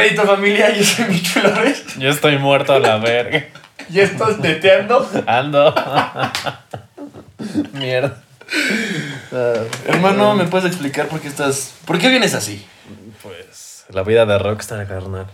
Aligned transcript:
pedito 0.00 0.26
familia, 0.26 0.70
yo 0.74 0.82
soy 0.84 1.04
Micho 1.06 1.40
Flores. 1.40 1.84
Yo 1.98 2.08
estoy 2.08 2.38
muerto 2.38 2.72
a 2.72 2.78
la 2.78 2.96
verga. 2.98 3.44
Y 3.90 4.00
estás 4.00 4.38
neteando. 4.38 5.08
Ando. 5.26 5.74
Mierda. 7.72 8.22
Hermano, 9.86 10.34
¿me 10.34 10.44
puedes 10.44 10.66
explicar 10.66 11.08
por 11.08 11.20
qué 11.20 11.28
estás. 11.28 11.74
¿Por 11.84 11.98
qué 11.98 12.08
vienes 12.08 12.34
así? 12.34 12.66
Pues 13.22 13.84
la 13.90 14.02
vida 14.02 14.26
de 14.26 14.38
rockstar, 14.38 14.86
carnal. 14.86 15.26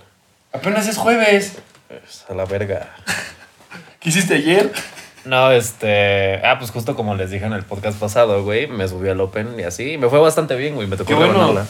Apenas 0.52 0.86
es 0.88 0.96
jueves. 0.96 1.58
Pues, 1.88 2.24
a 2.28 2.34
la 2.34 2.44
verga. 2.44 2.88
¿Qué 4.00 4.08
hiciste 4.08 4.34
ayer? 4.34 4.72
No, 5.24 5.50
este. 5.50 6.41
Ah, 6.44 6.58
pues 6.58 6.70
justo 6.70 6.94
como 6.94 7.14
les 7.14 7.30
dije 7.30 7.44
en 7.44 7.52
el 7.52 7.64
podcast 7.64 7.98
pasado, 7.98 8.42
güey. 8.44 8.66
Me 8.66 8.86
subí 8.88 9.08
al 9.08 9.20
Open 9.20 9.58
y 9.58 9.64
así. 9.64 9.92
y 9.92 9.98
me 9.98 10.08
fue 10.08 10.19
bastante 10.19 10.56
bien, 10.56 10.74
güey. 10.74 10.86
Me 10.86 10.96
tocó 10.96 11.08
Qué 11.08 11.14
bueno. 11.14 11.34
ganarla. 11.38 11.66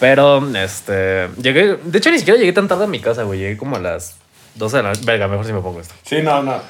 Pero, 0.00 0.46
este. 0.56 1.28
Llegué. 1.40 1.76
De 1.82 1.98
hecho, 1.98 2.10
ni 2.10 2.18
siquiera 2.18 2.38
llegué 2.38 2.52
tan 2.52 2.68
tarde 2.68 2.84
a 2.84 2.86
mi 2.88 3.00
casa, 3.00 3.24
güey. 3.24 3.38
Llegué 3.40 3.56
como 3.56 3.76
a 3.76 3.80
las 3.80 4.16
12 4.54 4.76
de 4.78 4.82
la 4.82 4.88
noche. 4.90 5.02
Verga, 5.04 5.28
mejor 5.28 5.44
si 5.44 5.52
me 5.52 5.60
pongo 5.60 5.80
esto. 5.80 5.94
Sí, 6.04 6.22
no, 6.22 6.42
no. 6.42 6.60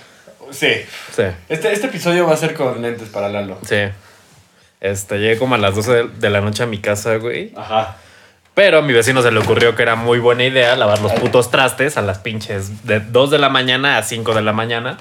Sí. 0.51 0.73
Sí, 1.15 1.23
Este, 1.51 1.73
este 1.73 1.89
episodio 1.89 2.27
va 2.27 2.33
a 2.33 2.37
ser 2.39 2.55
con 2.55 2.81
lentes 2.81 3.09
para 3.11 3.29
Lalo. 3.29 3.59
sí. 3.69 3.77
Este, 4.81 5.19
llegué 5.19 5.37
como 5.39 5.57
a 5.57 5.59
las 5.59 5.75
12 5.75 6.05
de- 6.21 6.31
la 6.31 6.41
noche 6.41 6.63
a 6.63 6.67
mi 6.67 6.79
casa, 6.79 7.17
güey. 7.17 7.53
Ajá. 7.57 7.97
Pero 8.55 8.79
a 8.79 8.83
mi 8.83 8.93
vecino 8.93 9.23
se 9.23 9.31
le 9.33 9.41
ocurrió 9.41 9.75
que 9.75 9.83
era 9.83 9.97
muy 9.97 10.21
buena 10.21 10.45
idea 10.45 10.77
lavar 10.77 11.01
los 11.01 11.13
putos 11.15 11.51
trastes 11.51 11.97
a 11.97 12.03
las 12.03 12.19
pinches 12.19 12.85
de 12.87 13.01
2 13.01 13.31
de 13.33 13.39
la 13.39 13.49
mañana 13.49 13.99
a 13.99 14.03
5 14.05 14.35
de 14.35 14.43
la 14.43 14.53
mañana. 14.53 14.97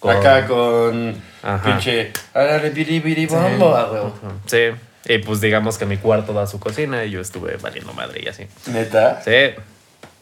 con- 0.00 0.16
Acá 0.16 0.46
con. 0.48 1.14
Ajá. 1.42 1.62
Pinche. 1.62 2.12
Huevo. 3.92 4.14
Sí. 4.46 4.58
Y 5.06 5.18
pues 5.18 5.40
digamos 5.40 5.78
que 5.78 5.86
mi 5.86 5.96
cuarto 5.96 6.32
da 6.32 6.46
su 6.46 6.60
cocina 6.60 7.04
y 7.04 7.10
yo 7.10 7.20
estuve 7.20 7.56
valiendo 7.56 7.92
madre 7.94 8.20
y 8.24 8.28
así. 8.28 8.46
Neta. 8.66 9.22
Sí, 9.22 9.54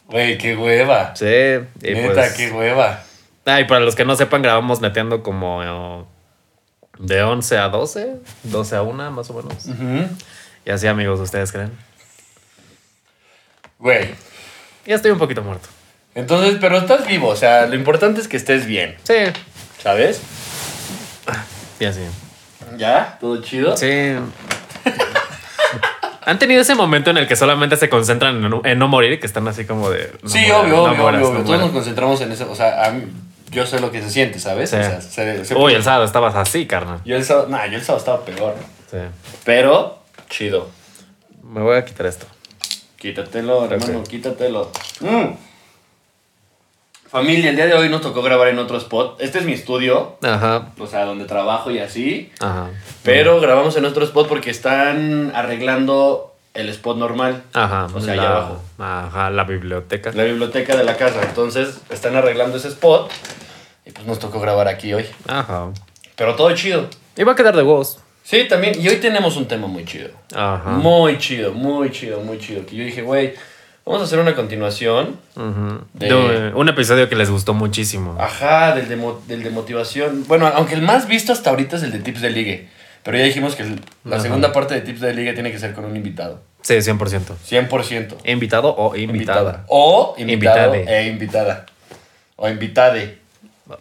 Güey, 0.07 0.39
qué 0.39 0.57
hueva. 0.57 1.15
sí. 1.15 1.25
Neta, 1.25 2.15
pues, 2.15 2.33
qué 2.33 2.51
hueva. 2.51 3.03
Ah, 3.45 3.61
y 3.61 3.65
para 3.65 3.81
los 3.81 3.95
que 3.95 4.05
no 4.05 4.15
sepan, 4.17 4.43
grabamos 4.43 4.81
neteando 4.81 5.23
como 5.23 5.63
eh, 5.63 6.05
de 6.99 7.23
11 7.23 7.59
a 7.59 7.69
12, 7.69 8.15
12 8.45 8.77
a 8.77 8.83
1 8.83 9.11
más 9.11 9.31
o 9.31 9.35
menos. 9.35 9.67
Y 10.65 10.71
así, 10.71 10.87
amigos, 10.87 11.19
¿ustedes 11.21 11.51
creen? 11.53 11.73
Güey. 13.79 14.15
Ya 14.87 14.95
estoy 14.95 15.11
un 15.11 15.19
poquito 15.19 15.43
muerto. 15.43 15.69
Entonces, 16.15 16.57
pero 16.61 16.79
estás 16.79 17.07
vivo. 17.07 17.29
O 17.29 17.37
sea, 17.37 17.67
lo 17.67 17.75
importante 17.75 18.21
es 18.21 18.29
que 18.29 18.37
estés 18.37 18.67
bien. 18.67 18.97
Sí, 19.05 19.15
¿Sabes? 19.83 20.21
y 21.81 21.85
así. 21.85 22.01
¿Ya? 22.77 23.17
¿Todo 23.21 23.41
chido? 23.43 23.77
Sí. 23.77 24.15
¿Han 26.29 26.39
tenido 26.39 26.61
ese 26.61 26.75
momento 26.75 27.11
en 27.11 27.17
el 27.17 27.27
que 27.27 27.37
solamente 27.37 27.77
se 27.77 27.89
concentran 27.89 28.37
en 28.45 28.51
no, 28.51 28.61
en 28.65 28.79
no 28.79 28.87
morir? 28.87 29.19
Que 29.19 29.27
están 29.27 29.49
así 29.49 29.65
como 29.65 29.89
de... 29.91 30.13
no 30.23 30.29
Sí, 30.29 30.39
mueras, 30.41 30.61
obvio, 30.63 30.77
no 30.77 30.83
obvio, 30.85 31.03
mueras, 31.03 31.23
obvio. 31.23 31.29
no 31.31 31.35
Todos 31.37 31.47
mueras. 31.47 31.65
nos 31.67 31.73
concentramos 31.73 32.21
en 32.21 32.33
eso. 32.33 32.51
O 32.51 32.55
sea, 32.55 32.85
a 32.87 32.91
mí- 32.91 33.05
yo 33.51 33.65
sé 33.67 33.81
lo 33.81 33.91
que 33.91 34.03
se 34.03 34.11
siente, 34.11 34.39
¿sabes? 34.39 34.69
Sí. 34.71 34.77
O 34.77 34.83
sea, 34.83 35.01
se- 35.01 35.45
se- 35.47 35.55
Uy, 35.55 35.73
el 35.73 35.83
sábado 35.83 36.05
estabas 36.05 36.35
así, 36.37 36.67
carnal. 36.67 37.01
Yo 37.07 37.17
el 37.17 37.25
sábado, 37.25 37.49
nah, 37.49 37.65
yo 37.67 37.77
el 37.79 37.83
sábado 37.83 37.99
estaba 38.01 38.25
peor. 38.25 38.55
Sí. 38.91 38.99
Pero, 39.45 40.01
chido. 40.29 40.69
Me 41.43 41.63
voy 41.63 41.77
a 41.79 41.85
quitar 41.87 42.05
esto. 42.07 42.27
Quítatelo, 42.97 43.65
hermano, 43.65 44.01
Ok. 44.01 44.09
quítatelo. 44.09 44.71
Mm. 45.01 45.48
Familia, 47.11 47.51
el 47.51 47.57
día 47.57 47.67
de 47.67 47.75
hoy 47.75 47.89
nos 47.89 48.03
tocó 48.03 48.23
grabar 48.23 48.49
en 48.49 48.59
otro 48.59 48.77
spot. 48.77 49.21
Este 49.21 49.39
es 49.39 49.45
mi 49.45 49.53
estudio, 49.53 50.17
Ajá, 50.23 50.73
o 50.79 50.87
sea, 50.87 51.05
donde 51.07 51.25
trabajo 51.25 51.71
y 51.71 51.79
así. 51.79 52.31
ajá. 52.39 52.69
Pero 53.03 53.41
grabamos 53.41 53.77
en 53.77 53.87
otro 53.87 54.05
spot 54.05 54.29
porque 54.29 54.51
están 54.51 55.33
arreglando 55.35 56.35
el 56.53 56.69
spot 56.69 56.99
normal. 56.99 57.45
Ajá. 57.55 57.87
O 57.95 58.01
sea, 58.01 58.15
la, 58.15 58.23
allá 58.23 58.31
abajo. 58.37 58.63
Ajá, 58.79 59.31
la 59.31 59.45
biblioteca. 59.45 60.13
La 60.13 60.25
biblioteca 60.25 60.77
de 60.77 60.85
la 60.85 60.97
casa. 60.97 61.23
Entonces, 61.23 61.81
están 61.89 62.15
arreglando 62.17 62.59
ese 62.59 62.69
spot. 62.69 63.11
Y 63.87 63.91
pues 63.91 64.07
nos 64.07 64.19
tocó 64.19 64.39
grabar 64.41 64.69
aquí 64.69 64.93
hoy. 64.93 65.07
Ajá. 65.27 65.71
Pero 66.15 66.35
todo 66.35 66.55
chido. 66.55 66.89
Y 67.17 67.23
va 67.25 67.33
a 67.33 67.37
quedar 67.37 67.57
de 67.57 67.63
voz. 67.63 68.01
Sí, 68.23 68.45
también. 68.47 68.79
Y 68.79 68.87
hoy 68.89 68.97
tenemos 68.97 69.37
un 69.39 69.49
tema 69.49 69.67
muy 69.67 69.87
chido. 69.87 70.11
Ajá. 70.35 70.71
Muy 70.73 71.17
chido, 71.17 71.53
muy 71.53 71.91
chido, 71.91 72.21
muy 72.21 72.39
chido. 72.39 72.67
Que 72.67 72.77
yo 72.77 72.85
dije, 72.85 73.01
güey, 73.01 73.33
vamos 73.89 74.03
a 74.03 74.05
hacer 74.05 74.19
una 74.21 74.35
continuación. 74.37 75.19
De- 75.95 76.07
De 76.07 76.53
un, 76.55 76.69
episodio 76.69 77.09
que 77.09 77.17
les 77.17 77.31
gustó 77.31 77.55
muchísimo. 77.55 78.17
Ajá, 78.21 78.75
del 78.75 78.89
de, 78.89 78.97
del 79.27 79.43
de 79.43 79.51
motivación. 79.51 80.25
Bueno, 80.29 80.47
aunque 80.47 80.75
el 80.75 80.83
más 80.83 81.09
visto 81.09 81.33
hasta 81.33 81.51
ahorita 81.51 81.77
es 81.77 81.83
el 81.83 81.93
de 81.93 81.99
tips 81.99 82.21
de 82.21 82.31
ligue. 82.31 82.69
Pero 83.03 83.17
ya 83.19 83.25
dijimos 83.25 83.55
que 83.57 83.63
el- 83.63 83.81
la 84.05 84.17
Ajá. 84.17 84.23
segunda 84.25 84.53
parte 84.53 84.75
de 84.75 84.81
tips 84.83 85.01
de 85.01 85.15
ligue 85.15 85.33
tiene 85.33 85.51
que 85.51 85.59
ser 85.59 85.73
con 85.75 85.85
un 85.85 85.97
invitado. 85.97 86.41
Sí, 86.63 86.75
100%. 86.75 87.37
100%. 87.49 88.17
Invitado 88.25 88.75
o 88.77 88.95
invitada. 88.97 89.65
O 89.69 90.15
invitado 90.19 90.75
Invitade. 90.75 90.99
e 90.99 91.07
invitada. 91.09 91.67
O 92.37 92.49
invitade. 92.49 93.19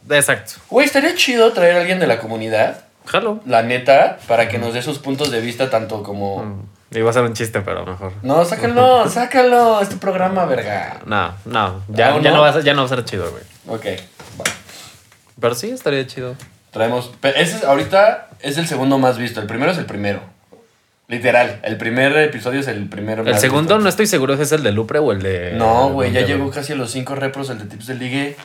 Exacto. 0.10 0.54
Güey, 0.70 0.86
estaría 0.86 1.16
chido 1.16 1.52
traer 1.54 1.76
a 1.78 1.80
alguien 1.82 2.00
de 2.00 2.08
la 2.08 2.20
comunidad, 2.20 2.82
Jalo. 3.06 3.40
la 3.46 3.64
neta, 3.64 4.20
para 4.28 4.48
que 4.50 4.58
nos 4.60 4.74
dé 4.74 4.82
sus 4.82 5.00
puntos 5.00 5.32
de 5.32 5.42
vista, 5.42 5.70
tanto 5.70 6.04
como. 6.04 6.44
Mm. 6.44 6.62
Iba 6.92 7.10
a 7.10 7.14
ser 7.14 7.24
un 7.24 7.34
chiste, 7.34 7.62
pero 7.62 7.86
mejor. 7.86 8.14
No, 8.24 8.46
sácalo, 8.46 9.10
sácalo. 9.10 9.82
Es 9.82 9.90
tu 9.90 9.98
programa, 9.98 10.46
verga. 10.46 11.00
No, 11.06 11.34
no. 11.46 11.84
Ya, 11.90 12.12
¿No, 12.12 12.22
ya, 12.22 12.30
no? 12.32 12.38
no? 12.38 12.42
va 12.44 12.50
a 12.50 12.54
ser, 12.54 12.64
ya 12.64 12.74
no 12.74 12.82
va 12.82 12.86
a 12.86 12.90
ser 12.90 13.04
chido, 13.06 13.30
güey. 13.30 13.44
Ok, 13.68 13.86
va. 14.40 14.46
Pero 15.40 15.54
sí, 15.56 15.70
estaría 15.70 16.08
chido. 16.08 16.36
Traemos. 16.72 17.12
pe- 17.20 17.40
Ese 17.42 17.58
es, 17.58 17.64
ahorita 17.64 18.30
es 18.40 18.58
el 18.58 18.68
segundo 18.68 18.98
más 19.00 19.18
visto. 19.18 19.42
El 19.42 19.48
primero 19.48 19.72
es 19.72 19.78
el 19.78 19.86
primero. 19.86 20.22
Literal. 21.10 21.60
El 21.64 21.78
primer 21.78 22.16
episodio 22.18 22.60
es 22.60 22.68
el 22.68 22.88
primero. 22.90 23.24
El 23.24 23.32
más 23.32 23.42
segundo 23.42 23.76
visto. 23.76 23.84
no 23.84 23.90
estoy 23.90 24.08
seguro 24.08 24.36
si 24.36 24.42
es 24.44 24.52
el 24.52 24.64
de 24.64 24.72
Lupre 24.72 25.00
o 25.00 25.12
el 25.12 25.22
de. 25.22 25.54
No, 25.54 25.90
güey, 25.90 26.12
ya 26.12 26.22
llegó 26.22 26.50
casi 26.52 26.74
a 26.74 26.76
los 26.76 26.92
5 26.92 27.16
repros 27.16 27.50
el 27.50 27.60
de 27.60 27.66
tips 27.66 27.88
de 27.88 27.96
ligue. 27.96 28.36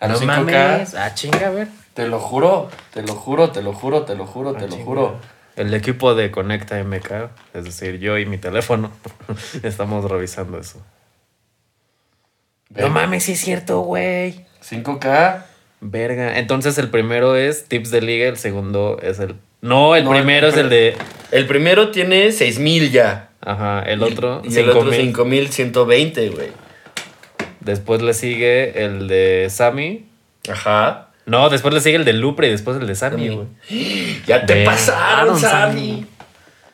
A 0.00 0.06
No 0.08 0.14
los 0.14 0.22
5K. 0.22 0.26
mames. 0.28 0.94
Ah, 0.94 1.14
chinga, 1.14 1.46
a 1.46 1.50
ver. 1.50 1.68
Te 1.94 2.06
lo 2.08 2.18
juro, 2.18 2.68
te 2.92 3.02
lo 3.02 3.14
juro, 3.14 3.50
te 3.50 3.62
lo 3.62 3.72
juro, 3.72 4.02
te 4.02 4.14
lo 4.16 4.26
juro, 4.26 4.52
te 4.54 4.64
Ah, 4.64 4.68
lo 4.68 4.76
juro. 4.76 5.16
El 5.56 5.72
equipo 5.72 6.14
de 6.14 6.30
Conecta 6.30 6.82
MK, 6.82 7.30
es 7.54 7.64
decir, 7.64 7.98
yo 8.00 8.18
y 8.18 8.26
mi 8.26 8.38
teléfono, 8.38 8.90
estamos 9.62 10.10
revisando 10.10 10.58
eso. 10.58 10.82
No 12.70 12.88
mames, 12.88 13.24
sí 13.24 13.32
es 13.32 13.40
cierto, 13.40 13.80
güey. 13.80 14.44
5K. 14.68 15.44
Verga. 15.80 16.38
Entonces 16.38 16.76
el 16.78 16.88
primero 16.88 17.36
es 17.36 17.66
tips 17.66 17.90
de 17.90 18.00
liga, 18.00 18.26
el 18.26 18.36
segundo 18.36 18.98
es 19.02 19.20
el. 19.20 19.36
No, 19.60 19.94
el 19.94 20.04
No, 20.04 20.10
primero 20.10 20.48
es 20.48 20.56
el 20.56 20.70
de. 20.70 20.96
El 21.30 21.46
primero 21.46 21.90
tiene 21.90 22.32
6000 22.32 22.90
ya. 22.90 23.28
Ajá, 23.40 23.82
el 23.82 24.02
otro. 24.02 24.42
Y 24.44 24.56
el 24.56 24.70
otro 24.70 24.90
5000. 24.92 25.48
5120, 25.52 26.28
güey. 26.30 26.48
Después 27.60 28.02
le 28.02 28.14
sigue 28.14 28.84
el 28.84 29.08
de 29.08 29.48
Sammy. 29.50 30.06
Ajá. 30.48 31.10
No, 31.26 31.48
después 31.48 31.72
le 31.72 31.80
sigue 31.80 31.96
el 31.96 32.04
de 32.04 32.12
Lupre 32.12 32.48
y 32.48 32.50
después 32.50 32.76
el 32.76 32.86
de 32.86 32.94
Sammy, 32.94 33.28
güey. 33.28 33.46
Ya 34.26 34.44
te 34.44 34.64
pasaron, 34.64 35.38
Sammy. 35.38 36.04
Sammy. 36.04 36.06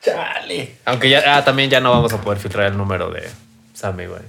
Chale. 0.02 0.74
Aunque 0.86 1.10
ya, 1.10 1.36
ah, 1.36 1.44
también 1.44 1.70
ya 1.70 1.80
no 1.80 1.90
vamos 1.90 2.12
a 2.12 2.20
poder 2.20 2.38
filtrar 2.38 2.66
el 2.66 2.76
número 2.76 3.10
de 3.10 3.28
Sammy, 3.74 4.06
güey. 4.06 4.22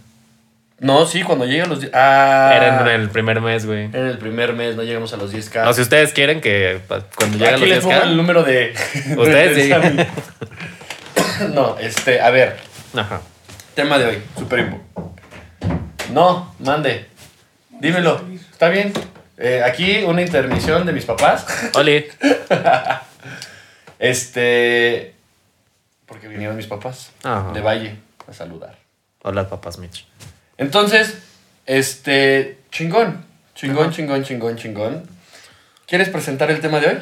No, 0.80 1.06
sí, 1.06 1.22
cuando 1.22 1.46
llega 1.46 1.66
a 1.66 1.68
los. 1.68 1.80
Ah. 1.94 2.52
Era 2.56 2.96
en 2.96 3.02
el 3.02 3.10
primer 3.10 3.40
mes, 3.40 3.66
güey. 3.66 3.86
En 3.86 4.08
el 4.08 4.18
primer 4.18 4.54
mes 4.54 4.76
no 4.76 4.84
llegamos 4.84 5.14
a 5.14 5.18
los 5.18 5.34
10K. 5.34 5.64
No, 5.64 5.74
si 5.74 5.82
ustedes 5.82 6.12
quieren 6.12 6.42
que 6.42 6.82
cuando 7.16 7.38
lleguen 7.38 7.70
les 7.70 7.84
los 7.84 7.86
pongo 7.86 8.02
el 8.02 8.10
10K. 8.10 8.16
número 8.16 8.44
de. 8.44 8.74
Ustedes 9.18 9.56
de. 9.56 9.70
Sammy. 9.70 10.08
No, 11.54 11.76
este, 11.80 12.22
a 12.22 12.30
ver. 12.30 12.58
Ajá. 12.96 13.22
Tema 13.74 13.98
de 13.98 14.06
hoy, 14.06 14.22
super 14.38 14.60
impo. 14.60 15.16
No, 16.14 16.54
mande. 16.60 17.08
Dímelo. 17.80 18.22
¿Está 18.52 18.70
bien? 18.70 18.94
Eh, 19.44 19.64
aquí 19.64 20.04
una 20.04 20.22
intermisión 20.22 20.86
de 20.86 20.94
mis 20.94 21.06
papás. 21.06 21.46
Oli. 21.74 22.06
Este. 23.98 25.14
Porque 26.08 26.28
vinieron 26.28 26.58
mis 26.58 26.66
papás 26.66 27.12
Ajá. 27.24 27.52
de 27.54 27.62
Valle 27.62 27.96
a 28.28 28.34
saludar. 28.34 28.76
Hola, 29.22 29.48
papás 29.48 29.78
Mitch. 29.78 30.08
Entonces, 30.58 31.20
este. 31.68 32.58
Chingón. 32.72 33.24
Chingón, 33.54 33.92
chingón, 33.92 34.24
chingón, 34.24 34.56
chingón. 34.58 35.04
¿Quieres 35.86 36.10
presentar 36.10 36.50
el 36.50 36.62
tema 36.62 36.80
de 36.80 36.88
hoy? 36.88 36.98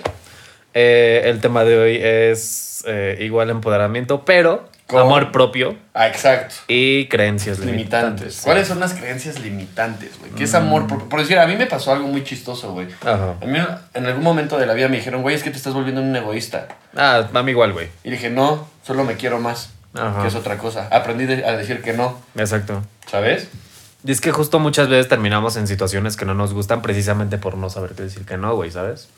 Eh, 0.74 1.22
el 1.26 1.40
tema 1.40 1.64
de 1.64 1.78
hoy 1.78 2.00
es 2.02 2.84
eh, 2.86 3.18
igual 3.22 3.50
empoderamiento, 3.50 4.26
pero 4.26 4.69
Con- 4.90 5.02
amor 5.02 5.32
propio 5.32 5.76
Ah, 5.94 6.08
exacto. 6.08 6.56
y 6.68 7.08
creencias 7.08 7.60
Limitantes. 7.60 8.02
limitantes. 8.12 8.42
¿Cuáles 8.44 8.68
son 8.68 8.80
las 8.80 8.94
creencias 8.94 9.40
limitantes, 9.40 10.18
güey? 10.20 10.32
¿Qué 10.32 10.44
es 10.46 10.54
amor? 10.56 10.88
Por, 10.88 11.08
por 11.08 11.20
decir, 11.20 11.38
a 11.40 11.46
mí 11.48 11.56
me 11.56 11.68
pasó 11.68 11.92
algo 11.94 12.08
muy 12.08 12.24
chistoso, 12.24 12.72
güey. 12.74 12.88
Ajá. 13.02 13.36
A 13.42 13.46
mí 13.46 13.60
en 13.94 14.06
algún 14.06 14.24
momento 14.24 14.58
de 14.58 14.66
la 14.66 14.74
vida 14.74 14.88
me 14.88 14.98
dijeron, 14.98 15.22
güey, 15.22 15.36
es 15.36 15.44
que 15.44 15.52
te 15.52 15.58
estás 15.58 15.74
volviendo 15.74 16.02
un 16.02 16.16
egoísta. 16.16 16.68
Ah, 16.96 17.28
a 17.34 17.44
mí 17.44 17.52
igual, 17.52 17.74
güey. 17.74 17.88
Y 18.04 18.10
dije, 18.10 18.30
no, 18.30 18.68
solo 18.84 19.04
me 19.04 19.16
quiero 19.16 19.40
más. 19.40 19.72
Ajá. 19.94 20.22
Que 20.22 20.28
es 20.28 20.36
otra 20.36 20.58
cosa. 20.58 20.88
Aprendí 20.92 21.26
de- 21.26 21.46
a 21.46 21.56
decir 21.58 21.82
que 21.82 21.94
no, 21.94 22.20
Exacto. 22.36 22.84
¿sabes? 23.10 23.48
Y 24.04 24.12
es 24.12 24.22
que 24.22 24.32
justo 24.32 24.60
muchas 24.60 24.88
veces 24.88 25.08
terminamos 25.10 25.56
en 25.58 25.68
situaciones 25.68 26.16
que 26.16 26.24
no 26.26 26.34
nos 26.34 26.54
gustan 26.54 26.82
precisamente 26.82 27.38
por 27.38 27.58
no 27.58 27.70
saber 27.70 27.92
qué 27.96 28.04
decir 28.04 28.26
que 28.26 28.38
no, 28.38 28.56
güey, 28.56 28.72
¿sabes? 28.72 29.10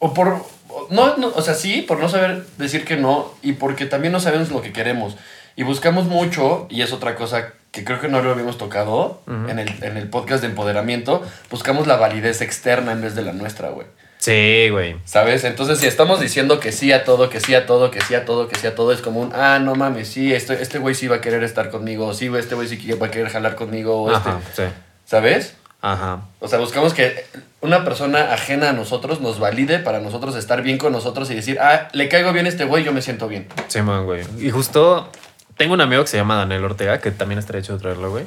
O 0.00 0.12
por... 0.12 0.44
No, 0.90 1.16
no, 1.16 1.28
o 1.28 1.42
sea, 1.42 1.54
sí, 1.54 1.82
por 1.82 2.00
no 2.00 2.08
saber 2.08 2.44
decir 2.58 2.84
que 2.84 2.96
no 2.96 3.32
y 3.42 3.52
porque 3.52 3.86
también 3.86 4.12
no 4.12 4.18
sabemos 4.18 4.50
lo 4.50 4.62
que 4.62 4.72
queremos. 4.72 5.16
Y 5.54 5.62
buscamos 5.62 6.06
mucho, 6.06 6.66
y 6.68 6.82
es 6.82 6.92
otra 6.92 7.14
cosa 7.14 7.52
que 7.70 7.84
creo 7.84 8.00
que 8.00 8.08
no 8.08 8.20
lo 8.22 8.32
habíamos 8.32 8.58
tocado 8.58 9.20
en, 9.28 9.58
el, 9.58 9.84
en 9.84 9.96
el 9.96 10.08
podcast 10.08 10.42
de 10.42 10.48
empoderamiento, 10.48 11.22
buscamos 11.50 11.86
la 11.86 11.96
validez 11.96 12.40
externa 12.40 12.92
en 12.92 13.02
vez 13.02 13.14
de 13.14 13.22
la 13.22 13.32
nuestra, 13.32 13.68
güey. 13.70 13.86
Sí, 14.18 14.68
güey. 14.70 14.96
¿Sabes? 15.04 15.44
Entonces, 15.44 15.78
si 15.78 15.86
estamos 15.86 16.20
diciendo 16.20 16.60
que 16.60 16.72
sí 16.72 16.92
a 16.92 17.04
todo, 17.04 17.30
que 17.30 17.40
sí 17.40 17.54
a 17.54 17.64
todo, 17.64 17.90
que 17.90 18.00
sí 18.02 18.14
a 18.14 18.24
todo, 18.26 18.48
que 18.48 18.56
sí 18.56 18.66
a 18.66 18.74
todo, 18.74 18.92
es 18.92 19.00
como 19.00 19.20
un, 19.20 19.32
ah, 19.34 19.58
no 19.60 19.74
mames, 19.74 20.08
sí, 20.08 20.32
este 20.32 20.60
este 20.60 20.78
güey 20.78 20.94
sí 20.94 21.08
va 21.08 21.16
a 21.16 21.20
querer 21.22 21.42
estar 21.42 21.70
conmigo, 21.70 22.06
o 22.06 22.14
sí, 22.14 22.28
güey, 22.28 22.40
este 22.40 22.54
güey 22.54 22.68
sí 22.68 22.92
va 22.92 23.06
a 23.06 23.10
querer 23.10 23.30
jalar 23.30 23.54
conmigo, 23.54 24.02
o 24.02 24.12
este, 24.14 24.28
Ajá, 24.28 24.40
sí. 24.54 24.62
¿sabes? 25.06 25.54
Ajá. 25.82 26.22
O 26.40 26.48
sea, 26.48 26.58
buscamos 26.58 26.94
que 26.94 27.24
una 27.60 27.84
persona 27.84 28.32
ajena 28.32 28.70
a 28.70 28.72
nosotros 28.72 29.20
nos 29.20 29.38
valide 29.38 29.78
para 29.78 30.00
nosotros 30.00 30.36
estar 30.36 30.62
bien 30.62 30.78
con 30.78 30.92
nosotros 30.92 31.30
y 31.30 31.34
decir, 31.34 31.58
ah, 31.60 31.88
le 31.92 32.08
caigo 32.08 32.32
bien 32.32 32.46
a 32.46 32.48
este 32.48 32.64
güey, 32.64 32.84
yo 32.84 32.92
me 32.92 33.02
siento 33.02 33.28
bien. 33.28 33.46
Sí, 33.68 33.80
man, 33.82 34.04
güey. 34.04 34.24
Y 34.38 34.50
justo 34.50 35.10
tengo 35.56 35.74
un 35.74 35.80
amigo 35.80 36.02
que 36.02 36.08
se 36.08 36.16
llama 36.16 36.36
Daniel 36.36 36.64
Ortega, 36.64 37.00
que 37.00 37.10
también 37.10 37.38
estaría 37.38 37.60
hecho 37.60 37.76
traerlo, 37.78 38.10
güey. 38.10 38.24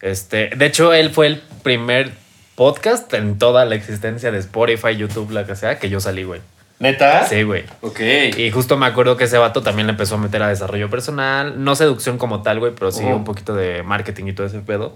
Este, 0.00 0.50
de 0.56 0.66
hecho, 0.66 0.92
él 0.92 1.10
fue 1.10 1.26
el 1.26 1.42
primer 1.62 2.12
podcast 2.54 3.12
en 3.14 3.38
toda 3.38 3.64
la 3.64 3.74
existencia 3.74 4.30
de 4.30 4.38
Spotify, 4.38 4.96
YouTube, 4.96 5.30
la 5.30 5.46
que 5.46 5.56
sea, 5.56 5.78
que 5.78 5.88
yo 5.90 6.00
salí, 6.00 6.24
güey. 6.24 6.40
¿Neta? 6.80 7.26
Sí, 7.26 7.42
güey. 7.42 7.64
Ok. 7.82 8.00
Y 8.38 8.50
justo 8.50 8.76
me 8.78 8.86
acuerdo 8.86 9.16
que 9.18 9.24
ese 9.24 9.36
vato 9.36 9.60
también 9.62 9.86
le 9.86 9.92
empezó 9.92 10.14
a 10.14 10.18
meter 10.18 10.42
a 10.42 10.48
desarrollo 10.48 10.88
personal, 10.88 11.62
no 11.62 11.76
seducción 11.76 12.16
como 12.16 12.42
tal, 12.42 12.58
güey, 12.58 12.72
pero 12.74 12.90
sí 12.90 13.04
un 13.04 13.24
poquito 13.24 13.54
de 13.54 13.82
marketing 13.82 14.24
y 14.28 14.32
todo 14.32 14.46
ese 14.46 14.60
pedo. 14.60 14.94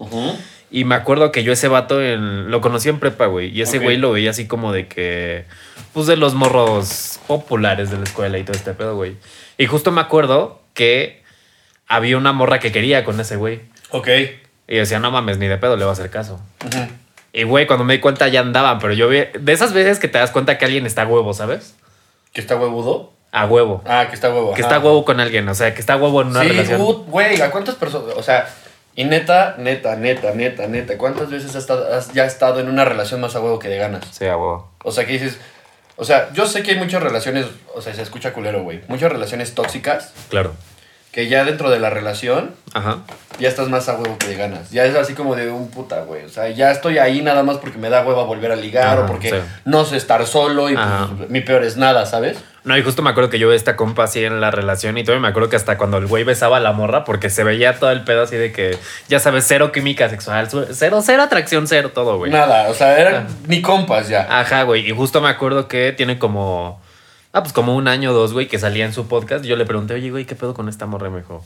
Y 0.71 0.85
me 0.85 0.95
acuerdo 0.95 1.31
que 1.31 1.45
yo 1.45 1.53
ese 1.53 1.69
vato 1.69 2.03
en- 2.03 2.51
lo 2.51 2.61
conocí 2.63 2.89
en 2.89 2.99
prepa, 2.99 3.27
güey. 3.27 3.51
Y 3.57 3.61
ese 3.63 3.79
güey 3.85 3.99
lo 3.99 4.13
veía 4.13 4.31
así 4.31 4.47
como 4.49 4.73
de 4.73 4.89
que, 4.89 5.45
pues 5.93 6.07
de 6.07 6.17
los 6.17 6.35
morros 6.35 7.21
populares 7.27 7.91
de 7.91 7.99
la 7.99 8.05
escuela 8.05 8.39
y 8.39 8.45
todo 8.45 8.57
este 8.57 8.73
pedo, 8.73 8.97
güey. 8.97 9.17
Y 9.59 9.67
justo 9.67 9.93
me 9.93 10.01
acuerdo 10.01 10.63
que 10.73 11.23
había 11.87 12.17
una 12.17 12.33
morra 12.33 12.61
que 12.61 12.73
quería 12.73 13.05
con 13.05 13.21
ese 13.21 13.37
güey. 13.37 13.61
Ok. 13.91 14.09
Y 14.67 14.73
yo 14.75 14.79
decía, 14.81 14.99
no 15.01 15.11
mames, 15.11 15.37
ni 15.37 15.49
de 15.49 15.59
pedo 15.59 15.77
le 15.77 15.85
va 15.85 15.91
a 15.91 15.93
hacer 15.93 16.09
caso. 16.09 16.41
Ujú. 16.65 16.79
Y 17.37 17.43
güey, 17.43 17.67
cuando 17.67 17.85
me 17.85 17.95
di 17.95 18.01
cuenta 18.01 18.29
ya 18.29 18.41
andaban, 18.41 18.79
pero 18.79 18.95
yo 18.95 19.09
vi, 19.09 19.25
de 19.39 19.53
esas 19.53 19.73
veces 19.73 19.99
que 19.99 20.07
te 20.09 20.19
das 20.19 20.31
cuenta 20.31 20.57
que 20.57 20.65
alguien 20.65 20.87
está 20.87 21.03
a 21.03 21.07
huevo, 21.07 21.35
¿sabes? 21.35 21.75
¿Que 22.33 22.41
está 22.41 22.55
huevudo? 22.57 23.13
A 23.33 23.45
huevo. 23.47 23.83
Ah, 23.87 24.07
que 24.09 24.15
está 24.15 24.31
huevo. 24.33 24.55
que 24.55 24.63
ajá. 24.63 24.71
está 24.75 24.79
huevo 24.85 25.05
con 25.05 25.19
alguien, 25.19 25.49
o 25.49 25.55
sea, 25.55 25.75
que 25.75 25.81
está 25.81 25.97
huevo 25.97 26.23
en 26.23 26.29
una 26.29 26.43
sí, 26.43 26.49
relación. 26.49 26.81
güey, 27.09 27.41
¿a 27.43 27.51
cuántas 27.51 27.75
personas? 27.75 28.15
O 28.17 28.23
sea, 28.23 28.49
y 28.95 29.03
neta, 29.03 29.57
neta, 29.59 29.97
neta, 29.97 30.31
neta, 30.33 30.69
neta, 30.69 30.97
¿cuántas 30.97 31.29
veces 31.29 31.51
has, 31.51 31.57
estado- 31.57 31.93
has 31.93 32.13
ya 32.13 32.25
estado 32.25 32.61
en 32.61 32.69
una 32.69 32.85
relación 32.85 33.21
más 33.21 33.35
a 33.35 33.41
huevo 33.41 33.59
que 33.59 33.69
de 33.69 33.79
ganas? 33.79 34.05
Sí, 34.13 34.27
a 34.27 34.37
huevo. 34.37 34.71
O 34.85 34.93
sea, 34.93 35.05
que 35.05 35.15
dices, 35.15 35.41
o 35.97 36.05
sea, 36.05 36.29
yo 36.35 36.47
sé 36.47 36.63
que 36.63 36.71
hay 36.71 36.79
muchas 36.79 37.03
relaciones, 37.03 37.47
o 37.75 37.83
sea, 37.83 37.93
se 37.93 38.03
escucha 38.03 38.33
culero, 38.33 38.63
güey, 38.63 38.83
muchas 38.87 39.11
relaciones 39.11 39.55
tóxicas 39.57 40.13
Claro. 40.29 40.53
Que 41.15 41.29
ya 41.29 41.45
dentro 41.45 41.71
de 41.71 41.79
la 41.79 41.91
relación 41.91 42.51
Ajá. 42.73 42.99
ya 43.39 43.49
estás 43.49 43.69
más 43.69 43.89
a 43.89 43.95
huevo 43.95 44.19
que 44.19 44.27
de 44.27 44.35
ganas. 44.35 44.73
Ya 44.73 44.85
es 44.85 44.97
así 44.97 45.15
como 45.15 45.37
de 45.37 45.49
un 45.49 45.71
puta, 45.71 46.01
güey. 46.01 46.25
O 46.25 46.29
sea, 46.29 46.49
ya 46.49 46.73
estoy 46.73 46.99
ahí 46.99 47.23
nada 47.23 47.45
más 47.45 47.59
porque 47.59 47.79
me 47.79 47.89
da 47.89 48.05
hueva 48.05 48.25
volver 48.25 48.51
a 48.51 48.57
ligar 48.57 48.99
Ajá, 48.99 49.05
o 49.05 49.07
porque 49.07 49.31
sí. 49.31 49.37
no 49.65 49.85
sé 49.85 49.97
estar 49.97 50.27
solo 50.27 50.71
y 50.71 50.75
pues, 50.75 51.31
mi 51.31 51.41
peor 51.41 51.63
es 51.63 51.77
nada, 51.77 52.05
¿sabes? 52.05 52.39
No, 52.65 52.77
y 52.77 52.83
justo 52.83 53.01
me 53.03 53.11
acuerdo 53.11 53.31
que 53.31 53.39
yo 53.39 53.53
esta 53.53 53.77
compa 53.77 54.05
así 54.05 54.25
en 54.25 54.41
la 54.41 54.51
relación 54.51 54.99
y 54.99 55.05
todo, 55.05 55.15
y 55.15 55.21
me 55.21 55.29
acuerdo 55.29 55.51
que 55.51 55.57
hasta 55.57 55.79
cuando 55.79 55.99
el 55.99 56.07
güey 56.07 56.25
besaba 56.25 56.57
a 56.57 56.61
la 56.61 56.73
morra, 56.73 57.05
porque 57.05 57.31
se 57.31 57.45
veía 57.45 57.79
todo 57.79 57.93
el 57.93 58.03
pedo 58.03 58.23
así 58.23 58.37
de 58.37 58.51
que, 58.51 58.77
ya 59.07 59.21
sabes, 59.21 59.45
cero 59.47 59.71
química 59.71 60.09
sexual, 60.09 60.49
cero, 60.73 61.01
cero 61.05 61.23
atracción, 61.23 61.69
cero 61.69 61.93
todo, 61.95 62.17
güey. 62.17 62.33
Nada, 62.33 62.69
o 62.71 62.75
sea, 62.75 62.99
eran 62.99 63.29
ni 63.47 63.63
compas 63.63 64.09
ya. 64.09 64.27
Ajá, 64.41 64.63
güey, 64.65 64.89
y 64.89 64.93
justo 64.93 65.21
me 65.21 65.29
acuerdo 65.29 65.69
que 65.69 65.93
tiene 65.93 66.19
como, 66.19 66.81
ah, 67.35 67.43
pues 67.43 67.53
como 67.53 67.77
un 67.77 67.87
año 67.89 68.13
o 68.13 68.15
dos, 68.15 68.33
güey, 68.33 68.49
que 68.49 68.59
salía 68.59 68.87
en 68.87 68.95
su 68.95 69.07
podcast, 69.09 69.45
yo 69.45 69.57
le 69.57 69.67
pregunté, 69.67 69.93
oye, 69.93 70.11
güey, 70.11 70.25
¿qué 70.25 70.35
pedo 70.35 70.55
con 70.55 70.71
esta 70.71 70.87
morra? 70.87 71.11
Me 71.11 71.19
dijo, 71.19 71.45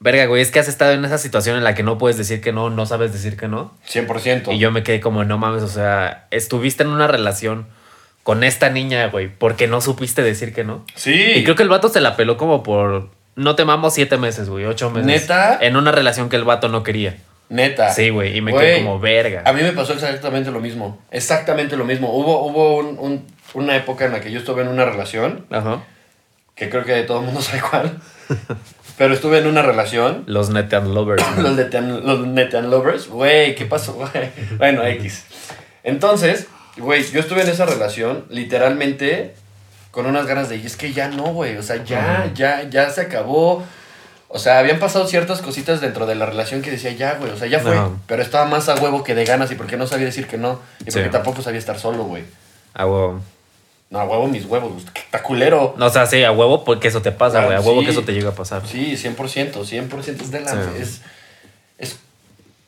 verga, 0.00 0.26
güey, 0.26 0.42
es 0.42 0.50
que 0.50 0.58
has 0.58 0.66
estado 0.68 0.92
en 0.92 1.04
esa 1.04 1.18
situación 1.18 1.56
en 1.56 1.62
la 1.64 1.74
que 1.76 1.82
no 1.84 1.98
puedes 1.98 2.16
decir 2.18 2.40
que 2.40 2.52
no, 2.52 2.70
no 2.70 2.86
sabes 2.86 3.12
decir 3.12 3.36
que 3.36 3.46
no. 3.46 3.72
100%. 3.88 4.52
Y 4.54 4.58
yo 4.58 4.70
me 4.72 4.82
quedé 4.82 5.00
como, 5.00 5.22
no 5.24 5.38
mames, 5.38 5.62
o 5.62 5.68
sea, 5.68 6.26
estuviste 6.32 6.82
en 6.82 6.88
una 6.88 7.06
relación 7.06 7.66
con 8.24 8.44
esta 8.44 8.68
niña, 8.68 9.06
güey, 9.08 9.28
porque 9.28 9.68
no 9.68 9.80
supiste 9.80 10.22
decir 10.22 10.52
que 10.52 10.64
no. 10.64 10.84
Sí. 10.96 11.14
Y 11.36 11.44
creo 11.44 11.54
que 11.56 11.62
el 11.62 11.68
vato 11.68 11.88
se 11.88 12.00
la 12.00 12.16
peló 12.16 12.36
como 12.36 12.62
por. 12.62 13.08
No 13.36 13.54
te 13.54 13.64
mamo 13.64 13.90
siete 13.90 14.16
meses, 14.18 14.48
güey, 14.48 14.64
ocho 14.64 14.90
meses. 14.90 15.06
¿Neta? 15.06 15.58
En 15.62 15.76
una 15.76 15.92
relación 15.92 16.28
que 16.28 16.36
el 16.36 16.44
vato 16.44 16.68
no 16.68 16.82
quería. 16.82 17.16
Neta. 17.48 17.90
Sí, 17.92 18.10
güey, 18.10 18.36
y 18.36 18.40
me 18.42 18.50
Güey, 18.50 18.66
quedé 18.66 18.78
como 18.84 18.98
verga. 19.00 19.42
A 19.46 19.52
mí 19.54 19.62
me 19.62 19.72
pasó 19.72 19.94
exactamente 19.94 20.50
lo 20.50 20.60
mismo. 20.60 21.00
Exactamente 21.10 21.76
lo 21.76 21.84
mismo. 21.86 22.12
Hubo, 22.12 22.44
hubo 22.44 22.76
un- 22.78 22.98
un- 22.98 23.26
una 23.54 23.76
época 23.76 24.04
en 24.04 24.12
la 24.12 24.20
que 24.20 24.30
yo 24.30 24.38
estuve 24.38 24.62
en 24.62 24.68
una 24.68 24.84
relación, 24.84 25.46
Ajá. 25.50 25.82
que 26.54 26.68
creo 26.70 26.84
que 26.84 27.02
todo 27.02 27.20
el 27.20 27.26
mundo 27.26 27.40
sabe 27.42 27.60
cuál. 27.62 27.98
pero 28.98 29.14
estuve 29.14 29.38
en 29.38 29.46
una 29.46 29.62
relación. 29.62 30.24
Los 30.26 30.50
Netan 30.50 30.92
Lovers. 30.94 31.24
¿no? 31.36 31.42
Los, 31.42 31.52
Netan, 31.56 32.04
los 32.06 32.26
Netan 32.26 32.70
Lovers. 32.70 33.08
Güey, 33.08 33.54
¿qué 33.54 33.64
pasó? 33.66 33.98
Bueno, 34.58 34.84
X. 34.84 35.24
Entonces, 35.84 36.46
güey, 36.76 37.02
yo 37.10 37.20
estuve 37.20 37.42
en 37.42 37.48
esa 37.48 37.64
relación 37.66 38.24
literalmente 38.28 39.34
con 39.90 40.06
unas 40.06 40.26
ganas 40.26 40.48
de, 40.48 40.56
y 40.56 40.66
es 40.66 40.76
que 40.76 40.92
ya 40.92 41.08
no, 41.08 41.32
güey. 41.32 41.56
O 41.56 41.62
sea, 41.62 41.82
ya, 41.84 42.30
ya, 42.34 42.68
ya 42.68 42.90
se 42.90 43.00
acabó. 43.02 43.64
O 44.30 44.38
sea, 44.38 44.58
habían 44.58 44.78
pasado 44.78 45.06
ciertas 45.06 45.40
cositas 45.40 45.80
dentro 45.80 46.04
de 46.04 46.14
la 46.14 46.26
relación 46.26 46.60
que 46.60 46.70
decía, 46.70 46.92
ya, 46.92 47.14
güey, 47.14 47.30
o 47.32 47.36
sea, 47.38 47.46
ya 47.48 47.60
fue. 47.60 47.74
Pero 48.06 48.20
estaba 48.22 48.44
más 48.44 48.68
a 48.68 48.74
huevo 48.74 49.02
que 49.02 49.14
de 49.14 49.24
ganas 49.24 49.50
y 49.50 49.54
porque 49.54 49.78
no 49.78 49.86
sabía 49.86 50.04
decir 50.04 50.26
que 50.26 50.36
no. 50.36 50.60
Y 50.80 50.84
porque 50.90 51.04
Sí. 51.04 51.10
tampoco 51.10 51.40
sabía 51.40 51.58
estar 51.58 51.78
solo, 51.78 52.04
güey. 52.04 52.24
A 52.74 52.84
huevo. 52.84 53.20
No, 53.90 54.00
a 54.00 54.04
huevo 54.04 54.26
mis 54.28 54.44
huevos, 54.44 54.82
está 54.94 55.22
culero. 55.22 55.74
No, 55.78 55.86
o 55.86 55.90
sea, 55.90 56.04
sí, 56.06 56.22
a 56.22 56.30
huevo 56.32 56.62
porque 56.64 56.88
eso 56.88 57.00
te 57.00 57.10
pasa, 57.12 57.40
Ah, 57.42 57.44
güey. 57.46 57.56
A 57.56 57.60
huevo 57.60 57.80
sí. 57.80 57.86
que 57.86 57.92
eso 57.92 58.02
te 58.02 58.12
llega 58.12 58.30
a 58.30 58.34
pasar. 58.34 58.66
Sí, 58.66 58.96
100%, 58.96 59.52
100% 59.64 60.22
es 60.22 60.30
de 60.30 60.40
la... 60.40 60.50
Sí. 60.52 60.58
Es, 60.78 61.00
es 61.78 61.98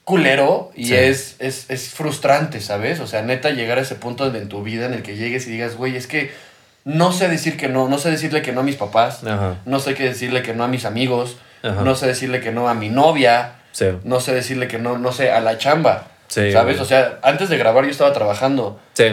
culero 0.04 0.70
y 0.74 0.86
Sí. 0.86 0.94
es, 0.94 1.36
es, 1.38 1.66
es 1.68 1.90
frustrante, 1.90 2.60
¿sabes? 2.60 3.00
O 3.00 3.06
sea, 3.06 3.22
neta, 3.22 3.50
llegar 3.50 3.78
a 3.78 3.82
ese 3.82 3.94
punto 3.96 4.26
en 4.34 4.48
tu 4.48 4.62
vida 4.62 4.86
en 4.86 4.94
el 4.94 5.02
que 5.02 5.16
llegues 5.16 5.46
y 5.46 5.50
digas, 5.50 5.76
güey, 5.76 5.94
es 5.96 6.06
que 6.06 6.32
no 6.84 7.12
sé 7.12 7.28
decir 7.28 7.56
que 7.58 7.68
no, 7.68 7.88
no 7.88 7.98
sé 7.98 8.10
decirle 8.10 8.40
que 8.42 8.52
no 8.52 8.60
a 8.60 8.64
mis 8.64 8.76
papás, 8.76 9.22
Ajá. 9.24 9.56
no 9.66 9.78
sé 9.80 9.94
qué 9.94 10.04
decirle 10.04 10.42
que 10.42 10.54
no 10.54 10.64
a 10.64 10.68
mis 10.68 10.84
amigos, 10.86 11.36
Ajá. 11.62 11.82
no 11.82 11.94
sé 11.94 12.06
decirle 12.06 12.40
que 12.40 12.50
no 12.52 12.68
a 12.68 12.74
mi 12.74 12.88
novia, 12.88 13.56
Sí. 13.72 13.84
no 14.02 14.18
sé 14.20 14.34
decirle 14.34 14.66
que 14.66 14.78
no, 14.78 14.98
no 14.98 15.12
sé, 15.12 15.30
a 15.30 15.40
la 15.40 15.58
chamba, 15.58 16.06
Sí, 16.28 16.50
¿sabes? 16.50 16.76
güey. 16.76 16.84
O 16.84 16.88
sea, 16.88 17.18
antes 17.22 17.48
de 17.50 17.58
grabar 17.58 17.84
yo 17.84 17.90
estaba 17.90 18.12
trabajando. 18.12 18.80
Sí. 18.94 19.04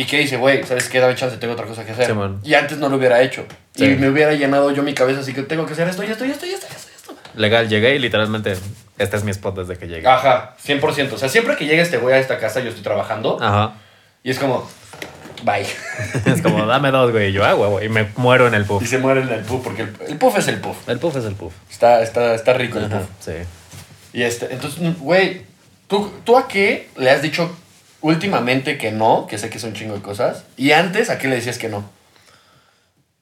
¿Y 0.00 0.06
qué 0.06 0.22
hice, 0.22 0.38
güey? 0.38 0.64
¿Sabes 0.64 0.88
qué? 0.88 0.98
Dame 0.98 1.14
chance, 1.14 1.36
tengo 1.36 1.52
otra 1.52 1.66
cosa 1.66 1.84
que 1.84 1.92
hacer. 1.92 2.06
Sí, 2.06 2.12
y 2.48 2.54
antes 2.54 2.78
no 2.78 2.88
lo 2.88 2.96
hubiera 2.96 3.20
hecho. 3.20 3.44
Sí. 3.76 3.84
Y 3.84 3.96
me 3.96 4.08
hubiera 4.08 4.32
llenado 4.32 4.70
yo 4.70 4.82
mi 4.82 4.94
cabeza, 4.94 5.20
así 5.20 5.34
que 5.34 5.42
tengo 5.42 5.66
que 5.66 5.74
hacer 5.74 5.86
esto 5.88 6.02
y 6.02 6.06
esto 6.06 6.24
y 6.24 6.30
esto 6.30 6.46
y 6.46 6.52
esto 6.52 6.66
y 6.70 6.74
esto. 6.74 6.88
y 6.90 6.96
esto. 6.96 7.14
Legal, 7.34 7.68
llegué 7.68 7.96
y 7.96 7.98
literalmente 7.98 8.56
este 8.96 9.16
es 9.18 9.24
mi 9.24 9.30
spot 9.30 9.58
desde 9.58 9.76
que 9.76 9.88
llegué. 9.88 10.08
Ajá, 10.08 10.56
100%. 10.66 11.12
O 11.12 11.18
sea, 11.18 11.28
siempre 11.28 11.54
que 11.54 11.66
llega 11.66 11.82
este 11.82 11.98
güey 11.98 12.14
a 12.14 12.18
esta 12.18 12.38
casa, 12.38 12.60
yo 12.60 12.70
estoy 12.70 12.82
trabajando. 12.82 13.36
Ajá. 13.42 13.74
Y 14.24 14.30
es 14.30 14.38
como, 14.38 14.66
bye. 15.44 15.66
Es 16.24 16.40
como, 16.40 16.64
dame 16.64 16.90
dos, 16.92 17.12
güey. 17.12 17.28
Y 17.28 17.32
yo, 17.32 17.44
ah, 17.44 17.54
huevo. 17.54 17.82
Y 17.82 17.90
me 17.90 18.08
muero 18.16 18.46
en 18.46 18.54
el 18.54 18.62
y 18.62 18.64
puff. 18.64 18.88
se 18.88 18.96
muere 18.96 19.20
en 19.20 19.28
el 19.28 19.40
puff, 19.40 19.62
porque 19.62 19.82
el, 19.82 19.94
el 20.08 20.16
puff 20.16 20.38
es 20.38 20.48
el 20.48 20.60
puff. 20.60 20.88
El 20.88 20.98
puff 20.98 21.14
es 21.16 21.26
el 21.26 21.34
puff. 21.34 21.52
Está, 21.70 22.00
está, 22.00 22.34
está 22.34 22.54
rico 22.54 22.78
el 22.78 22.86
puff. 22.86 23.04
Sí. 23.20 23.32
Y 24.14 24.22
este, 24.22 24.50
entonces, 24.50 24.98
güey, 24.98 25.42
¿tú, 25.88 26.10
¿tú 26.24 26.38
a 26.38 26.48
qué 26.48 26.88
le 26.96 27.10
has 27.10 27.20
dicho 27.20 27.54
últimamente 28.00 28.78
que 28.78 28.92
no? 28.92 29.26
Que 29.28 29.38
sé 29.38 29.50
que 29.50 29.58
es 29.58 29.64
un 29.64 29.72
chingo 29.74 29.94
de 29.94 30.02
cosas. 30.02 30.44
Y 30.56 30.72
antes, 30.72 31.10
¿a 31.10 31.18
qué 31.18 31.28
le 31.28 31.36
decías 31.36 31.58
que 31.58 31.68
no? 31.68 31.88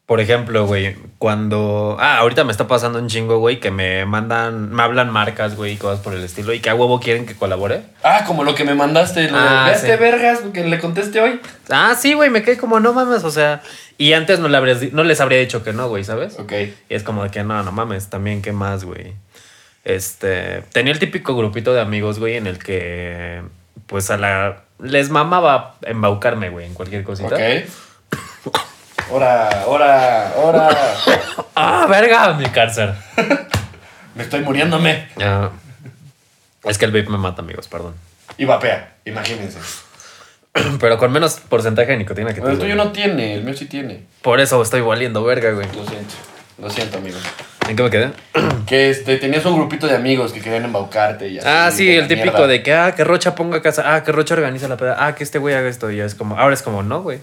Por 0.06 0.20
ejemplo, 0.20 0.66
güey, 0.66 0.96
cuando. 1.18 1.98
Ah, 2.00 2.16
ahorita 2.20 2.42
me 2.44 2.50
está 2.52 2.66
pasando 2.66 2.98
un 2.98 3.08
chingo, 3.08 3.38
güey, 3.40 3.60
que 3.60 3.70
me 3.70 4.06
mandan. 4.06 4.70
Me 4.72 4.82
hablan 4.82 5.10
marcas, 5.10 5.54
güey, 5.54 5.72
y 5.72 5.76
cosas 5.76 6.00
por 6.00 6.14
el 6.14 6.24
estilo. 6.24 6.54
Y 6.54 6.60
que 6.60 6.70
a 6.70 6.74
huevo 6.74 6.98
quieren 6.98 7.26
que 7.26 7.34
colabore. 7.34 7.82
Ah, 8.02 8.24
como 8.26 8.42
lo 8.42 8.54
que 8.54 8.64
me 8.64 8.74
mandaste, 8.74 9.30
lo 9.30 9.36
Ah, 9.38 9.66
de, 9.66 9.74
"Vete, 9.74 9.92
sí. 9.92 10.00
vergas, 10.02 10.38
que 10.54 10.64
le 10.64 10.78
conteste 10.78 11.20
hoy. 11.20 11.38
Ah, 11.68 11.94
sí, 11.94 12.14
güey, 12.14 12.30
me 12.30 12.42
quedé 12.42 12.56
como, 12.56 12.80
no 12.80 12.94
mames, 12.94 13.22
o 13.22 13.30
sea. 13.30 13.60
Y 13.98 14.14
antes 14.14 14.38
no, 14.38 14.48
le 14.48 14.56
habrías 14.56 14.80
no 14.94 15.04
les 15.04 15.20
habría 15.20 15.40
dicho 15.40 15.62
que 15.62 15.74
no, 15.74 15.90
güey, 15.90 16.04
¿sabes? 16.04 16.38
Ok. 16.38 16.52
Y 16.88 16.94
es 16.94 17.02
como 17.02 17.24
de 17.24 17.30
que 17.30 17.44
no, 17.44 17.62
no 17.62 17.70
mames, 17.72 18.08
también, 18.08 18.40
¿qué 18.40 18.52
más, 18.52 18.84
güey? 18.84 19.12
Este. 19.84 20.62
Tenía 20.72 20.94
el 20.94 20.98
típico 20.98 21.36
grupito 21.36 21.74
de 21.74 21.82
amigos, 21.82 22.18
güey, 22.18 22.36
en 22.36 22.46
el 22.46 22.58
que. 22.58 23.42
Pues 23.86 24.10
a 24.10 24.16
la. 24.16 24.62
Les 24.80 25.10
mamaba 25.10 25.76
embaucarme, 25.82 26.50
güey, 26.50 26.66
en 26.66 26.74
cualquier 26.74 27.04
cosita. 27.04 27.34
Ok. 27.34 27.40
Ahora, 29.10 29.62
ahora, 29.62 30.32
ahora. 30.34 30.68
¡Ah, 31.54 31.86
verga! 31.88 32.34
Mi 32.34 32.46
cárcel. 32.46 32.92
Me 34.14 34.22
estoy 34.22 34.40
muriéndome. 34.40 35.08
Ah, 35.20 35.50
es 36.64 36.76
que 36.76 36.84
el 36.84 36.90
vape 36.90 37.08
me 37.08 37.18
mata, 37.18 37.40
amigos, 37.40 37.68
perdón. 37.68 37.94
Y 38.36 38.44
vapea, 38.44 38.96
imagínense. 39.04 39.58
Pero 40.80 40.98
con 40.98 41.12
menos 41.12 41.40
porcentaje 41.48 41.92
de 41.92 41.98
nicotina 41.98 42.34
que 42.34 42.40
tú. 42.40 42.46
Pero 42.46 42.52
el 42.54 42.58
tuyo 42.58 42.74
no 42.74 42.90
tiene, 42.90 43.34
el 43.34 43.44
mío 43.44 43.54
sí 43.54 43.66
tiene. 43.66 44.06
Por 44.22 44.40
eso 44.40 44.60
estoy 44.60 44.80
valiendo 44.80 45.22
verga, 45.22 45.52
güey. 45.52 45.66
Lo 45.68 45.86
siento. 45.86 46.14
Lo 46.60 46.68
siento, 46.68 46.98
amigo. 46.98 47.18
¿En 47.68 47.76
qué 47.76 47.82
me 47.82 47.90
quedé? 47.90 48.10
Que 48.66 48.90
este, 48.90 49.16
tenías 49.16 49.46
un 49.46 49.56
grupito 49.56 49.86
de 49.86 49.94
amigos 49.96 50.30
que 50.32 50.40
querían 50.42 50.64
embaucarte 50.66 51.26
y 51.28 51.38
así. 51.38 51.46
Ah, 51.50 51.70
sí, 51.72 51.88
el 51.90 52.06
típico 52.06 52.32
mierda. 52.36 52.46
de 52.48 52.62
que, 52.62 52.74
ah, 52.74 52.92
que 52.94 53.02
Rocha 53.02 53.34
ponga 53.34 53.62
casa, 53.62 53.94
ah, 53.94 54.04
que 54.04 54.12
Rocha 54.12 54.34
organiza 54.34 54.68
la 54.68 54.76
peda, 54.76 54.96
ah, 55.06 55.14
que 55.14 55.24
este 55.24 55.38
güey 55.38 55.54
haga 55.54 55.68
esto. 55.70 55.90
Y 55.90 55.96
ya 55.96 56.04
es 56.04 56.14
como, 56.14 56.36
ahora 56.38 56.52
es 56.52 56.60
como, 56.60 56.82
no, 56.82 57.00
güey. 57.00 57.18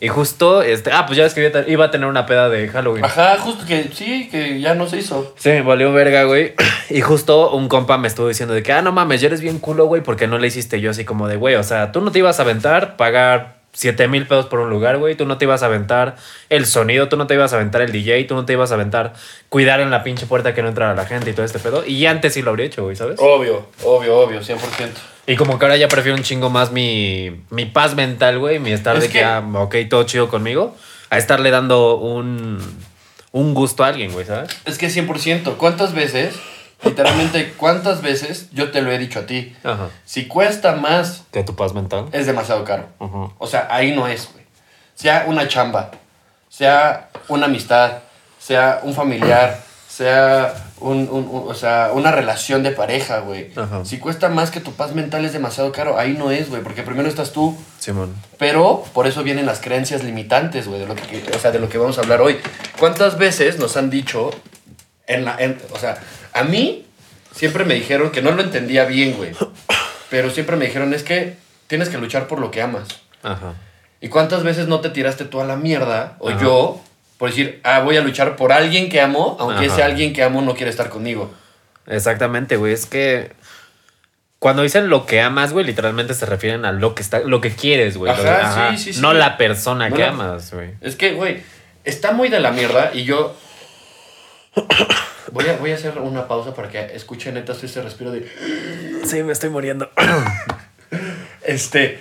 Y 0.00 0.08
justo, 0.08 0.62
este, 0.62 0.90
ah, 0.92 1.04
pues 1.04 1.18
ya 1.18 1.24
ves 1.24 1.34
que 1.34 1.40
iba 1.40 1.48
a 1.50 1.64
te- 1.64 1.70
iba 1.70 1.84
a 1.86 1.90
tener 1.90 2.08
una 2.08 2.24
peda 2.24 2.48
de 2.48 2.68
Halloween. 2.68 3.04
Ajá, 3.04 3.36
justo 3.38 3.66
que 3.66 3.90
sí, 3.92 4.28
que 4.30 4.60
ya 4.60 4.74
no 4.74 4.86
se 4.86 4.96
hizo. 4.98 5.34
Sí, 5.36 5.50
me 5.50 5.60
valió 5.62 5.92
verga, 5.92 6.22
güey. 6.24 6.54
Y 6.88 7.02
justo 7.02 7.50
un 7.50 7.68
compa 7.68 7.98
me 7.98 8.08
estuvo 8.08 8.28
diciendo 8.28 8.54
de 8.54 8.62
que, 8.62 8.72
ah, 8.72 8.80
no 8.80 8.92
mames, 8.92 9.20
ya 9.20 9.26
eres 9.26 9.42
bien 9.42 9.58
culo, 9.58 9.84
güey, 9.86 10.02
porque 10.02 10.26
no 10.26 10.38
le 10.38 10.46
hiciste 10.46 10.80
yo 10.80 10.90
así 10.92 11.04
como 11.04 11.28
de, 11.28 11.36
güey, 11.36 11.56
o 11.56 11.62
sea, 11.64 11.92
tú 11.92 12.00
no 12.00 12.10
te 12.12 12.20
ibas 12.20 12.38
a 12.38 12.44
aventar 12.44 12.96
pagar 12.96 13.57
7 13.78 14.08
mil 14.08 14.26
pesos 14.26 14.46
por 14.46 14.58
un 14.58 14.70
lugar, 14.70 14.98
güey, 14.98 15.14
tú 15.14 15.24
no 15.24 15.38
te 15.38 15.44
ibas 15.44 15.62
a 15.62 15.66
aventar 15.66 16.16
el 16.48 16.66
sonido, 16.66 17.08
tú 17.08 17.16
no 17.16 17.28
te 17.28 17.34
ibas 17.34 17.52
a 17.52 17.56
aventar 17.56 17.80
el 17.80 17.92
DJ, 17.92 18.24
tú 18.24 18.34
no 18.34 18.44
te 18.44 18.54
ibas 18.54 18.72
a 18.72 18.74
aventar 18.74 19.12
cuidar 19.48 19.78
en 19.78 19.90
la 19.92 20.02
pinche 20.02 20.26
puerta 20.26 20.52
que 20.52 20.62
no 20.62 20.68
entrara 20.68 20.96
la 20.96 21.06
gente 21.06 21.30
y 21.30 21.32
todo 21.32 21.46
este 21.46 21.60
pedo. 21.60 21.86
Y 21.86 22.04
antes 22.06 22.34
sí 22.34 22.42
lo 22.42 22.50
habría 22.50 22.66
hecho, 22.66 22.82
güey, 22.82 22.96
¿sabes? 22.96 23.20
Obvio, 23.20 23.68
obvio, 23.84 24.18
obvio, 24.18 24.40
100%. 24.40 24.58
Y 25.28 25.36
como 25.36 25.60
que 25.60 25.64
ahora 25.64 25.76
ya 25.76 25.86
prefiero 25.86 26.16
un 26.16 26.24
chingo 26.24 26.50
más 26.50 26.72
mi, 26.72 27.44
mi 27.50 27.66
paz 27.66 27.94
mental, 27.94 28.40
güey, 28.40 28.58
mi 28.58 28.72
estar 28.72 28.96
Es 28.96 29.02
de 29.02 29.08
que, 29.10 29.18
que- 29.20 29.24
ah, 29.24 29.44
ok, 29.54 29.76
todo 29.88 30.02
chido 30.02 30.28
conmigo, 30.28 30.74
a 31.10 31.18
estarle 31.18 31.52
dando 31.52 31.98
un, 31.98 32.58
un 33.30 33.54
gusto 33.54 33.84
a 33.84 33.86
alguien, 33.86 34.10
güey, 34.12 34.26
¿sabes? 34.26 34.50
Es 34.64 34.76
que 34.76 34.88
100%. 34.88 35.56
¿Cuántas 35.56 35.94
veces, 35.94 36.34
literalmente, 36.84 37.52
cuántas 37.56 38.02
veces 38.02 38.48
yo 38.52 38.70
te 38.70 38.82
lo 38.82 38.90
he 38.92 38.98
dicho 38.98 39.20
a 39.20 39.26
ti? 39.26 39.54
Ajá. 39.64 39.88
Si 40.04 40.26
cuesta 40.26 40.74
más, 40.76 41.22
Que 41.32 41.42
tu 41.44 41.54
paz 41.56 41.74
mental. 41.74 42.06
es 42.12 42.26
demasiado 42.26 42.64
caro. 42.64 42.86
O 43.38 43.46
sea, 43.46 43.66
ahí 43.70 43.94
no 43.94 44.06
es, 44.06 44.28
güey. 44.32 44.44
Sea 44.94 45.24
una 45.28 45.46
chamba, 45.48 45.90
sea 46.48 47.08
una 47.28 47.46
amistad, 47.46 47.98
sea 48.38 48.80
un 48.82 48.94
familiar, 48.94 49.60
sea, 49.88 50.54
un, 50.80 51.08
un- 51.10 51.28
un- 51.28 51.44
o 51.50 51.54
sea 51.54 51.90
una 51.92 52.12
relación 52.12 52.62
de 52.62 52.70
pareja, 52.70 53.18
güey. 53.20 53.50
Ajá. 53.56 53.84
Si 53.84 53.98
cuesta 53.98 54.28
más 54.28 54.50
que 54.50 54.60
tu 54.60 54.72
paz 54.72 54.94
mental 54.94 55.24
es 55.24 55.32
demasiado 55.32 55.72
caro, 55.72 55.98
ahí 55.98 56.12
no 56.12 56.30
es, 56.30 56.48
güey. 56.50 56.62
Porque 56.62 56.82
primero 56.82 57.08
estás 57.08 57.32
tú, 57.32 57.56
Simón. 57.80 58.14
pero 58.38 58.84
por 58.92 59.06
eso 59.08 59.22
vienen 59.24 59.46
las 59.46 59.60
creencias 59.60 60.04
limitantes, 60.04 60.68
güey, 60.68 60.80
de 60.80 60.86
lo 60.86 60.94
que, 60.94 61.24
o 61.34 61.38
sea, 61.38 61.50
de 61.50 61.58
lo 61.58 61.68
que 61.68 61.78
vamos 61.78 61.98
a 61.98 62.02
hablar 62.02 62.20
hoy. 62.20 62.38
¿Cuántas 62.78 63.18
veces 63.18 63.58
nos 63.58 63.76
han 63.76 63.90
dicho, 63.90 64.30
en 65.08 65.24
la, 65.24 65.36
en- 65.38 65.60
o 65.72 65.78
sea, 65.78 65.98
a 66.38 66.44
mí 66.44 66.84
siempre 67.34 67.64
me 67.64 67.74
dijeron 67.74 68.10
que 68.10 68.22
no 68.22 68.30
lo 68.32 68.42
entendía 68.42 68.84
bien, 68.84 69.12
güey, 69.16 69.32
pero 70.10 70.30
siempre 70.30 70.56
me 70.56 70.66
dijeron 70.66 70.94
es 70.94 71.02
que 71.02 71.36
tienes 71.66 71.88
que 71.88 71.98
luchar 71.98 72.26
por 72.26 72.40
lo 72.40 72.50
que 72.50 72.62
amas. 72.62 72.88
Ajá. 73.22 73.54
¿Y 74.00 74.08
cuántas 74.08 74.42
veces 74.44 74.68
no 74.68 74.80
te 74.80 74.90
tiraste 74.90 75.24
tú 75.24 75.40
a 75.40 75.44
la 75.44 75.56
mierda, 75.56 76.16
o 76.20 76.30
Ajá. 76.30 76.40
yo, 76.40 76.80
por 77.18 77.30
decir, 77.30 77.60
ah, 77.64 77.80
voy 77.80 77.96
a 77.96 78.00
luchar 78.00 78.36
por 78.36 78.52
alguien 78.52 78.88
que 78.88 79.00
amo, 79.00 79.36
aunque 79.40 79.66
Ajá. 79.66 79.74
ese 79.74 79.82
alguien 79.82 80.12
que 80.12 80.22
amo 80.22 80.40
no 80.40 80.54
quiere 80.54 80.70
estar 80.70 80.88
conmigo? 80.88 81.32
Exactamente, 81.86 82.56
güey. 82.56 82.72
Es 82.72 82.86
que 82.86 83.32
cuando 84.38 84.62
dicen 84.62 84.88
lo 84.88 85.04
que 85.04 85.20
amas, 85.20 85.52
güey, 85.52 85.66
literalmente 85.66 86.14
se 86.14 86.24
refieren 86.26 86.64
a 86.64 86.70
lo 86.72 86.94
que 86.94 87.02
está, 87.02 87.18
lo 87.20 87.40
que 87.40 87.50
quieres, 87.50 87.96
güey. 87.96 88.12
Ajá, 88.12 88.70
sí, 88.76 88.78
sí, 88.84 88.92
sí. 88.94 89.00
No 89.00 89.12
la 89.14 89.36
persona 89.36 89.88
No 89.88 89.96
que 89.96 90.02
la- 90.02 90.08
amas, 90.10 90.52
güey. 90.54 90.70
Es 90.80 90.94
que, 90.94 91.12
güey, 91.14 91.42
está 91.84 92.12
muy 92.12 92.28
de 92.28 92.38
la 92.40 92.52
mierda 92.52 92.92
y 92.94 93.02
yo. 93.04 93.34
Voy 95.32 95.46
a, 95.46 95.56
voy 95.58 95.72
a 95.72 95.74
hacer 95.74 95.98
una 95.98 96.26
pausa 96.26 96.54
para 96.54 96.68
que 96.68 96.78
escuchen 96.94 97.34
neta 97.34 97.52
este 97.52 97.82
respiro 97.82 98.10
de. 98.10 98.26
Sí, 99.04 99.22
me 99.22 99.32
estoy 99.32 99.50
muriendo. 99.50 99.90
Este. 101.44 102.00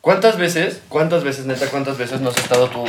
¿Cuántas 0.00 0.36
veces, 0.36 0.82
cuántas 0.88 1.24
veces, 1.24 1.46
neta, 1.46 1.66
cuántas 1.68 1.96
veces 1.96 2.20
no 2.20 2.30
has 2.30 2.36
estado 2.36 2.68
tú 2.68 2.84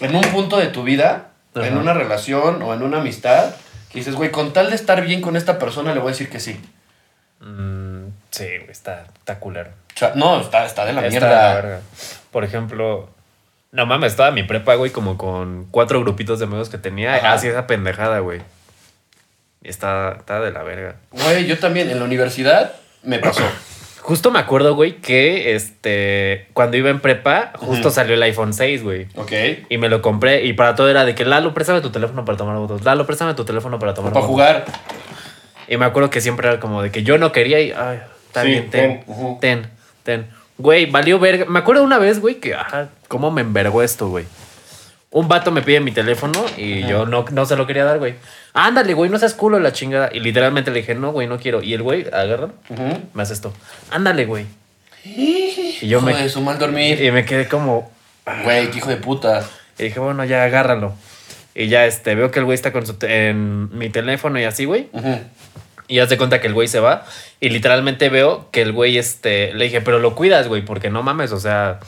en 0.00 0.14
un 0.14 0.22
punto 0.22 0.58
de 0.58 0.66
tu 0.66 0.82
vida, 0.82 1.28
en 1.54 1.78
una 1.78 1.94
relación 1.94 2.62
o 2.62 2.74
en 2.74 2.82
una 2.82 2.98
amistad, 2.98 3.54
que 3.90 3.98
dices, 4.00 4.14
güey, 4.14 4.30
con 4.30 4.52
tal 4.52 4.68
de 4.68 4.76
estar 4.76 5.00
bien 5.02 5.22
con 5.22 5.36
esta 5.36 5.58
persona, 5.58 5.94
le 5.94 6.00
voy 6.00 6.08
a 6.08 6.12
decir 6.12 6.28
que 6.28 6.40
sí? 6.40 6.60
Mm, 7.40 8.08
sí, 8.30 8.48
está, 8.68 9.06
está 9.18 9.38
culero. 9.38 9.70
O 9.94 9.98
sea, 9.98 10.12
no, 10.14 10.40
está, 10.40 10.66
está 10.66 10.84
de 10.84 10.92
la 10.92 11.00
Está 11.06 11.10
mierda. 11.10 11.28
de 11.28 11.34
la 11.34 11.54
verga. 11.54 11.80
Por 12.30 12.44
ejemplo, 12.44 13.08
no 13.76 13.86
mames, 13.86 14.12
estaba 14.12 14.30
mi 14.32 14.42
prepa, 14.42 14.74
güey, 14.74 14.90
como 14.90 15.16
con 15.16 15.66
cuatro 15.70 16.00
grupitos 16.00 16.38
de 16.40 16.46
amigos 16.46 16.68
que 16.68 16.78
tenía. 16.78 17.14
Ajá. 17.16 17.34
Así 17.34 17.46
esa 17.48 17.66
pendejada, 17.66 18.18
güey. 18.20 18.40
Y 19.62 19.68
está, 19.68 20.16
está 20.18 20.40
de 20.40 20.50
la 20.50 20.62
verga. 20.62 20.96
Güey, 21.12 21.46
yo 21.46 21.58
también 21.58 21.90
en 21.90 21.98
la 21.98 22.04
universidad 22.04 22.72
me 23.02 23.18
pasó. 23.18 23.42
Justo 24.00 24.30
me 24.30 24.38
acuerdo, 24.38 24.76
güey, 24.76 24.98
que 24.98 25.56
este 25.56 26.46
cuando 26.52 26.76
iba 26.76 26.90
en 26.90 27.00
prepa, 27.00 27.50
justo 27.56 27.90
salió 27.90 28.14
el 28.14 28.22
iPhone 28.22 28.54
6, 28.54 28.84
güey. 28.84 29.08
¿Ok? 29.16 29.32
Y 29.68 29.78
me 29.78 29.88
lo 29.88 30.00
compré 30.00 30.44
y 30.44 30.52
para 30.52 30.76
todo 30.76 30.88
era 30.88 31.04
de 31.04 31.16
que 31.16 31.24
Lalo, 31.24 31.52
préstame 31.54 31.80
tu 31.80 31.90
teléfono 31.90 32.24
para 32.24 32.38
tomar 32.38 32.54
fotos. 32.56 32.84
Lalo, 32.84 33.04
préstame 33.04 33.34
tu 33.34 33.44
teléfono 33.44 33.80
para 33.80 33.94
tomar 33.94 34.12
Para 34.12 34.24
fotos. 34.24 34.32
jugar. 34.32 34.64
Y 35.66 35.76
me 35.76 35.86
acuerdo 35.86 36.08
que 36.10 36.20
siempre 36.20 36.46
era 36.46 36.60
como 36.60 36.82
de 36.82 36.92
que 36.92 37.02
yo 37.02 37.18
no 37.18 37.32
quería 37.32 37.60
y, 37.60 37.72
ay, 37.72 38.00
está 38.28 38.42
Sí, 38.42 38.48
bien, 38.48 38.70
ten, 38.70 39.04
ten, 39.04 39.38
ten, 39.40 39.70
ten. 40.04 40.26
Güey, 40.56 40.86
valió 40.86 41.18
verga. 41.18 41.44
Me 41.46 41.58
acuerdo 41.58 41.82
una 41.82 41.98
vez, 41.98 42.20
güey, 42.20 42.36
que, 42.36 42.54
ajá, 42.54 42.90
cómo 43.08 43.30
me 43.30 43.40
envergó 43.42 43.82
esto, 43.82 44.08
güey. 44.08 44.24
Un 45.10 45.28
vato 45.28 45.50
me 45.50 45.62
pide 45.62 45.80
mi 45.80 45.92
teléfono 45.92 46.44
y 46.56 46.80
Ajá. 46.82 46.90
yo 46.90 47.06
no, 47.06 47.24
no 47.30 47.46
se 47.46 47.56
lo 47.56 47.66
quería 47.66 47.84
dar, 47.84 47.98
güey. 47.98 48.14
Ándale, 48.52 48.92
güey, 48.94 49.08
no 49.10 49.18
seas 49.18 49.34
culo 49.34 49.58
la 49.60 49.72
chingada. 49.72 50.10
Y 50.12 50.20
literalmente 50.20 50.70
le 50.70 50.80
dije, 50.80 50.94
no, 50.94 51.12
güey, 51.12 51.26
no 51.26 51.38
quiero. 51.38 51.62
Y 51.62 51.72
el 51.74 51.82
güey 51.82 52.06
agarra, 52.12 52.48
me 53.14 53.22
hace 53.22 53.32
esto. 53.32 53.52
Ándale, 53.90 54.26
güey. 54.26 54.46
Y 55.04 55.88
yo 55.88 55.98
Hijo 55.98 56.06
me, 56.06 56.28
su 56.28 56.40
mal 56.40 56.58
dormir. 56.58 57.02
y 57.02 57.10
me 57.10 57.24
quedé 57.24 57.48
como, 57.48 57.90
Güey, 58.44 58.70
qué 58.70 58.78
hijo 58.78 58.88
de 58.88 58.96
puta. 58.96 59.44
y 59.78 59.84
dije, 59.84 60.00
bueno, 60.00 60.24
ya 60.24 60.42
agárralo. 60.44 60.94
Y 61.54 61.68
ya 61.68 61.86
este, 61.86 62.14
veo 62.14 62.30
que 62.30 62.38
el 62.40 62.44
güey 62.44 62.54
está 62.54 62.72
con 62.72 62.84
su 62.86 62.96
en 63.02 63.76
mi 63.76 63.88
teléfono 63.90 64.38
y 64.40 64.44
así, 64.44 64.64
güey. 64.64 64.88
Y 65.88 66.00
haz 66.00 66.08
de 66.08 66.18
cuenta 66.18 66.40
que 66.40 66.46
el 66.48 66.54
güey 66.54 66.66
se 66.68 66.80
va. 66.80 67.04
Y 67.40 67.50
literalmente 67.50 68.08
veo 68.08 68.50
que 68.50 68.62
el 68.62 68.72
güey, 68.72 68.98
este, 68.98 69.52
le 69.54 69.64
dije, 69.66 69.80
pero 69.80 69.98
lo 69.98 70.14
cuidas, 70.14 70.48
güey, 70.48 70.62
porque 70.62 70.90
no 70.90 71.02
mames, 71.02 71.30
o 71.32 71.38
sea, 71.40 71.78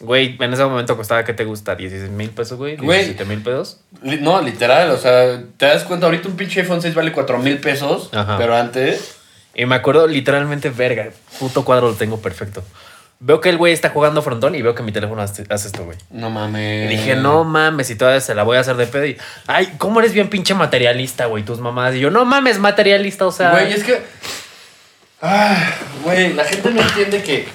güey, 0.00 0.36
en 0.40 0.52
ese 0.52 0.64
momento 0.64 0.96
costaba, 0.96 1.24
¿qué 1.24 1.32
te 1.34 1.44
gusta? 1.44 1.74
16 1.74 2.10
mil 2.10 2.30
pesos, 2.30 2.56
güey. 2.58 2.76
Güey. 2.76 2.98
17 3.00 3.24
mil 3.24 3.42
pesos. 3.42 3.80
No, 4.02 4.40
literal, 4.40 4.90
o 4.90 4.96
sea, 4.98 5.42
te 5.56 5.66
das 5.66 5.84
cuenta, 5.84 6.06
ahorita 6.06 6.28
un 6.28 6.36
pinche 6.36 6.60
iPhone 6.60 6.80
6 6.82 6.94
vale 6.94 7.12
4 7.12 7.38
mil 7.38 7.58
pesos, 7.58 8.10
Ajá. 8.12 8.36
pero 8.38 8.56
antes... 8.56 9.16
Y 9.54 9.66
me 9.66 9.74
acuerdo 9.74 10.06
literalmente, 10.06 10.70
verga, 10.70 11.08
puto 11.40 11.64
cuadro 11.64 11.88
lo 11.88 11.94
tengo 11.94 12.20
perfecto. 12.20 12.62
Veo 13.20 13.40
que 13.40 13.48
el 13.48 13.56
güey 13.56 13.72
está 13.72 13.90
jugando 13.90 14.22
frontón 14.22 14.54
y 14.54 14.62
veo 14.62 14.76
que 14.76 14.84
mi 14.84 14.92
teléfono 14.92 15.20
hace, 15.20 15.44
hace 15.48 15.66
esto, 15.66 15.84
güey. 15.84 15.98
No 16.10 16.28
Y 16.28 16.30
mames. 16.30 16.88
dije, 16.88 17.16
no 17.16 17.42
mames, 17.42 17.90
y 17.90 17.96
todavía 17.96 18.20
se 18.20 18.36
la 18.36 18.44
voy 18.44 18.56
a 18.56 18.60
hacer 18.60 18.76
de 18.76 18.86
pedo. 18.86 19.04
Y, 19.06 19.16
ay, 19.48 19.74
¿cómo 19.78 19.98
eres 19.98 20.12
bien 20.12 20.28
pinche 20.30 20.54
materialista, 20.54 21.26
güey? 21.26 21.42
Tus 21.42 21.58
mamás. 21.58 21.96
Y 21.96 21.98
yo, 22.00 22.12
no 22.12 22.24
mames, 22.24 22.60
materialista, 22.60 23.26
o 23.26 23.32
sea. 23.32 23.50
Güey, 23.50 23.72
es 23.72 23.82
que... 23.82 24.00
Ah, 25.20 25.56
güey, 26.04 26.32
la 26.34 26.44
gente 26.44 26.70
no 26.70 26.80
entiende 26.80 27.20
que... 27.24 27.48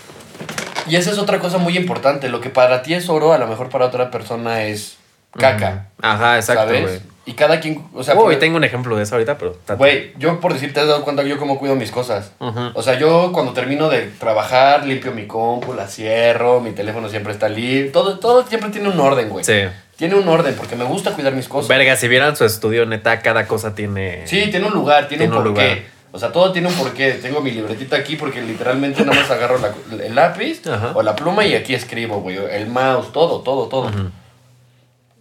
Y 0.87 0.95
esa 0.95 1.11
es 1.11 1.17
otra 1.17 1.39
cosa 1.39 1.57
muy 1.57 1.77
importante. 1.77 2.29
Lo 2.29 2.41
que 2.41 2.49
para 2.49 2.81
ti 2.81 2.93
es 2.93 3.09
oro, 3.09 3.33
a 3.33 3.37
lo 3.37 3.47
mejor 3.47 3.69
para 3.69 3.85
otra 3.85 4.11
persona 4.11 4.63
es 4.63 4.97
caca. 5.37 5.87
Ajá, 6.01 6.35
exacto, 6.37 6.65
güey. 6.79 6.99
Y 7.25 7.33
cada 7.33 7.61
quien... 7.61 7.81
O 7.93 8.03
sea, 8.03 8.15
Uy, 8.15 8.21
por- 8.33 8.35
tengo 8.35 8.57
un 8.57 8.65
ejemplo 8.65 8.97
de 8.97 9.03
eso 9.03 9.15
ahorita, 9.15 9.37
pero. 9.37 9.55
Güey, 9.77 10.11
yo 10.17 10.41
por 10.41 10.51
decirte, 10.53 10.81
has 10.81 10.87
dado 10.87 11.03
cuenta 11.05 11.23
yo 11.23 11.37
cómo 11.37 11.57
cuido 11.57 11.75
mis 11.75 11.89
cosas. 11.89 12.31
O 12.73 12.81
sea, 12.83 12.99
yo 12.99 13.31
cuando 13.33 13.53
termino 13.53 13.87
de 13.89 14.01
trabajar, 14.19 14.85
limpio 14.85 15.13
mi 15.13 15.25
compu, 15.25 15.73
la 15.73 15.87
cierro, 15.87 16.59
mi 16.59 16.71
teléfono 16.71 17.07
siempre 17.07 17.31
está 17.31 17.47
libre. 17.47 17.91
Todo, 17.91 18.19
todo 18.19 18.45
siempre 18.45 18.71
tiene 18.71 18.89
un 18.89 18.99
orden, 18.99 19.29
güey. 19.29 19.45
Sí. 19.45 19.61
Tiene 19.95 20.15
un 20.15 20.27
orden 20.27 20.53
porque 20.57 20.75
me 20.75 20.83
gusta 20.83 21.11
cuidar 21.13 21.31
mis 21.33 21.47
cosas. 21.47 21.69
Verga, 21.69 21.95
si 21.95 22.09
vieran 22.09 22.35
su 22.35 22.43
estudio, 22.43 22.85
neta, 22.85 23.21
cada 23.21 23.47
cosa 23.47 23.73
tiene. 23.73 24.27
Sí, 24.27 24.49
tiene 24.51 24.65
un 24.67 24.73
lugar, 24.73 25.07
tiene, 25.07 25.23
Tiene 25.25 25.37
un 25.39 25.47
un 25.47 25.53
porqué. 25.53 25.69
lugar. 25.75 25.83
O 26.15 26.19
sea, 26.19 26.31
todo 26.31 26.51
tiene 26.51 26.67
un 26.67 26.75
porqué. 26.75 27.13
Tengo 27.13 27.41
mi 27.41 27.49
libretita 27.51 27.95
aquí 27.97 28.15
porque 28.15 28.41
literalmente 28.41 29.03
nada 29.03 29.19
más 29.19 29.31
agarro 29.31 29.57
la- 29.57 29.73
el 30.05 30.13
lápiz 30.13 30.65
Ajá. 30.67 30.91
o 30.93 31.01
la 31.01 31.15
pluma 31.15 31.43
y 31.43 31.55
aquí 31.55 31.73
escribo, 31.73 32.21
güey. 32.21 32.37
El 32.37 32.67
mouse, 32.67 33.11
todo, 33.11 33.41
todo, 33.41 33.67
todo. 33.67 33.91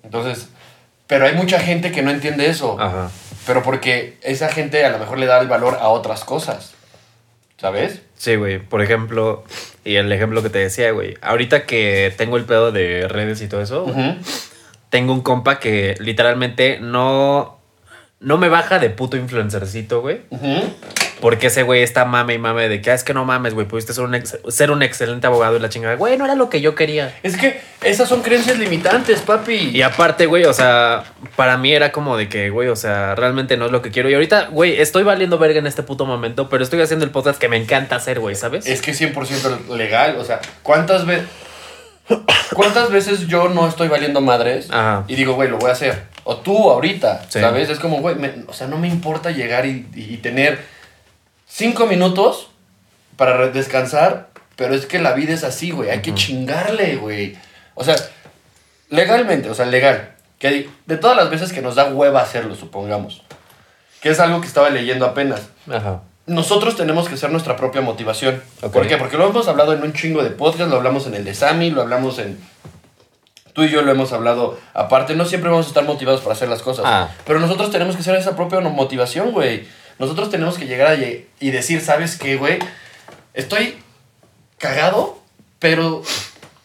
Entonces, 0.02 0.48
pero 1.06 1.26
hay 1.26 1.34
mucha 1.34 1.58
gente 1.60 1.92
que 1.92 2.02
no 2.02 2.10
entiende 2.10 2.46
eso. 2.46 2.78
Ajá. 2.78 3.10
Pero 3.46 3.62
porque 3.62 4.18
esa 4.22 4.48
gente 4.50 4.84
a 4.84 4.90
lo 4.90 4.98
mejor 4.98 5.18
le 5.18 5.26
da 5.26 5.40
el 5.40 5.48
valor 5.48 5.78
a 5.80 5.88
otras 5.88 6.24
cosas. 6.24 6.74
¿Sabes? 7.58 8.02
Sí, 8.16 8.34
güey. 8.36 8.58
Por 8.58 8.82
ejemplo, 8.82 9.44
y 9.84 9.94
el 9.96 10.10
ejemplo 10.12 10.42
que 10.42 10.50
te 10.50 10.58
decía, 10.58 10.90
güey. 10.90 11.16
Ahorita 11.22 11.64
que 11.64 12.12
tengo 12.16 12.36
el 12.36 12.44
pedo 12.44 12.70
de 12.72 13.06
redes 13.08 13.40
y 13.40 13.48
todo 13.48 13.62
eso, 13.62 13.86
tengo 14.90 15.12
un 15.12 15.22
compa 15.22 15.58
que 15.58 15.94
literalmente 16.00 16.78
no. 16.80 17.58
No 18.22 18.38
me 18.38 18.48
baja 18.48 18.78
de 18.78 18.88
puto 18.90 19.16
influencercito, 19.16 20.00
güey. 20.00 20.20
Ujú. 20.30 20.62
Porque 21.20 21.48
ese 21.48 21.62
güey 21.62 21.82
está 21.82 22.04
mame 22.04 22.34
y 22.34 22.38
mame 22.38 22.68
de 22.68 22.80
que 22.80 22.90
"Ah, 22.90 22.94
es 22.94 23.04
que 23.04 23.14
no 23.14 23.24
mames, 23.24 23.54
güey. 23.54 23.66
Pudiste 23.66 23.92
ser 23.92 24.04
un, 24.04 24.14
ex- 24.16 24.38
ser 24.48 24.70
un 24.72 24.82
excelente 24.82 25.26
abogado 25.26 25.56
y 25.56 25.60
la 25.60 25.68
chingada. 25.68 25.94
Güey, 25.96 26.16
no 26.18 26.24
era 26.24 26.34
lo 26.34 26.48
que 26.50 26.60
yo 26.60 26.74
quería. 26.74 27.16
Es 27.22 27.36
que 27.36 27.60
esas 27.82 28.08
son 28.08 28.22
creencias 28.22 28.58
limitantes, 28.58 29.20
papi. 29.20 29.70
Y 29.72 29.82
aparte, 29.82 30.26
güey, 30.26 30.44
o 30.46 30.52
sea, 30.52 31.04
para 31.36 31.56
mí 31.58 31.72
era 31.72 31.92
como 31.92 32.16
de 32.16 32.28
que, 32.28 32.50
güey, 32.50 32.68
o 32.68 32.76
sea, 32.76 33.14
realmente 33.14 33.56
no 33.56 33.66
es 33.66 33.72
lo 33.72 33.82
que 33.82 33.90
quiero. 33.90 34.10
Y 34.10 34.14
ahorita, 34.14 34.48
güey, 34.50 34.80
estoy 34.80 35.04
valiendo 35.04 35.38
verga 35.38 35.58
en 35.60 35.66
este 35.68 35.82
puto 35.84 36.06
momento, 36.06 36.48
pero 36.48 36.64
estoy 36.64 36.80
haciendo 36.80 37.04
el 37.04 37.10
podcast 37.12 37.38
que 37.40 37.48
me 37.48 37.56
encanta 37.56 37.96
hacer, 37.96 38.18
güey, 38.18 38.34
¿sabes? 38.34 38.66
Es 38.66 38.82
que 38.82 38.90
es 38.92 39.00
100% 39.00 39.68
legal. 39.76 40.16
O 40.18 40.24
sea, 40.24 40.40
¿cuántas 40.62 41.06
veces... 41.06 41.26
¿Cuántas 42.54 42.90
veces 42.90 43.26
yo 43.28 43.48
no 43.48 43.66
estoy 43.68 43.88
valiendo 43.88 44.20
madres 44.20 44.68
Ajá. 44.70 45.04
y 45.08 45.14
digo, 45.14 45.34
güey, 45.34 45.48
lo 45.48 45.58
voy 45.58 45.70
a 45.70 45.72
hacer? 45.72 46.02
O 46.24 46.36
tú 46.36 46.70
ahorita, 46.70 47.24
Sí. 47.28 47.40
¿sabes? 47.40 47.68
Es 47.68 47.78
como, 47.78 47.98
güey, 48.00 48.16
o 48.46 48.52
sea, 48.52 48.66
no 48.68 48.78
me 48.78 48.88
importa 48.88 49.30
llegar 49.30 49.66
y, 49.66 49.86
y 49.94 50.16
tener 50.18 50.64
cinco 51.48 51.86
minutos 51.86 52.48
para 53.16 53.48
descansar, 53.48 54.28
pero 54.56 54.74
es 54.74 54.86
que 54.86 54.98
la 55.00 55.12
vida 55.12 55.32
es 55.34 55.44
así, 55.44 55.70
güey. 55.70 55.90
Hay 55.90 56.00
que 56.00 56.14
chingarle, 56.14 56.96
güey. 56.96 57.36
O 57.74 57.84
sea, 57.84 57.96
legalmente, 58.90 59.50
o 59.50 59.54
sea, 59.54 59.66
legal, 59.66 60.12
que 60.38 60.68
de 60.86 60.96
todas 60.96 61.16
las 61.16 61.30
veces 61.30 61.52
que 61.52 61.62
nos 61.62 61.74
da 61.74 61.86
hueva 61.92 62.20
hacerlo, 62.20 62.54
supongamos, 62.54 63.22
que 64.00 64.10
es 64.10 64.20
algo 64.20 64.40
que 64.40 64.46
estaba 64.46 64.70
leyendo 64.70 65.06
apenas, 65.06 65.42
Ajá. 65.70 66.02
nosotros 66.26 66.76
tenemos 66.76 67.08
que 67.08 67.16
ser 67.16 67.30
nuestra 67.30 67.56
propia 67.56 67.80
motivación. 67.80 68.42
¿Por 68.72 68.86
qué? 68.86 68.96
Porque 68.96 69.16
lo 69.16 69.28
hemos 69.28 69.48
hablado 69.48 69.72
en 69.72 69.82
un 69.82 69.92
chingo 69.92 70.22
de 70.22 70.30
podcast, 70.30 70.68
lo 70.70 70.76
hablamos 70.76 71.06
en 71.06 71.14
el 71.14 71.24
de 71.24 71.34
Sammy, 71.34 71.70
lo 71.70 71.82
hablamos 71.82 72.18
en... 72.18 72.38
Tú 73.52 73.64
y 73.64 73.68
yo 73.70 73.82
lo 73.82 73.90
hemos 73.92 74.12
hablado 74.12 74.58
aparte, 74.74 75.14
no 75.14 75.24
siempre 75.26 75.50
vamos 75.50 75.66
a 75.66 75.68
estar 75.68 75.84
motivados 75.84 76.20
para 76.22 76.34
hacer 76.34 76.48
las 76.48 76.62
cosas, 76.62 76.84
Ah. 76.88 77.08
pero 77.26 77.38
nosotros 77.38 77.70
tenemos 77.70 77.96
que 77.96 78.02
ser 78.02 78.14
esa 78.16 78.34
propia 78.34 78.60
motivación, 78.60 79.32
güey. 79.32 79.66
Nosotros 79.98 80.30
tenemos 80.30 80.56
que 80.56 80.66
llegar 80.66 80.86
a 80.88 80.96
lle- 80.96 81.24
y 81.38 81.50
decir, 81.50 81.80
¿sabes 81.82 82.16
qué, 82.16 82.36
güey? 82.36 82.58
Estoy 83.34 83.76
cagado, 84.58 85.18
pero 85.58 86.02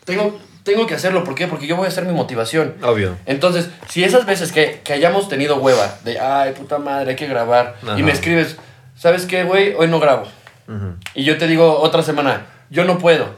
tengo, 0.05 0.39
tengo 0.63 0.87
que 0.87 0.95
hacerlo. 0.95 1.23
¿Por 1.23 1.35
qué? 1.35 1.47
Porque 1.47 1.67
yo 1.67 1.75
voy 1.75 1.85
a 1.85 1.89
hacer 1.89 2.05
mi 2.05 2.13
motivación. 2.13 2.75
Obvio. 2.83 3.17
Entonces, 3.25 3.69
si 3.89 4.03
esas 4.03 4.25
veces 4.25 4.51
que, 4.51 4.81
que 4.83 4.93
hayamos 4.93 5.29
tenido 5.29 5.57
hueva, 5.57 5.95
de, 6.03 6.19
ay, 6.19 6.53
puta 6.53 6.77
madre, 6.77 7.11
hay 7.11 7.15
que 7.15 7.27
grabar, 7.27 7.75
Ajá. 7.83 7.99
y 7.99 8.03
me 8.03 8.11
escribes, 8.11 8.57
¿sabes 8.97 9.25
qué, 9.25 9.43
güey? 9.43 9.73
Hoy 9.75 9.87
no 9.87 9.99
grabo. 9.99 10.23
Ujú. 10.67 10.95
Y 11.13 11.23
yo 11.23 11.37
te 11.37 11.47
digo 11.47 11.79
otra 11.79 12.01
semana, 12.03 12.45
yo 12.69 12.83
no 12.85 12.97
puedo. 12.97 13.35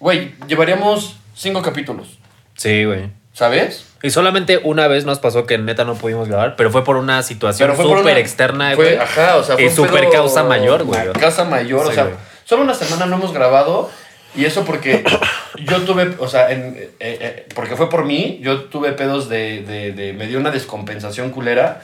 Güey, 0.00 0.34
llevaríamos 0.46 1.16
cinco 1.34 1.62
capítulos, 1.62 2.18
Sí, 2.60 2.84
güey. 2.84 3.08
¿sabes? 3.32 3.86
Y 4.02 4.10
solamente 4.10 4.60
una 4.62 4.86
vez 4.86 5.06
nos 5.06 5.18
pasó 5.18 5.46
que 5.46 5.56
neta 5.56 5.84
no 5.84 5.94
pudimos 5.94 6.28
grabar, 6.28 6.56
pero 6.56 6.70
fue 6.70 6.84
por 6.84 6.96
una 6.96 7.22
situación 7.22 7.74
súper 7.74 8.18
externa, 8.18 8.74
güey. 8.74 8.96
Ajá, 8.96 9.36
o 9.36 9.42
sea, 9.42 9.54
fue 9.54 9.64
Y 9.64 9.70
súper 9.70 10.10
causa 10.10 10.44
mayor, 10.44 10.84
güey. 10.84 11.10
Causa 11.18 11.44
mayor, 11.44 11.86
o 11.86 11.92
sea, 11.92 12.08
solo 12.44 12.62
una 12.62 12.74
semana 12.74 13.06
no 13.06 13.16
hemos 13.16 13.32
grabado 13.32 13.90
y 14.36 14.44
eso 14.44 14.64
porque 14.64 15.02
yo 15.66 15.80
tuve, 15.82 16.14
o 16.18 16.28
sea, 16.28 16.50
en- 16.50 16.76
eh, 16.76 16.90
eh, 17.00 17.46
porque 17.54 17.76
fue 17.76 17.88
por 17.88 18.04
mí, 18.04 18.40
yo 18.42 18.64
tuve 18.64 18.92
pedos 18.92 19.30
de, 19.30 19.62
de, 19.62 19.92
de- 19.92 20.12
me 20.12 20.26
dio 20.26 20.38
una 20.38 20.50
descompensación 20.50 21.30
culera 21.30 21.80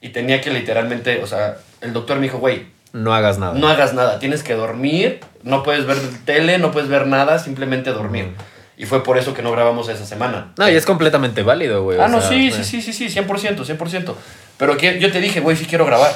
y 0.00 0.08
tenía 0.08 0.40
que 0.40 0.50
literalmente, 0.50 1.22
o 1.22 1.26
sea, 1.28 1.58
el 1.82 1.92
doctor 1.92 2.16
me 2.16 2.22
dijo, 2.24 2.38
güey, 2.38 2.66
No 2.92 3.14
hagas 3.14 3.38
nada. 3.38 3.54
no 3.54 3.68
hagas 3.68 3.94
nada, 3.94 4.18
tienes 4.18 4.42
que 4.42 4.54
dormir, 4.54 5.20
no 5.44 5.62
puedes 5.62 5.86
ver 5.86 5.98
tele, 6.24 6.58
no 6.58 6.72
puedes 6.72 6.88
ver 6.88 7.06
nada, 7.06 7.38
simplemente 7.38 7.90
dormir. 7.92 8.30
Y 8.78 8.84
fue 8.86 9.02
por 9.02 9.16
eso 9.16 9.32
que 9.32 9.42
no 9.42 9.50
grabamos 9.52 9.88
esa 9.88 10.04
semana. 10.04 10.52
No, 10.58 10.68
y 10.68 10.74
es 10.76 10.84
completamente 10.84 11.42
válido, 11.42 11.82
güey. 11.82 11.98
Ah, 12.00 12.08
no, 12.08 12.20
sea, 12.20 12.28
sí, 12.30 12.50
sí, 12.50 12.62
sí, 12.64 12.82
sí, 12.82 12.92
sí, 12.92 13.08
100%, 13.20 13.64
100%. 13.64 14.14
Pero 14.58 14.76
que 14.76 14.98
yo 15.00 15.10
te 15.10 15.20
dije, 15.20 15.40
güey, 15.40 15.56
sí 15.56 15.64
quiero 15.64 15.86
grabar. 15.86 16.12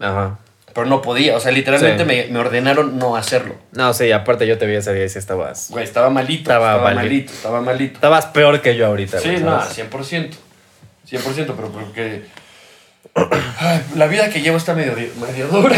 Ajá. 0.00 0.38
Pero 0.74 0.86
no 0.86 1.02
podía, 1.02 1.36
o 1.36 1.40
sea, 1.40 1.52
literalmente 1.52 2.02
Sí. 2.02 2.06
me, 2.08 2.26
me 2.32 2.38
ordenaron 2.40 2.98
no 2.98 3.14
hacerlo. 3.14 3.54
No, 3.72 3.92
sí, 3.94 4.10
aparte 4.10 4.46
yo 4.46 4.56
te 4.58 4.66
vi 4.66 4.74
ese 4.74 4.92
día 4.94 5.04
y 5.04 5.08
sí 5.10 5.18
estabas. 5.18 5.68
Güey, 5.70 5.84
estaba 5.84 6.08
malito, 6.10 6.50
Estaba 6.50 6.72
estaba, 6.72 6.82
malito. 6.94 7.02
malito, 7.02 7.32
estaba 7.32 7.60
malito. 7.60 7.94
Estabas 7.94 8.26
peor 8.26 8.60
que 8.62 8.74
yo 8.74 8.86
ahorita, 8.86 9.20
Sí, 9.20 9.28
güey. 9.28 9.42
no, 9.42 9.60
¿sabes? 9.60 9.74
100%. 9.90 10.30
100%, 11.08 11.52
pero 11.54 11.68
porque... 11.70 12.22
Ay, 13.58 13.82
la 13.94 14.06
vida 14.06 14.30
que 14.30 14.40
llevo 14.40 14.56
está 14.56 14.74
medio, 14.74 14.94
medio 15.20 15.48
dura. 15.48 15.76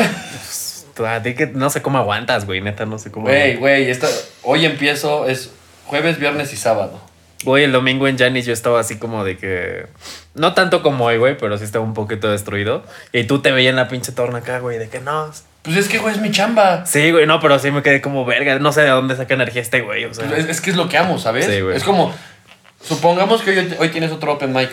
A 1.05 1.21
ti 1.23 1.35
que 1.35 1.49
no 1.49 1.69
sé 1.71 1.83
cómo 1.83 1.99
aguantas, 1.99 2.47
güey. 2.47 2.61
Neta, 2.61 2.87
no 2.87 2.99
sé 3.01 3.11
cómo. 3.11 3.27
Güey, 3.27 3.57
güey, 3.57 3.91
esta- 3.91 4.07
hoy 4.45 4.65
empiezo, 4.65 5.27
es 5.29 5.51
jueves, 5.87 6.19
viernes 6.19 6.53
y 6.53 6.57
sábado. 6.57 7.01
Güey, 7.45 7.65
el 7.65 7.73
domingo 7.73 8.09
en 8.09 8.17
Janis 8.19 8.47
yo 8.47 8.53
estaba 8.53 8.81
así 8.81 8.97
como 8.99 9.23
de 9.25 9.37
que. 9.37 9.87
No 10.35 10.55
tanto 10.55 10.83
como 10.83 11.05
hoy, 11.05 11.19
güey, 11.19 11.37
pero 11.37 11.59
sí 11.59 11.65
estaba 11.65 11.85
un 11.85 11.93
poquito 11.95 12.31
destruido. 12.31 12.83
Y 13.13 13.25
tú 13.25 13.43
te 13.43 13.53
veías 13.53 13.71
en 13.71 13.77
la 13.77 13.89
pinche 13.89 14.13
torna 14.13 14.39
acá, 14.39 14.61
güey, 14.61 14.79
de 14.79 14.89
que 14.89 15.01
no. 15.01 15.31
Pues 15.63 15.77
es 15.77 15.89
que, 15.89 15.99
güey, 15.99 16.15
es 16.15 16.21
mi 16.21 16.31
chamba. 16.31 16.87
Sí, 16.87 17.11
güey, 17.13 17.27
no, 17.27 17.41
pero 17.41 17.59
sí 17.59 17.71
me 17.71 17.83
quedé 17.83 18.01
como 18.01 18.25
verga. 18.25 18.59
No 18.59 18.73
sé 18.73 18.83
de 18.83 18.89
dónde 18.89 19.15
saca 19.17 19.35
energía 19.35 19.61
este 19.63 19.83
güey, 19.83 20.05
o 20.07 20.15
sea. 20.15 20.27
Pues 20.27 20.45
es, 20.45 20.51
es 20.51 20.61
que 20.63 20.71
es 20.71 20.77
lo 20.77 20.89
que 20.89 20.97
amo, 20.97 21.19
¿sabes? 21.19 21.45
Sí, 21.47 21.61
güey. 21.61 21.77
es 21.77 21.85
como, 21.85 22.15
supongamos 22.83 23.43
que 23.43 23.51
hoy, 23.51 23.75
hoy 23.79 23.89
tienes 23.91 24.11
otro 24.11 24.33
open 24.33 24.53
mic. 24.53 24.71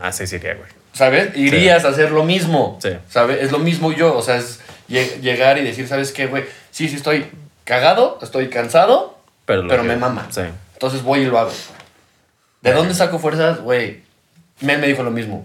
Ah, 0.00 0.12
sí, 0.12 0.26
sí, 0.26 0.36
iría, 0.36 0.54
güey. 0.54 0.68
¿Sabes? 0.92 1.36
Irías 1.36 1.84
a 1.84 1.88
hacer 1.88 2.10
lo 2.10 2.24
mismo. 2.24 2.78
Sí. 2.82 2.90
¿Sabes? 3.08 3.42
Es 3.42 3.52
lo 3.52 3.58
mismo 3.58 3.92
yo. 3.92 4.16
O 4.16 4.22
sea, 4.22 4.36
es 4.36 4.60
lle- 4.90 5.20
llegar 5.20 5.58
y 5.58 5.62
decir, 5.64 5.86
¿sabes 5.88 6.12
qué, 6.12 6.26
güey? 6.26 6.44
Sí, 6.70 6.88
sí, 6.88 6.96
estoy 6.96 7.26
cagado, 7.64 8.18
estoy 8.22 8.48
cansado, 8.48 9.17
Pero, 9.48 9.66
pero 9.66 9.82
que- 9.82 9.88
me 9.88 9.96
mama. 9.96 10.28
Sí. 10.30 10.42
Entonces 10.74 11.02
voy 11.02 11.20
y 11.22 11.24
lo 11.24 11.36
hago. 11.40 11.50
¿De 12.60 12.72
dónde 12.72 12.94
saco 12.94 13.18
fuerzas? 13.18 13.60
Güey, 13.60 14.02
Mel 14.60 14.78
me 14.78 14.86
dijo 14.86 15.02
lo 15.02 15.10
mismo. 15.10 15.44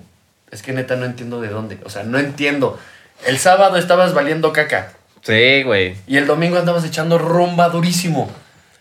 Es 0.52 0.62
que 0.62 0.74
neta 0.74 0.96
no 0.96 1.06
entiendo 1.06 1.42
de 1.42 1.48
dónde. 1.50 1.80
O 1.86 1.90
sea, 1.90 2.04
no 2.04 2.20
entiendo. 2.20 2.78
El 3.26 3.40
sábado 3.40 3.78
estabas 3.78 4.14
valiendo 4.14 4.54
caca. 4.54 4.92
Sí, 5.24 5.64
güey. 5.64 5.96
Y 6.06 6.18
el 6.18 6.28
domingo 6.28 6.58
andabas 6.60 6.84
echando 6.86 7.18
rumba 7.18 7.70
durísimo. 7.70 8.30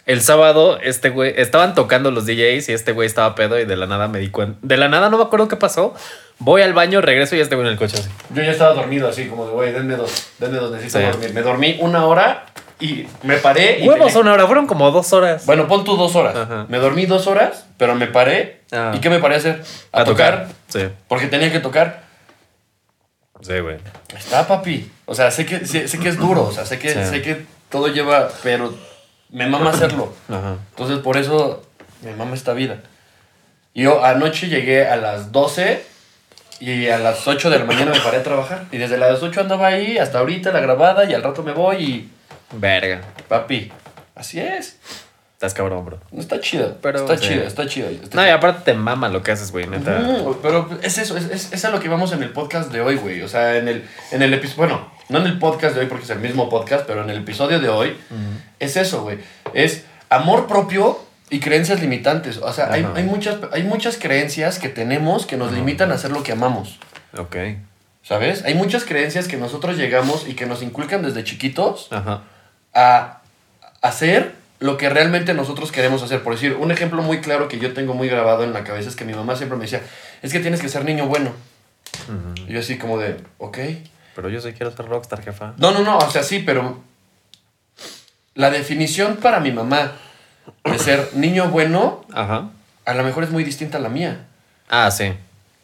El 0.05 0.21
sábado, 0.21 0.81
este 0.83 1.11
güey, 1.11 1.33
estaban 1.37 1.75
tocando 1.77 2.11
los 2.11 2.27
DJs 2.27 2.69
y 2.69 2.73
este 2.73 2.91
güey 2.91 3.07
estaba 3.07 3.37
pedo 3.37 3.59
y 3.61 3.65
de 3.65 3.77
la 3.77 3.87
nada 3.87 4.09
me 4.09 4.19
di 4.19 4.29
cuenta. 4.31 4.59
De 4.61 4.77
la 4.77 4.89
nada 4.89 5.09
no 5.09 5.17
me 5.19 5.23
acuerdo 5.25 5.47
qué 5.47 5.57
pasó. 5.57 5.95
Voy 6.41 6.61
al 6.63 6.73
baño, 6.73 7.01
regreso 7.01 7.37
y 7.37 7.41
este 7.41 7.55
güey 7.55 7.69
en 7.69 7.75
el 7.75 7.79
coche 7.79 7.99
así. 8.01 8.11
Yo 8.35 8.43
ya 8.43 8.51
estaba 8.51 8.75
dormido 8.75 9.09
así, 9.09 9.29
como 9.29 9.47
de, 9.47 9.53
güey, 9.53 9.73
denme 9.73 9.95
dos, 9.95 10.31
denme 10.41 10.59
dos, 10.59 10.73
necesito 10.73 10.99
Sí. 10.99 11.05
dormir. 11.05 11.33
Me 11.33 11.43
dormí 11.43 11.77
una 11.81 12.05
hora 12.07 12.47
y 12.81 13.07
me 13.23 13.37
paré 13.37 13.81
y... 13.81 13.89
Huevos, 13.89 14.15
una 14.17 14.33
hora, 14.33 14.47
fueron 14.47 14.67
como 14.67 14.91
dos 14.91 15.13
horas. 15.13 15.47
Bueno, 15.47 15.69
pon 15.69 15.85
tú 15.85 15.97
dos 15.97 16.17
horas. 16.17 16.35
Ajá. 16.37 16.67
Me 16.69 16.79
dormí 16.79 17.07
dos 17.07 17.27
horas, 17.27 17.67
pero 17.77 17.95
me 17.95 18.07
paré. 18.07 18.63
Ah. 18.73 18.93
¿Y 18.95 19.01
qué 19.01 19.11
me 19.11 19.19
paré 19.19 19.37
a 19.37 19.39
hacer? 19.39 19.63
A, 19.93 20.05
tocar, 20.05 20.49
Sí. 20.69 20.89
porque 21.09 21.27
tenía 21.27 21.53
que 21.53 21.61
tocar. 21.61 22.03
Sí, 23.41 23.59
güey. 23.59 23.77
Está, 24.17 24.47
papi. 24.47 24.91
O 25.07 25.15
sea, 25.15 25.31
sé 25.31 25.45
que, 25.47 25.67
sé, 25.67 25.89
sé 25.89 25.99
que 25.99 26.09
es 26.09 26.19
duro, 26.19 26.45
o 26.45 26.53
sea, 26.53 26.65
sé 26.65 26.79
que, 26.79 26.91
Sí. 26.91 27.05
sé 27.05 27.23
que 27.23 27.45
todo 27.69 27.89
lleva, 27.89 28.29
pero 28.43 28.73
me 29.31 29.47
mama 29.47 29.71
hacerlo. 29.71 30.13
Ajá. 30.29 30.57
Entonces, 30.71 30.99
por 30.99 31.17
eso 31.17 31.63
me 32.03 32.15
mama 32.15 32.35
esta 32.35 32.53
vida. 32.53 32.79
Yo 33.75 34.05
anoche 34.05 34.49
llegué 34.49 34.87
a 34.87 34.97
las 34.97 35.33
12 35.33 35.83
y 36.61 36.89
a 36.89 36.99
las 36.99 37.27
8 37.27 37.51
de 37.51 37.59
la 37.59 37.65
mañana 37.65 37.91
me 37.93 38.01
paré 38.01 38.19
a 38.19 38.23
trabajar. 38.23 38.67
Y 38.71 38.77
desde 38.79 38.99
las 38.99 39.23
8 39.23 39.41
andaba 39.41 39.69
ahí 39.69 39.99
hasta 39.99 40.19
ahorita 40.19 40.53
la 40.53 40.61
grabada 40.61 41.05
y 41.05 41.15
al 41.15 41.23
rato 41.23 41.43
me 41.43 41.53
voy 41.53 41.77
y... 41.77 42.11
Verga. 42.53 43.01
Papi, 43.29 43.73
así 44.15 44.41
es. 44.41 44.79
Estás 45.43 45.55
cabrón, 45.55 45.85
bro. 45.85 45.99
No 46.13 46.21
está 46.21 46.41
chido. 46.41 46.79
Pero, 46.81 47.01
está 47.01 47.19
sí. 47.19 47.27
chido, 47.27 47.43
está 47.43 47.67
chido. 47.67 47.89
está 47.89 48.17
No, 48.17 48.25
y 48.25 48.31
aparte 48.31 48.73
te 48.73 48.79
mama 48.79 49.09
lo 49.09 49.25
que 49.25 49.33
haces, 49.33 49.51
güey, 49.51 49.67
neta. 49.67 50.01
Pero 50.41 50.71
es 50.83 50.99
eso, 50.99 51.17
es, 51.17 51.25
es, 51.31 51.53
es 51.53 51.65
a 51.65 51.71
lo 51.71 51.81
que 51.81 51.89
vamos 51.89 52.13
en 52.13 52.23
el 52.23 52.31
podcast 52.31 52.71
de 52.71 52.81
hoy, 52.81 52.95
güey. 52.95 53.23
O 53.23 53.29
sea, 53.29 53.57
en 53.57 53.67
el, 53.67 53.85
en 54.13 54.23
el 54.23 54.33
episodio, 54.35 54.59
bueno, 54.59 54.93
no 55.09 55.19
en 55.19 55.27
el 55.27 55.41
podcast 55.41 55.75
de 55.75 55.81
hoy 55.81 55.87
porque 55.87 56.05
es 56.05 56.11
el 56.11 56.21
mismo 56.21 56.49
podcast, 56.49 56.87
pero 56.87 57.03
en 57.03 57.11
el 57.11 57.19
episodio 57.19 57.59
de 57.59 57.69
hoy 57.69 57.97
es 58.61 58.77
eso, 58.77 59.03
güey. 59.03 59.19
Es 59.53 59.85
amor 60.11 60.47
propio 60.47 61.01
y 61.29 61.41
creencias 61.41 61.81
limitantes. 61.81 62.37
O 62.37 62.53
sea, 62.53 62.71
hay, 62.71 62.87
hay, 62.95 63.03
muchas, 63.03 63.39
hay 63.53 63.65
muchas 63.65 63.97
creencias 63.97 64.61
que 64.61 64.69
tenemos 64.69 65.27
que 65.27 65.37
nos 65.37 65.51
limitan 65.51 65.91
a 65.91 65.97
hacer 65.97 66.13
lo 66.13 66.23
que 66.23 66.31
amamos. 66.31 66.79
Ok. 67.19 67.37
¿Sabes? 68.03 68.45
Hay 68.45 68.55
muchas 68.55 68.85
creencias 68.85 69.27
que 69.27 69.37
nosotros 69.37 69.77
llegamos 69.77 70.29
y 70.29 70.35
que 70.35 70.47
nos 70.47 70.63
inculcan 70.63 71.03
desde 71.03 71.25
chiquitos 71.25 71.89
Ajá. 71.91 72.23
A 72.75 73.21
hacer 73.81 74.35
lo 74.61 74.77
que 74.77 74.89
realmente 74.89 75.35
nosotros 75.35 75.73
queremos 75.73 76.03
hacer. 76.03 76.23
Por 76.23 76.35
decir, 76.35 76.55
un 76.55 76.71
ejemplo 76.71 77.03
muy 77.03 77.21
claro 77.21 77.49
que 77.49 77.59
yo 77.59 77.73
tengo 77.73 77.95
muy 77.95 78.09
grabado 78.09 78.45
en 78.45 78.53
la 78.53 78.65
cabeza 78.65 78.89
es 78.89 78.97
que 78.97 79.05
mi 79.05 79.13
mamá 79.13 79.37
siempre 79.37 79.59
me 79.59 79.65
decía, 79.65 79.83
es 80.23 80.33
que 80.33 80.41
tienes 80.41 80.61
que 80.61 80.69
ser 80.69 80.85
niño 80.85 81.07
bueno. 81.07 81.33
Y 82.47 82.53
yo 82.53 82.61
así 82.61 82.79
como 82.79 82.99
de, 82.99 83.17
ok. 83.39 83.59
Pero 84.15 84.29
yo 84.29 84.41
sí 84.41 84.53
quiero 84.53 84.75
ser 84.75 84.87
rockstar, 84.87 85.23
jefa. 85.23 85.55
No, 85.57 85.73
no, 85.73 85.81
no, 85.81 85.99
o 85.99 86.11
sea, 86.11 86.23
sí, 86.23 86.41
pero 86.41 86.81
la 88.35 88.51
definición 88.51 89.17
para 89.17 89.41
mi 89.41 89.51
mamá 89.51 89.93
de 90.65 90.79
ser 90.79 91.11
niño 91.15 91.49
bueno 91.49 92.05
Ajá. 92.13 92.51
a 92.85 92.95
lo 92.95 93.05
mejor 93.05 93.25
es 93.25 93.31
muy 93.31 93.45
distinta 93.45 93.79
a 93.79 93.81
la 93.81 93.89
mía. 93.89 94.27
Ah, 94.69 94.91
sí. 94.91 95.13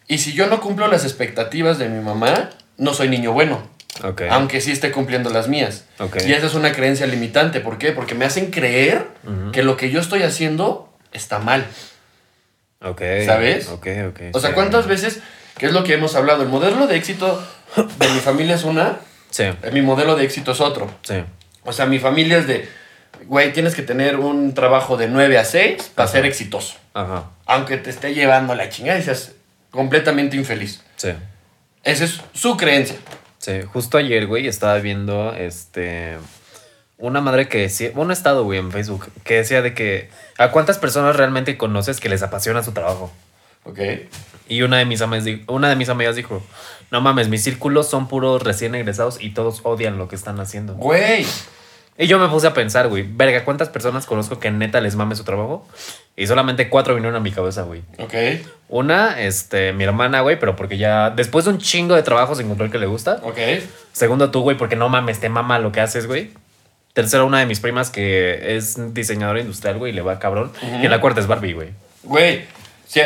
Y 0.06 0.18
si 0.18 0.32
yo 0.32 0.48
no 0.48 0.60
cumplo 0.60 0.88
las 0.88 1.04
expectativas 1.04 1.78
de 1.78 1.88
mi 1.88 2.02
mamá, 2.02 2.50
no 2.76 2.94
soy 2.94 3.08
niño 3.08 3.32
bueno. 3.32 3.62
Ok. 4.04 4.22
Aunque 4.30 4.60
sí 4.60 4.70
esté 4.72 4.90
cumpliendo 4.92 5.30
las 5.30 5.48
mías. 5.48 5.84
Ok. 5.98 6.18
Y 6.26 6.32
esa 6.32 6.46
es 6.46 6.54
una 6.54 6.72
creencia 6.72 7.06
limitante. 7.06 7.60
¿Por 7.60 7.78
qué? 7.78 7.92
Porque 7.92 8.14
me 8.14 8.24
hacen 8.24 8.50
creer 8.50 9.06
Ujú. 9.24 9.52
que 9.52 9.62
lo 9.62 9.76
que 9.76 9.90
yo 9.90 10.00
estoy 10.00 10.22
haciendo 10.22 10.92
está 11.12 11.38
mal. 11.38 11.64
Ok. 12.82 13.02
¿Sabes? 13.26 13.68
O 13.68 14.40
sea. 14.40 14.54
¿cuántas 14.54 14.86
veces, 14.86 15.20
que 15.56 15.66
es 15.66 15.72
lo 15.72 15.82
que 15.84 15.94
hemos 15.94 16.14
hablado? 16.14 16.42
El 16.42 16.48
modelo 16.48 16.86
de 16.86 16.96
éxito 16.96 17.42
de 17.76 18.08
mi 18.10 18.20
familia 18.20 18.54
es 18.54 18.64
una, 18.64 18.98
Sí, 19.30 19.44
mi 19.72 19.82
modelo 19.82 20.16
de 20.16 20.24
éxito 20.24 20.52
es 20.52 20.60
otro. 20.60 20.90
sí. 21.02 21.22
O 21.64 21.72
sea, 21.74 21.84
mi 21.84 21.98
familia 21.98 22.38
es 22.38 22.46
de, 22.46 22.66
güey, 23.26 23.52
tienes 23.52 23.74
que 23.74 23.82
tener 23.82 24.16
un 24.16 24.54
trabajo 24.54 24.96
de 24.96 25.06
9 25.06 25.36
a 25.36 25.44
6 25.44 25.90
para 25.94 26.04
Ajá. 26.06 26.12
ser 26.16 26.24
exitoso. 26.24 26.76
Ajá. 26.94 27.24
Aunque 27.44 27.76
te 27.76 27.90
esté 27.90 28.14
llevando 28.14 28.54
la 28.54 28.70
chingada 28.70 28.98
y 28.98 29.02
seas 29.02 29.32
completamente 29.70 30.36
infeliz. 30.36 30.82
Sí. 30.96 31.10
Esa 31.84 32.04
es 32.04 32.20
su 32.32 32.56
creencia. 32.56 32.96
Sí, 33.48 33.62
justo 33.72 33.96
ayer, 33.96 34.26
güey, 34.26 34.46
estaba 34.46 34.78
viendo 34.78 35.32
este 35.32 36.18
una 36.98 37.22
madre 37.22 37.48
que 37.48 37.58
decía, 37.58 37.92
un 37.94 38.10
estado, 38.10 38.44
güey, 38.44 38.58
en 38.58 38.70
Facebook, 38.70 39.06
que 39.24 39.36
decía 39.36 39.62
de 39.62 39.72
que 39.72 40.10
a 40.36 40.50
cuántas 40.50 40.76
personas 40.76 41.16
realmente 41.16 41.56
conoces 41.56 41.98
que 41.98 42.10
les 42.10 42.22
apasiona 42.22 42.62
su 42.62 42.72
trabajo. 42.72 43.10
¿Ok? 43.64 43.78
Y 44.48 44.60
una 44.62 44.76
de 44.76 44.84
mis 44.84 45.00
amigas, 45.00 45.40
una 45.46 45.70
de 45.70 45.76
mis 45.76 45.88
amigas 45.88 46.14
dijo, 46.14 46.42
no 46.90 47.00
mames, 47.00 47.30
mis 47.30 47.42
círculos 47.42 47.88
son 47.88 48.06
puros 48.06 48.42
recién 48.42 48.74
egresados 48.74 49.18
y 49.18 49.30
todos 49.30 49.60
odian 49.62 49.96
lo 49.96 50.08
que 50.08 50.16
están 50.16 50.40
haciendo. 50.40 50.74
Güey. 50.74 51.24
Y 52.00 52.06
yo 52.06 52.20
me 52.20 52.28
puse 52.28 52.46
a 52.46 52.54
pensar, 52.54 52.86
güey, 52.86 53.02
verga, 53.02 53.44
¿cuántas 53.44 53.68
personas 53.68 54.06
conozco 54.06 54.38
que 54.38 54.52
neta 54.52 54.80
les 54.80 54.94
mame 54.94 55.16
su 55.16 55.24
trabajo? 55.24 55.66
Y 56.16 56.28
solamente 56.28 56.68
cuatro 56.68 56.94
vinieron 56.94 57.16
a 57.16 57.20
mi 57.20 57.32
cabeza, 57.32 57.62
güey. 57.62 57.82
Ok. 57.98 58.14
Una, 58.68 59.20
este, 59.20 59.72
mi 59.72 59.82
hermana, 59.82 60.20
güey, 60.20 60.38
pero 60.38 60.54
porque 60.54 60.78
ya 60.78 61.10
después 61.10 61.44
de 61.44 61.50
un 61.50 61.58
chingo 61.58 61.96
de 61.96 62.04
trabajo 62.04 62.36
se 62.36 62.42
encontró 62.44 62.64
el 62.66 62.70
que 62.70 62.78
le 62.78 62.86
gusta. 62.86 63.18
Ok. 63.24 63.38
Segundo, 63.92 64.30
tú, 64.30 64.42
güey, 64.42 64.56
porque 64.56 64.76
no 64.76 64.88
mames, 64.88 65.18
te 65.18 65.28
mama 65.28 65.58
lo 65.58 65.72
que 65.72 65.80
haces, 65.80 66.06
güey. 66.06 66.30
Tercero, 66.92 67.26
una 67.26 67.40
de 67.40 67.46
mis 67.46 67.58
primas 67.58 67.90
que 67.90 68.56
es 68.56 68.94
diseñadora 68.94 69.40
industrial, 69.40 69.78
güey, 69.78 69.90
y 69.90 69.94
le 69.96 70.02
va 70.02 70.20
cabrón. 70.20 70.52
Y 70.80 70.86
la 70.86 71.00
cuarta 71.00 71.20
es 71.20 71.26
Barbie, 71.26 71.52
güey. 71.54 71.70
Güey, 72.04 72.44
si 72.86 73.00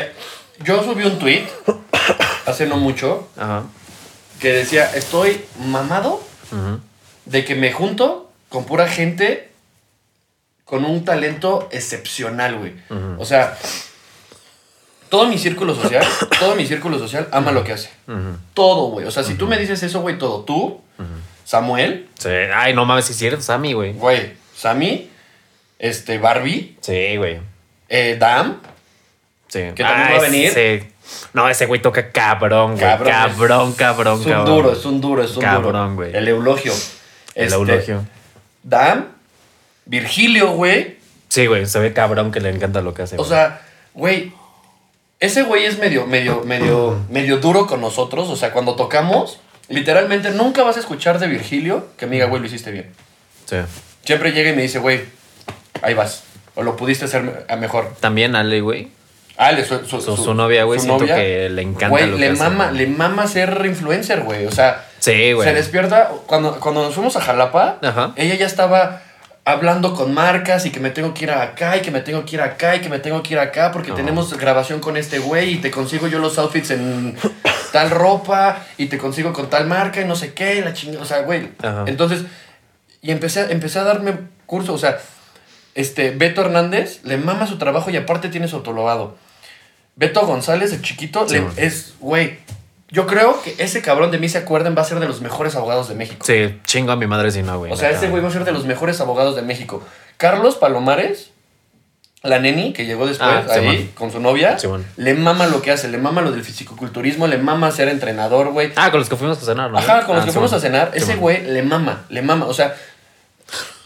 yo 0.65 0.85
subí 0.85 1.05
un 1.05 1.19
tweet 1.19 1.45
hace 2.47 2.67
no 2.67 2.77
mucho 2.77 3.29
Ajá. 3.39 3.63
que 4.39 4.53
decía, 4.53 4.95
estoy 4.95 5.43
mamado 5.59 6.23
de 7.25 7.45
que 7.45 7.55
me 7.55 7.73
junto 7.73 8.22
con 8.53 8.65
pura 8.67 8.87
gente 8.87 9.49
con 10.65 10.85
un 10.85 11.05
talento 11.05 11.69
excepcional, 11.73 12.59
güey. 12.59 12.73
O 13.19 13.25
sea, 13.25 13.59
todo 15.09 15.27
mi 15.27 15.39
círculo 15.39 15.75
social, 15.75 16.05
todo 16.39 16.55
mi 16.55 16.67
círculo 16.67 16.99
social 16.99 17.29
ama 17.33 17.53
lo 17.53 17.65
que 17.65 17.73
hace. 17.73 17.91
Todo, 18.55 18.89
güey. 18.91 19.07
O 19.07 19.11
sea, 19.11 19.23
si 19.25 19.35
tú 19.35 19.47
me 19.47 19.59
dices 19.59 19.83
eso, 19.83 20.01
güey, 20.01 20.19
todo. 20.19 20.45
Tú, 20.45 20.81
Samuel, 21.45 22.09
Sí. 22.19 22.29
Ay, 22.55 22.73
no 22.75 22.85
mames, 22.85 23.07
si 23.07 23.13
es 23.13 23.19
cierto, 23.19 23.43
Sammy, 23.43 23.73
güey. 23.73 23.93
güey, 23.95 24.35
Sammy, 24.57 25.11
este, 25.79 26.19
Barbie, 26.19 26.77
Sí, 26.81 27.17
güey. 27.17 27.41
eh, 27.89 28.17
Dam, 28.19 28.61
Sí. 29.49 29.61
¿Que 29.75 29.83
también 29.83 30.13
va 30.13 30.17
a 30.17 30.21
venir? 30.31 30.51
Sí. 30.53 30.89
No, 31.35 31.47
ese 31.49 31.67
güey 31.67 31.83
toca 31.83 32.11
cabrón, 32.11 32.71
güey. 32.77 32.81
Cabrón, 32.81 33.09
Cabrón, 33.13 33.73
cabrón, 33.75 34.21
es 34.21 34.27
un 34.27 34.33
cabrón. 34.33 34.47
duro, 34.57 34.73
es 34.73 34.85
un 34.87 35.01
duro, 35.01 35.23
es 35.25 35.37
un 35.37 35.43
Cabrón, 35.43 35.73
duro. 35.73 35.95
güey. 35.97 36.17
El 36.17 36.29
eulogio. 36.29 36.73
El 37.35 37.45
Este, 37.47 37.55
eulogio. 37.57 38.07
Dam, 38.63 39.09
Virgilio, 39.87 40.53
güey. 40.53 40.97
Sí, 41.29 41.47
güey, 41.47 41.67
se 41.67 41.79
ve 41.79 41.93
cabrón 41.93 42.31
que 42.31 42.41
le 42.41 42.51
encanta 42.51 42.81
lo 42.83 42.95
que 42.95 43.03
hace. 43.03 43.17
O 43.17 43.19
güey. 43.19 43.29
sea, 43.31 43.61
güey, 43.95 44.33
ese 45.21 45.43
güey 45.43 45.65
es 45.65 45.79
medio, 45.79 46.07
medio, 46.07 46.43
medio, 46.45 46.99
medio 47.11 47.39
duro 47.39 47.67
con 47.67 47.81
nosotros. 47.81 48.29
O 48.29 48.37
sea, 48.37 48.53
cuando 48.53 48.75
tocamos, 48.77 49.41
literalmente 49.69 50.31
nunca 50.31 50.63
vas 50.63 50.77
a 50.77 50.81
escuchar 50.81 51.19
de 51.19 51.29
Virgilio 51.29 51.87
que 51.97 52.07
me 52.07 52.17
diga, 52.17 52.27
güey, 52.27 52.41
lo 52.41 52.47
hiciste 52.47 52.71
bien. 52.71 52.91
Sí. 53.47 53.57
Siempre 54.05 54.33
llega 54.33 54.51
y 54.51 54.57
me 54.57 54.63
dice, 54.63 54.79
güey, 54.79 55.01
ahí 55.81 55.95
vas. 55.95 56.25
O 56.55 56.63
lo 56.63 56.77
pudiste 56.77 57.07
hacer 57.07 57.47
a 57.49 57.57
mejor. 57.57 57.95
También 58.01 58.37
Ale, 58.37 58.61
güey. 58.61 58.89
Ale, 59.39 59.65
su, 59.65 59.79
su, 59.87 60.01
Su, 60.01 60.17
su 60.17 60.35
novia, 60.35 60.65
güey, 60.65 60.79
su 60.79 60.85
siento 60.85 61.05
novia, 61.05 61.17
que 61.17 61.49
le 61.49 61.63
encanta 61.63 61.89
Güey, 61.89 62.07
lo 62.11 62.19
le 62.19 62.27
que 62.27 62.33
hace, 62.33 62.43
mama, 62.43 62.67
güey. 62.67 62.79
le 62.79 62.87
mama 62.89 63.27
ser 63.27 63.63
influencer, 63.65 64.21
güey. 64.21 64.45
O 64.47 64.53
sea, 64.53 64.87
Sí, 65.03 65.33
güey. 65.33 65.49
se 65.49 65.55
despierta. 65.55 66.11
Cuando, 66.27 66.59
cuando 66.61 66.83
nos 66.85 66.95
fuimos 66.95 67.17
a 67.17 67.21
Jalapa, 67.21 67.79
Ajá. 67.83 68.13
ella 68.17 68.35
ya 68.37 68.47
estaba 68.47 69.03
hablando 69.45 69.95
con 69.95 70.15
marcas 70.15 70.65
y 70.67 70.71
que 70.71 70.79
me 70.79 70.91
tengo 70.91 71.13
que 71.15 71.25
ir 71.25 71.33
acá 71.33 71.77
y 71.77 71.81
que 71.81 71.91
me 71.91 72.01
tengo 72.01 72.25
que 72.25 72.37
ir 72.37 72.43
acá 72.43 72.77
y 72.77 72.81
que 72.81 72.89
me 72.89 73.01
tengo 73.01 73.21
que 73.25 73.35
ir 73.35 73.41
acá 73.41 73.73
porque 73.73 73.89
No. 73.91 73.97
tenemos 73.97 74.33
grabación 74.39 74.79
con 74.79 74.97
este 74.97 75.19
güey 75.19 75.55
y 75.55 75.57
te 75.57 75.73
consigo 75.73 76.07
yo 76.07 76.21
los 76.21 76.39
outfits 76.39 76.71
en 76.71 77.17
tal 77.73 77.91
ropa 77.91 78.59
y 78.79 78.87
te 78.87 78.99
consigo 78.99 79.33
con 79.33 79.51
tal 79.51 79.67
marca 79.67 80.01
y 80.01 80.05
no 80.05 80.15
sé 80.15 80.33
qué, 80.35 80.61
la 80.63 80.73
chingada. 80.73 81.03
O 81.03 81.07
sea, 81.07 81.23
güey. 81.23 81.49
Ajá. 81.61 81.85
Entonces, 81.89 82.23
y 83.01 83.11
empecé, 83.11 83.41
a- 83.41 83.51
empecé 83.51 83.81
a 83.81 83.85
darme 83.85 84.15
curso. 84.47 84.73
O 84.75 84.79
sea, 84.79 84.99
este, 85.75 86.11
Beto 86.13 86.43
Hernández 86.43 87.01
le 87.03 87.17
mama 87.17 87.49
su 87.49 87.59
trabajo 87.59 87.91
y 87.91 87.97
aparte 87.97 88.29
tiene 88.29 88.47
su 88.47 88.55
autologado. 88.57 89.17
Beto 89.97 90.25
González, 90.25 90.73
el 90.73 90.83
chiquito, 90.83 91.29
Sí, 91.29 91.41
le- 91.41 91.67
es, 91.67 91.95
güey. 91.99 92.39
Yo 92.93 93.07
creo 93.07 93.41
que 93.43 93.55
ese 93.59 93.81
cabrón 93.81 94.11
de 94.11 94.19
mí 94.19 94.29
se 94.29 94.37
acuerden 94.37 94.77
va 94.77 94.83
a 94.83 94.85
ser 94.85 95.01
de 95.01 95.09
los 95.09 95.23
mejores 95.23 95.57
abogados 95.57 95.89
de 95.89 95.95
México. 95.95 96.25
Sí, 96.27 96.61
chingo 96.67 96.93
a 96.93 96.97
mi 96.97 97.07
madre 97.07 97.31
si 97.31 97.43
no, 97.43 97.59
güey. 97.59 97.73
O 97.73 97.77
sea, 97.77 97.89
ese 97.91 98.09
güey 98.09 98.23
va 98.23 98.29
a 98.29 98.33
ser 98.33 98.45
de 98.45 98.53
los 98.53 98.67
mejores 98.67 99.01
abogados 99.01 99.35
de 99.35 99.41
México. 99.41 99.83
Carlos 100.19 100.57
Palomares, 100.57 101.31
la 102.23 102.39
neni 102.39 102.75
que 102.75 102.85
llegó 102.85 103.07
después 103.07 103.31
Ah, 103.31 103.45
ahí 103.49 103.91
con 103.95 104.13
su 104.13 104.21
novia, 104.21 104.59
Sí, 104.59 104.69
le 104.97 105.15
mama 105.15 105.47
lo 105.47 105.63
que 105.63 105.71
hace, 105.71 105.89
le 105.89 105.97
mama 105.97 106.21
lo 106.21 106.33
del 106.33 106.45
fisicoculturismo, 106.45 107.27
le 107.27 107.39
mama 107.39 107.71
ser 107.71 107.89
entrenador, 107.89 108.51
güey. 108.53 108.73
Ah, 108.77 108.91
con 108.91 109.01
los 109.01 109.09
que 109.09 109.17
fuimos 109.17 109.43
a 109.43 109.45
cenar, 109.47 109.71
¿no? 109.71 109.79
Ajá, 109.79 110.05
con 110.05 110.15
los 110.15 110.23
Ah, 110.23 110.27
que 110.27 110.31
sí, 110.31 110.35
fuimos 110.35 110.53
a 110.53 110.61
cenar, 110.61 110.91
ese 110.93 111.17
güey 111.17 111.43
le 111.47 111.63
mama, 111.63 112.05
le 112.11 112.21
mama. 112.21 112.45
O 112.45 112.53
sea, 112.53 112.77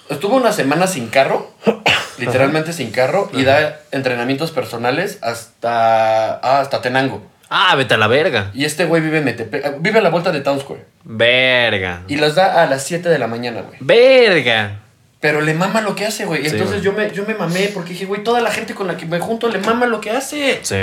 estuvo 0.09 0.35
una 0.35 0.51
semana 0.53 0.89
sin 0.89 1.09
carro, 1.11 1.53
literalmente 2.19 2.73
sin 2.73 2.91
carro, 2.91 3.31
y 3.33 3.45
da 3.45 3.81
entrenamientos 3.93 4.51
personales 4.51 5.19
hasta, 5.23 6.35
ah, 6.43 6.61
hasta 6.61 6.83
Tenango. 6.83 7.23
Ah, 7.49 7.75
vete 7.77 7.95
a 7.95 7.97
la 7.97 8.09
verga. 8.09 8.51
Y 8.55 8.65
este 8.65 8.85
güey 8.85 9.01
vive 9.03 9.19
en 9.19 9.25
Metepec, 9.25 9.77
vive 9.81 9.99
a 9.99 10.03
la 10.03 10.11
vuelta 10.11 10.33
de 10.33 10.41
Town 10.41 10.61
Square. 10.61 10.85
Verga. 11.05 12.03
Y 12.09 12.17
las 12.17 12.35
da 12.35 12.63
a 12.63 12.67
las 12.67 12.85
7 12.85 13.09
de 13.09 13.19
la 13.19 13.29
mañana, 13.29 13.63
güey. 13.63 13.79
Verga. 13.81 14.81
Pero 15.21 15.41
le 15.41 15.55
mama 15.55 15.81
lo 15.81 15.95
que 15.95 16.07
hace, 16.07 16.25
güey. 16.25 16.43
Sí, 16.43 16.51
Entonces 16.51 16.83
güey. 16.83 16.83
yo, 16.83 16.93
me, 16.93 17.11
yo 17.11 17.25
me 17.27 17.35
mamé 17.35 17.71
porque 17.73 17.91
dije, 17.91 18.05
güey, 18.05 18.23
toda 18.23 18.41
la 18.41 18.51
gente 18.51 18.75
con 18.75 18.87
la 18.87 18.97
que 18.97 19.07
me 19.07 19.19
junto 19.19 19.49
le 19.49 19.59
mama 19.59 19.87
lo 19.87 20.01
que 20.01 20.11
hace. 20.11 20.61
Sí. 20.63 20.77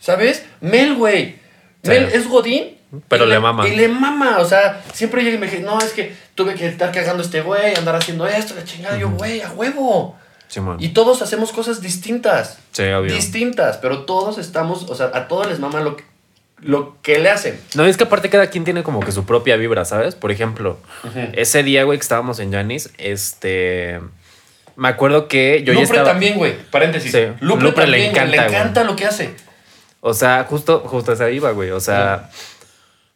¿Sabes? 0.00 0.44
Mel, 0.60 0.94
güey. 0.94 1.36
Sí. 1.82 1.90
Mel 1.90 2.04
es 2.12 2.26
Godín. 2.26 2.76
Pero 3.08 3.26
le 3.26 3.38
mama. 3.38 3.68
Y 3.68 3.76
le 3.76 3.88
mama. 3.88 4.38
O 4.38 4.44
sea, 4.44 4.82
siempre 4.92 5.22
llega 5.22 5.36
y 5.36 5.38
me 5.38 5.46
dice, 5.46 5.60
no, 5.60 5.78
es 5.78 5.92
que 5.92 6.12
tuve 6.34 6.54
que 6.54 6.66
estar 6.66 6.90
cagando 6.90 7.22
a 7.22 7.26
este 7.26 7.40
güey, 7.40 7.74
andar 7.76 7.94
haciendo 7.94 8.26
esto, 8.26 8.54
la 8.54 8.64
chingada. 8.64 8.98
Yo, 8.98 9.10
güey, 9.10 9.42
a 9.42 9.50
huevo. 9.50 10.18
Y 10.78 10.88
todos 10.88 11.22
hacemos 11.22 11.52
cosas 11.52 11.80
distintas. 11.80 12.58
Sí, 12.72 12.82
obvio. 12.84 13.14
Distintas. 13.14 13.76
Pero 13.78 14.04
todos 14.04 14.38
estamos, 14.38 14.90
o 14.90 14.94
sea, 14.94 15.10
a 15.14 15.28
todos 15.28 15.48
les 15.48 15.60
mama 15.60 15.80
lo 15.80 15.96
que, 15.96 16.04
lo 16.58 16.96
que 17.02 17.18
le 17.18 17.30
hacen. 17.30 17.60
No, 17.74 17.84
es 17.86 17.96
que 17.96 18.04
aparte 18.04 18.30
cada 18.30 18.48
quien 18.48 18.64
tiene 18.64 18.82
como 18.82 19.00
que 19.00 19.12
su 19.12 19.24
propia 19.24 19.56
vibra, 19.56 19.84
¿sabes? 19.84 20.14
Por 20.14 20.32
ejemplo, 20.32 20.78
ese 21.34 21.62
día, 21.62 21.84
güey, 21.84 21.98
que 21.98 22.02
estábamos 22.02 22.38
en 22.40 22.52
Janis, 22.52 22.90
este... 22.98 24.00
Me 24.76 24.88
acuerdo 24.88 25.28
que 25.28 25.62
yo 25.62 25.74
ya 25.74 25.80
Lupre 25.80 25.98
estaba... 25.98 26.10
también, 26.10 26.38
güey. 26.38 26.56
Paréntesis. 26.70 27.12
Sí, 27.12 27.26
Lupre, 27.40 27.66
Lupre 27.66 27.86
le 27.86 28.08
también, 28.08 28.12
güey, 28.12 28.24
encanta, 28.24 28.36
Le 28.36 28.48
encanta 28.48 28.84
lo 28.84 28.96
que 28.96 29.04
hace. 29.04 29.34
O 30.00 30.14
sea, 30.14 30.46
justo, 30.48 30.80
justo 30.86 31.12
esa 31.12 31.30
iba, 31.30 31.50
güey. 31.50 31.70
O 31.70 31.80
sea, 31.80 32.30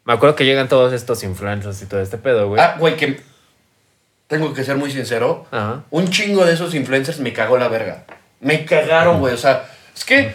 me 0.04 0.12
acuerdo 0.12 0.36
que 0.36 0.44
llegan 0.44 0.68
todos 0.68 0.92
estos 0.92 1.22
influencers 1.24 1.80
y 1.80 1.86
todo 1.86 2.00
este 2.00 2.18
pedo, 2.18 2.48
güey. 2.48 2.60
Ah, 2.60 2.76
güey, 2.78 2.96
que 2.96 3.20
tengo 4.26 4.52
que 4.54 4.64
ser 4.64 4.76
muy 4.76 4.90
sincero. 4.90 5.46
Ajá. 5.50 5.82
Un 5.90 6.08
chingo 6.10 6.44
de 6.44 6.54
esos 6.54 6.74
influencers 6.74 7.18
me 7.20 7.32
cagó 7.32 7.56
la 7.58 7.68
verga. 7.68 8.04
Me 8.40 8.64
cagaron, 8.64 9.20
güey. 9.20 9.34
O 9.34 9.38
sea, 9.38 9.64
es 9.96 10.04
que, 10.04 10.34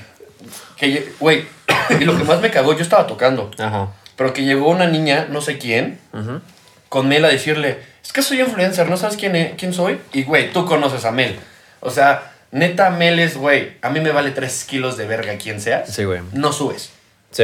que 0.77 1.11
güey, 1.19 1.45
y 1.99 2.03
lo 2.05 2.17
que 2.17 2.23
más 2.23 2.39
me 2.41 2.49
cagó, 2.51 2.73
yo 2.73 2.81
estaba 2.81 3.07
tocando, 3.07 3.51
Ajá. 3.57 3.89
pero 4.15 4.33
que 4.33 4.43
llegó 4.43 4.69
una 4.69 4.87
niña, 4.87 5.27
no 5.29 5.41
sé 5.41 5.57
quién, 5.57 5.99
Ujú. 6.13 6.41
con 6.89 7.07
Mel 7.07 7.25
a 7.25 7.29
decirle, 7.29 7.79
es 8.03 8.13
que 8.13 8.21
soy 8.21 8.41
influencer, 8.41 8.89
¿no 8.89 8.97
sabes 8.97 9.17
quién, 9.17 9.35
e- 9.35 9.55
quién 9.57 9.73
soy? 9.73 9.99
Y, 10.13 10.23
güey, 10.23 10.51
tú 10.51 10.65
conoces 10.65 11.05
a 11.05 11.11
Mel. 11.11 11.37
O 11.81 11.89
sea, 11.91 12.31
neta, 12.51 12.89
Mel 12.89 13.19
es, 13.19 13.37
güey, 13.37 13.73
a 13.81 13.89
mí 13.89 13.99
me 13.99 14.11
vale 14.11 14.31
3 14.31 14.63
kilos 14.65 14.97
de 14.97 15.05
verga 15.05 15.37
quien 15.37 15.61
seas. 15.61 15.93
Sí, 15.93 16.03
güey. 16.05 16.21
No 16.31 16.51
subes. 16.51 16.91
Sí. 17.31 17.43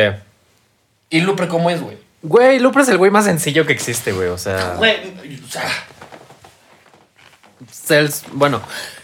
Y 1.10 1.22
Lupre, 1.22 1.48
¿cómo 1.48 1.70
es, 1.70 1.82
güey? 1.82 1.98
Güey, 2.24 2.58
Lupre 2.60 2.82
es 2.82 2.90
el 2.90 2.98
güey 2.98 3.12
más 3.12 3.26
sencillo 3.26 3.68
que 3.68 3.74
existe, 3.74 4.12
güey. 4.12 4.30
O 4.30 4.38
sea, 4.40 4.74
Güey, 4.78 4.96
o 5.46 5.52
sea, 5.52 5.64
Cels- 7.72 8.24
bueno, 8.34 8.62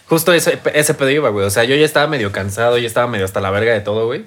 justo 0.08 0.34
ese, 0.34 0.60
ese 0.74 0.94
pedo 0.94 1.10
iba, 1.10 1.30
güey. 1.30 1.46
O 1.46 1.50
sea, 1.50 1.64
yo 1.64 1.76
ya 1.76 1.86
estaba 1.86 2.08
medio 2.08 2.32
cansado, 2.32 2.78
ya 2.78 2.88
estaba 2.88 3.08
medio 3.08 3.26
hasta 3.26 3.40
la 3.42 3.50
verga 3.52 3.74
de 3.74 3.82
todo, 3.82 4.06
güey. 4.06 4.26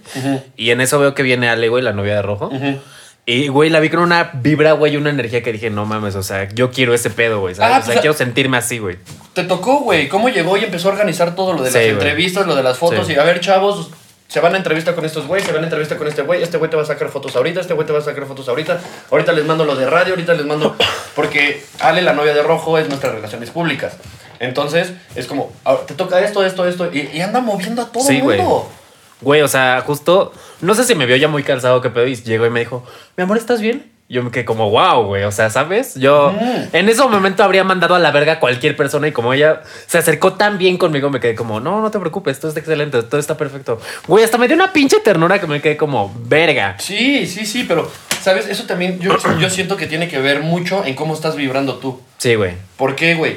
Y 0.57 0.71
en 0.71 0.81
eso 0.81 0.99
veo 0.99 1.15
que 1.15 1.23
viene 1.23 1.49
Ale, 1.49 1.69
güey, 1.69 1.83
la 1.83 1.93
novia 1.93 2.15
de 2.17 2.23
rojo. 2.23 2.51
Y, 3.27 3.49
güey, 3.49 3.71
la 3.71 3.81
vi 3.81 3.89
con 3.89 4.01
una 4.01 4.33
vibra, 4.35 4.73
güey, 4.73 4.99
una 4.99 5.09
energía 5.09 5.43
que 5.43 5.51
dije, 5.51 5.71
no 5.71 5.87
mames, 5.87 6.15
o 6.15 6.23
sea, 6.23 6.47
yo 6.51 6.71
quiero 6.71 6.93
ese 6.93 7.09
pedo, 7.09 7.41
güey. 7.41 7.55
¿sabes? 7.55 7.75
Ah, 7.75 7.79
o 7.79 7.83
sea, 7.83 7.87
pues, 7.95 8.01
quiero 8.03 8.15
sentirme 8.15 8.59
así, 8.59 8.79
güey. 8.79 8.99
Te 9.33 9.45
tocó, 9.45 9.79
güey. 9.81 10.09
¿Cómo 10.09 10.29
llegó 10.29 10.59
y 10.59 10.65
empezó 10.65 10.89
a 10.91 10.93
organizar 10.93 11.35
todo 11.35 11.55
lo 11.55 11.63
de 11.63 11.71
Sí, 11.71 11.75
las 11.77 11.85
güey. 11.85 11.93
entrevistas, 11.95 12.47
lo 12.47 12.55
de 12.55 12.63
las 12.63 12.77
fotos? 12.77 13.07
Sí. 13.07 13.15
Y 13.15 13.17
a 13.17 13.25
ver, 13.25 13.41
chavos, 13.41 13.89
se 14.35 14.41
van 14.41 14.53
a 14.53 14.57
entrevista 14.57 14.97
con 14.97 15.05
estos 15.05 15.29
güeyes, 15.29 15.47
se 15.47 15.53
van 15.53 15.63
a 15.63 15.67
entrevista 15.67 15.97
con 15.97 16.09
este 16.09 16.23
güey. 16.23 16.43
Este 16.43 16.57
güey 16.57 16.69
te 16.69 16.77
va 16.77 16.83
a 16.83 16.87
sacar 16.87 17.09
fotos 17.09 17.37
ahorita, 17.37 17.61
este 17.61 17.73
güey 17.73 17.87
te 17.87 17.93
va 17.93 18.01
a 18.01 18.03
sacar 18.03 18.27
fotos 18.27 18.49
ahorita. 18.49 18.81
Ahorita 19.13 19.31
les 19.31 19.45
mando 19.45 19.65
lo 19.65 19.77
de 19.77 19.89
radio, 19.89 20.15
ahorita 20.15 20.35
les 20.35 20.45
mando. 20.45 20.75
Porque 21.15 21.65
Ale, 21.79 22.03
la 22.03 22.15
novia 22.15 22.35
de 22.35 22.43
Rojo, 22.43 22.77
es 22.77 22.89
nuestras 22.89 23.15
relaciones 23.15 23.51
públicas. 23.51 23.97
Entonces, 24.41 24.93
es 25.15 25.29
como, 25.29 25.53
ah, 25.65 25.77
te 25.87 25.95
toca 25.95 26.19
esto, 26.19 26.45
esto, 26.45 26.67
esto. 26.67 26.93
Y, 26.93 27.11
y 27.15 27.21
anda 27.21 27.41
moviendo 27.41 27.83
a 27.83 27.93
todo 27.93 28.11
el 28.11 28.23
güey. 28.23 28.39
mundo. 28.41 28.69
Güey, 29.21 29.41
o 29.43 29.47
sea, 29.47 29.81
justo, 29.87 30.33
no 30.61 30.75
sé 30.75 30.83
si 30.83 30.97
me 30.97 31.07
vio 31.07 31.15
ya 31.15 31.29
muy 31.29 31.45
cansado, 31.45 31.81
qué 31.81 31.91
pedo, 31.91 32.09
y 32.09 32.17
llegó 32.17 32.45
y 32.45 32.51
me 32.51 32.59
dijo, 32.59 32.85
mi 33.17 33.23
amor, 33.23 33.37
¿estás 33.37 33.61
bien? 33.61 33.89
Yo 34.07 34.23
me 34.23 34.31
quedé 34.31 34.45
como, 34.45 34.69
wow, 34.71 35.05
güey, 35.07 35.25
o 35.25 35.33
sea, 35.33 35.49
¿sabes? 35.49 35.95
Yo 35.95 36.31
Mm. 36.33 36.77
en 36.77 36.89
ese 36.91 37.03
momento 37.09 37.43
habría 37.43 37.65
mandado 37.65 37.95
a 37.95 37.99
la 37.99 38.11
verga 38.11 38.35
a 38.35 38.39
cualquier 38.41 38.77
persona 38.77 39.09
y 39.09 39.13
como 39.13 39.33
ella 39.33 39.63
se 39.87 39.97
acercó 39.97 40.35
tan 40.35 40.59
bien 40.59 40.77
conmigo, 40.77 41.09
me 41.09 41.21
quedé 41.21 41.35
como, 41.35 41.59
no, 41.59 41.81
no 41.81 41.91
te 41.91 41.99
preocupes, 41.99 42.39
todo 42.39 42.49
está 42.49 42.61
excelente, 42.61 43.03
todo 43.03 43.19
está 43.19 43.37
perfecto. 43.39 43.81
Güey, 44.07 44.23
hasta 44.23 44.37
me 44.37 44.47
dio 44.47 44.57
una 44.57 44.73
pinche 44.75 45.01
ternura 45.01 45.39
que 45.41 45.47
me 45.47 45.63
quedé 45.63 45.79
como, 45.79 46.15
verga. 46.27 46.77
Sí, 46.79 47.27
sí, 47.27 47.47
sí, 47.47 47.65
pero, 47.67 47.91
¿sabes? 48.21 48.47
Eso 48.47 48.65
también 48.65 49.01
yo, 49.01 49.17
yo 49.41 49.49
siento 49.49 49.77
que 49.79 49.87
tiene 49.87 50.07
que 50.07 50.19
ver 50.19 50.41
mucho 50.43 50.85
en 50.85 50.95
cómo 50.95 51.15
estás 51.15 51.35
vibrando 51.35 51.77
tú. 51.77 51.99
Sí, 52.19 52.35
güey. 52.35 52.53
¿Por 52.77 52.95
qué, 52.97 53.15
güey? 53.15 53.37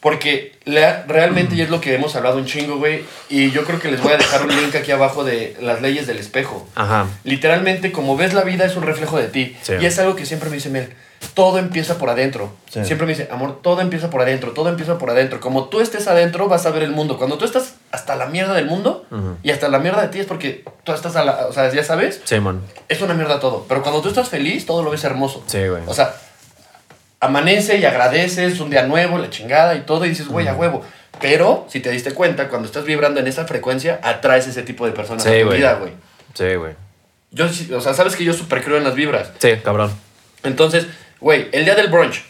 Porque 0.00 0.52
la- 0.64 1.02
realmente, 1.08 1.56
y 1.56 1.60
es 1.60 1.70
lo 1.70 1.80
que 1.80 1.94
hemos 1.94 2.14
hablado 2.14 2.36
un 2.38 2.46
chingo, 2.46 2.76
güey, 2.78 3.04
y 3.28 3.50
yo 3.50 3.64
creo 3.64 3.80
que 3.80 3.90
les 3.90 4.00
voy 4.00 4.12
a 4.12 4.16
dejar 4.16 4.42
un 4.42 4.48
link 4.54 4.74
aquí 4.76 4.92
abajo 4.92 5.24
de 5.24 5.56
las 5.60 5.82
leyes 5.82 6.06
del 6.06 6.18
espejo. 6.18 6.66
Ajá. 6.76 7.06
Literalmente, 7.24 7.90
como 7.90 8.16
ves 8.16 8.32
la 8.32 8.42
vida, 8.44 8.64
es 8.64 8.76
un 8.76 8.84
reflejo 8.84 9.18
de 9.18 9.26
ti. 9.26 9.56
Sí. 9.62 9.72
Y 9.80 9.86
es 9.86 9.98
algo 9.98 10.14
que 10.14 10.24
siempre 10.24 10.50
me 10.50 10.56
dice 10.56 10.70
Mel. 10.70 10.92
todo 11.34 11.58
empieza 11.58 11.98
por 11.98 12.10
adentro. 12.10 12.52
Sí. 12.70 12.84
Siempre 12.84 13.04
me 13.04 13.12
dice, 13.12 13.28
amor, 13.32 13.60
todo 13.60 13.80
empieza 13.80 14.08
por 14.08 14.22
adentro, 14.22 14.52
todo 14.52 14.68
empieza 14.68 14.98
por 14.98 15.10
adentro. 15.10 15.40
Como 15.40 15.64
tú 15.64 15.80
estés 15.80 16.06
adentro, 16.06 16.46
vas 16.48 16.64
a 16.64 16.70
ver 16.70 16.84
el 16.84 16.92
mundo. 16.92 17.18
Cuando 17.18 17.38
tú 17.38 17.44
estás 17.44 17.74
hasta 17.90 18.14
la 18.14 18.26
mierda 18.26 18.54
del 18.54 18.66
mundo 18.66 19.04
Ujú. 19.10 19.36
y 19.42 19.50
hasta 19.50 19.68
la 19.68 19.80
mierda 19.80 20.02
de 20.02 20.08
ti 20.08 20.20
es 20.20 20.26
porque 20.26 20.62
tú 20.84 20.92
estás 20.92 21.16
a 21.16 21.24
la, 21.24 21.48
o 21.48 21.52
sea, 21.52 21.72
ya 21.72 21.82
sabes, 21.82 22.20
Simón. 22.22 22.62
es 22.88 23.02
una 23.02 23.14
mierda 23.14 23.40
todo. 23.40 23.66
Pero 23.68 23.82
cuando 23.82 24.00
tú 24.00 24.08
estás 24.08 24.28
feliz, 24.28 24.64
todo 24.64 24.84
lo 24.84 24.90
ves 24.92 25.02
hermoso. 25.02 25.42
Sí, 25.46 25.66
güey. 25.66 25.82
O 25.86 25.92
sea, 25.94 26.14
amanece 27.20 27.78
y 27.78 27.84
agradeces 27.84 28.60
un 28.60 28.70
día 28.70 28.84
nuevo, 28.84 29.18
la 29.18 29.30
chingada 29.30 29.74
y 29.74 29.80
todo, 29.80 30.04
y 30.04 30.10
dices, 30.10 30.28
güey, 30.28 30.48
a 30.48 30.54
huevo. 30.54 30.84
Pero, 31.20 31.66
si 31.68 31.80
te 31.80 31.90
diste 31.90 32.12
cuenta, 32.12 32.48
cuando 32.48 32.66
estás 32.66 32.84
vibrando 32.84 33.20
en 33.20 33.26
esa 33.26 33.44
frecuencia, 33.44 33.98
atraes 34.02 34.46
ese 34.46 34.62
tipo 34.62 34.86
de 34.86 34.92
personas 34.92 35.24
Sí, 35.24 35.30
a 35.30 35.42
tu 35.42 35.50
vida, 35.50 35.74
güey. 35.74 35.92
Sí, 36.34 36.54
güey. 36.54 36.74
Yo, 37.30 37.46
o 37.76 37.80
sea, 37.80 37.94
sabes 37.94 38.16
que 38.16 38.24
yo 38.24 38.32
súper 38.32 38.62
creo 38.62 38.78
en 38.78 38.84
las 38.84 38.94
vibras. 38.94 39.32
Sí, 39.38 39.56
cabrón. 39.62 39.92
Entonces, 40.44 40.86
güey, 41.20 41.48
el 41.52 41.64
día 41.64 41.74
del 41.74 41.88
brunch, 41.88 42.22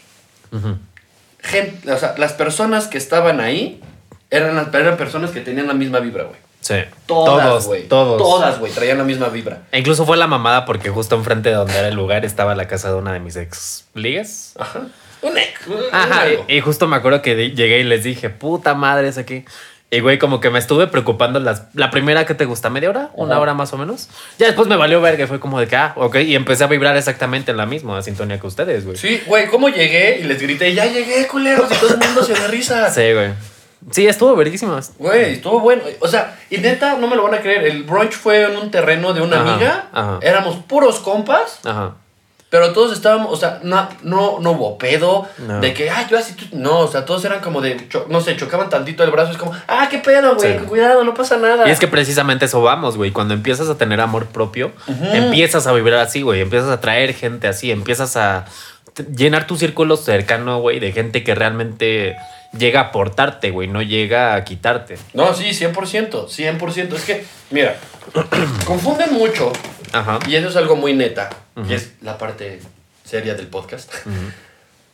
gente, 1.41 1.91
o 1.91 1.97
sea, 1.97 2.15
las 2.17 2.33
personas 2.33 2.87
que 2.87 2.97
estaban 2.97 3.39
ahí 3.39 3.81
eran, 4.29 4.69
eran 4.73 4.97
personas 4.97 5.31
que 5.31 5.41
tenían 5.41 5.67
la 5.67 5.73
misma 5.73 5.99
vibra, 5.99 6.23
güey. 6.23 6.39
Sí. 6.61 6.75
Todas, 7.05 7.47
todos, 7.47 7.65
güey. 7.67 7.87
todos. 7.87 8.17
Todas, 8.17 8.59
güey, 8.59 8.71
traían 8.71 8.97
la 8.97 9.03
misma 9.03 9.29
vibra. 9.29 9.63
E 9.71 9.79
incluso 9.79 10.05
fue 10.05 10.17
la 10.17 10.27
mamada 10.27 10.65
porque 10.65 10.89
justo 10.89 11.15
enfrente 11.15 11.49
de 11.49 11.55
donde 11.55 11.75
era 11.77 11.87
el 11.87 11.95
lugar 11.95 12.25
estaba 12.25 12.53
la 12.55 12.67
casa 12.67 12.89
de 12.89 12.95
una 12.95 13.13
de 13.13 13.19
mis 13.19 13.35
ex 13.37 13.85
ligas. 13.93 14.53
Ajá. 14.59 14.81
Un 15.21 15.37
ex. 15.37 15.67
un- 15.67 15.75
Ajá, 15.91 16.25
y, 16.47 16.57
y 16.57 16.61
justo 16.61 16.87
me 16.87 16.95
acuerdo 16.95 17.21
que 17.21 17.51
llegué 17.51 17.79
y 17.79 17.83
les 17.83 18.03
dije, 18.03 18.29
puta 18.29 18.73
madre, 18.75 19.07
es 19.07 19.17
aquí. 19.17 19.45
Y 19.91 20.01
güey, 20.01 20.19
como 20.19 20.39
que 20.39 20.51
me 20.51 20.59
estuve 20.59 20.85
preocupando 20.85 21.39
las, 21.39 21.63
la 21.73 21.89
primera 21.89 22.23
que 22.27 22.35
te 22.35 22.45
gusta, 22.45 22.69
media 22.69 22.89
hora, 22.91 23.09
una 23.15 23.33
Ajá. 23.33 23.41
hora 23.41 23.53
más 23.55 23.73
o 23.73 23.77
menos. 23.77 24.07
Ya 24.37 24.45
después 24.45 24.67
me 24.67 24.75
valió 24.75 25.01
verga 25.01 25.25
fue 25.25 25.39
como 25.39 25.59
de 25.59 25.67
que, 25.67 25.75
ah, 25.77 25.93
ok. 25.95 26.17
Y 26.17 26.35
empecé 26.35 26.63
a 26.63 26.67
vibrar 26.67 26.95
exactamente 26.95 27.49
en 27.49 27.57
la 27.57 27.65
misma 27.65 27.99
sintonía 28.03 28.39
que 28.39 28.45
ustedes, 28.45 28.85
güey. 28.85 28.97
Sí, 28.97 29.21
güey, 29.25 29.47
¿cómo 29.47 29.67
llegué? 29.69 30.19
Y 30.19 30.23
les 30.25 30.39
grité, 30.39 30.75
ya 30.75 30.85
llegué, 30.85 31.25
culeros, 31.27 31.71
y 31.71 31.75
todo 31.75 31.93
el 31.95 31.99
mundo 31.99 32.23
se 32.23 32.33
da 32.33 32.45
risa. 32.47 32.89
Sí, 32.91 33.11
güey. 33.13 33.31
Sí, 33.91 34.07
estuvo 34.07 34.35
verguísimas. 34.35 34.93
Güey, 34.99 35.33
estuvo 35.33 35.59
bueno. 35.61 35.83
O 36.01 36.07
sea, 36.07 36.37
y 36.49 36.57
neta, 36.57 36.97
no 36.97 37.07
me 37.07 37.15
lo 37.15 37.23
van 37.23 37.35
a 37.35 37.39
creer. 37.39 37.63
El 37.65 37.83
brunch 37.83 38.11
fue 38.13 38.43
en 38.43 38.57
un 38.57 38.71
terreno 38.71 39.13
de 39.13 39.21
una 39.21 39.41
Ajá, 39.41 39.53
amiga. 39.53 39.87
ajá. 39.93 40.19
Éramos 40.21 40.57
puros 40.67 40.99
compas, 40.99 41.59
Ajá. 41.63 41.95
pero 42.49 42.73
todos 42.73 42.91
estábamos, 42.91 43.31
o 43.31 43.35
sea, 43.37 43.59
no, 43.63 43.87
no, 44.03 44.39
no 44.41 44.51
hubo 44.51 44.77
pedo. 44.77 45.27
No. 45.37 45.61
De 45.61 45.73
que, 45.73 45.89
ah, 45.89 46.05
yo 46.09 46.17
así, 46.17 46.33
tú. 46.33 46.45
No, 46.51 46.79
o 46.79 46.87
sea, 46.87 47.05
todos 47.05 47.23
eran 47.23 47.39
como 47.39 47.61
de, 47.61 47.87
no 48.09 48.19
sé, 48.19 48.35
chocaban 48.35 48.69
tantito 48.69 49.03
el 49.05 49.11
brazo. 49.11 49.31
Es 49.31 49.37
como, 49.37 49.53
ah, 49.67 49.87
qué 49.89 49.99
pedo, 49.99 50.35
güey, 50.35 50.59
Sí. 50.59 50.65
cuidado, 50.65 51.03
no 51.05 51.13
pasa 51.13 51.37
nada. 51.37 51.67
Y 51.67 51.71
es 51.71 51.79
que 51.79 51.87
precisamente 51.87 52.45
eso 52.45 52.61
vamos, 52.61 52.97
güey. 52.97 53.11
Cuando 53.11 53.33
empiezas 53.33 53.69
a 53.69 53.77
tener 53.77 54.01
amor 54.01 54.25
propio, 54.27 54.73
empiezas 55.13 55.65
a 55.67 55.71
vibrar 55.71 55.99
así, 56.01 56.21
güey. 56.21 56.41
Empiezas 56.41 56.69
a 56.69 56.81
traer 56.81 57.13
gente 57.13 57.47
así, 57.47 57.71
empiezas 57.71 58.17
a 58.17 58.45
llenar 59.15 59.47
tu 59.47 59.55
círculo 59.55 59.95
cercano, 59.95 60.59
güey, 60.59 60.79
de 60.79 60.91
gente 60.91 61.23
que 61.23 61.33
realmente 61.33 62.17
llega 62.57 62.79
a 62.81 62.83
aportarte, 62.85 63.51
güey, 63.51 63.67
no 63.67 63.81
llega 63.81 64.35
a 64.35 64.43
quitarte. 64.43 64.97
No, 65.13 65.33
sí, 65.33 65.49
100%, 65.49 66.27
100%. 66.27 66.93
Es 66.95 67.03
que, 67.05 67.25
mira, 67.51 67.75
confunden 68.65 69.13
mucho, 69.13 69.51
Ajá. 69.93 70.19
y 70.27 70.35
eso 70.35 70.49
es 70.49 70.55
algo 70.55 70.75
muy 70.75 70.93
neta, 70.93 71.29
Ujú. 71.55 71.69
y 71.69 71.73
es 71.73 71.93
la 72.01 72.17
parte 72.17 72.59
seria 73.05 73.35
del 73.35 73.47
podcast. 73.47 73.91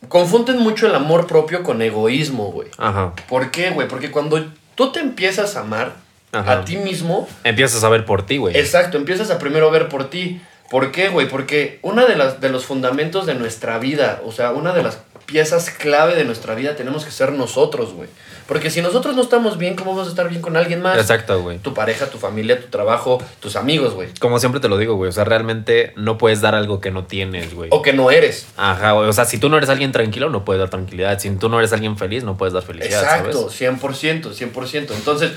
Confunden 0.08 0.58
mucho 0.58 0.86
el 0.86 0.94
amor 0.94 1.26
propio 1.26 1.62
con 1.62 1.82
egoísmo, 1.82 2.52
güey. 2.52 2.68
Ajá. 2.78 3.12
¿Por 3.28 3.50
qué, 3.50 3.70
güey? 3.70 3.88
Porque 3.88 4.10
cuando 4.10 4.44
tú 4.74 4.92
te 4.92 5.00
empiezas 5.00 5.56
a 5.56 5.60
amar 5.60 5.94
Ajá. 6.32 6.52
a 6.60 6.64
ti 6.64 6.76
mismo, 6.76 7.28
Empiezas 7.44 7.82
a 7.82 7.88
ver 7.88 8.04
por 8.04 8.24
ti, 8.24 8.36
güey. 8.36 8.56
exacto, 8.56 8.98
empiezas 8.98 9.30
a 9.30 9.38
primero 9.38 9.70
ver 9.70 9.88
por 9.88 10.08
ti. 10.10 10.40
¿Por 10.70 10.92
qué, 10.92 11.08
güey? 11.08 11.28
Porque 11.28 11.78
una 11.82 12.06
de, 12.06 12.16
las, 12.16 12.40
de 12.40 12.48
los 12.50 12.66
fundamentos 12.66 13.24
de 13.26 13.34
nuestra 13.34 13.78
vida, 13.78 14.20
o 14.24 14.32
sea, 14.32 14.50
una 14.50 14.72
de 14.72 14.82
las 14.82 14.98
piezas 15.26 15.70
clave 15.70 16.14
de 16.14 16.24
nuestra 16.24 16.54
vida 16.54 16.76
tenemos 16.76 17.04
que 17.04 17.10
ser 17.10 17.32
nosotros, 17.32 17.92
güey. 17.92 18.08
Porque 18.46 18.70
si 18.70 18.80
nosotros 18.80 19.16
no 19.16 19.22
estamos 19.22 19.58
bien, 19.58 19.74
¿cómo 19.74 19.90
vamos 19.90 20.06
a 20.06 20.10
estar 20.10 20.28
bien 20.28 20.40
con 20.40 20.56
alguien 20.56 20.80
más? 20.80 20.96
Exacto, 20.98 21.42
güey. 21.42 21.58
Tu 21.58 21.74
pareja, 21.74 22.06
tu 22.06 22.18
familia, 22.18 22.60
tu 22.60 22.68
trabajo, 22.68 23.20
tus 23.40 23.56
amigos, 23.56 23.94
güey. 23.94 24.08
Como 24.20 24.38
siempre 24.38 24.60
te 24.60 24.68
lo 24.68 24.78
digo, 24.78 24.94
güey. 24.94 25.08
O 25.08 25.12
sea, 25.12 25.24
realmente 25.24 25.92
no 25.96 26.16
puedes 26.16 26.40
dar 26.40 26.54
algo 26.54 26.80
que 26.80 26.92
no 26.92 27.04
tienes, 27.04 27.54
güey. 27.54 27.70
O 27.72 27.82
que 27.82 27.92
no 27.92 28.12
eres. 28.12 28.46
Ajá, 28.56 28.92
güey. 28.92 29.08
O 29.08 29.12
sea, 29.12 29.24
si 29.24 29.38
tú 29.38 29.48
no 29.48 29.56
eres 29.56 29.68
alguien 29.68 29.90
tranquilo, 29.90 30.30
no 30.30 30.44
puedes 30.44 30.60
dar 30.60 30.70
tranquilidad. 30.70 31.18
Si 31.18 31.28
tú 31.30 31.48
no 31.48 31.58
eres 31.58 31.72
alguien 31.72 31.98
feliz, 31.98 32.22
no 32.22 32.36
puedes 32.36 32.54
dar 32.54 32.62
felicidad, 32.62 33.02
Exacto, 33.02 33.50
¿sabes? 33.50 33.82
100%, 33.82 34.32
100%. 34.32 34.94
Entonces, 34.94 35.32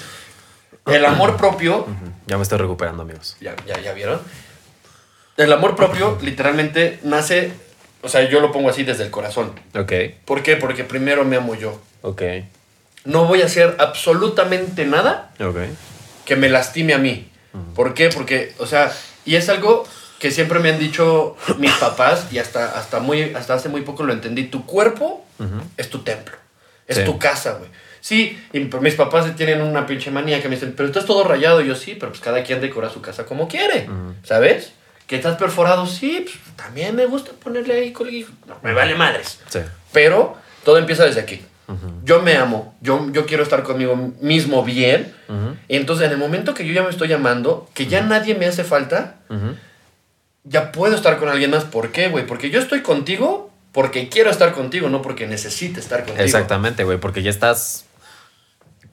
el 0.86 1.06
amor 1.06 1.36
propio. 1.38 1.88
Ya 2.28 2.38
me 2.38 2.44
estoy 2.44 2.60
recuperando, 2.60 3.04
amigos. 3.04 3.38
¿Ya, 3.42 3.56
ya, 3.66 3.82
ya 3.82 3.94
vieron? 3.94 4.20
El 5.38 5.54
amor 5.54 5.76
propio 5.76 6.18
literalmente 6.22 7.00
nace, 7.04 7.54
o 8.02 8.10
sea, 8.10 8.28
yo 8.30 8.40
lo 8.40 8.52
pongo 8.52 8.70
así 8.70 8.84
desde 8.84 9.04
el 9.04 9.12
corazón. 9.12 9.52
Ok, 9.76 9.92
¿Por 10.26 10.44
qué? 10.44 10.56
Porque 10.56 10.84
primero 10.84 11.26
me 11.26 11.36
amo 11.38 11.56
yo. 11.56 11.80
ok, 12.02 12.22
No 13.06 13.26
voy 13.26 13.42
a 13.42 13.46
hacer 13.46 13.76
absolutamente 13.80 14.86
nada 14.86 15.32
ok. 15.40 15.58
que 16.26 16.36
me 16.36 16.50
lastime 16.50 16.94
a 16.94 16.98
mí. 16.98 17.28
¿Por 17.76 17.94
qué? 17.94 18.10
Porque, 18.10 18.54
o 18.60 18.66
sea, 18.66 18.92
y 19.26 19.36
es 19.36 19.50
algo 19.50 19.86
que 20.20 20.32
siempre 20.32 20.60
me 20.60 20.70
han 20.70 20.80
dicho 20.80 21.36
mis 21.58 21.72
papás 21.74 22.28
y 22.32 22.38
hasta, 22.40 22.78
hasta, 22.78 23.00
muy, 23.00 23.34
hasta 23.34 23.54
hace 23.56 23.70
muy 23.70 23.82
poco 23.82 24.04
lo 24.04 24.14
entendí. 24.14 24.44
Tu 24.44 24.66
cuerpo 24.66 25.26
Ujú. 25.40 25.62
es 25.78 25.90
tu 25.90 26.00
templo, 26.00 26.36
es 26.88 26.98
Sí. 26.98 27.04
tu 27.06 27.18
casa, 27.18 27.54
güey. 27.54 27.70
Sí, 28.02 28.42
y 28.54 28.60
mis 28.60 28.96
papás 28.96 29.36
tienen 29.36 29.62
una 29.62 29.86
pinche 29.86 30.10
manía 30.12 30.42
que 30.42 30.48
me 30.48 30.56
dicen, 30.56 30.74
pero 30.76 30.88
estás 30.88 31.06
todo 31.06 31.24
rayado. 31.24 31.62
Y 31.62 31.68
yo 31.68 31.76
sí, 31.76 31.96
pero 32.00 32.12
pues 32.12 32.22
cada 32.22 32.44
quien 32.44 32.62
decora 32.62 32.90
su 32.90 33.02
casa 33.02 33.26
como 33.26 33.48
quiere, 33.48 33.88
Ujú. 33.90 34.14
¿sabes? 34.24 34.72
Que 35.10 35.16
estás 35.16 35.38
perforado, 35.38 35.88
sí, 35.88 36.24
pues 36.24 36.38
también 36.56 36.96
me 36.96 37.08
gusta 37.08 37.32
ponerle 37.32 37.74
ahí 37.74 37.92
colguillo. 37.92 38.28
No, 38.48 38.58
me 38.62 38.74
vale 38.74 38.94
madres. 38.94 39.40
Sí. 39.50 39.60
Pero 39.92 40.38
todo 40.64 40.78
empieza 40.78 41.04
desde 41.04 41.20
aquí. 41.20 41.42
Yo 42.04 42.22
me 42.22 42.36
amo, 42.36 42.76
yo, 42.82 43.12
yo 43.12 43.28
quiero 43.28 43.44
estar 43.44 43.62
conmigo 43.64 43.96
mismo 44.22 44.64
bien. 44.64 45.14
Y 45.68 45.76
entonces 45.76 46.06
en 46.06 46.14
el 46.14 46.18
momento 46.18 46.54
que 46.54 46.66
yo 46.66 46.74
ya 46.74 46.84
me 46.84 46.90
estoy 46.90 47.12
amando, 47.12 47.68
que 47.74 47.88
ya 47.88 48.02
nadie 48.02 48.36
me 48.36 48.46
hace 48.46 48.64
falta, 48.64 49.18
ya 50.44 50.72
puedo 50.72 50.96
estar 50.96 51.18
con 51.18 51.28
alguien 51.28 51.52
más. 51.52 51.64
¿Por 51.66 51.92
qué, 51.92 52.10
güey? 52.10 52.26
Porque 52.28 52.52
yo 52.52 52.60
estoy 52.60 52.82
contigo 52.82 53.52
porque 53.72 54.10
quiero 54.10 54.30
estar 54.30 54.54
contigo, 54.54 54.90
no 54.90 55.02
porque 55.02 55.28
necesite 55.28 55.80
estar 55.80 56.06
contigo. 56.06 56.24
Exactamente, 56.24 56.84
güey, 56.84 57.00
porque 57.00 57.24
ya 57.24 57.30
estás... 57.32 57.86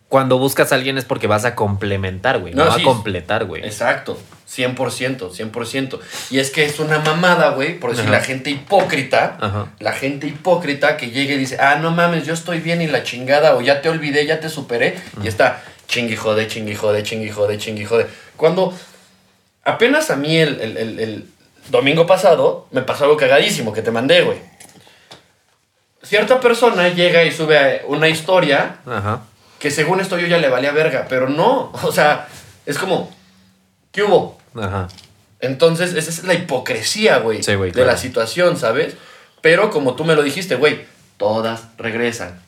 Cuando 0.08 0.38
buscas 0.38 0.70
a 0.70 0.76
alguien 0.76 0.98
es 0.98 1.04
porque 1.04 1.26
vas 1.26 1.44
a 1.44 1.54
complementar, 1.56 2.38
güey. 2.38 2.54
No, 2.54 2.64
No, 2.64 2.72
a 2.72 2.80
completar, 2.82 3.44
güey. 3.44 3.64
Exacto, 3.64 4.16
100%, 4.48 5.30
100%. 5.32 5.98
Y 6.30 6.38
es 6.38 6.50
que 6.50 6.64
es 6.64 6.78
una 6.78 7.00
mamada, 7.00 7.50
güey, 7.50 7.78
por 7.80 7.90
decir 7.90 8.04
Ajá. 8.04 8.12
la 8.12 8.20
gente 8.22 8.50
hipócrita, 8.50 9.36
Ajá. 9.40 9.66
la 9.80 9.92
gente 9.92 10.28
hipócrita 10.28 10.96
que 10.96 11.10
llega 11.10 11.34
y 11.34 11.38
dice, 11.38 11.56
ah, 11.60 11.76
no 11.82 11.90
mames, 11.90 12.24
yo 12.24 12.34
estoy 12.34 12.60
bien 12.60 12.80
y 12.82 12.86
la 12.86 13.02
chingada, 13.02 13.56
o 13.56 13.60
ya 13.62 13.80
te 13.82 13.88
olvidé, 13.88 14.24
ya 14.26 14.38
te 14.38 14.48
superé, 14.48 14.96
y 15.24 15.26
está 15.26 15.60
chingui 15.88 16.14
jode, 16.14 16.46
chingui 16.46 16.76
jode, 16.76 17.02
chingui 17.02 17.30
jode, 17.30 17.58
chingui 17.58 17.84
jode. 17.84 18.06
Cuando 18.36 18.72
apenas 19.64 20.10
a 20.10 20.16
mí 20.16 20.36
el, 20.36 20.60
el- 20.60 20.76
el- 20.76 21.00
el 21.00 21.24
domingo 21.68 22.06
pasado 22.06 22.68
me 22.70 22.82
pasó 22.82 23.04
algo 23.04 23.16
cagadísimo 23.16 23.72
que 23.72 23.82
te 23.82 23.90
mandé, 23.90 24.22
güey. 24.22 24.38
Cierta 26.02 26.38
persona 26.38 26.88
llega 26.90 27.24
y 27.24 27.32
sube 27.32 27.82
una 27.88 28.08
historia 28.08 28.76
Ajá. 28.86 29.22
Que 29.58 29.70
según 29.70 30.00
esto 30.00 30.18
yo 30.18 30.26
ya 30.26 30.38
le 30.38 30.48
valía 30.48 30.72
verga, 30.72 31.06
pero 31.08 31.28
no, 31.28 31.72
o 31.82 31.92
sea, 31.92 32.28
es 32.66 32.78
como, 32.78 33.14
¿qué 33.92 34.02
hubo? 34.02 34.38
Ajá. 34.54 34.88
Entonces, 35.40 35.94
esa 35.94 36.10
es 36.10 36.24
la 36.24 36.34
hipocresía, 36.34 37.18
güey, 37.18 37.42
Sí, 37.42 37.52
de 37.52 37.72
claro. 37.72 37.90
la 37.90 37.96
situación, 37.96 38.56
¿sabes? 38.56 38.96
Pero 39.42 39.70
como 39.70 39.94
tú 39.94 40.04
me 40.04 40.14
lo 40.14 40.22
dijiste, 40.22 40.56
güey, 40.56 40.84
todas 41.18 41.64
regresan. 41.78 42.40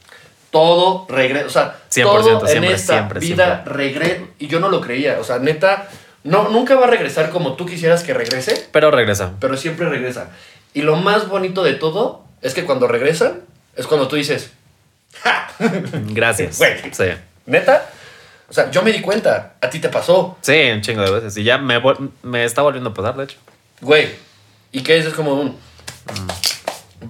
Todo 0.50 1.06
regresa, 1.10 1.46
o 1.46 1.50
sea, 1.50 1.76
100%, 1.90 2.02
todo 2.04 2.40
en 2.46 2.48
siempre, 2.48 2.72
esta 2.72 2.92
siempre, 2.94 3.20
vida 3.20 3.62
regresa. 3.66 4.22
Y 4.38 4.46
yo 4.48 4.60
no 4.60 4.70
lo 4.70 4.80
creía, 4.80 5.18
o 5.20 5.24
sea, 5.24 5.38
neta, 5.38 5.88
no, 6.24 6.48
nunca 6.48 6.74
va 6.76 6.86
a 6.86 6.90
regresar 6.90 7.28
como 7.30 7.52
tú 7.54 7.66
quisieras 7.66 8.02
que 8.02 8.14
regrese, 8.14 8.66
Pero 8.72 8.90
regresa. 8.90 9.32
pero 9.40 9.56
siempre 9.58 9.88
regresa. 9.88 10.30
Y 10.72 10.82
lo 10.82 10.96
más 10.96 11.28
bonito 11.28 11.62
de 11.62 11.74
todo 11.74 12.24
es 12.40 12.54
que 12.54 12.64
cuando 12.64 12.88
regresan, 12.88 13.40
es 13.76 13.86
cuando 13.86 14.08
tú 14.08 14.16
dices, 14.16 14.50
¡Ja! 15.22 15.50
Gracias. 15.58 16.58
Güey. 16.58 16.74
Sí. 16.92 17.04
¿Neta? 17.46 17.86
O 18.48 18.52
sea, 18.52 18.70
yo 18.70 18.82
me 18.82 18.92
di 18.92 19.00
cuenta, 19.00 19.54
a 19.60 19.68
ti 19.68 19.78
te 19.78 19.88
pasó, 19.88 20.38
Sí, 20.40 20.70
un 20.72 20.80
chingo 20.80 21.02
de 21.02 21.10
veces. 21.10 21.36
Y 21.36 21.44
ya 21.44 21.58
me, 21.58 21.80
me 22.22 22.44
está 22.44 22.62
volviendo 22.62 22.90
a 22.90 22.94
pasar, 22.94 23.16
de 23.16 23.24
hecho. 23.24 23.36
güey. 23.80 24.08
¿Y 24.72 24.82
qué 24.82 24.96
dices? 24.96 25.14
como 25.14 25.34
un... 25.34 25.58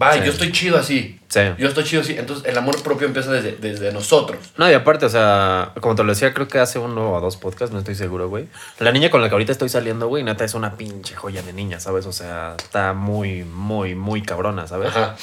Va, 0.01 0.13
Sí. 0.15 0.21
yo 0.25 0.33
estoy 0.33 0.53
chido 0.53 0.79
así. 0.79 1.18
Sí. 1.39 1.63
Yo 1.63 1.69
estoy 1.69 1.85
chido 1.85 2.03
así. 2.03 2.17
Entonces, 2.19 2.45
el 2.47 2.57
amor 2.57 2.83
propio 2.83 3.07
empieza 3.07 3.31
desde, 3.33 3.53
desde 3.53 3.93
nosotros. 3.93 4.39
No, 4.57 4.71
y 4.71 4.75
aparte, 4.75 5.07
o 5.07 5.09
sea, 5.09 5.73
como 5.81 5.95
te 5.95 6.03
lo 6.03 6.13
decía, 6.13 6.35
creo 6.35 6.49
que 6.49 6.59
hace 6.59 6.79
uno 6.79 7.13
o 7.13 7.21
dos 7.21 7.37
podcasts, 7.37 7.73
no 7.73 7.79
estoy 7.79 7.95
seguro, 7.95 8.29
güey. 8.29 8.49
La 8.79 8.93
niña 8.93 9.11
con 9.11 9.23
la 9.23 9.29
que 9.29 9.35
ahorita 9.35 9.53
estoy 9.53 9.69
saliendo, 9.69 10.09
güey, 10.09 10.25
neta 10.25 10.45
es 10.45 10.55
una 10.55 10.77
pinche 10.77 11.15
joya 11.15 11.43
de 11.43 11.53
niña, 11.53 11.81
¿sabes? 11.81 12.07
O 12.07 12.13
sea, 12.13 12.55
está 12.59 12.93
muy, 12.93 13.45
muy, 13.45 13.95
muy 13.95 14.23
cabrona, 14.23 14.67
¿sabes? 14.67 14.91
Ajá. 14.91 15.17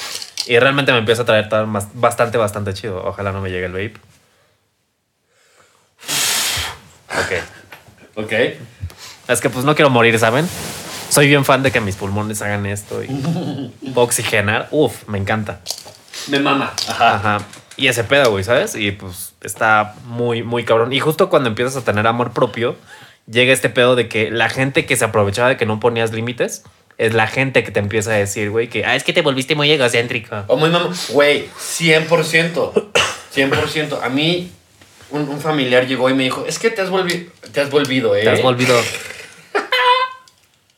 Y 0.46 0.58
realmente 0.58 0.92
me 0.92 0.98
empieza 0.98 1.22
a 1.22 1.24
traer 1.24 1.48
bastante, 1.94 2.38
bastante 2.38 2.72
chido. 2.72 3.04
Ojalá 3.04 3.32
no 3.32 3.40
me 3.40 3.50
llegue 3.50 3.66
el 3.66 3.72
vape. 3.72 3.94
Ok. 7.10 8.24
Ok. 8.24 8.32
Es 9.28 9.40
que 9.40 9.50
pues 9.50 9.64
no 9.64 9.74
quiero 9.74 9.90
morir, 9.90 10.16
¿saben? 10.18 10.48
soy 11.08 11.28
bien 11.28 11.44
fan 11.44 11.62
de 11.62 11.72
que 11.72 11.80
mis 11.80 11.96
pulmones 11.96 12.42
hagan 12.42 12.66
esto 12.66 13.02
y 13.02 13.08
oxigenar. 13.94 14.68
Uf, 14.70 15.08
me 15.08 15.18
encanta. 15.18 15.60
Me 16.28 16.40
mama. 16.40 16.72
Ajá. 16.88 17.16
Ajá. 17.16 17.38
Y 17.76 17.88
ese 17.88 18.04
pedo, 18.04 18.30
güey, 18.30 18.42
¿sabes? 18.42 18.74
Y 18.74 18.92
pues 18.92 19.34
está 19.42 19.94
muy, 20.04 20.42
muy 20.42 20.64
cabrón. 20.64 20.92
Y 20.92 21.00
justo 21.00 21.28
cuando 21.28 21.48
empiezas 21.48 21.76
a 21.76 21.84
tener 21.84 22.06
amor 22.06 22.32
propio, 22.32 22.76
llega 23.30 23.52
este 23.52 23.68
pedo 23.68 23.96
de 23.96 24.08
que 24.08 24.30
la 24.30 24.48
gente 24.48 24.86
que 24.86 24.96
se 24.96 25.04
aprovechaba 25.04 25.48
de 25.48 25.56
que 25.56 25.66
no 25.66 25.78
ponías 25.78 26.12
límites 26.12 26.64
es 26.98 27.12
la 27.12 27.26
gente 27.26 27.62
que 27.62 27.70
te 27.70 27.80
empieza 27.80 28.12
a 28.12 28.14
decir, 28.14 28.50
güey, 28.50 28.68
que 28.68 28.86
ah, 28.86 28.96
es 28.96 29.04
que 29.04 29.12
te 29.12 29.20
volviste 29.20 29.54
muy 29.54 29.70
egocéntrico. 29.70 30.44
O 30.46 30.56
muy 30.56 30.70
mamá. 30.70 30.90
Güey, 31.10 31.48
100%. 31.58 32.90
100%. 33.34 33.98
A 34.02 34.08
mí, 34.08 34.50
un, 35.10 35.28
un 35.28 35.40
familiar 35.40 35.86
llegó 35.86 36.08
y 36.08 36.14
me 36.14 36.24
dijo, 36.24 36.46
es 36.48 36.58
que 36.58 36.70
te 36.70 36.80
has, 36.80 36.88
volvi 36.88 37.30
te 37.52 37.60
has 37.60 37.70
volvido, 37.70 38.16
¿eh? 38.16 38.22
Te 38.22 38.30
has 38.30 38.42
volvido. 38.42 38.76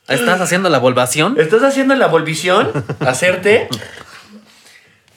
¿Estás 0.09 0.41
haciendo 0.41 0.69
la 0.69 0.79
volvación? 0.79 1.39
¿Estás 1.39 1.63
haciendo 1.63 1.95
la 1.95 2.07
volvición? 2.07 2.71
Hacerte. 2.99 3.69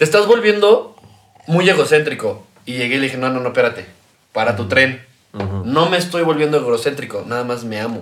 Te 0.03 0.07
estás 0.07 0.27
volviendo 0.27 0.97
muy 1.47 1.71
egocéntrico. 1.71 2.45
Y 2.67 2.73
llegué 2.73 2.97
y 2.97 2.99
le 2.99 3.05
dije, 3.05 3.19
no, 3.19 3.31
no, 3.31 3.39
no, 3.39 3.51
espérate. 3.51 3.87
Para 4.33 4.57
tu 4.57 4.67
tren. 4.67 5.01
No 5.65 5.89
me 5.91 5.97
estoy 5.97 6.25
volviendo 6.25 6.59
egocéntrico, 6.59 7.25
nada 7.25 7.45
más 7.45 7.63
me 7.63 7.79
amo. 7.79 8.01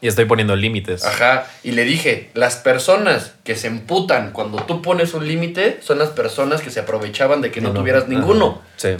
Y 0.00 0.08
estoy 0.08 0.24
poniendo 0.24 0.56
límites. 0.56 1.04
Ajá. 1.04 1.46
Y 1.62 1.70
le 1.70 1.84
dije, 1.84 2.32
las 2.34 2.56
personas 2.56 3.34
que 3.44 3.54
se 3.54 3.68
emputan 3.68 4.32
cuando 4.32 4.64
tú 4.64 4.82
pones 4.82 5.14
un 5.14 5.28
límite 5.28 5.78
son 5.80 6.00
las 6.00 6.08
personas 6.08 6.60
que 6.60 6.70
se 6.70 6.80
aprovechaban 6.80 7.40
de 7.40 7.52
que 7.52 7.60
no, 7.60 7.72
tuvieras 7.72 8.08
ninguno. 8.08 8.60
Sí. 8.74 8.96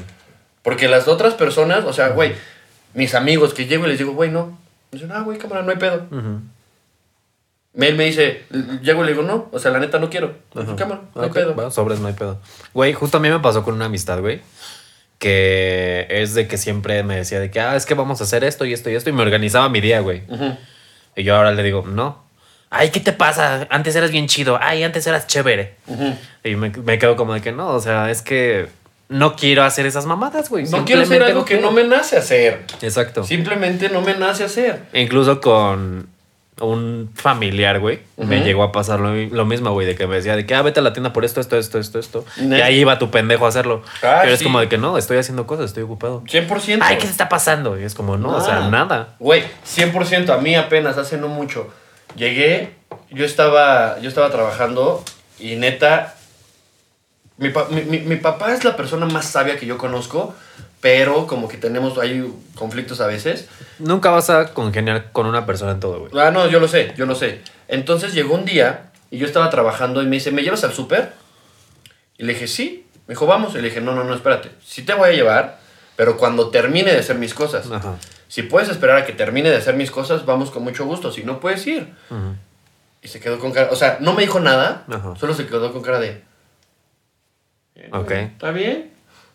Porque 0.63 0.87
las 0.87 1.09
otras 1.09 1.35
personas, 1.35 1.85
o 1.87 1.93
sea, 1.93 2.11
güey, 2.11 2.35
mis 2.95 3.17
amigos 3.17 3.53
que 3.53 3.67
llego 3.67 3.87
y 3.87 3.89
les 3.89 3.99
digo, 3.99 4.13
güey, 4.13 4.31
no. 4.31 4.57
Me 4.93 5.01
dicen, 5.01 5.11
ah, 5.11 5.23
güey, 5.23 5.39
cámara, 5.39 5.63
no 5.63 5.73
hay 5.73 5.79
pedo. 5.79 6.07
Ujú. 6.09 6.41
Él 7.75 7.97
me 7.97 8.05
dice, 8.05 8.43
llego 8.83 9.03
y 9.03 9.07
le 9.07 9.13
digo, 9.13 9.23
no, 9.23 9.49
o 9.51 9.59
sea, 9.59 9.71
la 9.71 9.79
neta 9.79 9.99
no 9.99 10.11
quiero. 10.11 10.35
Ajá. 10.55 10.77
Cámara, 10.77 11.01
no 11.15 11.23
hay 11.23 11.31
pedo. 11.31 11.55
va, 11.57 11.71
sobres, 11.71 12.01
no 12.01 12.09
hay 12.09 12.15
pedo. 12.15 12.39
Güey, 12.75 12.93
justo 12.93 13.17
a 13.17 13.21
mí 13.21 13.31
me 13.31 13.39
pasó 13.41 13.63
con 13.65 13.75
una 13.75 13.87
amistad, 13.87 14.21
güey. 14.21 14.41
Que 15.19 16.07
es 16.11 16.35
de 16.35 16.49
que 16.49 16.59
siempre 16.59 17.03
me 17.03 17.17
decía 17.17 17.39
de 17.41 17.51
que, 17.51 17.61
ah, 17.61 17.77
es 17.77 17.87
que 17.87 17.95
vamos 17.95 18.21
a 18.21 18.25
hacer 18.25 18.45
esto 18.45 18.65
y 18.65 18.73
esto 18.73 18.91
y 18.91 18.95
esto. 18.95 19.09
Y 19.09 19.13
me 19.13 19.23
organizaba 19.23 19.69
mi 19.69 19.81
día, 19.81 20.01
güey. 20.01 20.23
Ujú. 20.29 20.57
Y 21.17 21.23
yo 21.23 21.37
ahora 21.37 21.53
le 21.53 21.63
digo, 21.63 21.85
no. 21.87 22.23
Ay, 22.71 22.91
¿qué 22.91 23.01
te 23.01 23.13
pasa? 23.13 23.67
Antes 23.71 23.95
eras 23.97 24.11
bien 24.11 24.27
chido. 24.27 24.59
Ay, 24.61 24.83
antes 24.83 25.07
eras 25.07 25.27
chévere. 25.27 25.77
Y 26.43 26.57
me, 26.57 26.71
me 26.71 26.99
quedo 26.99 27.17
como 27.17 27.35
de 27.35 27.41
que 27.41 27.53
no, 27.53 27.69
o 27.69 27.81
sea, 27.81 28.11
es 28.11 28.23
que 28.23 28.67
no 29.09 29.37
quiero 29.37 29.63
hacer 29.63 29.85
esas 29.87 30.07
mamadas, 30.07 30.49
güey. 30.49 30.65
No 30.65 30.85
quiero 30.85 31.03
hacer 31.03 31.23
algo 31.23 31.45
que 31.45 31.55
quiero. 31.55 31.69
no 31.69 31.73
me 31.73 31.85
nace 31.85 32.17
hacer. 32.17 32.63
Exacto. 32.81 33.25
Simplemente 33.25 33.91
no 33.91 34.01
me 34.01 34.15
nace 34.15 34.45
hacer. 34.45 34.85
Incluso 34.95 35.41
con 35.41 36.09
un 36.67 37.11
familiar, 37.15 37.81
güey, 37.81 38.01
me 38.17 38.41
llegó 38.43 38.63
a 38.63 38.73
pasar 38.73 39.01
lo, 39.01 39.15
lo 39.15 39.45
mismo, 39.45 39.73
güey, 39.73 39.87
de 39.87 39.95
que 39.97 40.07
me 40.07 40.17
decía 40.17 40.37
de 40.37 40.47
que, 40.47 40.55
ah, 40.55 40.63
vete 40.63 40.81
a 40.81 40.83
la 40.83 40.93
tienda 40.93 41.13
por 41.13 41.25
esto, 41.25 41.41
esto, 41.41 41.57
esto, 41.59 41.79
esto, 41.79 41.99
esto. 41.99 42.25
Y 42.39 42.53
ahí 42.55 42.81
iba 42.81 42.99
tu 42.99 43.11
pendejo 43.11 43.47
a 43.47 43.49
hacerlo. 43.49 43.83
Ah, 44.03 44.19
Pero 44.23 44.33
es 44.35 44.39
sí. 44.39 44.45
como 44.45 44.61
de 44.61 44.69
que 44.69 44.79
no, 44.79 44.97
estoy 44.99 45.19
haciendo 45.19 45.47
cosas, 45.47 45.67
estoy 45.67 45.83
ocupado. 45.83 46.23
100%. 46.25 46.79
Ay, 46.83 46.97
¿qué 46.97 47.07
se 47.07 47.11
está 47.13 47.29
pasando? 47.29 47.79
Y 47.79 47.85
es 47.85 47.95
como, 47.95 48.17
no, 48.17 48.37
o 48.37 48.41
sea, 48.41 48.55
Nada. 48.55 48.71
nada. 48.71 49.09
Güey, 49.19 49.45
100%. 49.67 50.31
A 50.31 50.39
mí 50.39 50.55
apenas, 50.55 50.99
hace 50.99 51.17
no 51.19 51.29
mucho. 51.29 51.69
Llegué, 52.17 52.71
yo 53.11 53.25
estaba, 53.25 53.99
yo 54.01 54.09
estaba 54.09 54.31
trabajando 54.31 55.03
y 55.39 55.57
neta, 55.57 56.15
mi, 57.39 57.49
pa- 57.51 57.67
mi- 57.71 57.83
mi- 57.83 58.01
mi 58.01 58.17
papá 58.17 58.53
es 58.53 58.65
la 58.65 58.77
persona 58.77 59.07
más 59.07 59.25
sabia 59.27 59.57
que 59.57 59.67
yo 59.67 59.79
conozco, 59.79 60.35
pero 60.83 61.29
como 61.29 61.47
que 61.47 61.57
tenemos 61.57 61.97
ahí 61.97 62.29
conflictos 62.57 63.01
a 63.01 63.07
veces. 63.07 63.49
Nunca 63.79 64.11
vas 64.11 64.29
a 64.31 64.53
congeniar 64.53 65.13
con 65.13 65.27
una 65.27 65.47
persona 65.47 65.71
en 65.73 65.81
todo, 65.81 66.01
güey. 66.01 66.13
Ah, 66.21 66.33
no, 66.33 66.49
yo 66.49 66.59
lo 66.59 66.67
sé, 66.67 66.93
yo 66.97 67.07
lo 67.07 67.15
sé. 67.15 67.41
Entonces 67.69 68.13
llegó 68.13 68.35
un 68.35 68.45
día 68.45 68.91
y 69.09 69.19
yo 69.19 69.27
estaba 69.27 69.49
trabajando 69.49 70.03
y 70.03 70.07
me 70.07 70.17
dice, 70.17 70.33
¿me 70.33 70.43
llevas 70.43 70.65
al 70.65 70.73
súper? 70.73 71.13
Y 72.19 72.25
le 72.25 72.33
dije, 72.35 72.49
sí. 72.49 72.85
Me 73.07 73.13
dijo, 73.15 73.27
vamos. 73.27 73.55
Y 73.55 73.59
le 73.59 73.69
dije, 73.69 73.81
no, 73.81 73.95
no, 73.95 74.03
no, 74.03 74.13
espérate. 74.13 74.51
Sí 74.61 74.83
te 74.83 74.93
voy 74.95 75.11
a 75.11 75.13
llevar, 75.13 75.61
pero 75.95 76.17
cuando 76.17 76.51
termine 76.51 76.93
de 76.93 76.99
hacer 76.99 77.17
mis 77.17 77.33
cosas. 77.33 77.71
Ajá. 77.71 77.95
Si 78.27 78.43
puedes 78.43 78.69
esperar 78.69 78.97
a 78.97 79.07
que 79.07 79.13
termine 79.13 79.51
de 79.51 79.59
hacer 79.59 79.77
mis 79.77 79.93
cosas, 79.93 80.27
vamos 80.27 80.51
con 80.51 80.65
mucho 80.65 80.85
gusto. 80.85 81.13
Si 81.13 81.23
no, 81.23 81.39
puedes 81.39 81.65
ir. 81.69 81.95
Ujú. 82.11 82.35
Y 83.03 83.09
se 83.09 83.21
quedó 83.21 83.39
con 83.39 83.53
cara. 83.53 83.69
O 83.71 83.77
sea, 83.77 83.99
no 84.01 84.15
me 84.15 84.23
dijo 84.23 84.41
nada, 84.41 84.85
Ajá. 84.89 85.15
solo 85.15 85.33
se 85.33 85.47
quedó 85.47 85.73
con 85.73 85.83
cara 85.83 86.01
de. 86.01 86.23
Ok. 87.93 88.11
¿Está 88.11 88.51
bien? 88.51 88.92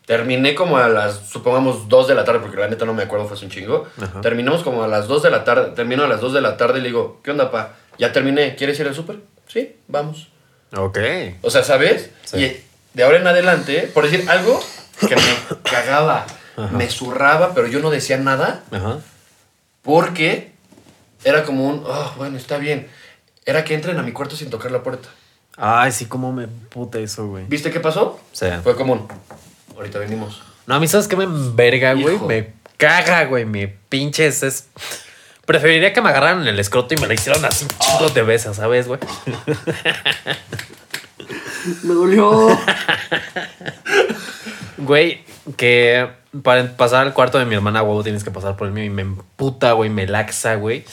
Terminé 0.08 0.56
como 0.56 0.78
a 0.78 0.88
las, 0.88 1.18
supongamos, 1.28 1.90
2 1.90 2.08
de 2.08 2.16
la 2.16 2.24
tarde, 2.24 2.40
porque 2.40 2.56
la 2.56 2.70
neta 2.70 2.86
no 2.86 2.94
me 2.94 3.04
acuerdo, 3.04 3.28
fue 3.28 3.36
hace 3.36 3.44
un 3.44 3.52
chingo. 3.52 3.90
Ajá. 4.02 4.22
Terminamos 4.22 4.64
como 4.64 4.82
a 4.82 4.88
las 4.88 5.10
2 5.10 5.22
de 5.22 5.30
la 5.30 5.44
tarde. 5.44 5.72
Termino 5.76 6.06
a 6.06 6.08
las 6.08 6.22
2 6.22 6.32
de 6.32 6.40
la 6.40 6.56
tarde 6.56 6.80
y 6.80 6.82
le 6.82 6.88
digo, 6.88 7.20
¿qué 7.24 7.32
onda, 7.32 7.52
pa? 7.52 7.76
Ya 8.00 8.14
terminé, 8.14 8.56
¿quieres 8.56 8.80
ir 8.80 8.88
al 8.88 8.96
súper? 8.96 9.18
Sí, 9.50 9.76
vamos. 9.90 10.30
Ok. 10.74 10.98
O 11.42 11.50
sea, 11.50 11.62
¿sabes? 11.66 12.10
Sí. 12.24 12.38
Y 12.38 12.64
de 12.94 13.04
ahora 13.04 13.18
en 13.18 13.28
adelante, 13.28 13.92
por 13.94 14.10
decir 14.10 14.30
algo 14.30 14.58
que 15.02 15.14
me 15.14 15.62
cagaba, 15.70 16.26
me 16.72 16.90
zurraba, 16.90 17.54
pero 17.54 17.68
yo 17.68 17.82
no 17.82 17.90
decía 17.90 18.16
nada. 18.16 18.64
Ajá. 18.72 19.00
Porque 19.82 20.54
era 21.26 21.44
como 21.44 21.68
un, 21.68 21.84
oh, 21.86 22.14
bueno, 22.16 22.38
está 22.38 22.60
bien. 22.60 22.88
Era 23.46 23.66
que 23.66 23.74
entren 23.74 24.00
a 24.00 24.04
mi 24.04 24.14
cuarto 24.14 24.38
sin 24.38 24.50
tocar 24.50 24.72
la 24.72 24.84
puerta. 24.84 25.10
Ay, 25.58 25.92
sí, 25.92 26.06
cómo 26.06 26.32
me 26.32 26.48
puta 26.48 26.98
eso, 27.00 27.28
güey. 27.28 27.44
¿Viste 27.50 27.72
qué 27.72 27.82
pasó? 27.82 28.22
Sí. 28.32 28.46
Fue 28.64 28.78
como 28.78 28.94
un, 28.94 29.08
ahorita 29.78 30.00
venimos. 30.00 30.42
No, 30.66 30.76
a 30.76 30.80
mí, 30.80 30.88
¿sabes 30.88 31.08
qué 31.08 31.16
me 31.16 31.24
enverga, 31.24 31.94
güey? 31.94 32.20
Me 32.20 32.52
caga, 32.78 33.26
güey. 33.26 33.46
Me 33.46 33.68
pinches. 33.68 34.44
Es... 34.44 34.68
Preferiría 35.46 35.94
que 35.94 36.02
me 36.02 36.10
agarraran 36.10 36.42
en 36.42 36.48
el 36.48 36.60
escroto 36.60 36.94
y 36.94 36.98
me 36.98 37.08
la 37.08 37.14
hicieran 37.14 37.46
así 37.46 37.64
un 37.64 37.72
chingo 37.80 38.10
de 38.10 38.22
veces, 38.22 38.58
¿sabes, 38.58 38.88
güey? 38.88 39.00
Me 41.84 41.94
dolió. 41.94 42.58
Güey, 44.78 45.24
que 45.56 46.08
para 46.44 46.76
pasar 46.76 47.08
al 47.08 47.14
cuarto 47.14 47.40
de 47.40 47.46
mi 47.46 47.56
hermana, 47.56 47.82
huevo, 47.82 48.04
tienes 48.04 48.24
que 48.24 48.32
pasar 48.32 48.56
por 48.58 48.68
el 48.68 48.74
mío 48.74 48.84
y 48.84 48.90
me 48.90 49.02
emputa, 49.02 49.72
güey, 49.74 49.90
me 49.90 50.08
laxa, 50.08 50.56
güey. 50.56 50.86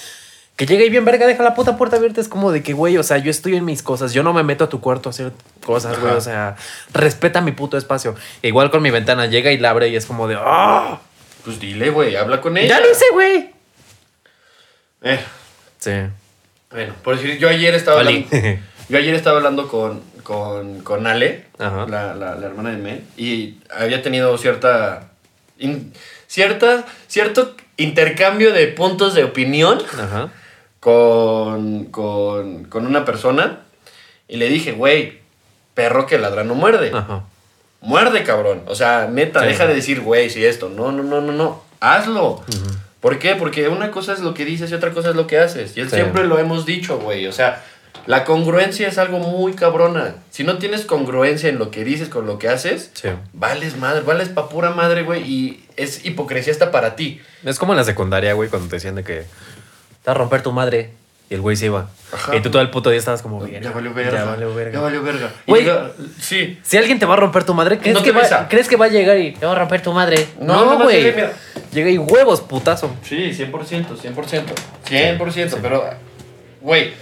Que 0.56 0.66
llega 0.66 0.84
y 0.84 0.88
bien 0.90 1.04
verga, 1.04 1.26
deja 1.26 1.42
la 1.42 1.54
puta 1.54 1.76
puerta 1.76 1.96
abierta. 1.96 2.20
Es 2.20 2.28
como 2.28 2.52
de 2.52 2.62
que, 2.62 2.74
güey, 2.74 2.96
o 2.96 3.02
sea, 3.02 3.18
yo 3.18 3.30
estoy 3.30 3.56
en 3.56 3.64
mis 3.64 3.82
cosas. 3.82 4.12
Yo 4.12 4.22
no 4.22 4.32
me 4.32 4.44
meto 4.44 4.62
a 4.64 4.68
tu 4.68 4.80
cuarto 4.80 5.08
a 5.08 5.10
hacer 5.10 5.32
cosas, 5.64 5.98
güey. 5.98 6.12
O 6.14 6.20
sea, 6.20 6.54
respeta 6.92 7.40
mi 7.40 7.50
puto 7.52 7.76
espacio. 7.76 8.14
Igual 8.42 8.70
con 8.70 8.80
mi 8.82 8.90
ventana, 8.90 9.26
llega 9.26 9.50
y 9.50 9.58
la 9.58 9.70
abre 9.70 9.88
y 9.88 9.96
es 9.96 10.06
como 10.06 10.28
de, 10.28 10.36
¡ah! 10.38 11.00
Pues 11.44 11.58
dile, 11.58 11.90
güey, 11.90 12.14
habla 12.16 12.40
con 12.40 12.56
ella. 12.56 12.68
¡Ya 12.68 12.80
lo 12.80 12.90
hice, 12.90 13.04
güey! 13.12 13.50
Eh, 15.02 15.20
Sí. 15.78 15.90
bueno, 16.70 16.94
por 17.02 17.16
decir, 17.16 17.36
yo 17.38 17.48
ayer 17.48 17.74
estaba 17.74 17.98
hablando, 18.00 18.26
yo 18.88 18.96
ayer 18.98 19.14
estaba 19.14 19.36
hablando 19.36 19.68
con, 19.68 20.00
con, 20.22 20.80
con 20.80 21.06
Ale, 21.06 21.44
Ajá. 21.58 21.84
la, 21.86 22.14
la, 22.14 22.36
la 22.36 22.46
hermana 22.46 22.70
de 22.70 22.76
Mel, 22.78 23.04
y 23.18 23.58
había 23.76 24.00
tenido 24.00 24.38
cierta, 24.38 25.10
in- 25.58 25.92
cierta, 26.26 26.86
cierto 27.06 27.54
intercambio 27.76 28.52
de 28.54 28.66
puntos 28.68 29.12
de 29.14 29.24
opinión 29.24 29.82
Ajá. 30.00 30.30
Con, 30.88 31.84
con, 31.86 32.64
con 32.64 32.86
una 32.86 33.06
persona 33.06 33.60
y 34.28 34.36
le 34.36 34.50
dije, 34.50 34.72
güey, 34.72 35.20
perro 35.72 36.06
que 36.06 36.18
ladra 36.18 36.44
no 36.44 36.54
muerde. 36.54 36.90
Ajá. 36.92 37.22
Muerde, 37.80 38.22
cabrón. 38.22 38.62
O 38.66 38.74
sea, 38.74 39.08
neta, 39.10 39.40
Sí. 39.40 39.46
deja 39.46 39.66
de 39.66 39.74
decir, 39.74 40.02
güey, 40.02 40.28
si 40.28 40.44
esto. 40.44 40.68
No, 40.68 40.92
no, 40.92 41.02
no, 41.02 41.22
no, 41.22 41.32
no. 41.32 41.62
Hazlo. 41.80 42.42
¿Por 43.00 43.18
qué? 43.18 43.34
Porque 43.34 43.68
una 43.68 43.90
cosa 43.90 44.12
es 44.12 44.20
lo 44.20 44.34
que 44.34 44.44
dices 44.44 44.70
y 44.70 44.74
otra 44.74 44.92
cosa 44.92 45.08
es 45.10 45.16
lo 45.16 45.26
que 45.26 45.38
haces. 45.38 45.74
Y 45.76 45.80
él 45.80 45.88
Sí. 45.88 45.96
siempre 45.96 46.24
lo 46.24 46.38
hemos 46.38 46.66
dicho, 46.66 46.98
güey. 46.98 47.26
O 47.26 47.32
sea, 47.32 47.64
la 48.06 48.24
congruencia 48.24 48.86
es 48.86 48.98
algo 48.98 49.18
muy 49.20 49.54
cabrona. 49.54 50.16
Si 50.30 50.44
no 50.44 50.58
tienes 50.58 50.84
congruencia 50.84 51.48
en 51.48 51.58
lo 51.58 51.70
que 51.70 51.82
dices 51.84 52.10
con 52.10 52.26
lo 52.26 52.38
que 52.38 52.48
haces, 52.50 52.90
Sí. 52.92 53.08
vales 53.32 53.78
madre, 53.78 54.02
vales 54.02 54.28
pa' 54.28 54.50
pura 54.50 54.70
madre, 54.70 55.02
güey. 55.02 55.22
Y 55.22 55.64
es 55.76 56.04
hipocresía 56.04 56.52
hasta 56.52 56.70
para 56.70 56.94
ti. 56.94 57.20
Es 57.42 57.58
como 57.58 57.72
en 57.72 57.78
la 57.78 57.84
secundaria, 57.84 58.34
güey, 58.34 58.50
cuando 58.50 58.68
te 58.68 58.76
decían 58.76 58.94
de 58.96 59.02
que 59.04 59.24
te 60.04 60.10
va 60.10 60.12
a 60.12 60.18
romper 60.18 60.42
tu 60.42 60.52
madre. 60.52 60.92
Y 61.30 61.34
el 61.34 61.40
güey 61.40 61.56
se 61.56 61.66
iba. 61.66 61.88
Ajá. 62.12 62.36
y 62.36 62.42
tú 62.42 62.50
todo 62.50 62.62
el 62.62 62.70
puto 62.70 62.90
día 62.90 62.98
estabas 63.00 63.22
como, 63.22 63.44
Ya 63.46 63.72
valió 63.72 63.92
verga. 63.92 64.18
Ya 64.18 64.24
valió 64.24 64.54
verga. 64.54 64.72
Ya 64.74 64.80
valió 64.80 65.02
verga. 65.02 65.30
Y 65.46 65.50
Güey. 65.50 65.64
llega- 65.64 65.90
sí. 66.20 66.60
Si 66.62 66.76
alguien 66.76 66.98
te 67.00 67.06
va 67.06 67.14
a 67.14 67.16
romper 67.16 67.42
tu 67.44 67.54
madre, 67.54 67.78
¿crees, 67.78 67.96
No 67.96 68.02
que, 68.04 68.12
va, 68.12 68.20
besa. 68.20 68.46
¿crees 68.48 68.68
que 68.68 68.76
va 68.76 68.84
a 68.84 68.88
llegar 68.88 69.18
y 69.18 69.32
te 69.32 69.44
va 69.44 69.52
a 69.52 69.54
romper 69.56 69.82
tu 69.82 69.92
madre? 69.92 70.28
No, 70.38 70.78
güey. 70.78 71.02
llega 71.02 71.08
y 71.10 71.14
mira. 71.16 71.32
Llega 71.72 71.90
y 71.90 71.98
huevos, 71.98 72.40
putazo. 72.42 72.94
Sí, 73.02 73.32
100%, 73.32 73.96
100%. 73.96 74.54
100%, 74.86 75.58
pero, 75.60 75.82
güey, 76.60 76.92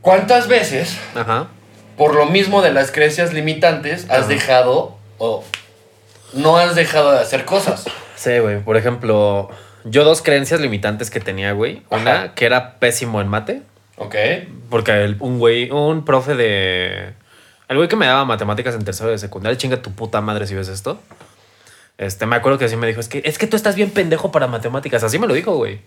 ¿cuántas 0.00 0.46
veces, 0.48 0.96
Ajá. 1.14 1.48
por 1.96 2.14
lo 2.14 2.26
mismo 2.26 2.62
de 2.62 2.72
las 2.72 2.90
creencias 2.92 3.32
limitantes, 3.32 4.04
has 4.10 4.20
Ajá. 4.20 4.28
dejado 4.28 4.96
o 5.18 5.44
no 6.34 6.56
has 6.56 6.74
dejado 6.74 7.12
de 7.12 7.18
hacer 7.20 7.44
cosas? 7.44 7.84
Sí, 8.16 8.38
güey. 8.38 8.60
Por 8.60 8.76
ejemplo, 8.76 9.50
yo 9.84 10.04
dos 10.04 10.22
creencias 10.22 10.60
limitantes 10.60 11.10
que 11.10 11.20
tenía, 11.20 11.52
güey. 11.52 11.82
Una, 11.90 12.12
Ajá. 12.14 12.34
que 12.34 12.46
era 12.46 12.78
pésimo 12.78 13.20
en 13.20 13.28
mate. 13.28 13.62
¿Ok? 13.96 14.14
Porque 14.70 14.92
el- 15.04 15.16
un 15.20 15.38
güey, 15.38 15.70
un 15.70 16.04
profe 16.04 16.34
de... 16.34 17.12
El 17.68 17.76
güey 17.76 17.88
que 17.88 17.96
me 17.96 18.06
daba 18.06 18.24
matemáticas 18.24 18.74
en 18.74 18.84
tercero 18.84 19.10
de 19.10 19.18
secundaria, 19.18 19.56
chinga 19.58 19.80
tu 19.82 19.92
puta 19.92 20.20
madre 20.20 20.46
si 20.46 20.54
ves 20.54 20.68
esto. 20.68 21.00
Este, 21.98 22.26
me 22.26 22.34
acuerdo 22.36 22.58
que 22.58 22.64
así 22.64 22.76
me 22.76 22.86
dijo, 22.86 22.98
es 23.00 23.08
que, 23.08 23.20
es 23.24 23.36
que 23.38 23.46
tú 23.46 23.56
estás 23.56 23.76
bien 23.76 23.90
pendejo 23.90 24.32
para 24.32 24.46
matemáticas. 24.46 25.04
Así 25.04 25.18
me 25.18 25.26
lo 25.26 25.34
dijo, 25.34 25.54
güey. 25.54 25.80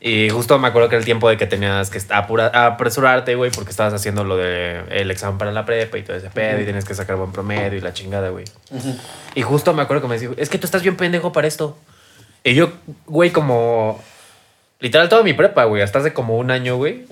Y 0.00 0.30
justo 0.30 0.58
me 0.60 0.68
acuerdo 0.68 0.88
que 0.88 0.94
era 0.94 1.00
el 1.00 1.04
tiempo 1.04 1.28
de 1.28 1.36
que 1.36 1.46
tenías 1.46 1.90
que 1.90 1.98
apura- 2.14 2.66
apresurarte, 2.66 3.34
güey, 3.34 3.50
porque 3.50 3.70
estabas 3.70 3.92
haciendo 3.94 4.22
lo 4.24 4.36
de 4.36 4.82
el 4.90 5.10
examen 5.10 5.38
para 5.38 5.50
la 5.52 5.66
prepa 5.66 5.98
y 5.98 6.02
todo 6.04 6.16
ese 6.16 6.30
pedo, 6.30 6.60
y 6.60 6.64
tienes 6.64 6.84
que 6.84 6.94
sacar 6.94 7.16
buen 7.16 7.32
promedio 7.32 7.76
y 7.76 7.80
la 7.80 7.92
chingada, 7.92 8.30
güey. 8.30 8.44
Y 9.34 9.42
justo 9.42 9.74
me 9.74 9.82
acuerdo 9.82 10.02
que 10.02 10.08
me 10.08 10.18
dijo, 10.18 10.34
es 10.36 10.48
que 10.48 10.58
tú 10.58 10.66
estás 10.66 10.82
bien 10.82 10.96
pendejo 10.96 11.32
para 11.32 11.48
esto. 11.48 11.76
Y 12.44 12.54
yo, 12.54 12.72
güey, 13.06 13.30
como. 13.30 14.02
Literal, 14.80 15.08
toda 15.08 15.22
mi 15.22 15.32
prepa, 15.32 15.64
güey, 15.64 15.82
hasta 15.82 15.98
hace 15.98 16.12
como 16.12 16.36
un 16.38 16.50
año, 16.50 16.76
güey. 16.76 17.04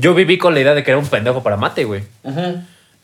Yo 0.00 0.14
viví 0.14 0.38
con 0.38 0.54
la 0.54 0.60
idea 0.60 0.74
de 0.74 0.82
que 0.84 0.90
era 0.92 0.98
un 0.98 1.06
pendejo 1.06 1.42
para 1.42 1.56
mate, 1.56 1.84
güey. 1.84 2.02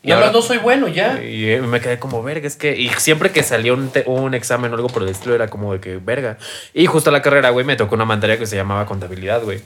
Y 0.01 0.11
ahora 0.11 0.31
no 0.31 0.41
soy 0.41 0.57
bueno, 0.57 0.87
ya. 0.87 1.21
Y 1.23 1.49
eh, 1.49 1.61
me 1.61 1.81
quedé 1.81 1.97
como, 1.99 2.21
verga, 2.21 2.47
es 2.47 2.55
que. 2.55 2.77
Y 2.77 2.89
siempre 2.89 3.31
que 3.31 3.41
salió 3.43 3.73
un, 3.73 3.89
te- 3.89 4.03
un 4.05 4.33
examen 4.35 4.71
o 4.71 4.75
algo 4.75 4.87
por 4.87 5.01
el 5.03 5.09
estilo, 5.09 5.33
era 5.35 5.47
como 5.47 5.73
de 5.73 5.79
que, 5.79 5.97
verga. 5.97 6.37
Y 6.73 6.85
justo 6.85 7.09
la 7.11 7.21
carrera, 7.21 7.49
güey, 7.49 7.65
me 7.65 7.75
tocó 7.75 7.95
una 7.95 8.05
materia 8.05 8.37
que 8.37 8.45
se 8.45 8.55
llamaba 8.55 8.85
contabilidad, 8.85 9.41
güey. 9.43 9.61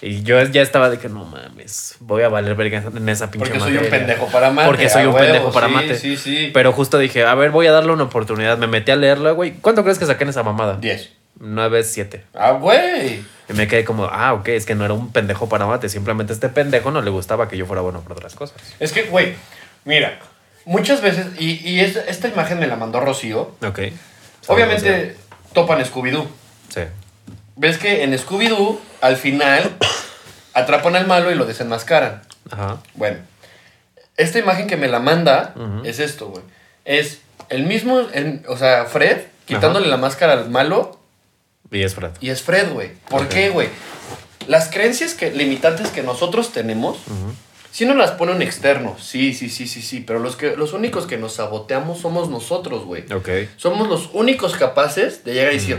Y 0.00 0.22
yo 0.22 0.40
ya 0.44 0.62
estaba 0.62 0.90
de 0.90 0.98
que, 0.98 1.08
no 1.08 1.24
mames, 1.24 1.96
voy 2.00 2.22
a 2.22 2.28
valer 2.28 2.54
verga 2.54 2.84
en 2.96 3.08
esa 3.08 3.30
pinche 3.30 3.48
Porque 3.48 3.58
soy 3.60 3.72
un 3.76 3.82
materia". 3.84 3.98
pendejo 3.98 4.26
para 4.28 4.50
mate. 4.50 4.66
Porque 4.68 4.88
soy 4.88 5.02
un 5.06 5.14
huevo, 5.14 5.18
pendejo 5.26 5.52
para 5.52 5.66
sí, 5.68 5.72
mate. 5.74 5.98
Sí, 5.98 6.16
sí. 6.16 6.50
Pero 6.54 6.72
justo 6.72 6.98
dije, 6.98 7.24
a 7.24 7.34
ver, 7.34 7.50
voy 7.50 7.66
a 7.66 7.72
darle 7.72 7.92
una 7.92 8.04
oportunidad. 8.04 8.58
Me 8.58 8.68
metí 8.68 8.92
a 8.92 8.96
leerla, 8.96 9.32
güey. 9.32 9.54
¿Cuánto 9.54 9.82
crees 9.82 9.98
que 9.98 10.06
saqué 10.06 10.22
en 10.24 10.30
esa 10.30 10.42
mamada? 10.44 10.76
10. 10.76 11.10
9, 11.40 11.82
7. 11.84 12.24
Ah, 12.34 12.52
güey. 12.52 13.22
Y 13.48 13.52
me 13.54 13.66
quedé 13.66 13.84
como, 13.84 14.04
ah, 14.04 14.34
ok, 14.34 14.48
es 14.48 14.66
que 14.66 14.74
no 14.76 14.84
era 14.84 14.94
un 14.94 15.10
pendejo 15.12 15.48
para 15.48 15.66
mate. 15.66 15.88
Simplemente 15.88 16.32
a 16.32 16.34
este 16.34 16.48
pendejo 16.48 16.90
no 16.92 17.02
le 17.02 17.10
gustaba 17.10 17.48
que 17.48 17.56
yo 17.56 17.66
fuera 17.66 17.82
bueno 17.82 18.00
para 18.02 18.14
otras 18.14 18.34
cosas. 18.34 18.56
Es 18.78 18.92
que, 18.92 19.02
güey, 19.04 19.34
mira, 19.84 20.18
muchas 20.64 21.00
veces, 21.00 21.26
y, 21.40 21.54
y 21.68 21.80
es- 21.80 21.96
esta 21.96 22.28
imagen 22.28 22.60
me 22.60 22.66
la 22.68 22.76
mandó 22.76 23.00
Rocío. 23.00 23.56
Ok. 23.66 23.80
Obviamente 24.46 25.16
topan 25.52 25.82
Scooby-Doo. 25.84 26.26
Sí. 26.68 26.80
Ves 27.58 27.76
que 27.78 28.04
en 28.04 28.12
Scooby-Doo, 28.16 28.78
al 29.00 29.16
final, 29.16 29.76
atrapan 30.54 30.94
al 30.96 31.06
malo 31.06 31.30
y 31.30 31.34
lo 31.34 31.44
desenmascaran. 31.44 32.22
Ajá. 32.50 32.78
Bueno, 32.94 33.18
esta 34.16 34.38
imagen 34.38 34.66
que 34.68 34.76
me 34.76 34.88
la 34.88 35.00
manda 35.00 35.54
Ujú. 35.56 35.84
es 35.84 35.98
esto, 35.98 36.28
güey. 36.28 36.42
Es 36.84 37.20
el 37.48 37.64
mismo, 37.64 38.00
el- 38.12 38.42
o 38.48 38.56
sea, 38.56 38.84
Fred 38.86 39.18
quitándole 39.44 39.88
la 39.88 39.96
máscara 39.96 40.34
al 40.34 40.48
malo 40.50 41.00
Y 41.70 41.82
es 41.82 41.94
Fred. 41.94 42.10
y 42.20 42.30
es 42.30 42.42
Fred, 42.42 42.70
güey. 42.72 42.92
¿Por 43.08 43.22
Ok. 43.22 43.28
qué, 43.28 43.48
güey? 43.50 43.68
Las 44.46 44.68
creencias 44.70 45.14
que, 45.14 45.30
limitantes 45.32 45.88
que 45.88 46.02
nosotros 46.02 46.52
tenemos, 46.52 46.98
sí 47.72 47.84
nos 47.86 47.96
las 47.96 48.12
pone 48.12 48.32
un 48.32 48.40
externo. 48.40 48.96
Sí, 49.00 49.34
sí, 49.34 49.50
sí, 49.50 49.66
sí, 49.66 49.82
sí. 49.82 50.00
Pero 50.00 50.20
los, 50.20 50.36
que, 50.36 50.56
los 50.56 50.72
únicos 50.74 51.06
que 51.06 51.18
nos 51.18 51.34
saboteamos 51.34 52.00
somos 52.00 52.30
nosotros, 52.30 52.84
güey. 52.84 53.04
Ok. 53.12 53.28
Somos 53.56 53.88
los 53.88 54.10
únicos 54.12 54.54
capaces 54.54 55.24
de 55.24 55.34
llegar 55.34 55.52
y 55.52 55.56
decir, 55.58 55.78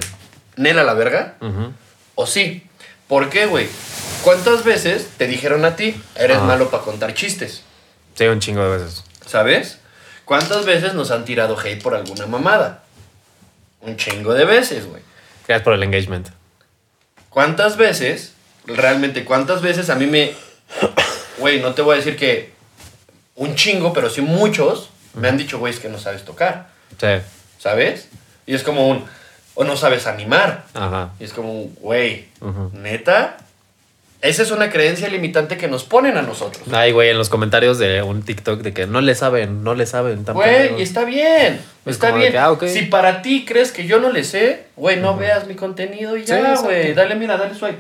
Nela 0.60 0.84
la 0.84 0.94
verga, 0.94 1.36
o 2.16 2.28
sí. 2.28 2.68
¿Por 3.08 3.30
qué, 3.30 3.46
güey? 3.46 3.68
¿Cuántas 4.24 4.66
veces 4.66 5.08
te 5.18 5.26
dijeron 5.26 5.64
a 5.64 5.78
ti, 5.78 5.96
eres 6.16 6.36
Ajá. 6.36 6.46
malo 6.46 6.70
para 6.70 6.84
contar 6.84 7.14
chistes? 7.14 7.64
Sí, 8.16 8.26
un 8.26 8.42
chingo 8.42 8.62
de 8.70 8.78
veces. 8.78 9.06
¿Sabes? 9.26 9.78
¿Cuántas 10.26 10.66
veces 10.66 10.94
nos 10.96 11.12
han 11.12 11.24
tirado 11.24 11.58
hate 11.58 11.82
por 11.82 11.96
alguna 11.96 12.26
mamada? 12.26 12.84
Un 13.80 13.96
chingo 13.96 14.34
de 14.34 14.44
veces, 14.44 14.86
güey. 14.86 15.02
Gracias 15.48 15.64
por 15.64 15.74
el 15.74 15.82
engagement. 15.82 16.28
¿Cuántas 17.30 17.78
veces, 17.78 18.34
realmente, 18.68 19.24
cuántas 19.24 19.62
veces 19.62 19.90
a 19.90 19.96
mí 19.96 20.08
me... 20.08 20.34
Güey, 21.38 21.62
no 21.62 21.74
te 21.74 21.82
voy 21.82 21.94
a 21.94 21.98
decir 22.00 22.18
que 22.18 22.52
un 23.36 23.56
chingo, 23.56 23.94
pero 23.94 24.10
sí 24.10 24.20
muchos 24.20 24.90
me 25.14 25.30
han 25.30 25.38
dicho, 25.38 25.58
güey, 25.58 25.74
es 25.74 25.80
que 25.80 25.88
no 25.88 25.98
sabes 25.98 26.26
tocar, 26.26 26.68
Sí. 27.00 27.08
¿sabes? 27.60 28.10
Y 28.46 28.56
es 28.56 28.64
como 28.64 28.90
un... 28.90 29.06
O 29.62 29.66
no 29.66 29.76
sabes 29.76 30.08
animar. 30.08 30.64
Ajá. 30.74 31.10
Y 31.20 31.26
es 31.26 31.34
como 31.34 31.66
güey, 31.82 32.28
neta. 32.72 33.36
Esa 34.22 34.42
es 34.44 34.52
una 34.52 34.70
creencia 34.70 35.10
limitante 35.10 35.58
que 35.58 35.68
nos 35.68 35.84
ponen 35.84 36.16
a 36.18 36.22
nosotros. 36.22 36.64
Ay, 36.72 36.94
güey, 36.94 37.10
en 37.10 37.18
los 37.18 37.28
comentarios 37.30 37.78
de 37.78 38.02
un 38.02 38.22
TikTok 38.22 38.62
de 38.62 38.74
que 38.74 38.88
no 38.88 39.02
le 39.02 39.16
saben, 39.16 39.64
no 39.66 39.76
le 39.76 39.86
saben. 39.86 40.24
tan 40.24 40.36
Güey, 40.36 40.80
y 40.80 40.82
está 40.82 41.04
bien. 41.04 41.60
Es 41.86 41.96
está 41.96 42.12
bien. 42.12 42.32
que, 42.32 42.38
ah. 42.38 42.56
Si 42.68 42.84
para 42.84 43.22
ti 43.22 43.44
crees 43.46 43.74
que 43.74 43.86
yo 43.86 44.00
no 44.00 44.12
le 44.12 44.24
sé, 44.24 44.66
güey, 44.78 44.98
no 44.98 45.18
veas 45.18 45.46
mi 45.46 45.56
contenido 45.56 46.16
y 46.16 46.24
ya, 46.24 46.56
güey. 46.62 46.94
Dale, 46.94 47.16
mira, 47.16 47.36
dale 47.38 47.54
swipe. 47.56 47.80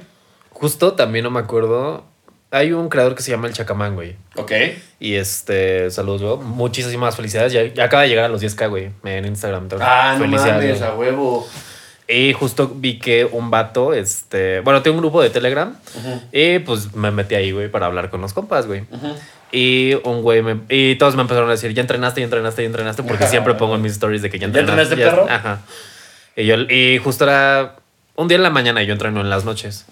Justo 0.51 0.93
también 0.93 1.23
no 1.23 1.31
me 1.31 1.39
acuerdo. 1.39 2.03
Hay 2.51 2.73
un 2.73 2.89
creador 2.89 3.15
que 3.15 3.21
se 3.21 3.31
llama 3.31 3.47
El 3.47 3.53
Chacamán, 3.53 3.95
güey. 3.95 4.15
Ok. 4.35 4.51
Y 4.99 5.15
este, 5.15 5.91
saludos, 5.91 6.21
güey. 6.37 6.47
Muchísimas 6.49 7.15
felicidades. 7.15 7.53
Ya, 7.53 7.63
ya 7.65 7.83
acaba 7.85 8.03
de 8.03 8.09
llegar 8.09 8.25
a 8.25 8.29
los 8.29 8.41
10k, 8.41 8.69
güey, 8.69 8.89
en 9.05 9.25
Instagram. 9.25 9.63
Entonces, 9.63 9.87
Ah, 9.89 10.15
no 10.17 10.25
felicidades, 10.25 10.79
mames, 10.79 10.79
güey. 10.79 10.89
a 10.89 10.95
huevo. 10.95 11.47
Y 12.11 12.33
justo 12.33 12.71
vi 12.75 12.97
que 12.97 13.23
un 13.25 13.51
vato, 13.51 13.93
este, 13.93 14.61
bueno, 14.61 14.81
tengo 14.81 14.95
un 14.95 15.01
grupo 15.01 15.21
de 15.21 15.29
Telegram 15.29 15.75
Ujú, 15.95 16.21
y 16.31 16.57
pues 16.59 16.95
me 16.95 17.11
metí 17.11 17.35
ahí, 17.35 17.51
güey, 17.51 17.69
para 17.69 17.85
hablar 17.85 18.09
con 18.09 18.19
los 18.19 18.33
compas, 18.33 18.65
güey. 18.65 18.81
ujú. 18.91 19.13
Y 19.51 19.93
un 20.03 20.21
güey 20.23 20.41
me, 20.41 20.59
y 20.69 20.95
todos 20.95 21.15
me 21.15 21.21
empezaron 21.21 21.49
a 21.49 21.51
decir, 21.53 21.71
ya 21.73 21.81
entrenaste, 21.81 22.21
ya 22.21 22.25
entrenaste, 22.25 22.61
ya 22.63 22.67
entrenaste, 22.67 23.03
porque 23.03 23.27
siempre 23.27 23.53
pongo 23.53 23.75
en 23.75 23.81
mis 23.83 23.91
stories 23.93 24.21
de 24.23 24.29
que 24.31 24.39
ya 24.39 24.47
¿Ya 24.47 24.59
entrenaste. 24.59 24.93
entrenaste, 24.95 25.17
perro? 25.23 25.27
Ajá. 25.31 25.59
Y 26.35 26.45
yo, 26.45 26.55
y 26.55 26.97
justo 26.99 27.25
era 27.25 27.75
un 28.15 28.27
día 28.27 28.37
en 28.37 28.43
la 28.43 28.49
mañana 28.49 28.81
y 28.83 28.85
yo 28.87 28.93
entreno 28.93 29.21
en 29.21 29.29
las 29.29 29.45
noches. 29.45 29.85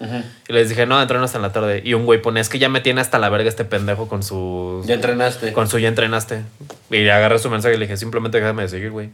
Y 0.48 0.52
les 0.52 0.68
dije, 0.68 0.86
no, 0.86 1.00
entreno 1.00 1.24
hasta 1.24 1.38
en 1.38 1.42
la 1.42 1.52
tarde. 1.52 1.82
Y 1.84 1.94
un 1.94 2.04
güey 2.04 2.20
pone, 2.22 2.40
es 2.40 2.48
que 2.48 2.58
ya 2.58 2.68
me 2.68 2.80
tiene 2.80 3.00
hasta 3.00 3.18
la 3.18 3.28
verga 3.30 3.48
este 3.48 3.64
pendejo 3.64 4.08
con 4.08 4.22
su, 4.22 4.82
Ya 4.86 4.94
entrenaste. 4.94 5.52
con 5.52 5.68
su 5.68 5.78
ya 5.78 5.88
entrenaste. 5.88 6.42
Y 6.90 6.98
le 6.98 7.12
agarré 7.12 7.38
su 7.38 7.48
mensaje 7.50 7.74
y 7.74 7.78
le 7.78 7.86
dije, 7.86 7.96
simplemente 7.96 8.38
déjame 8.40 8.62
de 8.62 8.68
seguir, 8.68 8.90
güey. 8.90 9.10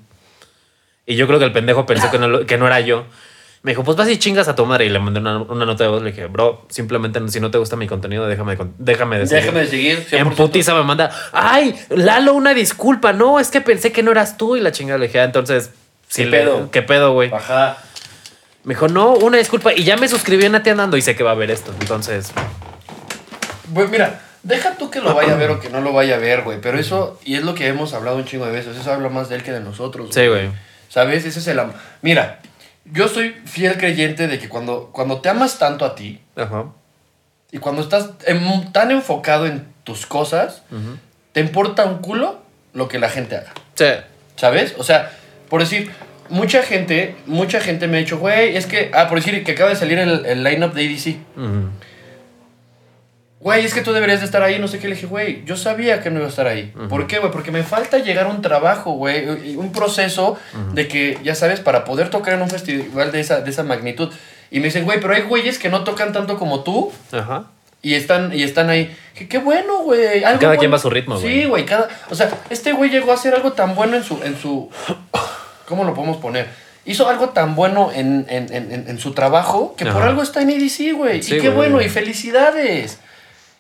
Y 1.06 1.16
yo 1.16 1.26
creo 1.26 1.38
que 1.38 1.44
el 1.44 1.52
pendejo 1.52 1.86
pensó 1.86 2.10
que 2.10 2.18
no, 2.18 2.46
que 2.46 2.56
no 2.58 2.66
era 2.66 2.80
yo. 2.80 3.04
Me 3.62 3.70
dijo, 3.72 3.82
pues 3.82 3.96
vas 3.96 4.08
y 4.10 4.18
chingas 4.18 4.46
a 4.48 4.54
tu 4.54 4.66
madre. 4.66 4.84
Y 4.86 4.90
le 4.90 4.98
mandé 4.98 5.20
una, 5.20 5.38
una 5.38 5.64
nota 5.64 5.84
de 5.84 5.90
voz. 5.90 6.02
Le 6.02 6.10
dije, 6.10 6.26
bro, 6.26 6.66
simplemente 6.68 7.18
si 7.28 7.40
no 7.40 7.50
te 7.50 7.56
gusta 7.58 7.76
mi 7.76 7.86
contenido, 7.86 8.26
déjame, 8.26 8.56
déjame 8.78 9.18
de 9.18 9.26
seguir. 9.26 9.42
Déjame 9.44 9.60
de 9.60 9.66
seguir. 9.68 10.06
En 10.12 10.26
100%. 10.28 10.34
putiza 10.34 10.74
me 10.74 10.82
manda, 10.82 11.10
ay, 11.32 11.74
Lalo, 11.90 12.34
una 12.34 12.52
disculpa. 12.52 13.12
No, 13.14 13.40
es 13.40 13.48
que 13.50 13.60
pensé 13.62 13.90
que 13.92 14.02
no 14.02 14.10
eras 14.10 14.36
tú. 14.36 14.56
Y 14.56 14.60
la 14.60 14.70
chingada 14.72 14.98
le 14.98 15.06
dije, 15.06 15.20
ah, 15.20 15.24
entonces, 15.24 15.70
sí 16.08 16.24
¿Qué 16.24 16.30
le- 16.30 16.38
pedo? 16.40 16.70
¿Qué 16.70 16.82
pedo, 16.82 17.12
güey? 17.14 17.32
Ajá. 17.32 17.78
Me 18.64 18.74
dijo, 18.74 18.88
no, 18.88 19.12
una 19.14 19.38
disculpa. 19.38 19.72
Y 19.74 19.84
ya 19.84 19.96
me 19.96 20.08
suscribí 20.08 20.44
en 20.44 20.54
Ate 20.54 20.70
Andando 20.70 20.96
y 20.98 21.02
sé 21.02 21.16
que 21.16 21.22
va 21.22 21.30
a 21.30 21.34
ver 21.34 21.50
esto. 21.50 21.72
Entonces, 21.80 22.32
Pues 23.72 23.88
mira, 23.90 24.20
deja 24.42 24.76
tú 24.76 24.90
que 24.90 25.00
lo 25.00 25.14
vaya 25.14 25.32
a 25.32 25.36
ver 25.36 25.50
o 25.50 25.60
que 25.60 25.70
no 25.70 25.80
lo 25.80 25.92
vaya 25.92 26.16
a 26.16 26.18
ver, 26.18 26.42
güey. 26.42 26.60
Pero 26.60 26.78
eso, 26.78 27.18
y 27.24 27.34
es 27.36 27.42
lo 27.44 27.54
que 27.54 27.66
hemos 27.66 27.94
hablado 27.94 28.16
un 28.16 28.24
chingo 28.26 28.44
de 28.46 28.52
veces, 28.52 28.76
eso 28.76 28.92
habla 28.92 29.08
más 29.08 29.28
de 29.30 29.36
él 29.36 29.42
que 29.42 29.52
de 29.52 29.60
nosotros. 29.60 30.08
sí, 30.12 30.26
güey. 30.26 30.50
¿Sabes? 30.94 31.24
Ese 31.24 31.40
es 31.40 31.46
el... 31.48 31.58
am- 31.58 31.72
Mira, 32.02 32.38
yo 32.84 33.08
soy 33.08 33.30
fiel 33.46 33.76
creyente 33.78 34.28
de 34.28 34.38
que 34.38 34.48
cuando, 34.48 34.90
cuando 34.92 35.20
te 35.20 35.28
amas 35.28 35.58
tanto 35.58 35.84
a 35.84 35.96
ti 35.96 36.20
Ajá. 36.36 36.66
y 37.50 37.58
cuando 37.58 37.82
estás 37.82 38.10
tan 38.72 38.92
enfocado 38.92 39.46
en 39.46 39.66
tus 39.82 40.06
cosas, 40.06 40.62
te 41.32 41.40
importa 41.40 41.84
un 41.84 41.98
culo 41.98 42.38
lo 42.74 42.86
que 42.86 43.00
la 43.00 43.08
gente 43.08 43.34
haga. 43.36 43.52
Sí. 43.74 43.86
¿Sabes? 44.36 44.76
O 44.78 44.84
sea, 44.84 45.10
por 45.48 45.60
decir, 45.62 45.90
mucha 46.28 46.62
gente, 46.62 47.16
mucha 47.26 47.58
gente 47.60 47.88
me 47.88 47.96
ha 47.96 48.00
dicho, 48.00 48.18
güey, 48.18 48.56
es 48.56 48.66
que, 48.66 48.92
ah, 48.94 49.08
por 49.08 49.18
decir 49.18 49.42
que 49.42 49.50
acaba 49.52 49.70
de 49.70 49.76
salir 49.76 49.98
el, 49.98 50.24
el 50.26 50.44
line-up 50.44 50.74
de 50.74 50.82
ADC. 50.86 51.16
Güey, 53.44 53.62
es 53.64 53.74
que 53.74 53.82
tú 53.82 53.92
deberías 53.92 54.20
de 54.20 54.24
estar 54.26 54.42
ahí, 54.42 54.58
no 54.58 54.66
sé 54.68 54.78
qué. 54.78 54.88
Le 54.88 54.94
dije, 54.94 55.06
güey, 55.06 55.44
yo 55.44 55.54
sabía 55.56 56.02
que 56.02 56.08
no 56.10 56.16
iba 56.16 56.26
a 56.26 56.30
estar 56.30 56.46
ahí. 56.46 56.72
¿Por 56.88 57.06
qué, 57.06 57.18
güey? 57.18 57.30
Porque 57.30 57.50
me 57.50 57.62
falta 57.62 57.98
llegar 57.98 58.24
a 58.24 58.30
un 58.30 58.40
trabajo, 58.40 58.92
güey, 58.94 59.54
un 59.56 59.70
proceso 59.70 60.38
de 60.72 60.88
que, 60.88 61.18
ya 61.22 61.34
sabes, 61.34 61.60
para 61.60 61.84
poder 61.84 62.08
tocar 62.08 62.32
en 62.34 62.40
un 62.42 62.48
festival 62.48 63.12
de 63.12 63.20
esa, 63.20 63.42
de 63.42 63.50
esa 63.50 63.62
magnitud. 63.62 64.10
Y 64.50 64.60
me 64.60 64.66
dicen, 64.66 64.84
güey, 64.86 64.98
pero 64.98 65.12
hay 65.14 65.22
güeyes 65.22 65.58
que 65.58 65.68
no 65.68 65.84
tocan 65.84 66.12
tanto 66.14 66.38
como 66.38 66.62
tú 66.64 66.90
Ajá. 67.12 67.44
y 67.82 67.92
están, 67.94 68.32
y 68.32 68.42
están 68.44 68.70
ahí. 68.70 68.96
Que 69.14 69.28
qué 69.28 69.36
bueno, 69.36 69.82
güey. 69.82 70.24
algo 70.24 70.40
Cada 70.40 70.56
quien 70.56 70.70
bueno". 70.70 70.72
va 70.72 70.76
a 70.76 70.80
su 70.80 70.88
ritmo, 70.90 71.20
güey. 71.20 71.40
Sí, 71.40 71.44
güey, 71.44 71.66
cada... 71.66 71.88
O 72.08 72.14
sea, 72.14 72.30
este 72.48 72.72
güey 72.72 72.88
llegó 72.88 73.10
a 73.10 73.14
hacer 73.14 73.34
algo 73.34 73.52
tan 73.52 73.74
bueno 73.74 73.94
en 73.96 74.04
su... 74.04 74.18
En 74.24 74.38
su 74.40 74.70
¿Cómo 75.66 75.84
lo 75.84 75.92
podemos 75.94 76.16
poner? 76.16 76.48
Hizo 76.86 77.08
algo 77.08 77.30
tan 77.30 77.54
bueno 77.54 77.90
en, 77.94 78.26
en, 78.28 78.52
en, 78.54 78.84
en- 78.88 78.98
su 78.98 79.12
trabajo 79.12 79.74
que 79.76 79.86
por 79.86 80.02
algo 80.02 80.22
está 80.22 80.42
en 80.42 80.50
EDC, 80.50 80.94
güey. 80.94 81.22
Sí, 81.22 81.36
y 81.36 81.40
qué 81.40 81.48
bueno, 81.50 81.80
y 81.80 81.88
felicidades. 81.88 83.00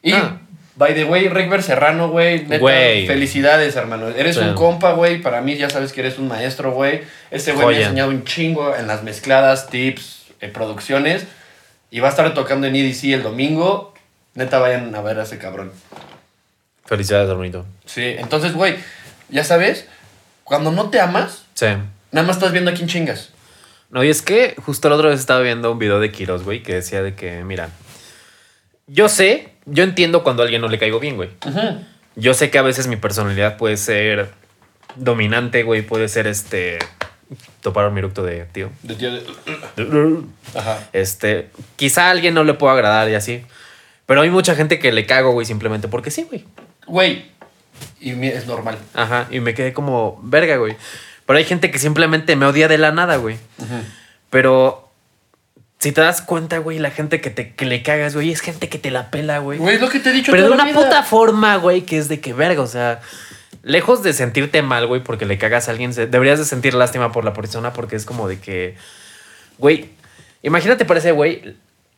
Y, 0.04 0.12
Ah. 0.12 0.38
by 0.76 0.94
the 0.94 1.04
way, 1.04 1.28
Rick 1.28 1.60
Serrano, 1.62 2.10
güey, 2.10 2.42
neta, 2.44 2.58
Güey. 2.58 3.06
felicidades, 3.08 3.74
hermano. 3.74 4.08
Eres 4.10 4.36
Sí. 4.36 4.42
un 4.42 4.54
compa, 4.54 4.92
güey. 4.92 5.20
Para 5.22 5.40
mí 5.40 5.56
ya 5.56 5.68
sabes 5.70 5.92
que 5.92 6.00
eres 6.02 6.18
un 6.18 6.28
maestro, 6.28 6.70
güey. 6.72 7.02
Este 7.32 7.52
güey 7.52 7.66
me 7.68 7.76
ha 7.76 7.80
enseñado 7.86 8.10
un 8.10 8.22
chingo 8.24 8.76
en 8.76 8.86
las 8.86 9.02
mezcladas, 9.02 9.68
tips, 9.68 10.26
eh, 10.40 10.48
producciones. 10.48 11.26
Y 11.90 12.00
va 12.00 12.08
a 12.08 12.10
estar 12.10 12.32
tocando 12.34 12.66
en 12.66 12.76
EDC 12.76 13.14
el 13.14 13.22
domingo. 13.22 13.94
Neta, 14.34 14.58
vayan 14.58 14.94
a 14.94 15.00
ver 15.00 15.18
a 15.18 15.22
ese 15.22 15.38
cabrón. 15.38 15.72
Felicidades, 16.84 17.30
hermanito. 17.30 17.64
Sí, 17.86 18.02
entonces, 18.18 18.52
güey, 18.52 18.76
ya 19.30 19.42
sabes, 19.44 19.86
cuando 20.42 20.70
no 20.70 20.90
te 20.90 21.00
amas, 21.00 21.44
Sí. 21.54 21.66
nada 22.12 22.26
más 22.26 22.36
estás 22.36 22.52
viendo 22.52 22.70
a 22.70 22.74
quién 22.74 22.88
chingas. 22.88 23.30
No, 23.90 24.02
y 24.04 24.10
es 24.10 24.20
que 24.22 24.54
justo 24.66 24.88
la 24.88 24.96
otra 24.96 25.08
vez 25.10 25.20
estaba 25.20 25.40
viendo 25.40 25.70
un 25.72 25.78
video 25.78 26.00
de 26.00 26.10
Kiros, 26.10 26.42
güey, 26.42 26.62
que 26.62 26.74
decía 26.74 27.00
de 27.02 27.14
que, 27.14 27.44
mira, 27.44 27.70
yo 28.86 29.08
sé, 29.08 29.53
yo 29.66 29.84
entiendo 29.84 30.22
cuando 30.22 30.42
a 30.42 30.44
alguien 30.44 30.60
no 30.60 30.68
le 30.68 30.78
caigo 30.78 31.00
bien, 31.00 31.16
güey. 31.16 31.30
Yo 32.16 32.34
sé 32.34 32.50
que 32.50 32.58
a 32.58 32.62
veces 32.62 32.86
mi 32.86 32.96
personalidad 32.96 33.56
puede 33.56 33.76
ser 33.76 34.30
dominante, 34.96 35.62
güey, 35.62 35.82
puede 35.82 36.08
ser 36.08 36.26
este 36.26 36.78
toparon 37.62 37.94
mi 37.94 37.98
eructo 38.00 38.22
de 38.22 38.44
tío. 38.44 38.70
De 38.82 38.94
tío 38.94 39.10
de- 39.12 39.24
Ajá. 40.54 40.88
Este, 40.92 41.48
quizá 41.76 42.08
a 42.08 42.10
alguien 42.10 42.34
no 42.34 42.44
le 42.44 42.54
pueda 42.54 42.74
agradar 42.74 43.08
y 43.08 43.14
así. 43.14 43.44
Pero 44.06 44.20
hay 44.20 44.30
mucha 44.30 44.54
gente 44.54 44.78
que 44.78 44.92
le 44.92 45.06
cago, 45.06 45.32
güey, 45.32 45.46
simplemente 45.46 45.88
porque 45.88 46.10
sí, 46.10 46.24
güey. 46.24 46.44
Güey. 46.86 47.24
Y 48.00 48.10
es 48.28 48.46
normal. 48.46 48.78
Ajá, 48.92 49.26
y 49.30 49.40
me 49.40 49.54
quedé 49.54 49.72
como 49.72 50.20
verga, 50.22 50.56
güey. 50.58 50.76
Pero 51.26 51.38
hay 51.38 51.44
gente 51.44 51.70
que 51.70 51.78
simplemente 51.78 52.36
me 52.36 52.44
odia 52.46 52.68
de 52.68 52.76
la 52.78 52.92
nada, 52.92 53.16
güey. 53.16 53.38
Pero 54.30 54.83
si 55.84 55.92
te 55.92 56.00
das 56.00 56.22
cuenta, 56.22 56.56
güey, 56.56 56.78
la 56.78 56.90
gente 56.90 57.20
que, 57.20 57.28
te, 57.28 57.52
que 57.52 57.66
le 57.66 57.82
cagas, 57.82 58.14
güey, 58.14 58.32
es 58.32 58.40
gente 58.40 58.70
que 58.70 58.78
te 58.78 58.90
la 58.90 59.10
pela, 59.10 59.40
güey. 59.40 59.58
Güey, 59.58 59.74
es 59.74 59.82
lo 59.82 59.90
que 59.90 60.00
te 60.00 60.08
he 60.08 60.12
dicho 60.14 60.32
Pero 60.32 60.44
de 60.44 60.48
una 60.52 60.64
la 60.64 60.70
vida. 60.72 60.80
puta 60.82 61.02
forma, 61.02 61.56
güey, 61.56 61.82
que 61.82 61.98
es 61.98 62.08
de 62.08 62.20
que 62.20 62.32
verga, 62.32 62.62
o 62.62 62.66
sea, 62.66 63.00
lejos 63.62 64.02
de 64.02 64.14
sentirte 64.14 64.62
mal, 64.62 64.86
güey, 64.86 65.02
porque 65.04 65.26
le 65.26 65.36
cagas 65.36 65.68
a 65.68 65.72
alguien, 65.72 65.94
deberías 65.94 66.38
de 66.38 66.46
sentir 66.46 66.72
lástima 66.72 67.12
por 67.12 67.26
la 67.26 67.34
persona 67.34 67.74
porque 67.74 67.96
es 67.96 68.06
como 68.06 68.28
de 68.28 68.40
que, 68.40 68.76
güey, 69.58 69.90
imagínate 70.42 70.86
para 70.86 71.00
ese 71.00 71.12
güey 71.12 71.54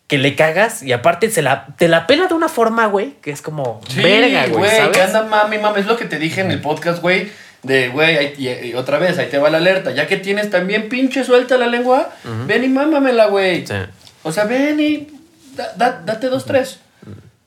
que 0.09 0.19
le 0.19 0.35
cagas 0.35 0.83
y 0.83 0.93
aparte 0.93 1.31
se 1.31 1.43
la, 1.43 1.67
te 1.79 1.87
la 1.87 2.09
pela 2.09 2.27
de 2.27 2.35
una 2.35 2.49
forma, 2.49 2.87
güey, 2.87 3.15
que 3.23 3.31
es 3.31 3.41
como 3.41 3.81
Sí, 3.89 4.03
verga, 4.03 4.49
güey, 4.49 4.69
¿sabes? 4.69 4.97
que 4.97 5.03
anda 5.03 5.23
mami, 5.23 5.59
mami. 5.59 5.79
Es 5.79 5.87
lo 5.87 5.97
que 5.97 6.07
te 6.07 6.19
dije 6.19 6.41
en 6.41 6.51
el 6.51 6.61
podcast, 6.61 7.01
güey. 7.01 7.31
De, 7.63 7.89
güey, 7.89 8.17
ahí- 8.17 8.35
y, 8.39 8.49
y 8.69 8.75
otra 8.75 8.99
vez, 8.99 9.19
ahí 9.19 9.27
te 9.29 9.39
va 9.39 9.51
la 9.51 9.59
alerta. 9.59 9.91
Ya 9.91 10.07
que 10.07 10.17
tienes 10.17 10.51
también 10.51 10.89
pinche 10.89 11.25
suelta 11.25 11.57
la 11.59 11.67
lengua, 11.67 12.11
ven 12.47 12.65
y 12.65 12.69
mámamela, 12.69 13.27
güey. 13.27 13.67
Sí. 13.67 13.75
O 14.23 14.33
sea, 14.33 14.45
ven 14.45 14.79
y 14.81 15.09
da- 15.57 15.73
da- 15.77 16.01
date 16.05 16.29
dos, 16.29 16.45
tres. 16.45 16.79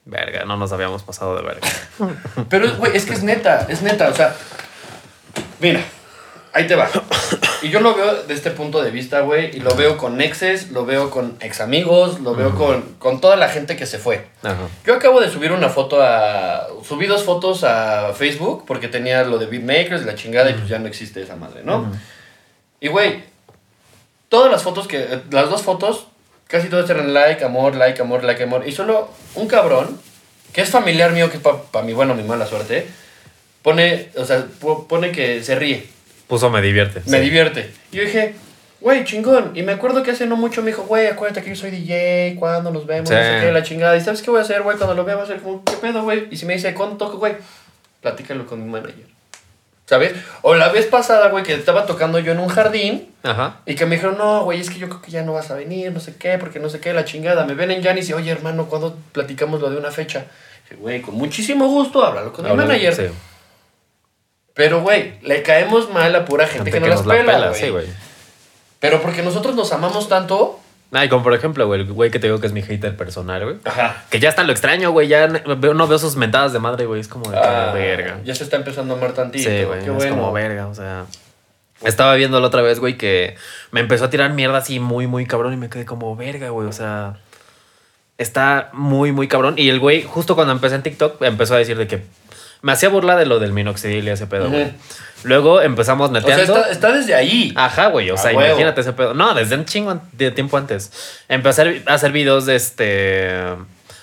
Verga, 0.05 0.43
no 0.45 0.57
nos 0.57 0.71
habíamos 0.71 1.03
pasado 1.03 1.35
de 1.35 1.43
verga. 1.43 1.67
Pero, 2.49 2.75
güey, 2.77 2.97
es 2.97 3.05
que 3.05 3.13
es 3.13 3.21
neta, 3.23 3.67
es 3.69 3.81
neta. 3.83 4.09
O 4.09 4.13
sea, 4.15 4.33
mira, 5.59 5.81
ahí 6.53 6.67
te 6.67 6.75
va. 6.75 6.89
Y 7.61 7.69
yo 7.69 7.81
lo 7.81 7.93
veo 7.93 8.23
de 8.23 8.33
este 8.33 8.51
punto 8.51 8.81
de 8.81 8.89
vista, 8.89 9.19
güey. 9.21 9.55
Y 9.55 9.59
lo 9.59 9.75
veo 9.75 9.97
con 9.97 10.21
exes, 10.21 10.71
lo 10.71 10.85
veo 10.85 11.09
con 11.09 11.35
ex 11.41 11.59
amigos, 11.59 12.19
lo 12.21 12.33
veo 12.33 12.55
con, 12.55 12.81
con 12.99 13.19
toda 13.19 13.35
la 13.35 13.49
gente 13.49 13.75
que 13.75 13.85
se 13.85 13.97
fue. 13.99 14.27
Ajá. 14.43 14.67
Yo 14.85 14.93
acabo 14.95 15.19
de 15.19 15.29
subir 15.29 15.51
una 15.51 15.67
foto 15.69 16.01
a. 16.01 16.67
Subí 16.87 17.05
dos 17.05 17.23
fotos 17.23 17.63
a 17.65 18.13
Facebook 18.13 18.63
porque 18.65 18.87
tenía 18.87 19.23
lo 19.25 19.37
de 19.37 19.47
Beatmakers, 19.47 20.05
la 20.05 20.15
chingada, 20.15 20.49
y 20.49 20.53
pues 20.53 20.69
ya 20.69 20.79
no 20.79 20.87
existe 20.87 21.21
esa 21.21 21.35
madre, 21.35 21.61
¿no? 21.63 21.91
Y 22.79 22.87
güey, 22.87 23.23
todas 24.29 24.49
las 24.51 24.63
fotos 24.63 24.87
que. 24.87 25.19
Las 25.31 25.49
dos 25.49 25.61
fotos, 25.63 26.07
casi 26.47 26.69
todas 26.69 26.89
eran 26.89 27.13
like, 27.13 27.43
amor, 27.43 27.75
like, 27.75 28.01
amor, 28.01 28.23
like, 28.23 28.41
amor. 28.43 28.65
Y 28.65 28.71
solo 28.71 29.09
un 29.35 29.47
cabrón, 29.47 29.99
que 30.53 30.61
es 30.61 30.69
familiar 30.69 31.11
mío, 31.11 31.29
que 31.29 31.37
es 31.37 31.43
para 31.43 31.85
mi 31.85 31.91
buena 31.93 32.13
o 32.13 32.15
mi 32.15 32.23
mala 32.23 32.45
suerte, 32.45 32.87
pone. 33.63 34.09
O 34.15 34.23
sea, 34.23 34.45
po- 34.61 34.87
pone 34.87 35.11
que 35.11 35.43
se 35.43 35.55
ríe. 35.55 35.89
Puso 36.29 36.49
me 36.51 36.61
divierte. 36.61 37.01
Me 37.07 37.17
sí. 37.17 37.23
divierte. 37.23 37.71
Y 37.91 37.97
yo 37.97 38.03
dije, 38.03 38.35
güey, 38.79 39.03
chingón. 39.03 39.51
Y 39.55 39.63
me 39.63 39.71
acuerdo 39.71 40.03
que 40.03 40.11
hace 40.11 40.27
no 40.27 40.35
mucho 40.37 40.61
me 40.61 40.67
dijo, 40.67 40.83
güey, 40.83 41.07
acuérdate 41.07 41.41
que 41.41 41.49
yo 41.49 41.55
soy 41.55 41.71
DJ, 41.71 42.35
¿cuándo 42.37 42.71
nos 42.71 42.85
vemos? 42.85 43.09
Sí. 43.09 43.15
No 43.15 43.21
sé 43.21 43.39
qué, 43.41 43.51
la 43.51 43.63
chingada. 43.63 43.97
¿Y 43.97 44.01
sabes 44.01 44.21
qué 44.21 44.29
voy 44.29 44.39
a 44.39 44.43
hacer, 44.43 44.61
güey? 44.61 44.77
Cuando 44.77 44.93
lo 44.93 45.03
vea 45.03 45.15
va 45.15 45.23
a 45.23 45.25
ser 45.25 45.41
como, 45.41 45.63
¿qué 45.65 45.73
pedo, 45.73 46.03
güey? 46.03 46.27
Y 46.29 46.37
si 46.37 46.45
me 46.45 46.53
dice, 46.53 46.71
¿cuándo 46.75 46.97
toco, 46.97 47.17
güey? 47.17 47.33
Platícalo 48.01 48.45
con 48.45 48.63
mi 48.63 48.69
manager. 48.69 49.07
¿Sabes? 49.87 50.13
O 50.43 50.53
la 50.53 50.69
vez 50.69 50.85
pasada, 50.85 51.29
güey, 51.29 51.43
que 51.43 51.55
estaba 51.55 51.87
tocando 51.87 52.19
yo 52.19 52.31
en 52.31 52.37
un 52.37 52.47
jardín 52.47 53.09
Ajá. 53.23 53.61
y 53.65 53.73
que 53.73 53.87
me 53.87 53.95
dijeron, 53.95 54.19
no, 54.19 54.43
güey, 54.43 54.61
es 54.61 54.69
que 54.69 54.77
yo 54.77 54.87
creo 54.87 55.01
que 55.01 55.09
ya 55.09 55.23
no 55.23 55.33
vas 55.33 55.49
a 55.49 55.55
venir, 55.55 55.91
no 55.91 55.99
sé 55.99 56.13
qué, 56.15 56.37
porque 56.37 56.59
no 56.59 56.69
sé 56.69 56.79
qué, 56.79 56.93
la 56.93 57.05
chingada. 57.05 57.43
Me 57.43 57.55
ven 57.55 57.71
en 57.71 57.81
Janis 57.81 58.07
y, 58.07 58.13
oye, 58.13 58.29
hermano, 58.29 58.67
¿cuándo 58.67 58.95
platicamos 59.13 59.59
lo 59.61 59.71
de 59.71 59.77
una 59.77 59.89
fecha? 59.89 60.27
Dije, 60.69 60.79
güey, 60.79 61.01
con 61.01 61.15
muchísimo 61.15 61.67
gusto, 61.67 62.05
háblalo 62.05 62.31
con 62.31 62.45
mi 62.45 62.53
manager. 62.53 62.93
sí. 62.93 63.03
Pero, 64.53 64.81
güey, 64.81 65.13
le 65.21 65.41
caemos 65.43 65.89
mal 65.91 66.13
a 66.15 66.25
pura 66.25 66.47
gente, 66.47 66.71
que, 66.71 66.79
no 66.79 66.87
las 66.87 66.97
nos 66.99 67.05
la 67.07 67.13
pela, 67.15 67.33
pela, 67.33 67.47
güey. 67.49 67.59
sí, 67.61 67.69
güey. 67.69 67.85
Pero 68.79 69.01
porque 69.01 69.21
nosotros 69.21 69.55
nos 69.55 69.71
amamos 69.73 70.09
tanto. 70.09 70.59
Ay, 70.91 71.07
como 71.07 71.23
por 71.23 71.33
ejemplo, 71.33 71.67
güey, 71.67 71.81
el 71.81 71.91
güey 71.93 72.09
que 72.09 72.17
te 72.19 72.27
digo 72.27 72.39
que 72.39 72.47
es 72.47 72.53
mi 72.53 72.61
hater 72.63 72.97
personal, 72.97 73.43
güey. 73.43 73.57
Ajá. 73.63 74.05
Que 74.09 74.19
ya 74.19 74.29
está 74.29 74.43
lo 74.43 74.51
extraño, 74.51 74.91
güey. 74.91 75.07
Ya 75.07 75.27
no 75.27 75.55
veo, 75.57 75.73
no 75.73 75.87
veo 75.87 75.99
sus 75.99 76.15
mentadas 76.15 76.51
de 76.51 76.59
madre, 76.59 76.85
güey. 76.87 76.99
Es 76.99 77.07
como 77.07 77.29
de 77.29 77.37
Ah, 77.37 77.71
verga. 77.73 78.19
Ya 78.23 78.33
se 78.33 78.43
está 78.43 78.55
empezando 78.57 78.95
a 78.95 78.97
amar 78.97 79.13
tantito. 79.13 79.49
Sí, 79.49 79.63
güey. 79.65 79.79
Qué 79.81 79.91
Es 79.91 79.95
bueno. 79.95 80.15
como 80.15 80.31
verga, 80.33 80.67
o 80.67 80.73
sea. 80.73 81.05
Estaba 81.83 82.15
viendo 82.15 82.39
la 82.41 82.47
otra 82.47 82.61
vez, 82.61 82.79
güey, 82.79 82.97
que 82.97 83.35
me 83.71 83.79
empezó 83.79 84.05
a 84.05 84.09
tirar 84.09 84.33
mierda 84.33 84.57
así 84.57 84.79
muy, 84.79 85.07
muy 85.07 85.25
cabrón 85.25 85.53
y 85.53 85.57
me 85.57 85.69
quedé 85.69 85.85
como 85.85 86.15
verga, 86.15 86.49
güey. 86.49 86.67
O 86.67 86.73
sea, 86.73 87.17
está 88.17 88.69
muy, 88.73 89.11
muy 89.11 89.27
cabrón. 89.27 89.53
Y 89.57 89.69
el 89.69 89.79
güey, 89.79 90.03
justo 90.03 90.35
cuando 90.35 90.53
empecé 90.53 90.75
en 90.75 90.83
TikTok, 90.83 91.21
empezó 91.21 91.53
a 91.55 91.57
decir 91.57 91.77
de 91.77 91.87
que 91.87 92.03
me 92.61 92.71
hacía 92.73 92.89
burla 92.89 93.15
de 93.15 93.25
lo 93.25 93.39
del 93.39 93.53
minoxidil 93.53 94.05
y 94.07 94.09
ese 94.11 94.27
pedo, 94.27 94.49
güey. 94.49 94.71
Luego 95.23 95.61
empezamos 95.61 96.09
O 96.09 96.13
sea, 96.13 96.21
neteando. 96.21 96.55
está, 96.57 96.71
está 96.71 96.91
desde 96.93 97.13
ahí. 97.15 97.51
Ajá, 97.55 97.87
güey. 97.87 98.09
O 98.09 98.17
sea, 98.17 98.31
imagínate 98.31 98.81
ese 98.81 98.93
pedo. 98.93 99.13
No, 99.13 99.33
desde 99.33 99.55
un 99.55 99.65
chingo 99.65 100.01
de 100.13 100.31
tiempo 100.31 100.57
antes. 100.57 101.19
Empecé 101.27 101.83
a 101.85 101.93
hacer- 101.93 102.11
videos 102.11 102.45
de 102.45 102.55
este. 102.55 103.33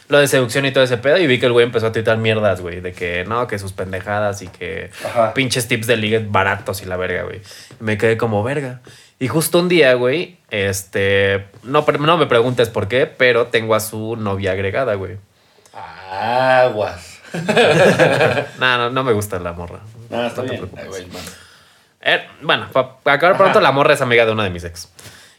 Lo 0.09 0.19
de 0.19 0.29
seducción 0.29 0.65
y 0.67 0.73
todo 0.73 0.85
ese 0.85 0.99
pedo. 0.99 1.19
Y 1.19 1.27
vi 1.27 1.41
que 1.41 1.47
el 1.47 1.53
güey 1.53 1.65
empezó 1.67 1.87
a 1.89 1.93
tuitar 1.93 2.17
mierdas, 2.19 2.61
güey. 2.61 2.81
De 2.81 2.93
que 2.93 3.25
no, 3.27 3.47
que 3.47 3.59
sus 3.59 3.73
pendejadas 3.73 4.41
y 4.43 4.49
que 4.49 4.91
Ajá. 5.05 5.35
pinches 5.35 5.67
tips 5.69 5.87
de 5.87 5.97
ligue 5.97 6.19
baratos 6.25 6.83
y 6.83 6.85
la 6.85 6.97
verga, 6.97 7.23
güey. 7.25 7.41
Me 7.81 7.97
quedé 7.99 8.17
como 8.17 8.43
verga. 8.43 8.81
Y 9.19 9.29
justo 9.29 9.59
un 9.59 9.69
día, 9.69 9.95
güey, 9.95 10.37
este. 10.51 11.47
No, 11.63 11.85
no 11.99 12.19
me 12.19 12.27
preguntes 12.27 12.69
por 12.69 12.87
qué, 12.89 13.07
pero 13.07 13.47
tengo 13.47 13.75
a 13.75 13.81
su 13.81 14.17
novia 14.17 14.53
agregada, 14.53 14.95
güey. 14.95 15.17
Aguas. 16.11 17.16
No, 18.59 18.79
no, 18.79 18.91
no 18.91 19.05
me 19.05 19.13
gusta 19.13 19.39
la 19.39 19.53
morra. 19.53 19.81
No, 20.11 20.27
está 20.27 20.43
te 20.43 20.51
bien. 20.51 20.71
Ay, 20.77 20.89
güey, 20.89 21.07
man. 21.07 21.23
Eh, 22.01 22.25
bueno, 22.43 22.69
para 22.73 23.17
acabar 23.17 23.37
pronto, 23.37 23.61
la 23.61 23.73
morra 23.73 23.95
es 23.95 24.01
amiga 24.01 24.25
de 24.25 24.33
una 24.33 24.45
de 24.45 24.51
mis 24.51 24.65
ex. 24.65 24.91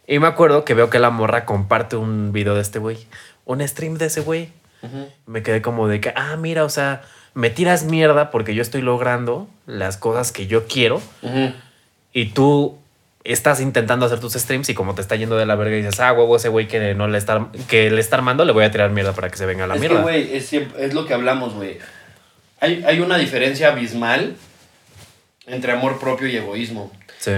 Y 0.05 0.19
me 0.19 0.27
acuerdo 0.27 0.65
que 0.65 0.73
veo 0.73 0.89
que 0.89 0.99
la 0.99 1.09
morra 1.09 1.45
comparte 1.45 1.95
un 1.95 2.31
video 2.31 2.55
de 2.55 2.61
este 2.61 2.79
güey, 2.79 3.07
un 3.45 3.65
stream 3.65 3.97
de 3.97 4.05
ese 4.07 4.21
güey. 4.21 4.49
Me 5.25 5.43
quedé 5.43 5.61
como 5.61 5.88
de 5.88 5.99
que, 5.99 6.13
ah, 6.15 6.35
mira, 6.38 6.63
o 6.63 6.69
sea, 6.69 7.01
me 7.33 7.49
tiras 7.49 7.83
mierda 7.83 8.31
porque 8.31 8.55
yo 8.55 8.61
estoy 8.61 8.81
logrando 8.81 9.47
las 9.65 9.97
cosas 9.97 10.31
que 10.31 10.47
yo 10.47 10.67
quiero 10.67 11.01
y 12.13 12.27
tú 12.27 12.77
estás 13.32 13.59
intentando 13.61 14.05
hacer 14.05 14.19
tus 14.19 14.34
streams 14.34 14.69
y 14.69 14.73
como 14.73 14.95
te 14.95 15.01
está 15.01 15.15
yendo 15.15 15.38
de 15.38 15.45
la 15.45 15.55
verga 15.55 15.75
y 15.75 15.82
dices, 15.82 15.99
ah, 15.99 16.13
huevo, 16.13 16.36
ese 16.38 16.49
güey 16.49 16.67
que 16.67 16.93
no 16.95 17.07
le 17.07 17.17
está, 17.17 17.47
que 17.67 17.89
le 17.91 17.99
está 18.01 18.15
armando, 18.17 18.45
le 18.45 18.51
voy 18.53 18.63
a 18.65 18.71
tirar 18.71 18.89
mierda 18.91 19.13
para 19.13 19.30
que 19.30 19.38
se 19.38 19.45
venga 19.45 19.65
a 19.65 19.67
la 19.67 19.75
es 19.75 19.80
mierda. 19.80 19.97
que, 19.97 20.01
güey, 20.03 20.36
es, 20.36 20.51
es 20.53 20.93
lo 20.93 21.05
que 21.05 21.13
hablamos, 21.13 21.53
güey. 21.53 21.78
Hay, 22.59 22.84
hay 22.86 22.99
una 23.01 23.17
diferencia 23.17 23.69
abismal 23.69 24.36
entre 25.45 25.71
amor 25.71 25.99
propio 25.99 26.28
y 26.28 26.36
egoísmo. 26.38 26.91
sí, 27.19 27.32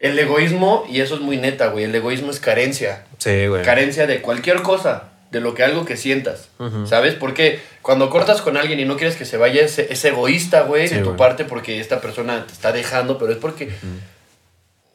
El 0.00 0.18
egoísmo, 0.18 0.86
y 0.88 1.00
eso 1.00 1.16
es 1.16 1.20
muy 1.20 1.36
neta, 1.36 1.68
güey, 1.68 1.84
el 1.84 1.94
egoísmo 1.94 2.30
es 2.30 2.38
carencia. 2.40 3.04
sí, 3.18 3.46
güey. 3.46 3.62
Carencia 3.64 4.06
de 4.06 4.20
cualquier 4.22 4.62
cosa, 4.62 5.10
de 5.30 5.40
lo 5.40 5.54
que 5.54 5.62
algo 5.64 5.84
que 5.84 5.96
sientas. 5.96 6.48
¿Sabes? 6.86 7.14
Porque 7.14 7.60
cuando 7.82 8.08
cortas 8.08 8.40
con 8.40 8.56
alguien 8.56 8.80
y 8.80 8.84
no 8.84 8.96
quieres 8.96 9.16
que 9.16 9.24
se 9.24 9.36
vaya, 9.36 9.60
es, 9.62 9.78
es 9.78 10.04
egoísta, 10.04 10.62
güey, 10.62 10.88
Sí, 10.88 10.94
de 10.94 11.00
tu 11.00 11.06
güey. 11.08 11.18
parte, 11.18 11.44
porque 11.44 11.80
esta 11.80 12.00
persona 12.00 12.46
te 12.46 12.52
está 12.52 12.72
dejando, 12.72 13.18
pero 13.18 13.32
es 13.32 13.38
porque 13.38 13.70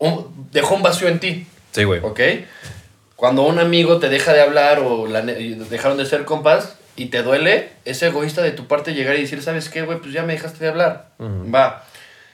un- 0.10 0.50
dejó 0.52 0.76
un 0.76 0.84
vacío 0.84 1.08
en 1.08 1.20
ti, 1.20 1.48
Sí, 1.72 1.84
güey. 1.84 2.00
¿ok? 2.04 2.20
Cuando 3.16 3.44
un 3.44 3.60
amigo 3.60 4.00
te 4.00 4.10
deja 4.10 4.34
de 4.34 4.42
hablar 4.42 4.80
o 4.80 5.08
la 5.08 5.22
dejaron 5.22 5.98
de 5.98 6.06
ser 6.06 6.26
compas 6.26 6.76
y 6.96 7.06
te 7.06 7.24
duele, 7.24 7.70
es 7.86 8.02
egoísta 8.04 8.42
de 8.42 8.52
tu 8.52 8.68
parte 8.68 8.94
llegar 8.94 9.16
y 9.18 9.22
decir, 9.22 9.42
¿sabes 9.42 9.70
qué, 9.70 9.82
güey? 9.84 10.00
Pues 10.00 10.12
ya 10.14 10.24
me 10.24 10.34
dejaste 10.34 10.64
de 10.64 10.70
hablar. 10.70 11.10
Va. 11.22 11.86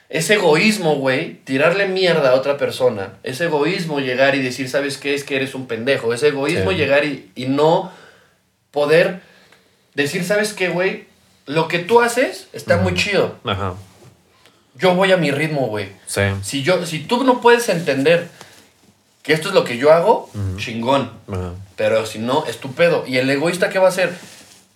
Es 0.09 0.28
egoísmo, 0.32 0.95
güey, 0.95 1.36
tirarle 1.43 1.88
mierda 1.88 2.32
a 2.32 2.34
otra 2.34 2.57
persona. 2.57 3.13
Es 3.22 3.39
egoísmo 3.41 3.99
llegar 3.99 4.34
y 4.34 4.41
decir, 4.41 4.67
¿sabes 4.67 4.97
qué? 4.97 5.13
Es 5.13 5.24
que 5.24 5.36
eres 5.36 5.53
un 5.53 5.67
pendejo. 5.67 6.11
Es 6.13 6.24
egoísmo 6.24 6.72
Sí. 6.72 6.78
llegar 6.78 7.05
y, 7.05 7.30
y 7.36 7.45
no 7.45 7.91
poder 8.72 9.22
decir, 9.93 10.24
¿sabes 10.24 10.53
qué, 10.53 10.70
güey? 10.70 11.05
Lo 11.45 11.67
que 11.67 11.78
tú 11.80 12.01
haces 12.01 12.47
está 12.53 12.78
muy 12.78 12.95
chido. 12.95 13.36
Ajá. 13.43 13.76
Yo 14.80 14.96
voy 14.96 15.12
a 15.12 15.18
mi 15.18 15.32
ritmo, 15.32 15.68
güey. 15.68 15.90
Sí. 16.06 16.22
Si, 16.42 16.64
yo, 16.64 16.86
si 16.86 17.00
tú 17.00 17.24
no 17.24 17.42
puedes 17.42 17.68
entender 17.70 18.30
que 19.22 19.34
esto 19.34 19.50
es 19.50 19.54
lo 19.54 19.64
que 19.64 19.78
yo 19.78 19.92
hago, 19.92 20.30
chingón. 20.58 21.12
Pero 21.76 22.06
si 22.06 22.20
no, 22.20 22.46
es 22.48 22.58
tu 22.58 22.74
pedo. 22.74 23.04
¿Y 23.06 23.18
el 23.18 23.30
egoísta 23.30 23.70
qué 23.70 23.80
va 23.80 23.88
a 23.88 23.90
hacer? 23.90 24.14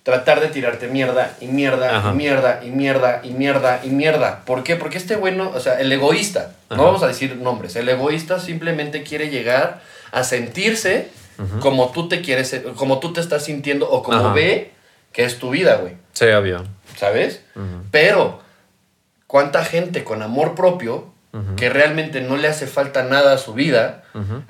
Tratar 0.04 0.42
de 0.42 0.50
tirarte 0.50 0.88
mierda 0.90 1.38
y 1.40 1.48
mierda 1.48 1.98
Ajá. 1.98 2.12
y 2.12 2.16
mierda 2.16 2.60
y 2.64 2.70
mierda 2.72 3.22
y 3.24 3.30
mierda 3.30 3.80
y 3.84 3.88
mierda. 3.90 4.44
¿Por 4.46 4.64
qué? 4.64 4.76
Porque 4.76 4.98
este 4.98 5.16
güey 5.16 5.34
no, 5.34 5.50
o 5.50 5.60
sea, 5.62 5.80
el 5.80 5.90
egoísta, 5.92 6.52
Ajá. 6.68 6.76
no 6.76 6.84
vamos 6.84 7.04
a 7.04 7.08
decir 7.08 7.38
nombres, 7.38 7.78
el 7.78 7.88
egoísta 7.88 8.42
simplemente 8.42 9.04
quiere 9.04 9.30
llegar 9.30 9.82
a 10.12 10.26
sentirse 10.26 11.08
como 11.62 11.90
tú 11.94 12.10
te 12.10 12.22
quieres, 12.22 12.62
como 12.76 13.00
tú 13.00 13.14
te 13.14 13.22
estás 13.22 13.46
sintiendo 13.46 13.90
o 13.90 14.04
como 14.04 14.34
ve 14.34 14.72
que 15.14 15.24
es 15.24 15.40
tu 15.40 15.50
vida, 15.52 15.78
güey. 15.78 15.94
Sí, 16.12 16.26
obvio. 16.26 16.66
¿Sabes? 16.98 17.42
Pero, 17.90 18.43
¿cuánta 19.34 19.66
gente 19.66 20.04
con 20.04 20.22
amor 20.22 20.54
propio 20.54 21.12
que 21.58 21.68
realmente 21.72 22.22
no 22.22 22.38
le 22.38 22.48
hace 22.48 22.68
falta 22.68 23.02
nada 23.02 23.34
a 23.34 23.38
su 23.40 23.56
vida, 23.56 24.04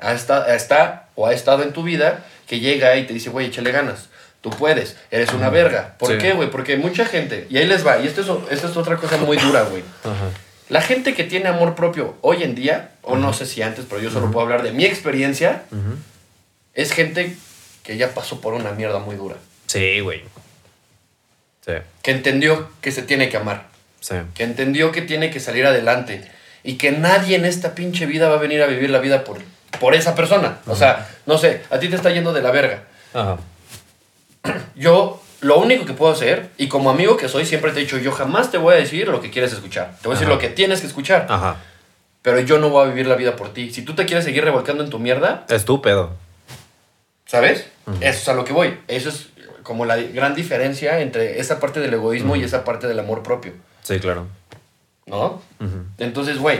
está 0.05 1.07
o 1.15 1.25
ha 1.25 1.31
estado 1.34 1.63
en 1.63 1.71
tu 1.71 1.84
vida, 1.84 2.25
que 2.47 2.59
llega 2.59 2.97
y 2.97 3.07
te 3.07 3.13
dice, 3.13 3.29
güey, 3.29 3.47
échale 3.47 3.71
ganas. 3.71 4.09
Tú 4.41 4.49
puedes, 4.49 4.97
eres 5.09 5.31
una 5.31 5.49
verga. 5.49 5.95
¿Por 5.97 6.09
Sí. 6.11 6.17
qué, 6.17 6.34
güey? 6.34 6.49
Porque 6.51 6.75
mucha 6.75 7.05
gente, 7.05 7.47
y 7.49 7.55
ahí 7.57 7.65
les 7.65 7.88
va, 7.88 7.99
y 7.99 8.07
esto 8.07 8.19
es, 8.19 8.27
esto 8.51 8.67
es 8.67 8.75
otra 8.75 8.97
cosa 8.97 9.15
muy 9.15 9.38
dura, 9.38 9.61
güey. 9.63 9.81
La 10.67 10.81
gente 10.81 11.13
que 11.13 11.23
tiene 11.23 11.47
amor 11.47 11.75
propio 11.75 12.17
hoy 12.19 12.43
en 12.43 12.53
día, 12.53 12.91
o 13.03 13.15
no 13.15 13.31
sé 13.31 13.45
si 13.45 13.61
antes, 13.61 13.86
pero 13.89 14.01
yo 14.01 14.11
solo 14.11 14.31
puedo 14.31 14.43
hablar 14.45 14.63
de 14.63 14.73
mi 14.73 14.84
experiencia, 14.84 15.63
es 16.73 16.91
gente 16.91 17.38
que 17.84 17.95
ya 17.95 18.09
pasó 18.13 18.41
por 18.41 18.53
una 18.53 18.71
mierda 18.73 18.99
muy 18.99 19.15
dura. 19.15 19.38
Sí, 19.67 20.01
güey. 20.01 20.23
Sí, 21.65 21.71
Que 22.01 22.11
entendió 22.11 22.67
que 22.81 22.91
se 22.91 23.03
tiene 23.03 23.29
que 23.29 23.38
amar. 23.38 23.71
Sí. 24.04 24.16
Que 24.36 24.43
entendió 24.43 24.91
que 24.91 25.01
tiene 25.01 25.32
que 25.32 25.39
salir 25.39 25.66
adelante. 25.66 26.30
Y 26.64 26.76
que 26.76 26.91
nadie 26.91 27.36
en 27.36 27.45
esta 27.45 27.74
pinche 27.74 28.06
vida 28.06 28.30
va 28.30 28.36
a 28.36 28.39
venir 28.39 28.62
a 28.62 28.68
vivir 28.68 28.89
la 28.89 28.99
vida 28.99 29.24
por, 29.24 29.39
por 29.80 29.95
esa 29.95 30.14
persona. 30.16 30.60
O 30.68 30.76
sea, 30.76 31.10
no 31.26 31.38
sé, 31.38 31.62
a 31.70 31.80
ti 31.80 31.88
te 31.88 31.95
está 31.95 32.12
yendo 32.12 32.34
de 32.34 32.41
la 32.41 32.51
verga. 32.51 32.84
Ajá. 33.14 33.38
Yo 34.76 35.22
lo 35.41 35.60
único 35.60 35.86
que 35.86 35.93
puedo 35.93 36.12
hacer, 36.12 36.49
y 36.58 36.68
como 36.68 36.89
amigo 36.89 37.18
que 37.18 37.30
soy, 37.30 37.45
siempre 37.45 37.72
te 37.72 37.80
he 37.80 37.84
dicho, 37.84 37.97
yo 37.97 38.12
jamás 38.12 38.51
te 38.51 38.58
voy 38.58 38.76
a 38.76 38.78
decir 38.78 39.08
lo 39.08 39.22
que 39.22 39.30
quieres 39.30 39.54
escuchar. 39.54 39.95
Te 40.01 40.08
voy 40.08 40.16
a 40.16 40.20
decir 40.20 40.30
lo 40.30 40.39
que 40.39 40.49
tienes 40.49 40.82
que 40.82 40.88
escuchar. 40.88 41.28
Ajá. 41.30 41.58
Pero 42.22 42.39
yo 42.39 42.60
no 42.60 42.70
voy 42.70 42.86
a 42.86 42.89
vivir 42.89 43.08
la 43.08 43.16
vida 43.16 43.36
por 43.36 43.54
ti. 43.54 43.72
Si 43.72 43.82
tú 43.82 43.93
te 43.93 44.06
quieres 44.06 44.24
seguir 44.24 44.43
revolcando 44.43 44.84
en 44.84 44.89
tu 44.89 44.99
mierda, 44.99 45.45
Estúpido. 45.49 46.16
¿sabes? 47.26 47.66
Eso 47.99 48.20
es 48.20 48.30
a 48.30 48.34
lo 48.34 48.45
que 48.45 48.54
voy. 48.54 48.78
Eso 48.88 49.10
es 49.10 49.30
como 49.64 49.86
la 49.86 49.97
gran 49.97 50.36
diferencia 50.36 50.99
entre 50.99 51.39
esa 51.39 51.59
parte 51.59 51.80
del 51.80 51.93
egoísmo 51.93 52.36
y 52.36 52.43
esa 52.43 52.64
parte 52.64 52.88
del 52.88 52.99
amor 52.99 53.24
propio. 53.24 53.53
Sí, 53.82 53.99
claro. 53.99 54.28
¿No? 55.05 55.41
Entonces, 55.97 56.38
güey, 56.38 56.59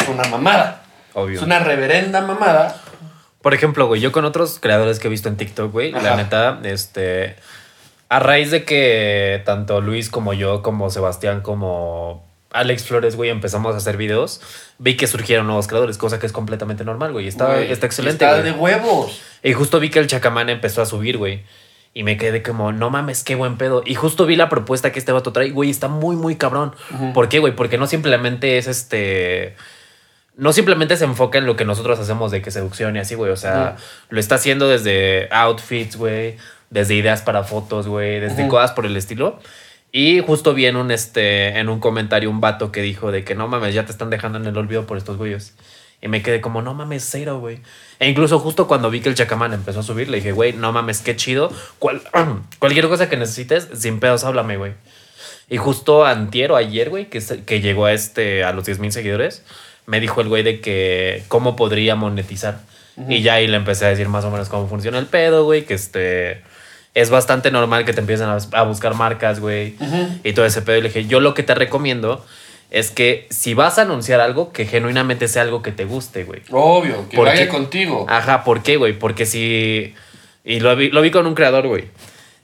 es 0.00 0.08
una 0.08 0.24
mamada. 0.24 0.84
Obvio. 1.14 1.36
Es 1.38 1.42
una 1.42 1.58
reverenda 1.58 2.20
mamada. 2.20 2.80
Por 3.42 3.54
ejemplo, 3.54 3.86
güey, 3.86 4.00
yo 4.00 4.12
con 4.12 4.24
otros 4.24 4.58
creadores 4.60 4.98
que 4.98 5.08
he 5.08 5.10
visto 5.10 5.28
en 5.28 5.36
TikTok, 5.36 5.72
güey, 5.72 5.92
la 5.92 6.16
neta, 6.16 6.60
este. 6.64 7.36
A 8.08 8.18
raíz 8.18 8.50
de 8.50 8.64
que 8.64 9.40
tanto 9.44 9.80
Luis 9.80 10.10
como 10.10 10.34
yo, 10.34 10.62
como 10.62 10.90
Sebastián, 10.90 11.40
como 11.42 12.24
Alex 12.52 12.84
Flores, 12.84 13.16
güey, 13.16 13.30
empezamos 13.30 13.74
a 13.74 13.78
hacer 13.78 13.96
videos, 13.96 14.40
vi 14.78 14.96
que 14.96 15.06
surgieron 15.06 15.46
nuevos 15.46 15.68
creadores, 15.68 15.96
cosa 15.96 16.18
que 16.18 16.26
es 16.26 16.32
completamente 16.32 16.84
normal, 16.84 17.12
güey. 17.12 17.28
Está, 17.28 17.46
Güey, 17.46 17.70
está 17.70 17.86
excelente. 17.86 18.24
Está 18.24 18.40
güey. 18.40 18.52
de 18.52 18.58
huevos. 18.58 19.22
Y 19.42 19.52
justo 19.52 19.78
vi 19.78 19.90
que 19.90 20.00
el 20.00 20.08
Chacamán 20.08 20.48
empezó 20.48 20.82
a 20.82 20.86
subir, 20.86 21.16
güey. 21.18 21.44
Y 21.92 22.04
me 22.04 22.16
quedé 22.16 22.42
como, 22.42 22.72
no 22.72 22.88
mames, 22.90 23.24
qué 23.24 23.34
buen 23.34 23.56
pedo. 23.56 23.82
Y 23.84 23.94
justo 23.94 24.24
vi 24.24 24.36
la 24.36 24.48
propuesta 24.48 24.92
que 24.92 24.98
este 24.98 25.10
vato 25.10 25.32
trae, 25.32 25.50
güey, 25.50 25.70
está 25.70 25.88
muy, 25.88 26.14
muy 26.14 26.36
cabrón. 26.36 26.74
¿Por 27.14 27.28
qué, 27.28 27.40
güey? 27.40 27.54
Porque 27.54 27.78
no 27.78 27.86
simplemente 27.86 28.58
es 28.58 28.68
este. 28.68 29.56
No 30.36 30.52
simplemente 30.52 30.96
se 30.96 31.04
enfoca 31.04 31.38
en 31.38 31.46
lo 31.46 31.56
que 31.56 31.64
nosotros 31.64 31.98
hacemos 31.98 32.30
de 32.30 32.42
que 32.42 32.50
seducción 32.50 32.96
y 32.96 33.00
así, 33.00 33.16
güey. 33.16 33.32
O 33.32 33.36
sea, 33.36 33.76
lo 34.08 34.20
está 34.20 34.36
haciendo 34.36 34.68
desde 34.68 35.28
outfits, 35.32 35.96
güey. 35.96 36.36
Desde 36.70 36.94
ideas 36.94 37.22
para 37.22 37.42
fotos, 37.42 37.88
güey. 37.88 38.20
Desde 38.20 38.46
cosas 38.46 38.70
por 38.70 38.86
el 38.86 38.96
estilo. 38.96 39.40
Y 39.92 40.20
justo 40.20 40.54
vi 40.54 40.66
en 40.66 40.76
un, 40.76 40.92
este, 40.92 41.58
en 41.58 41.68
un 41.68 41.80
comentario 41.80 42.30
un 42.30 42.40
vato 42.40 42.70
que 42.70 42.80
dijo 42.80 43.10
de 43.10 43.24
que 43.24 43.34
no 43.34 43.48
mames, 43.48 43.74
ya 43.74 43.84
te 43.84 43.90
están 43.90 44.10
dejando 44.10 44.38
en 44.38 44.46
el 44.46 44.56
olvido 44.56 44.86
por 44.86 44.96
estos 44.96 45.16
güeyes. 45.16 45.56
Y 46.02 46.08
me 46.08 46.22
quedé 46.22 46.40
como, 46.40 46.62
no 46.62 46.72
mames, 46.74 47.06
cero, 47.10 47.40
güey. 47.40 47.58
E 47.98 48.08
incluso 48.08 48.38
justo 48.38 48.66
cuando 48.66 48.88
vi 48.90 49.00
que 49.00 49.10
el 49.10 49.14
Chacamán 49.14 49.52
empezó 49.52 49.80
a 49.80 49.82
subir, 49.82 50.08
le 50.08 50.16
dije, 50.18 50.32
güey, 50.32 50.52
no 50.54 50.72
mames, 50.72 51.00
qué 51.00 51.14
chido. 51.16 51.52
Cual- 51.78 52.02
cualquier 52.58 52.88
cosa 52.88 53.08
que 53.10 53.16
necesites, 53.18 53.68
sin 53.74 54.00
pedos, 54.00 54.24
háblame, 54.24 54.56
güey. 54.56 54.72
Y 55.50 55.56
justo 55.58 56.06
antier 56.06 56.52
o 56.52 56.56
ayer, 56.56 56.88
güey, 56.90 57.10
que, 57.10 57.20
que 57.44 57.60
llegó 57.60 57.84
a, 57.86 57.92
este, 57.92 58.44
a 58.44 58.52
los 58.52 58.64
10 58.64 58.78
mil 58.78 58.92
seguidores, 58.92 59.42
me 59.86 60.00
dijo 60.00 60.20
el 60.20 60.28
güey 60.28 60.42
de 60.42 60.60
que 60.60 61.22
cómo 61.28 61.56
podría 61.56 61.96
monetizar. 61.96 62.60
Y 63.08 63.22
ya 63.22 63.34
ahí 63.34 63.46
le 63.46 63.56
empecé 63.56 63.86
a 63.86 63.88
decir 63.88 64.08
más 64.08 64.24
o 64.26 64.30
menos 64.30 64.48
cómo 64.50 64.68
funciona 64.68 64.98
el 64.98 65.06
pedo, 65.06 65.44
güey, 65.44 65.64
que 65.64 65.74
este... 65.74 66.42
Es 66.92 67.08
bastante 67.08 67.50
normal 67.52 67.84
que 67.84 67.92
te 67.92 68.00
empiecen 68.00 68.26
a, 68.26 68.38
a 68.52 68.62
buscar 68.64 68.94
marcas, 68.94 69.38
güey, 69.38 69.76
Ujú. 69.80 70.08
y 70.24 70.32
todo 70.32 70.44
ese 70.44 70.60
pedo. 70.60 70.76
Y 70.78 70.82
le 70.82 70.88
dije, 70.88 71.06
yo 71.06 71.20
lo 71.20 71.34
que 71.34 71.42
te 71.44 71.54
recomiendo 71.54 72.26
es 72.70 72.90
que 72.90 73.26
si 73.30 73.54
vas 73.54 73.78
a 73.78 73.82
anunciar 73.82 74.20
algo, 74.20 74.52
que 74.52 74.64
genuinamente 74.66 75.26
sea 75.28 75.42
algo 75.42 75.60
que 75.62 75.72
te 75.72 75.84
guste, 75.84 76.24
güey. 76.24 76.42
Obvio, 76.50 77.08
que 77.08 77.16
¿Por 77.16 77.26
vaya 77.26 77.48
contigo. 77.48 78.06
Ajá, 78.08 78.44
¿por 78.44 78.62
qué, 78.62 78.76
güey? 78.76 78.98
Porque 78.98 79.26
si. 79.26 79.94
Y 80.44 80.60
lo 80.60 80.74
vi, 80.76 80.90
lo 80.90 81.02
vi 81.02 81.10
con 81.10 81.26
un 81.26 81.34
creador, 81.34 81.66
güey. 81.66 81.88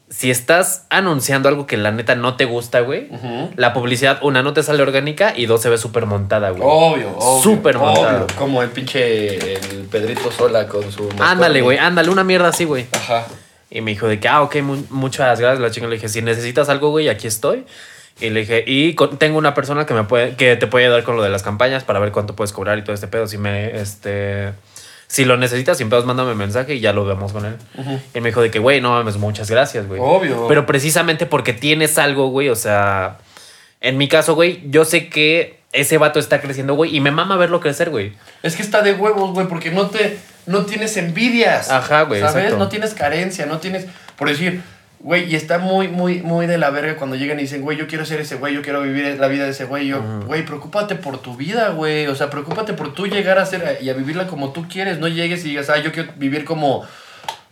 Si 0.09 0.31
estás 0.31 0.87
anunciando 0.89 1.49
algo 1.49 1.66
que 1.66 1.77
la 1.77 1.91
neta 1.91 2.14
no 2.14 2.37
te 2.37 2.45
gusta, 2.45 2.79
güey, 2.81 3.09
la 3.57 3.72
publicidad, 3.72 4.20
una, 4.22 4.41
no 4.43 4.53
te 4.53 4.62
sale 4.62 4.81
orgánica 4.81 5.33
y 5.37 5.47
dos, 5.47 5.61
se 5.62 5.68
ve 5.68 5.79
súper 5.79 6.07
montada, 6.07 6.51
güey. 6.51 6.62
Obvio, 6.64 7.11
obvio. 7.18 7.43
Súper 7.43 7.77
montado. 7.79 8.24
obvio. 8.27 8.37
Como 8.39 8.62
el 8.62 8.68
pinche 8.70 9.55
el 9.55 9.87
Pedrito 9.91 10.31
Sola 10.31 10.68
con 10.68 10.93
su. 10.93 11.03
mascota. 11.05 11.31
Ándale, 11.31 11.61
güey, 11.61 11.79
ándale, 11.79 12.11
una 12.11 12.22
mierda 12.22 12.49
así, 12.49 12.64
güey. 12.64 12.87
Ajá. 12.93 13.27
Y 13.68 13.81
me 13.81 13.91
dijo 13.91 14.07
de 14.07 14.20
que, 14.20 14.29
ah, 14.29 14.43
ok, 14.43 14.57
mu- 14.62 14.85
muchas 14.91 15.41
gracias. 15.41 15.59
La 15.59 15.72
chica 15.72 15.89
le 15.89 15.97
dije, 15.97 16.09
si 16.09 16.22
necesitas 16.22 16.68
algo, 16.68 16.91
güey, 16.91 17.09
aquí 17.09 17.27
estoy. 17.27 17.64
Y 18.21 18.31
le 18.31 18.41
dije, 18.41 18.64
y 18.67 18.95
con- 18.95 19.19
tengo 19.19 19.37
una 19.39 19.53
persona 19.55 19.85
que 19.87 19.93
me 19.95 20.05
puede, 20.05 20.37
que 20.37 20.57
te 20.57 20.67
puede 20.67 20.87
ayudar 20.87 21.03
con 21.05 21.17
lo 21.17 21.23
de 21.23 21.29
las 21.29 21.43
campañas 21.43 21.85
para 21.85 21.99
ver 21.99 22.12
cuánto 22.12 22.35
puedes 22.35 22.53
cobrar 22.53 22.79
y 22.79 22.83
todo 22.83 22.95
este 22.95 23.09
pedo. 23.09 23.27
Si 23.27 23.37
me, 23.37 23.79
este, 23.79 24.53
si 25.07 25.25
lo 25.27 25.37
necesitas, 25.37 25.77
sin 25.79 25.91
pedos, 25.91 26.07
mándame 26.07 26.35
mensaje 26.35 26.75
y 26.77 26.81
ya 26.81 26.93
lo 26.95 27.05
vemos 27.05 27.33
con 27.33 27.45
él. 27.45 27.57
Ujú. 27.77 28.01
Y 28.14 28.21
me 28.21 28.31
dijo 28.31 28.41
de 28.41 28.51
que, 28.51 28.59
güey, 28.59 28.81
no 28.81 28.91
mames, 28.91 29.19
muchas 29.19 29.51
gracias, 29.51 29.87
güey. 29.87 30.01
Obvio. 30.03 30.49
Pero 30.49 30.64
precisamente 30.64 31.27
porque 31.27 31.53
tienes 31.53 31.99
algo, 31.99 32.29
güey, 32.29 32.49
o 32.49 32.57
sea, 32.57 33.19
en 33.83 33.99
mi 33.99 34.09
caso, 34.09 34.35
güey, 34.35 34.62
yo 34.71 34.85
sé 34.87 35.09
que 35.11 35.61
ese 35.73 35.99
vato 35.99 36.19
está 36.19 36.41
creciendo, 36.41 36.75
güey, 36.75 36.97
y 36.97 37.01
me 37.01 37.11
mama 37.11 37.37
verlo 37.37 37.61
crecer, 37.61 37.91
güey. 37.91 38.14
Es 38.43 38.57
que 38.57 38.62
está 38.62 38.81
de 38.81 38.95
huevos, 38.95 39.33
güey, 39.33 39.47
porque 39.47 39.71
no 39.71 39.89
te. 39.91 40.17
No 40.47 40.64
tienes 40.64 40.97
envidias. 40.97 41.71
Ajá, 41.71 42.03
güey, 42.03 42.21
¿Sabes? 42.21 42.37
exacto. 42.37 42.57
No 42.59 42.69
tienes 42.69 42.95
carencia, 42.95 43.45
no 43.47 43.59
tienes. 43.59 43.85
Por 44.17 44.29
decir, 44.29 44.62
güey, 45.07 45.33
y 45.33 45.37
está 45.37 45.59
muy, 45.59 45.87
muy, 45.87 46.21
muy 46.21 46.49
de 46.49 46.59
la 46.59 46.71
verga 46.71 46.97
cuando 46.97 47.15
llegan 47.15 47.39
y 47.39 47.43
dicen, 47.43 47.63
güey, 47.63 47.79
yo 47.79 47.87
quiero 47.87 48.05
ser 48.05 48.21
ese 48.21 48.35
güey, 48.35 48.53
yo 48.53 48.61
quiero 48.61 48.83
vivir 48.83 49.17
la 49.21 49.29
vida 49.29 49.45
de 49.45 49.51
ese 49.51 49.65
güey. 49.65 49.87
Yo, 49.87 50.03
güey, 50.27 50.45
preocúpate 50.45 50.97
por 50.97 51.19
tu 51.19 51.37
vida, 51.37 51.69
güey. 51.69 52.09
O 52.09 52.17
sea, 52.17 52.29
preocúpate 52.29 52.73
por 52.73 52.93
tú 52.93 53.07
llegar 53.07 53.39
a 53.39 53.47
ser 53.47 53.79
y 53.81 53.89
a 53.89 53.93
vivirla 53.93 54.27
como 54.27 54.51
tú 54.51 54.67
quieres. 54.69 54.99
No 54.99 55.07
llegues 55.07 55.45
y 55.45 55.51
digas, 55.51 55.71
ah, 55.71 55.79
yo 55.79 55.93
quiero 55.93 56.13
vivir 56.17 56.45
como. 56.45 56.85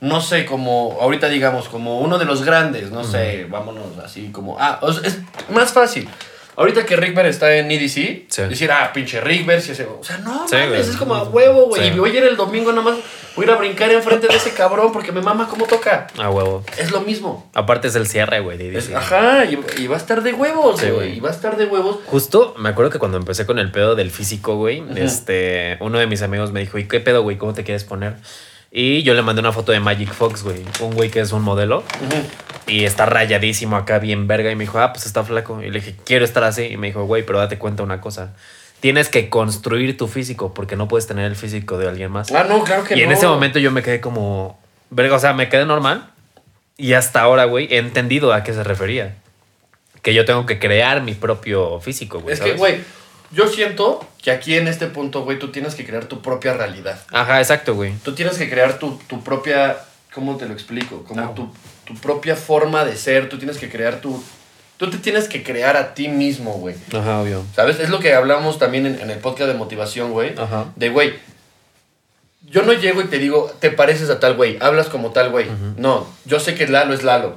No 0.00 0.20
sé, 0.20 0.46
como 0.46 0.98
ahorita 1.00 1.28
digamos, 1.28 1.68
como 1.68 2.00
uno 2.00 2.18
de 2.18 2.24
los 2.24 2.42
grandes, 2.42 2.90
no 2.90 3.04
sé, 3.04 3.46
vámonos 3.48 3.98
así 4.04 4.30
como. 4.32 4.56
Ah, 4.58 4.80
o 4.82 4.92
sea, 4.92 5.06
es 5.06 5.20
más 5.48 5.72
fácil. 5.72 6.08
Ahorita 6.56 6.86
que 6.86 6.96
Rickman 6.96 7.26
está 7.26 7.54
en 7.56 7.70
EDC, 7.70 8.26
Sí. 8.28 8.42
decir, 8.42 8.70
ah, 8.70 8.92
pinche 8.92 9.20
Rickman, 9.20 9.60
si 9.60 9.72
ese. 9.72 9.84
O 9.86 10.02
sea, 10.04 10.18
no, 10.18 10.46
Sí, 10.48 10.54
mames, 10.54 10.68
güey. 10.68 10.80
es 10.80 10.96
como 10.96 11.14
a 11.14 11.24
huevo, 11.24 11.66
güey. 11.66 11.82
Sí. 11.82 11.88
Y 11.94 11.98
voy 11.98 12.10
a 12.10 12.18
ir 12.18 12.24
el 12.24 12.36
domingo 12.36 12.72
nomás, 12.72 12.96
voy 13.34 13.44
a 13.44 13.48
ir 13.48 13.54
a 13.54 13.56
brincar 13.56 13.90
enfrente 13.90 14.28
de 14.28 14.36
ese 14.36 14.52
cabrón 14.54 14.92
porque 14.92 15.10
me 15.12 15.20
mama 15.20 15.48
cómo 15.48 15.66
toca. 15.66 16.06
A 16.18 16.30
huevo. 16.30 16.64
Es 16.78 16.90
lo 16.92 17.00
mismo. 17.00 17.50
Aparte 17.54 17.88
es 17.88 17.94
el 17.96 18.06
cierre, 18.06 18.40
güey. 18.40 18.56
de 18.58 18.68
Es- 18.76 18.88
DC. 18.88 18.94
ajá, 18.96 19.44
y, 19.46 19.58
y 19.78 19.86
va 19.88 19.96
a 19.96 19.98
estar 19.98 20.22
de 20.22 20.32
huevos, 20.32 20.80
güey. 20.80 20.92
güey. 20.92 21.16
Y 21.16 21.20
va 21.20 21.30
a 21.30 21.32
estar 21.32 21.56
de 21.56 21.66
huevos. 21.66 21.98
Justo 22.06 22.54
me 22.58 22.68
acuerdo 22.68 22.90
que 22.90 22.98
cuando 22.98 23.16
empecé 23.18 23.46
con 23.46 23.58
el 23.58 23.70
pedo 23.72 23.94
del 23.96 24.10
físico, 24.10 24.56
güey, 24.56 24.82
este, 24.96 25.76
uno 25.80 25.98
de 25.98 26.06
mis 26.06 26.22
amigos 26.22 26.52
me 26.52 26.60
dijo, 26.60 26.78
¿y 26.78 26.86
qué 26.86 27.00
pedo, 27.00 27.22
güey? 27.22 27.36
¿Cómo 27.36 27.52
te 27.54 27.64
quieres 27.64 27.84
poner? 27.84 28.14
Y 28.76 29.04
yo 29.04 29.14
le 29.14 29.22
mandé 29.22 29.38
una 29.38 29.52
foto 29.52 29.70
de 29.70 29.78
Magic 29.78 30.12
Fox, 30.12 30.42
güey, 30.42 30.64
un 30.80 30.94
güey 30.94 31.08
que 31.08 31.20
es 31.20 31.30
un 31.30 31.42
modelo 31.42 31.78
Ujú. 31.78 32.26
y 32.66 32.84
está 32.84 33.06
rayadísimo 33.06 33.76
acá, 33.76 34.00
bien 34.00 34.26
verga. 34.26 34.50
Y 34.50 34.56
me 34.56 34.64
dijo, 34.64 34.80
ah, 34.80 34.92
pues 34.92 35.06
está 35.06 35.22
flaco. 35.22 35.62
Y 35.62 35.66
le 35.70 35.78
dije, 35.78 35.94
quiero 36.04 36.24
estar 36.24 36.42
así. 36.42 36.62
Y 36.64 36.76
me 36.76 36.88
dijo, 36.88 37.04
güey, 37.04 37.24
pero 37.24 37.38
date 37.38 37.56
cuenta 37.56 37.84
una 37.84 38.00
cosa. 38.00 38.34
Tienes 38.80 39.08
que 39.08 39.30
construir 39.30 39.96
tu 39.96 40.08
físico 40.08 40.52
porque 40.52 40.74
no 40.74 40.88
puedes 40.88 41.06
tener 41.06 41.24
el 41.26 41.36
físico 41.36 41.78
de 41.78 41.88
alguien 41.88 42.10
más. 42.10 42.32
Ah, 42.32 42.46
no, 42.48 42.64
claro 42.64 42.82
que 42.82 42.94
y 42.94 42.98
no. 42.98 43.04
en 43.04 43.12
ese 43.12 43.28
momento 43.28 43.60
yo 43.60 43.70
me 43.70 43.80
quedé 43.84 44.00
como, 44.00 44.58
verga, 44.90 45.14
o 45.14 45.20
sea, 45.20 45.34
me 45.34 45.48
quedé 45.48 45.66
normal. 45.66 46.10
Y 46.76 46.94
hasta 46.94 47.20
ahora, 47.20 47.44
güey, 47.44 47.68
he 47.72 47.78
entendido 47.78 48.32
a 48.32 48.42
qué 48.42 48.52
se 48.52 48.64
refería. 48.64 49.14
Que 50.02 50.14
yo 50.14 50.24
tengo 50.24 50.46
que 50.46 50.58
crear 50.58 51.00
mi 51.00 51.14
propio 51.14 51.78
físico, 51.78 52.18
güey. 52.18 52.34
Es 52.34 52.40
que, 52.40 52.46
¿sabes? 52.48 52.58
güey, 52.58 52.80
yo 53.30 53.48
siento 53.48 54.06
que 54.22 54.30
aquí 54.30 54.56
en 54.56 54.68
este 54.68 54.86
punto, 54.86 55.24
güey, 55.24 55.38
tú 55.38 55.50
tienes 55.50 55.74
que 55.74 55.84
crear 55.84 56.06
tu 56.06 56.22
propia 56.22 56.54
realidad. 56.54 57.00
Ajá, 57.12 57.40
exacto, 57.40 57.74
güey. 57.74 57.94
Tú 58.04 58.14
tienes 58.14 58.36
que 58.38 58.48
crear 58.48 58.78
tu, 58.78 58.98
tu 59.08 59.22
propia. 59.22 59.76
¿Cómo 60.12 60.36
te 60.36 60.46
lo 60.46 60.54
explico? 60.54 61.04
Como 61.04 61.30
tu, 61.34 61.52
tu 61.84 61.94
propia 61.94 62.36
forma 62.36 62.84
de 62.84 62.96
ser. 62.96 63.28
Tú 63.28 63.38
tienes 63.38 63.58
que 63.58 63.68
crear 63.68 64.00
tu. 64.00 64.22
Tú 64.76 64.90
te 64.90 64.98
tienes 64.98 65.28
que 65.28 65.42
crear 65.42 65.76
a 65.76 65.94
ti 65.94 66.08
mismo, 66.08 66.54
güey. 66.54 66.74
Ajá, 66.92 67.20
obvio. 67.20 67.44
¿Sabes? 67.54 67.78
Es 67.80 67.90
lo 67.90 68.00
que 68.00 68.14
hablamos 68.14 68.58
también 68.58 68.86
en, 68.86 69.00
en 69.00 69.10
el 69.10 69.18
podcast 69.18 69.50
de 69.50 69.56
motivación, 69.56 70.12
güey. 70.12 70.34
Ajá. 70.36 70.66
De, 70.76 70.90
güey, 70.90 71.14
yo 72.54 72.62
no 72.62 72.72
llego 72.72 73.00
y 73.00 73.06
te 73.06 73.18
digo, 73.18 73.52
te 73.58 73.70
pareces 73.70 74.10
a 74.10 74.20
tal 74.20 74.34
güey, 74.34 74.58
hablas 74.60 74.88
como 74.88 75.10
tal 75.10 75.30
güey. 75.30 75.46
No, 75.76 76.06
yo 76.24 76.38
sé 76.40 76.54
que 76.54 76.66
Lalo 76.66 76.94
es 76.94 77.02
Lalo. 77.02 77.36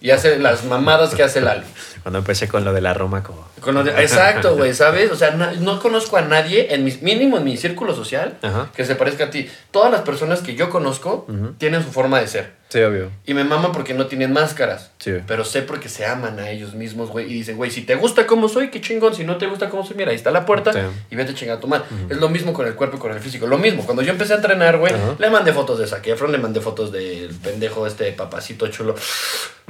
Y 0.00 0.10
hace 0.10 0.38
las 0.38 0.64
mamadas 0.64 1.14
que 1.14 1.22
hace 1.22 1.40
Lalo. 1.40 1.64
Cuando 2.04 2.18
empecé 2.18 2.46
con 2.48 2.64
lo 2.66 2.72
de 2.74 2.82
la 2.82 2.92
Roma, 2.94 3.22
como. 3.22 3.44
Con 3.62 3.74
lo 3.74 3.82
de- 3.82 3.90
exacto, 4.02 4.54
güey, 4.56 4.74
¿sabes? 4.74 5.10
O 5.10 5.16
sea, 5.16 5.30
no 5.32 5.80
conozco 5.80 6.18
a 6.18 6.20
nadie, 6.22 6.74
en 6.74 6.84
mi, 6.84 6.92
mínimo 7.00 7.38
en 7.38 7.44
mi 7.44 7.56
círculo 7.56 7.94
social, 7.94 8.36
Ajá. 8.42 8.68
que 8.76 8.84
se 8.84 8.94
parezca 8.94 9.24
a 9.24 9.30
ti. 9.30 9.50
Todas 9.70 9.90
las 9.90 10.02
personas 10.02 10.40
que 10.42 10.54
yo 10.54 10.68
conozco 10.68 11.26
tienen 11.58 11.82
su 11.82 11.90
forma 11.90 12.20
de 12.20 12.28
ser. 12.28 12.52
Sí, 12.74 12.82
obvio. 12.82 13.12
Y 13.24 13.34
me 13.34 13.44
maman 13.44 13.70
porque 13.70 13.94
no 13.94 14.06
tienen 14.06 14.32
máscaras. 14.32 14.90
Sí. 14.98 15.12
Pero 15.28 15.44
sé 15.44 15.62
porque 15.62 15.88
se 15.88 16.04
aman 16.06 16.40
a 16.40 16.50
ellos 16.50 16.74
mismos, 16.74 17.08
güey. 17.10 17.30
Y 17.30 17.34
dicen, 17.34 17.56
güey, 17.56 17.70
si 17.70 17.82
te 17.82 17.94
gusta 17.94 18.26
como 18.26 18.48
soy, 18.48 18.68
qué 18.70 18.80
chingón. 18.80 19.14
Si 19.14 19.22
no 19.22 19.36
te 19.38 19.46
gusta 19.46 19.68
como 19.70 19.86
soy, 19.86 19.96
mira, 19.96 20.10
ahí 20.10 20.16
está 20.16 20.32
la 20.32 20.44
puerta 20.44 20.72
Sí. 20.72 20.80
y 21.12 21.14
vete 21.14 21.30
a 21.30 21.34
chingar 21.36 21.58
a 21.58 21.60
tu 21.60 21.68
madre. 21.68 21.84
Es 22.10 22.16
lo 22.16 22.28
mismo 22.28 22.52
con 22.52 22.66
el 22.66 22.74
cuerpo 22.74 22.96
y 22.96 23.00
con 23.00 23.12
el 23.12 23.20
físico. 23.20 23.46
Lo 23.46 23.58
mismo. 23.58 23.84
Cuando 23.84 24.02
yo 24.02 24.10
empecé 24.10 24.32
a 24.32 24.36
entrenar, 24.36 24.78
güey, 24.78 24.92
le 25.18 25.30
mandé 25.30 25.52
fotos 25.52 25.78
de 25.78 25.86
Zac 25.86 26.04
Efron, 26.08 26.32
le 26.32 26.38
mandé 26.38 26.60
fotos 26.60 26.90
del 26.90 27.28
pendejo 27.42 27.86
este 27.86 28.10
papacito 28.10 28.66
chulo. 28.66 28.96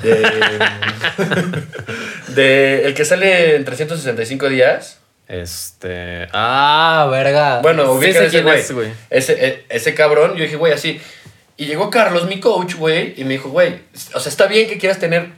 De, 0.02 0.10
de 2.28 2.86
el 2.86 2.94
que 2.94 3.04
sale 3.04 3.56
en 3.56 3.64
365 3.64 4.48
días. 4.48 4.98
Este. 5.28 6.28
Ah, 6.32 7.08
verga. 7.10 7.60
Bueno, 7.60 7.98
sí 8.00 8.08
ese 8.10 8.28
quién 8.28 8.44
güey. 8.44 8.60
es, 8.60 8.72
güey. 8.72 8.90
Ese, 9.10 9.46
e- 9.46 9.64
ese 9.68 9.94
cabrón, 9.94 10.36
yo 10.36 10.44
dije, 10.44 10.56
güey, 10.56 10.72
así. 10.72 11.00
Y 11.56 11.66
llegó 11.66 11.90
Carlos, 11.90 12.26
mi 12.26 12.40
coach, 12.40 12.74
güey, 12.74 13.14
y 13.16 13.24
me 13.24 13.34
dijo, 13.34 13.48
güey, 13.48 13.80
o 14.14 14.20
sea, 14.20 14.30
está 14.30 14.46
bien 14.46 14.68
que 14.68 14.78
quieras 14.78 14.98
tener, 14.98 15.30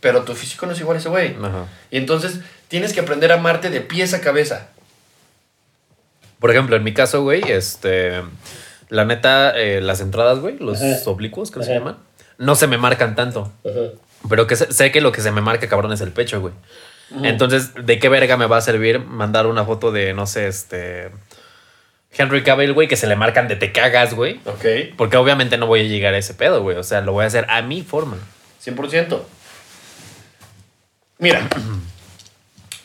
pero 0.00 0.22
tu 0.22 0.34
físico 0.34 0.64
no 0.66 0.72
es 0.72 0.80
igual 0.80 0.96
a 0.96 1.00
ese 1.00 1.08
güey. 1.10 1.36
Ajá. 1.36 1.66
Y 1.90 1.98
entonces 1.98 2.40
tienes 2.68 2.92
que 2.92 3.00
aprender 3.00 3.30
a 3.32 3.34
amarte 3.34 3.68
de 3.68 3.80
pies 3.80 4.14
a 4.14 4.20
cabeza. 4.20 4.68
Por 6.38 6.50
ejemplo, 6.50 6.76
en 6.76 6.84
mi 6.84 6.94
caso, 6.94 7.22
güey, 7.22 7.42
este. 7.50 8.22
La 8.88 9.04
neta, 9.04 9.56
eh, 9.56 9.80
las 9.80 10.00
entradas, 10.00 10.40
güey, 10.40 10.56
los 10.58 10.80
Ajá. 10.82 11.10
oblicuos, 11.10 11.50
que 11.50 11.62
se 11.62 11.70
Ajá. 11.70 11.78
llaman, 11.78 11.98
no 12.38 12.54
se 12.56 12.66
me 12.66 12.78
marcan 12.78 13.14
tanto. 13.14 13.52
Pero 14.28 14.46
que 14.46 14.56
sé, 14.56 14.72
sé 14.72 14.90
que 14.90 15.00
lo 15.00 15.12
que 15.12 15.20
se 15.20 15.30
me 15.30 15.42
marca, 15.42 15.68
cabrón, 15.68 15.92
es 15.92 16.00
el 16.00 16.10
pecho, 16.12 16.40
güey. 16.40 16.54
Entonces, 17.22 17.72
¿de 17.74 17.98
qué 17.98 18.08
verga 18.08 18.36
me 18.36 18.46
va 18.46 18.56
a 18.56 18.60
servir 18.60 19.00
mandar 19.00 19.46
una 19.46 19.64
foto 19.64 19.92
de, 19.92 20.14
no 20.14 20.26
sé, 20.26 20.46
este. 20.48 21.10
Henry 22.12 22.42
Cavill, 22.42 22.72
güey, 22.72 22.88
que 22.88 22.96
se 22.96 23.06
le 23.06 23.16
marcan 23.16 23.48
de 23.48 23.56
te 23.56 23.72
cagas, 23.72 24.14
güey? 24.14 24.40
Ok. 24.44 24.94
Porque 24.96 25.16
obviamente 25.16 25.56
no 25.58 25.66
voy 25.66 25.80
a 25.80 25.84
llegar 25.84 26.14
a 26.14 26.18
ese 26.18 26.34
pedo, 26.34 26.62
güey. 26.62 26.76
O 26.76 26.82
sea, 26.82 27.00
lo 27.00 27.12
voy 27.12 27.24
a 27.24 27.28
hacer 27.28 27.46
a 27.48 27.62
mi 27.62 27.82
forma. 27.82 28.18
100%. 28.64 29.20
Mira. 31.18 31.48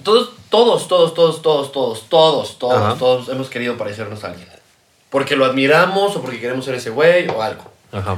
Todos, 0.03 0.33
todos, 0.49 0.87
todos, 0.87 1.13
todos, 1.15 1.41
todos, 1.41 1.71
todos, 1.71 2.09
todos, 2.09 2.59
todos, 2.59 2.77
Ajá. 2.77 2.95
todos 2.99 3.29
hemos 3.29 3.49
querido 3.49 3.75
parecernos 3.77 4.23
a 4.23 4.27
alguien. 4.27 4.47
Porque 5.09 5.35
lo 5.35 5.45
admiramos 5.45 6.15
o 6.15 6.21
porque 6.21 6.39
queremos 6.39 6.65
ser 6.65 6.75
ese 6.75 6.91
güey 6.91 7.27
o 7.27 7.41
algo. 7.41 7.71
Ajá. 7.91 8.17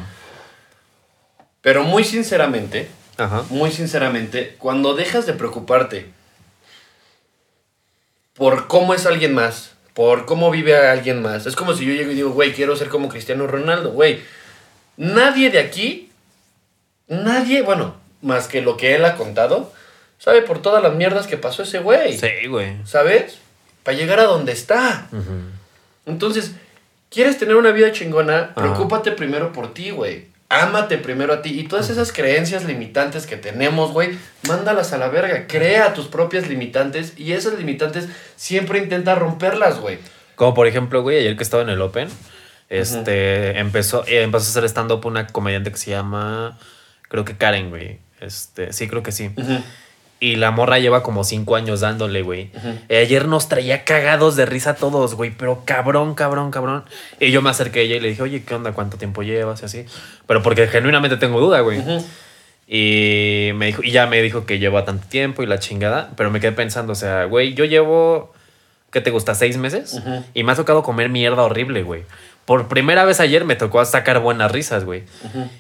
Pero 1.62 1.84
muy 1.84 2.04
sinceramente, 2.04 2.90
Ajá. 3.18 3.44
muy 3.50 3.72
sinceramente, 3.72 4.56
cuando 4.58 4.96
dejas 4.96 5.26
de 5.26 5.34
preocuparte 5.34 6.12
por 8.34 8.68
cómo 8.68 8.94
es 8.94 9.06
alguien 9.06 9.34
más, 9.34 9.72
por 9.98 10.28
cómo 10.28 10.52
vive 10.52 10.78
a 10.78 10.92
alguien 10.92 11.24
más, 11.24 11.48
es 11.48 11.56
como 11.56 11.74
si 11.74 11.84
yo 11.84 11.92
llego 11.92 12.12
y 12.12 12.14
digo, 12.14 12.30
güey, 12.30 12.54
quiero 12.54 12.76
ser 12.76 12.88
como 12.88 13.10
Cristiano 13.10 13.48
Ronaldo, 13.48 13.90
güey. 13.90 14.22
Nadie 14.96 15.50
de 15.50 15.58
aquí, 15.58 16.12
nadie, 17.08 17.64
bueno, 17.64 17.96
más 18.22 18.48
que 18.48 18.62
lo 18.62 18.78
que 18.78 18.94
él 18.94 19.04
ha 19.06 19.16
contado, 19.16 19.74
sabe 20.20 20.44
por 20.44 20.62
todas 20.62 20.84
las 20.84 20.94
mierdas 20.94 21.26
que 21.26 21.36
pasó 21.36 21.64
ese 21.64 21.80
güey. 21.80 22.16
Sí, 22.16 22.46
güey. 22.48 22.76
¿Sabes? 22.86 23.40
Para 23.82 23.98
llegar 23.98 24.20
a 24.20 24.26
donde 24.26 24.52
está. 24.52 25.08
Entonces, 26.06 26.52
¿quieres 27.10 27.40
tener 27.40 27.56
una 27.56 27.72
vida 27.72 27.92
chingona? 27.92 28.54
Preocúpate 28.54 29.14
primero 29.14 29.52
por 29.52 29.74
ti, 29.74 29.90
güey. 29.90 30.28
Ámate 30.50 30.98
primero 30.98 31.34
a 31.34 31.42
ti. 31.42 31.60
Y 31.60 31.68
todas 31.68 31.90
esas 31.90 32.12
creencias 32.12 32.64
limitantes 32.64 33.26
que 33.28 33.36
tenemos, 33.36 33.92
güey, 33.92 34.18
mándalas 34.48 34.94
a 34.94 34.98
la 34.98 35.10
verga. 35.10 35.46
Crea 35.48 35.94
tus 35.94 36.08
propias 36.08 36.48
limitantes 36.48 37.14
y 37.18 37.34
esas 37.34 37.58
limitantes 37.58 38.08
siempre 38.36 38.80
intenta 38.80 39.16
romperlas, 39.16 39.80
güey. 39.80 40.00
Como 40.36 40.54
por 40.54 40.68
ejemplo, 40.68 41.02
güey, 41.02 41.18
ayer 41.20 41.36
que 41.36 41.44
estaba 41.44 41.64
en 41.64 41.70
el 41.70 41.82
Open, 41.82 42.08
este, 42.70 43.60
empezó, 43.60 44.06
eh, 44.08 44.22
empezó 44.22 44.46
a 44.46 44.50
hacer 44.50 44.64
stand-up 44.66 45.06
una 45.06 45.28
comediante 45.28 45.72
que 45.72 45.78
se 45.78 45.92
llama, 45.92 46.58
creo 47.10 47.26
que 47.26 47.36
Karen, 47.36 47.70
güey. 47.70 48.00
Este, 48.22 48.72
sí, 48.72 48.88
creo 48.88 49.04
que 49.04 49.12
sí. 49.12 49.32
Y 50.20 50.38
la 50.38 50.50
morra 50.50 50.80
lleva 50.80 51.04
como 51.04 51.24
cinco 51.24 51.56
años 51.56 51.82
dándole, 51.82 52.24
güey. 52.24 52.50
Eh, 52.90 52.98
ayer 52.98 53.28
nos 53.28 53.50
traía 53.50 53.84
cagados 53.84 54.36
de 54.36 54.48
risa 54.48 54.72
a 54.72 54.76
todos, 54.76 55.14
güey. 55.14 55.30
Pero 55.30 55.62
cabrón, 55.64 56.16
cabrón, 56.16 56.50
cabrón. 56.50 56.86
Y 57.20 57.30
yo 57.30 57.44
me 57.44 57.52
acerqué 57.52 57.82
a 57.82 57.84
ella 57.84 57.96
y 57.98 58.00
le 58.00 58.10
dije, 58.10 58.24
oye, 58.24 58.44
¿qué 58.44 58.56
onda? 58.56 58.72
¿Cuánto 58.72 58.98
tiempo 58.98 59.22
llevas? 59.22 59.62
Y 59.62 59.66
así. 59.66 59.86
Pero 60.26 60.42
porque 60.42 60.68
genuinamente 60.68 61.18
tengo 61.18 61.40
duda, 61.40 61.60
güey. 61.60 61.82
Y 62.68 63.52
me 63.56 63.68
dijo, 63.68 63.84
y 63.84 63.92
ya 63.92 64.08
me 64.08 64.22
dijo 64.22 64.46
que 64.46 64.60
lleva 64.60 64.86
tanto 64.86 65.08
tiempo 65.08 65.44
y 65.44 65.46
la 65.46 65.60
chingada. 65.60 66.10
Pero 66.18 66.32
me 66.32 66.40
quedé 66.40 66.52
pensando, 66.52 66.94
o 66.94 66.96
sea, 66.96 67.26
güey, 67.26 67.54
yo 67.54 67.66
llevo, 67.66 68.34
¿qué 68.92 69.02
te 69.02 69.12
gusta? 69.12 69.36
¿Seis 69.36 69.58
meses? 69.58 70.02
Y 70.34 70.44
me 70.44 70.52
ha 70.52 70.56
tocado 70.56 70.82
comer 70.82 71.10
mierda 71.10 71.44
horrible, 71.44 71.84
güey. 71.84 72.04
Por 72.46 72.68
primera 72.70 73.06
vez 73.06 73.20
ayer 73.20 73.46
me 73.46 73.56
tocó 73.56 73.84
sacar 73.86 74.20
buenas 74.20 74.52
risas, 74.52 74.84
güey. 74.84 75.04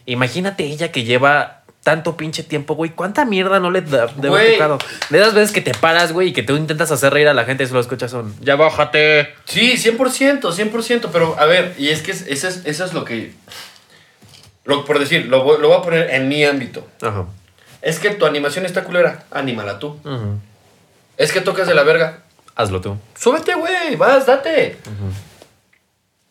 Imagínate 0.05 0.63
ella 0.63 0.91
que 0.91 1.03
lleva 1.03 1.61
tanto 1.87 2.17
pinche 2.17 2.43
tiempo, 2.43 2.75
güey. 2.75 2.91
¿Cuánta 2.91 3.23
mierda 3.23 3.61
no 3.61 3.71
le 3.71 3.79
da, 3.79 4.07
debe 4.17 4.35
haber 4.39 4.51
tocado? 4.53 4.77
De 5.09 5.19
esas 5.21 5.33
veces 5.33 5.53
que 5.53 5.61
te 5.61 5.71
paras, 5.73 6.11
güey, 6.11 6.27
y 6.29 6.33
que 6.33 6.43
tú 6.43 6.57
intentas 6.57 6.91
hacer 6.91 7.13
reír 7.13 7.29
a 7.29 7.33
la 7.33 7.45
gente 7.45 7.63
y 7.63 7.67
solo 7.67 7.79
escuchas 7.79 8.11
un, 8.11 8.35
ya 8.41 8.57
bájate. 8.57 9.29
Sí, 9.45 9.75
100%, 9.77 10.41
100%. 10.41 11.07
Pero, 11.13 11.39
a 11.39 11.45
ver, 11.45 11.75
y 11.77 11.87
es 11.87 12.01
que 12.01 12.11
es- 12.11 12.27
eso 12.27 12.49
es, 12.49 12.65
eso 12.65 12.83
es 12.83 12.93
lo 12.93 13.05
que... 13.05 13.31
Lo, 14.65 14.83
por 14.83 14.99
decir, 14.99 15.27
lo, 15.27 15.43
voy- 15.45 15.61
lo 15.61 15.69
voy 15.69 15.77
a 15.77 15.81
poner 15.81 16.09
en 16.09 16.27
mi 16.27 16.43
ámbito. 16.43 16.85
Ajá. 17.01 17.25
Es 17.81 17.99
que 17.99 18.09
tu 18.09 18.25
animación 18.25 18.65
está 18.65 18.83
culera. 18.83 19.23
Anímala 19.31 19.79
tú. 19.79 19.97
Ujú. 20.03 20.39
Es 21.15 21.31
que 21.31 21.39
tocas 21.39 21.67
de 21.67 21.73
la 21.73 21.83
verga. 21.83 22.19
Hazlo 22.55 22.81
tú. 22.81 22.97
Súbete, 23.17 23.55
güey, 23.55 23.95
vas, 23.95 24.25
date. 24.25 24.75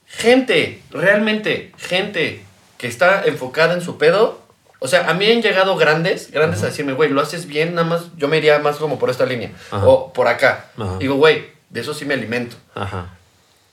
Gente, 0.07 0.83
realmente, 0.91 1.73
gente 1.79 2.45
que 2.79 2.87
está 2.89 3.23
enfocada 3.25 3.73
en 3.75 3.81
su 3.81 3.97
pedo. 3.99 4.46
O 4.79 4.89
sea, 4.89 5.09
a 5.09 5.14
mí 5.14 5.31
han 5.31 5.41
llegado 5.43 5.77
grandes, 5.77 6.31
grandes 6.31 6.62
a 6.62 6.66
decirme, 6.66 6.93
güey, 6.93 7.09
lo 7.11 7.20
haces 7.22 7.47
bien, 7.47 7.74
nada 7.74 7.89
más 7.89 8.03
yo 8.16 8.29
me 8.29 8.37
iría 8.39 8.59
más 8.59 8.77
como 8.77 8.99
por 8.99 9.09
esta 9.11 9.24
línea. 9.27 9.53
Ajá. 9.70 9.87
O 9.87 10.12
por 10.12 10.29
acá. 10.29 10.70
Ajá. 10.79 10.99
Digo, 10.99 11.14
güey, 11.16 11.47
de 11.70 11.81
eso 11.81 11.95
sí 11.95 12.05
me 12.05 12.14
alimento. 12.14 12.57
Ajá. 12.74 13.14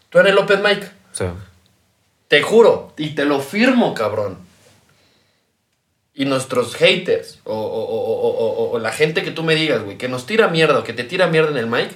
Tú 0.09 0.19
en 0.19 0.27
el 0.27 0.37
Open 0.37 0.61
Mic, 0.63 0.89
Sí. 1.11 1.25
te 2.29 2.41
juro, 2.41 2.93
y 2.97 3.11
te 3.15 3.25
lo 3.25 3.39
firmo, 3.41 3.93
cabrón. 3.93 4.37
Y 6.15 6.25
nuestros 6.25 6.75
haters, 6.75 7.39
o, 7.43 7.53
o- 7.53 7.83
o- 7.83 8.21
o- 8.21 8.29
o- 8.29 8.63
o- 8.65 8.71
o 8.71 8.79
la 8.79 8.91
gente 8.91 9.23
que 9.23 9.31
tú 9.31 9.43
me 9.43 9.55
digas, 9.55 9.81
güey, 9.83 9.97
que 9.97 10.07
nos 10.07 10.25
tira 10.27 10.47
mierda 10.47 10.79
o 10.79 10.83
que 10.83 10.93
te 10.93 11.03
tira 11.03 11.27
mierda 11.27 11.49
en 11.49 11.57
el 11.57 11.67
mic, 11.67 11.91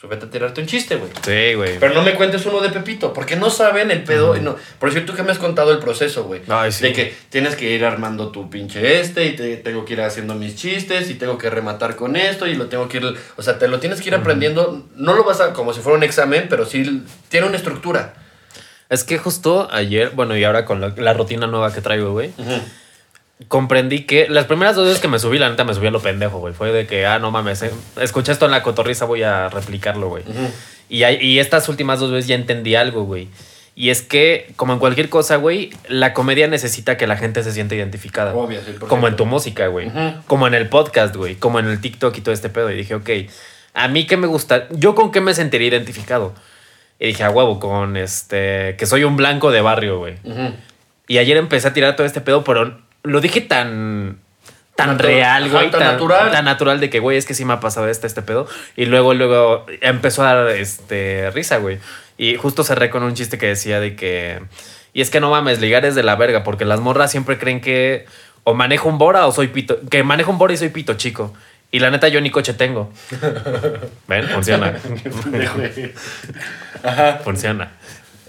súbete 0.00 0.26
a 0.26 0.30
tirarte 0.30 0.60
un 0.60 0.66
chiste, 0.68 0.94
güey. 0.94 1.10
Sí, 1.24 1.54
güey. 1.54 1.78
Pero 1.80 1.92
no 1.92 2.02
me 2.02 2.14
cuentes 2.14 2.46
uno 2.46 2.60
de 2.60 2.68
Pepito, 2.68 3.12
porque 3.12 3.34
no 3.34 3.50
saben 3.50 3.90
el 3.90 4.04
pedo. 4.04 4.36
y 4.36 4.40
no, 4.40 4.56
por 4.78 4.94
tú 4.94 5.14
que 5.14 5.24
me 5.24 5.32
has 5.32 5.38
contado 5.38 5.72
el 5.72 5.80
proceso, 5.80 6.24
güey. 6.24 6.42
Ay, 6.46 6.70
sí. 6.70 6.84
De 6.84 6.92
que 6.92 7.14
tienes 7.30 7.56
que 7.56 7.70
ir 7.70 7.84
armando 7.84 8.30
tu 8.30 8.48
pinche 8.48 9.00
este, 9.00 9.26
y 9.26 9.34
te, 9.34 9.56
tengo 9.56 9.84
que 9.84 9.94
ir 9.94 10.00
haciendo 10.00 10.36
mis 10.36 10.54
chistes, 10.54 11.10
y 11.10 11.14
tengo 11.14 11.36
que 11.36 11.50
rematar 11.50 11.96
con 11.96 12.14
esto, 12.14 12.46
y 12.46 12.54
lo 12.54 12.66
tengo 12.66 12.88
que 12.88 12.98
ir. 12.98 13.16
O 13.36 13.42
sea, 13.42 13.58
te 13.58 13.66
lo 13.66 13.80
tienes 13.80 14.00
que 14.00 14.08
ir 14.08 14.14
aprendiendo. 14.14 14.86
No 14.94 15.14
lo 15.14 15.24
vas 15.24 15.40
a 15.40 15.52
como 15.52 15.72
si 15.72 15.80
fuera 15.80 15.98
un 15.98 16.04
examen, 16.04 16.46
pero 16.48 16.64
sí 16.64 17.02
tiene 17.28 17.48
una 17.48 17.56
estructura. 17.56 18.14
Es 18.88 19.02
que 19.02 19.18
justo 19.18 19.68
ayer, 19.72 20.10
bueno, 20.14 20.36
y 20.36 20.44
ahora 20.44 20.64
con 20.64 20.80
la, 20.80 20.94
la 20.96 21.12
rutina 21.12 21.48
nueva 21.48 21.74
que 21.74 21.80
traigo, 21.80 22.12
güey, 22.12 22.32
comprendí 23.46 24.02
que 24.02 24.28
las 24.28 24.46
primeras 24.46 24.74
dos 24.74 24.86
veces 24.86 25.00
que 25.00 25.06
me 25.08 25.18
subí, 25.18 25.38
la 25.38 25.48
neta 25.48 25.64
me 25.64 25.72
subí 25.74 25.86
a 25.86 25.90
lo 25.92 26.00
pendejo, 26.00 26.38
güey. 26.38 26.52
Fue 26.54 26.72
de 26.72 26.86
que, 26.86 27.06
ah, 27.06 27.18
no 27.20 27.30
mames, 27.30 27.62
eh, 27.62 27.70
escuché 28.00 28.32
esto 28.32 28.46
en 28.46 28.50
la 28.50 28.62
cotorriza, 28.64 29.04
voy 29.04 29.22
a 29.22 29.48
replicarlo, 29.48 30.08
güey. 30.08 30.24
y, 30.88 31.04
hay- 31.04 31.18
y 31.20 31.38
estas 31.38 31.68
últimas 31.68 32.00
dos 32.00 32.10
veces 32.10 32.26
ya 32.26 32.34
entendí 32.34 32.74
algo, 32.74 33.04
güey. 33.04 33.28
Y 33.76 33.90
es 33.90 34.02
que, 34.02 34.50
como 34.56 34.72
en 34.72 34.80
cualquier 34.80 35.08
cosa, 35.08 35.36
güey, 35.36 35.70
la 35.86 36.12
comedia 36.12 36.48
necesita 36.48 36.96
que 36.96 37.06
la 37.06 37.16
gente 37.16 37.44
se 37.44 37.52
sienta 37.52 37.76
identificada. 37.76 38.34
Obvio, 38.34 38.60
100%. 38.60 38.88
Como 38.88 39.06
en 39.06 39.14
tu 39.14 39.24
música, 39.24 39.68
güey. 39.68 39.86
Ujú. 39.86 40.14
Como 40.26 40.48
en 40.48 40.54
el 40.54 40.68
podcast, 40.68 41.14
güey. 41.14 41.36
Como 41.36 41.60
en 41.60 41.66
el 41.68 41.80
TikTok 41.80 42.16
y 42.18 42.20
todo 42.20 42.34
este 42.34 42.48
pedo. 42.48 42.72
Y 42.72 42.74
dije, 42.74 42.96
ok, 42.96 43.08
a 43.74 43.86
mí 43.86 44.04
qué 44.04 44.16
me 44.16 44.26
gusta. 44.26 44.66
¿Yo 44.70 44.96
con 44.96 45.12
qué 45.12 45.20
me 45.20 45.32
sentiría 45.32 45.68
identificado? 45.68 46.34
Y 46.98 47.06
dije, 47.06 47.22
a 47.22 47.30
huevo, 47.30 47.60
con 47.60 47.96
este. 47.96 48.74
Que 48.76 48.84
soy 48.86 49.04
un 49.04 49.16
blanco 49.16 49.52
de 49.52 49.60
barrio, 49.60 49.98
güey. 49.98 50.14
Ujú. 50.24 50.54
Y 51.06 51.18
ayer 51.18 51.36
empecé 51.36 51.68
a 51.68 51.72
tirar 51.72 51.94
todo 51.94 52.04
este 52.04 52.20
pedo, 52.20 52.42
pero 52.42 52.80
lo 53.02 53.20
dije 53.20 53.40
tan. 53.40 54.18
Tan 54.76 54.98
real, 54.98 55.50
güey. 55.50 55.70
tan 55.72 55.80
natural. 55.80 56.30
Tan 56.30 56.44
natural 56.44 56.78
de 56.78 56.88
que, 56.88 57.00
güey, 57.00 57.16
es 57.16 57.26
que 57.26 57.34
sí 57.34 57.44
me 57.44 57.54
ha 57.54 57.60
pasado 57.60 57.88
este, 57.88 58.06
este 58.06 58.22
pedo. 58.22 58.46
Y 58.76 58.84
luego, 58.86 59.12
luego 59.12 59.66
empezó 59.80 60.22
a 60.24 60.34
dar 60.34 60.48
este, 60.50 61.30
risa, 61.32 61.56
güey. 61.56 61.78
Y 62.16 62.36
justo 62.36 62.62
cerré 62.62 62.88
con 62.88 63.02
un 63.02 63.14
chiste 63.14 63.38
que 63.38 63.46
decía 63.46 63.80
de 63.80 63.96
que. 63.96 64.40
Y 64.92 65.00
es 65.00 65.10
que 65.10 65.20
no 65.20 65.30
mames, 65.30 65.60
ligar 65.60 65.84
es 65.84 65.94
de 65.94 66.02
la 66.02 66.16
verga, 66.16 66.44
porque 66.44 66.64
las 66.64 66.80
morras 66.80 67.10
siempre 67.10 67.38
creen 67.38 67.60
que 67.60 68.06
o 68.44 68.54
manejo 68.54 68.88
un 68.88 68.96
Bora 68.98 69.26
o 69.26 69.32
soy 69.32 69.48
pito. 69.48 69.78
Que 69.90 70.02
manejo 70.02 70.30
un 70.30 70.38
Bora 70.38 70.54
y 70.54 70.56
soy 70.56 70.70
pito 70.70 70.94
chico. 70.94 71.34
Y 71.70 71.80
la 71.80 71.90
neta, 71.90 72.08
yo 72.08 72.20
ni 72.22 72.30
coche 72.30 72.54
tengo. 72.54 72.90
¿Ven? 74.08 74.26
Funciona. 74.28 74.72
Funciona. 77.24 77.72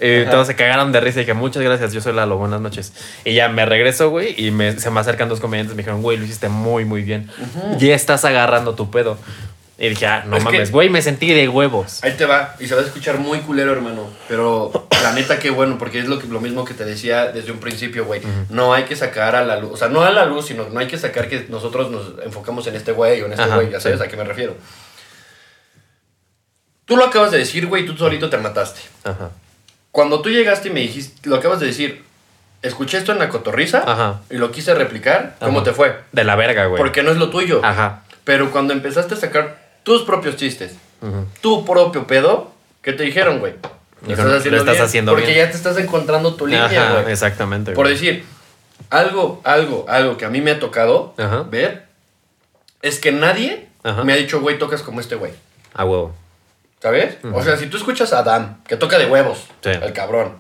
Y 0.02 0.26
todos 0.26 0.48
se 0.48 0.56
cagaron 0.56 0.92
de 0.92 1.02
risa 1.02 1.20
y 1.20 1.24
dije, 1.24 1.34
muchas 1.34 1.62
gracias, 1.62 1.92
yo 1.92 2.02
soy 2.02 2.14
Lalo, 2.14 2.38
buenas 2.38 2.62
noches. 2.62 2.94
Y 3.26 3.34
ya 3.34 3.50
me 3.50 3.66
regreso, 3.66 4.10
güey, 4.10 4.34
y 4.38 4.52
me, 4.52 4.80
se 4.80 4.90
me 4.92 5.00
acercan 5.00 5.28
dos 5.30 5.40
comediantes 5.40 5.74
y 5.74 5.76
me 5.76 5.82
dijeron, 5.82 6.02
güey, 6.02 6.18
lo 6.18 6.26
hiciste 6.26 6.50
muy, 6.50 6.86
muy 6.86 7.04
bien. 7.04 7.30
Ya 7.78 7.96
estás 7.96 8.24
agarrando 8.26 8.76
tu 8.76 8.90
pedo. 8.90 9.18
Y 9.82 9.88
dije, 9.88 10.08
ah, 10.08 10.24
no 10.28 10.36
Es 10.36 10.44
mames, 10.44 10.72
güey, 10.72 10.90
me 10.90 11.02
sentí 11.02 11.34
de 11.34 11.48
huevos. 11.48 12.04
Ahí 12.04 12.12
te 12.12 12.26
va, 12.26 12.56
y 12.60 12.68
se 12.68 12.76
va 12.76 12.82
a 12.82 12.84
escuchar 12.84 13.18
muy 13.18 13.40
culero, 13.40 13.72
hermano. 13.72 14.10
Pero 14.28 14.88
la 15.02 15.14
neta, 15.14 15.40
qué 15.40 15.50
bueno, 15.52 15.78
porque 15.78 16.00
es 16.00 16.08
lo, 16.08 16.20
que, 16.20 16.28
lo 16.28 16.42
mismo 16.42 16.66
que 16.66 16.74
te 16.74 16.84
decía 16.84 17.32
desde 17.32 17.54
un 17.54 17.60
principio, 17.60 18.06
güey. 18.06 18.22
No 18.50 18.74
hay 18.74 18.84
que 18.84 18.98
sacar 18.98 19.38
a 19.38 19.46
la 19.46 19.58
luz, 19.58 19.72
o 19.72 19.78
sea, 19.78 19.88
no 19.88 20.02
a 20.02 20.12
la 20.12 20.26
luz, 20.26 20.48
sino 20.48 20.68
no 20.68 20.80
hay 20.82 20.88
que 20.88 20.98
sacar 20.98 21.30
que 21.30 21.46
nosotros 21.48 21.92
nos 21.92 22.26
enfocamos 22.26 22.68
en 22.68 22.76
este 22.76 22.92
güey 22.92 23.22
o 23.22 23.28
en 23.28 23.34
este 23.34 23.46
güey, 23.46 23.72
ya 23.72 23.80
sabes 23.80 24.00
sí. 24.00 24.06
a 24.06 24.10
qué 24.10 24.18
me 24.18 24.26
refiero. 24.26 24.58
Tú 26.84 26.98
lo 26.98 27.06
acabas 27.06 27.32
de 27.32 27.38
decir, 27.38 27.66
güey, 27.68 27.86
tú 27.86 27.96
solito 27.96 28.30
te 28.30 28.38
mataste. 28.38 28.82
Ajá. 29.06 29.30
Cuando 29.92 30.22
tú 30.22 30.30
llegaste 30.30 30.70
y 30.70 30.72
me 30.72 30.82
dijiste, 30.82 31.30
lo 31.30 31.36
acabas 31.38 31.60
de 31.60 31.66
decir, 31.68 32.04
escuché 32.62 32.98
esto 32.98 33.12
en 33.12 33.20
la 33.20 33.30
cotorriza 33.30 33.84
Ajá. 33.86 34.22
y 34.30 34.36
lo 34.36 34.52
quise 34.52 34.74
replicar, 34.76 35.36
¿cómo 35.40 35.60
Ajá. 35.60 35.66
te 35.70 35.74
fue? 35.74 36.00
De 36.12 36.24
la 36.24 36.36
verga, 36.36 36.66
güey. 36.66 36.78
Porque 36.78 37.04
no 37.04 37.12
es 37.12 37.18
lo 37.18 37.30
tuyo. 37.30 37.62
Ajá. 37.64 38.04
Pero 38.24 38.52
cuando 38.52 38.74
empezaste 38.74 39.16
a 39.16 39.18
sacar 39.18 39.60
tus 39.84 40.04
propios 40.04 40.36
chistes 40.36 40.74
tu 41.42 41.66
propio 41.66 42.06
pedo, 42.06 42.52
¿qué 42.82 42.92
te 42.92 43.04
dijeron, 43.04 43.40
güey? 43.40 43.54
Dijo, 44.02 44.22
"Lo 44.24 44.36
estás 44.58 44.82
haciendo 44.82 45.14
Porque 45.14 45.28
bien". 45.32 45.46
ya 45.46 45.52
te 45.52 45.56
estás 45.58 45.78
encontrando 45.78 46.36
tu 46.36 46.46
línea, 46.46 46.66
Ajá, 46.66 47.02
güey. 47.02 47.14
exactamente. 47.14 47.72
Por 47.72 47.86
güey. 47.86 47.94
decir, 47.94 48.26
algo, 48.90 49.40
algo, 49.46 49.86
algo 49.88 50.18
que 50.18 50.26
a 50.26 50.30
mí 50.30 50.42
me 50.42 50.52
ha 50.52 50.60
tocado 50.60 51.14
Ajá. 51.18 51.44
ver 51.44 51.86
es 52.82 53.00
que 53.00 53.12
nadie 53.14 53.68
me 54.04 54.12
ha 54.14 54.16
dicho, 54.18 54.42
güey, 54.42 54.58
tocas 54.60 54.82
como 54.82 55.00
este 55.00 55.16
güey. 55.16 55.32
A 55.74 55.86
huevo. 55.86 56.14
¿Sabes? 56.82 57.18
O 57.34 57.44
sea, 57.44 57.58
si 57.58 57.66
tú 57.68 57.78
escuchas 57.78 58.14
a 58.14 58.20
Adam, 58.20 58.64
que 58.66 58.78
toca 58.78 58.98
de 58.98 59.06
huevos, 59.06 59.46
Sí. 59.64 59.70
el 59.70 59.94
cabrón. 59.94 60.34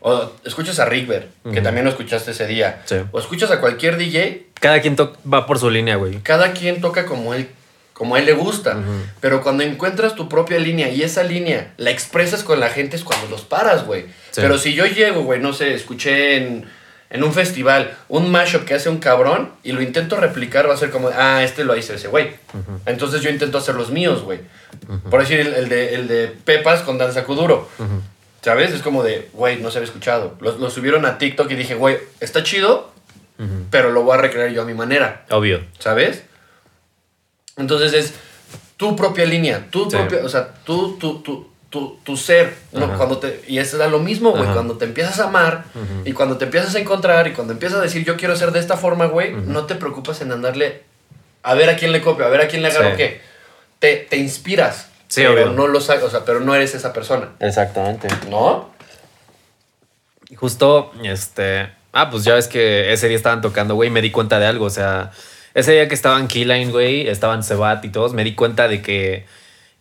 O 0.00 0.30
escuchas 0.44 0.78
a 0.78 0.84
Rickber, 0.84 1.28
que 1.52 1.60
también 1.60 1.84
lo 1.84 1.90
escuchaste 1.90 2.30
ese 2.30 2.46
día. 2.46 2.82
Sí. 2.84 2.96
O 3.10 3.18
escuchas 3.18 3.50
a 3.50 3.60
cualquier 3.60 3.96
DJ, 3.96 4.46
Cada 4.60 4.80
quien 4.80 4.94
va 4.96 5.46
por 5.46 5.58
su 5.58 5.68
línea, 5.70 5.96
güey. 5.96 6.20
cada 6.22 6.52
quien 6.52 6.80
toca 6.80 7.06
como 7.06 7.34
él, 7.34 7.48
como 7.92 8.14
a 8.14 8.20
él 8.20 8.26
le 8.26 8.34
gusta. 8.34 8.78
Pero 9.20 9.42
cuando 9.42 9.64
encuentras 9.64 10.14
tu 10.14 10.28
propia 10.28 10.58
línea 10.60 10.88
y 10.90 11.02
esa 11.02 11.24
línea 11.24 11.72
la 11.78 11.90
expresas 11.90 12.44
con 12.44 12.60
la 12.60 12.68
gente 12.68 12.94
es 12.94 13.02
cuando 13.02 13.26
los 13.28 13.40
paras, 13.42 13.84
güey. 13.84 14.02
Sí. 14.30 14.40
Pero 14.42 14.58
si 14.58 14.74
yo 14.74 14.86
llego, 14.86 15.22
güey, 15.22 15.40
no 15.40 15.52
sé, 15.52 15.74
escuché 15.74 16.36
en, 16.36 16.66
en 17.10 17.22
un 17.22 17.32
festival 17.32 17.96
un 18.08 18.30
mashup 18.30 18.64
que 18.64 18.74
hace 18.74 18.88
un 18.88 18.98
cabrón 18.98 19.50
y 19.62 19.72
lo 19.72 19.80
intento 19.82 20.16
replicar, 20.16 20.68
va 20.68 20.74
a 20.74 20.76
ser 20.76 20.90
como, 20.90 21.08
ah, 21.08 21.42
este 21.44 21.64
lo 21.64 21.76
hizo 21.76 21.94
ese 21.94 22.08
güey. 22.08 22.30
Entonces 22.86 23.20
yo 23.22 23.30
intento 23.30 23.58
hacer 23.58 23.74
los 23.76 23.90
míos, 23.90 24.22
güey. 24.22 24.40
Por 25.10 25.20
decir, 25.20 25.40
el, 25.40 25.54
el 25.54 25.68
de, 25.68 25.94
el 25.94 26.08
de 26.08 26.28
Pepas 26.28 26.82
con 26.82 26.98
Danza 26.98 27.24
Kuduro. 27.24 27.68
¿Sabes? 28.42 28.72
Es 28.72 28.82
como 28.82 29.02
de, 29.02 29.28
güey, 29.32 29.60
no 29.60 29.70
se 29.70 29.78
había 29.78 29.86
escuchado. 29.88 30.36
Lo, 30.40 30.56
lo 30.58 30.70
subieron 30.70 31.04
a 31.06 31.18
TikTok 31.18 31.50
y 31.50 31.54
dije, 31.56 31.74
güey, 31.74 31.98
está 32.20 32.42
chido, 32.44 32.92
pero 33.70 33.90
lo 33.90 34.02
voy 34.02 34.14
a 34.16 34.20
recrear 34.20 34.50
yo 34.50 34.62
a 34.62 34.64
mi 34.64 34.74
manera. 34.74 35.24
Obvio. 35.30 35.60
¿sabes? 35.78 36.22
Entonces 37.56 37.92
es 37.92 38.14
tu 38.76 38.94
propia 38.96 39.24
línea, 39.24 39.66
tu 39.70 39.90
Sí. 39.90 39.96
propia, 39.96 40.24
o 40.24 40.28
sea, 40.28 40.52
tu, 40.64 40.96
tu, 40.98 41.20
tu, 41.22 41.48
tu, 41.70 41.98
tu 42.04 42.16
ser, 42.16 42.54
¿no? 42.72 42.84
Ajá. 42.86 42.96
Cuando 42.96 43.18
te, 43.18 43.42
y 43.48 43.58
da 43.58 43.86
lo 43.88 43.98
mismo, 43.98 44.30
güey, 44.32 44.44
cuando 44.52 44.76
te 44.78 44.84
empiezas 44.84 45.18
a 45.20 45.24
amar 45.24 45.64
y 46.04 46.12
cuando 46.12 46.36
te 46.38 46.44
empiezas 46.46 46.74
a 46.74 46.78
encontrar 46.78 47.26
y 47.26 47.32
cuando 47.32 47.52
empiezas 47.52 47.78
a 47.78 47.82
decir 47.82 48.04
yo 48.04 48.16
quiero 48.16 48.36
ser 48.36 48.52
de 48.52 48.60
esta 48.60 48.76
forma, 48.76 49.06
güey, 49.06 49.32
no 49.32 49.66
te 49.66 49.74
preocupas 49.74 50.20
en 50.20 50.32
andarle 50.32 50.82
a 51.42 51.54
ver 51.54 51.68
a 51.70 51.76
quién 51.76 51.92
le 51.92 52.00
copio, 52.00 52.24
a 52.24 52.28
ver 52.28 52.40
a 52.40 52.48
quién 52.48 52.62
le 52.62 52.68
agarro 52.68 52.90
Sí. 52.90 52.96
qué. 52.96 53.20
Te, 53.78 53.96
te 54.08 54.16
inspiras, 54.16 54.88
Sí, 55.08 55.20
pero 55.22 55.32
obvio. 55.32 55.46
no 55.52 55.66
lo 55.68 55.80
sabes, 55.80 56.02
o 56.02 56.10
sea, 56.10 56.24
pero 56.24 56.40
no 56.40 56.54
eres 56.54 56.74
esa 56.74 56.92
persona, 56.92 57.28
Exactamente. 57.40 58.08
¿no? 58.30 58.70
Y 60.28 60.34
Justo, 60.34 60.92
este. 61.04 61.68
Ah, 61.92 62.10
pues 62.10 62.24
ya 62.24 62.34
ves 62.34 62.48
que 62.48 62.92
ese 62.92 63.08
día 63.08 63.16
estaban 63.16 63.40
tocando, 63.40 63.74
güey. 63.74 63.90
Me 63.90 64.02
di 64.02 64.10
cuenta 64.10 64.38
de 64.38 64.46
algo. 64.46 64.66
O 64.66 64.70
sea, 64.70 65.12
ese 65.54 65.72
día 65.72 65.88
que 65.88 65.94
estaban 65.94 66.28
Keyline, 66.28 66.70
güey, 66.70 67.08
estaban 67.08 67.42
Sebat 67.42 67.84
y 67.84 67.88
todos, 67.90 68.12
me 68.12 68.24
di 68.24 68.34
cuenta 68.34 68.68
de 68.68 68.82
que 68.82 69.24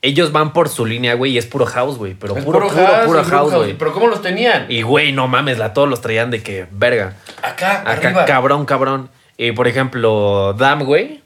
ellos 0.01 0.31
van 0.31 0.53
por 0.53 0.69
su 0.69 0.85
línea, 0.85 1.15
güey, 1.15 1.31
y 1.31 1.37
es 1.37 1.45
puro 1.45 1.65
house, 1.65 1.97
güey. 1.97 2.13
Pero 2.13 2.37
Es 2.37 2.45
puro, 2.45 2.59
puro, 2.59 2.69
house, 2.69 3.05
puro 3.05 3.23
house, 3.23 3.53
güey. 3.53 3.73
Pero 3.73 3.91
¿cómo 3.93 4.07
los 4.07 4.21
tenían? 4.21 4.65
Y, 4.69 4.83
güey, 4.83 5.11
no 5.11 5.27
mames, 5.27 5.57
la, 5.57 5.73
todos 5.73 5.89
los 5.89 6.01
traían 6.01 6.29
de 6.31 6.43
que, 6.43 6.67
verga. 6.71 7.13
Acá, 7.41 7.81
Acá, 7.81 7.91
arriba. 8.09 8.25
cabrón, 8.25 8.65
cabrón. 8.65 9.09
Y 9.37 9.51
por 9.51 9.67
ejemplo, 9.67 10.53
Dam, 10.53 10.83
güey. 10.83 11.21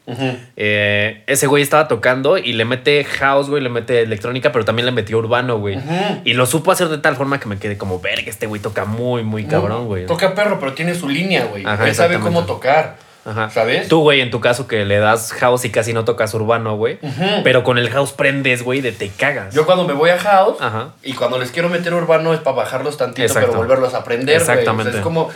Eh, 0.56 1.24
ese 1.28 1.46
güey 1.46 1.62
estaba 1.62 1.88
tocando 1.88 2.40
y 2.40 2.54
le 2.54 2.66
mete 2.66 3.04
house, 3.04 3.50
güey, 3.50 3.62
le 3.62 3.70
mete 3.70 4.02
electrónica, 4.02 4.52
pero 4.52 4.66
también 4.66 4.88
le 4.88 4.92
metió 4.92 5.20
urbano, 5.20 5.60
güey. 5.60 5.78
Y 6.26 6.34
lo 6.34 6.48
supo 6.48 6.72
hacer 6.72 6.90
de 6.90 6.98
tal 6.98 7.16
forma 7.16 7.40
que 7.40 7.48
me 7.48 7.60
quedé 7.60 7.78
como, 7.78 8.00
verga, 8.00 8.30
este 8.30 8.48
güey 8.48 8.62
toca 8.62 8.86
muy, 8.86 9.22
muy 9.24 9.46
cabrón, 9.46 9.86
güey. 9.86 10.08
Toca 10.08 10.34
perro, 10.34 10.60
pero 10.60 10.74
tiene 10.74 10.96
su 10.96 11.08
línea, 11.08 11.46
güey. 11.46 11.64
Él 11.86 11.94
sabe 11.96 12.18
cómo 12.20 12.46
tocar. 12.46 12.98
Ajá. 13.30 13.50
¿Sabes? 13.50 13.88
Tú, 13.88 14.02
güey, 14.02 14.22
en 14.22 14.32
tu 14.32 14.40
caso 14.42 14.68
que 14.68 14.86
le 14.86 14.98
das 15.00 15.32
house 15.34 15.66
y 15.66 15.70
casi 15.72 15.94
no 15.94 16.06
tocas 16.06 16.34
urbano, 16.34 16.76
güey. 16.78 17.00
Pero 17.44 17.64
con 17.64 17.78
el 17.78 17.90
house 17.90 18.12
prendes, 18.12 18.64
güey, 18.64 18.82
de 18.82 18.92
te 18.92 19.10
cagas. 19.10 19.54
Yo 19.54 19.66
cuando 19.66 19.86
me 19.86 19.94
voy 19.94 20.10
a 20.10 20.18
house 20.20 20.58
Ajá. 20.60 20.94
y 21.04 21.14
cuando 21.14 21.38
les 21.40 21.52
quiero 21.52 21.70
meter 21.70 21.94
urbano 21.94 22.34
es 22.34 22.40
para 22.40 22.56
bajarlos 22.58 22.98
tantito, 22.98 23.24
Exacto. 23.26 23.48
pero 23.50 23.60
volverlos 23.60 23.94
a 23.94 24.00
aprender. 24.00 24.36
güey. 24.36 24.42
O 24.42 24.46
sea, 24.46 24.56
Exactamente. 24.56 24.98
es 24.98 25.04
como. 25.04 25.30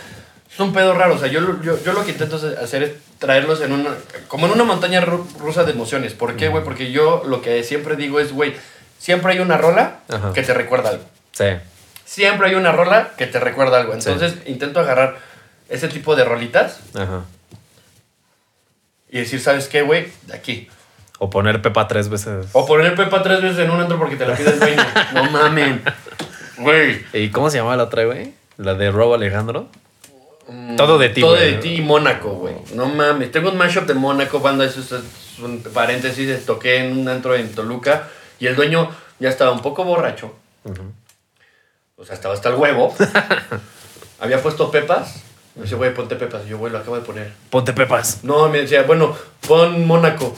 Es 0.52 0.60
un 0.60 0.72
pedo 0.72 0.94
raro. 0.94 1.14
O 1.14 1.18
sea, 1.18 1.26
yo, 1.28 1.40
lo- 1.40 1.60
yo, 1.62 1.82
yo 1.82 1.92
lo 1.92 2.04
que 2.04 2.12
intento 2.12 2.36
hacer 2.62 2.82
es 2.84 2.92
traerlos 3.18 3.60
en 3.60 3.72
una. 3.72 3.90
Como 4.28 4.46
en 4.46 4.52
una 4.52 4.62
montaña 4.64 5.00
ru- 5.02 5.26
rusa 5.38 5.64
de 5.64 5.72
emociones. 5.72 6.12
¿Por 6.14 6.36
qué, 6.36 6.48
güey? 6.48 6.62
Porque 6.62 6.92
yo 6.92 7.22
lo 7.26 7.42
que 7.42 7.64
siempre 7.64 7.96
digo 7.96 8.20
es, 8.20 8.32
güey, 8.32 8.54
siempre 8.98 9.32
hay 9.32 9.40
una 9.40 9.56
rola 9.56 9.98
Ajá. 10.08 10.32
que 10.32 10.42
te 10.42 10.54
recuerda 10.54 10.90
algo. 10.90 11.02
Sí. 11.32 11.46
Siempre 12.04 12.48
hay 12.48 12.54
una 12.54 12.70
rola 12.70 13.10
que 13.16 13.26
te 13.26 13.40
recuerda 13.40 13.80
algo. 13.80 13.94
Entonces 13.94 14.34
intento 14.46 14.78
agarrar 14.78 15.16
ese 15.68 15.88
tipo 15.88 16.14
de 16.14 16.24
rolitas 16.24 16.78
Ajá. 16.94 17.22
Y 19.14 19.20
decir, 19.20 19.40
¿sabes 19.40 19.68
qué, 19.68 19.82
güey? 19.82 20.08
De 20.26 20.34
aquí. 20.34 20.68
O 21.20 21.30
poner 21.30 21.62
Pepa 21.62 21.86
tres 21.86 22.08
veces. 22.08 22.46
O 22.50 22.66
poner 22.66 22.96
Pepa 22.96 23.22
tres 23.22 23.40
veces 23.40 23.60
en 23.60 23.70
un 23.70 23.80
antro 23.80 23.96
porque 23.96 24.16
te 24.16 24.26
la 24.26 24.34
pide 24.34 24.50
el 24.50 24.58
dueño. 24.58 24.82
no 25.14 25.30
mamen. 25.30 25.82
Güey. 26.58 27.04
¿Y 27.12 27.30
cómo 27.30 27.48
se 27.48 27.58
llamaba 27.58 27.76
la 27.76 27.84
otra, 27.84 28.04
güey? 28.04 28.34
La 28.56 28.74
de 28.74 28.90
Robo 28.90 29.14
Alejandro. 29.14 29.68
Todo 30.76 30.98
de 30.98 31.10
ti, 31.10 31.20
Todo 31.20 31.36
de 31.36 31.52
ti 31.54 31.76
y 31.76 31.80
Mónaco, 31.80 32.30
güey. 32.30 32.56
No 32.74 32.86
mames. 32.86 33.30
Tengo 33.30 33.50
un 33.50 33.56
mashup 33.56 33.86
de 33.86 33.94
Mónaco, 33.94 34.40
banda. 34.40 34.64
Eso 34.64 34.80
es 34.80 34.90
es 34.90 35.38
un 35.38 35.60
paréntesis. 35.60 36.44
Toqué 36.44 36.78
en 36.78 36.98
un 36.98 37.08
antro 37.08 37.36
en 37.36 37.54
Toluca 37.54 38.08
y 38.40 38.48
el 38.48 38.56
dueño 38.56 38.90
ya 39.20 39.28
estaba 39.28 39.52
un 39.52 39.62
poco 39.62 39.84
borracho. 39.84 40.34
O 41.96 42.04
sea, 42.04 42.16
estaba 42.16 42.34
hasta 42.34 42.48
el 42.48 42.56
huevo. 42.56 42.92
Había 44.20 44.42
puesto 44.42 44.72
pepas. 44.72 45.22
Me 45.56 45.62
dice, 45.62 45.76
güey, 45.76 45.94
ponte 45.94 46.16
pepas. 46.16 46.42
Y 46.46 46.50
yo, 46.50 46.58
güey, 46.58 46.72
lo 46.72 46.78
acabo 46.78 46.96
de 46.96 47.02
poner. 47.02 47.32
Ponte 47.50 47.72
Pepas. 47.72 48.24
No, 48.24 48.48
me 48.48 48.62
decía, 48.62 48.82
bueno, 48.82 49.16
pon 49.46 49.86
Mónaco. 49.86 50.34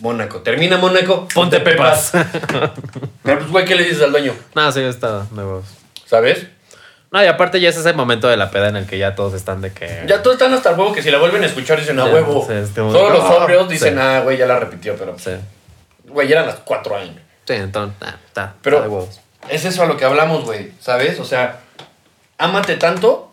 Mónaco. 0.00 0.40
Termina 0.40 0.76
Mónaco. 0.78 1.28
Ponte 1.32 1.60
pepas. 1.60 2.10
Pero, 3.22 3.38
pues, 3.38 3.50
güey, 3.50 3.64
¿qué 3.64 3.76
le 3.76 3.84
dices 3.84 4.02
al 4.02 4.10
dueño? 4.10 4.34
no, 4.54 4.72
sí, 4.72 4.80
está 4.80 5.20
de 5.20 5.36
huevos. 5.36 5.66
¿Sabes? 6.06 6.46
No, 7.12 7.22
y 7.22 7.26
aparte 7.26 7.60
ya 7.60 7.68
es 7.68 7.76
ese 7.76 7.92
momento 7.92 8.26
de 8.28 8.36
la 8.36 8.50
peda 8.50 8.68
en 8.68 8.76
el 8.76 8.86
que 8.86 8.98
ya 8.98 9.14
todos 9.14 9.32
están 9.34 9.60
de 9.60 9.72
que. 9.72 10.04
Ya 10.06 10.22
todos 10.22 10.34
están 10.36 10.52
hasta 10.52 10.70
el 10.70 10.78
huevo 10.78 10.92
que 10.92 11.02
si 11.02 11.10
la 11.10 11.18
vuelven 11.18 11.42
a 11.44 11.46
escuchar 11.46 11.78
dicen 11.78 11.98
a 12.00 12.06
huevo. 12.06 12.44
sí, 12.46 12.52
este, 12.54 12.80
Todos 12.80 13.12
los 13.12 13.24
ah, 13.24 13.28
sobrios 13.32 13.68
dicen, 13.68 13.94
sí. 13.94 14.00
ah, 14.00 14.20
güey, 14.24 14.36
ya 14.36 14.46
la 14.46 14.58
repitió, 14.58 14.96
pero. 14.96 15.16
Sí. 15.18 15.30
Güey, 16.08 16.28
ya 16.28 16.36
eran 16.36 16.46
las 16.48 16.56
4 16.56 16.96
años. 16.96 17.16
Sí, 17.46 17.54
entonces. 17.54 17.96
ah, 18.02 18.16
está. 18.26 18.54
Pero- 18.60 18.78
está 18.78 18.88
de 18.88 18.94
huevos. 18.94 19.20
Es 19.48 19.64
eso 19.64 19.84
a 19.84 19.86
lo 19.86 19.96
que 19.96 20.04
hablamos, 20.04 20.44
güey. 20.44 20.72
¿Sabes? 20.80 21.20
O 21.20 21.24
sea, 21.24 21.60
ámate 22.38 22.76
tanto, 22.76 23.25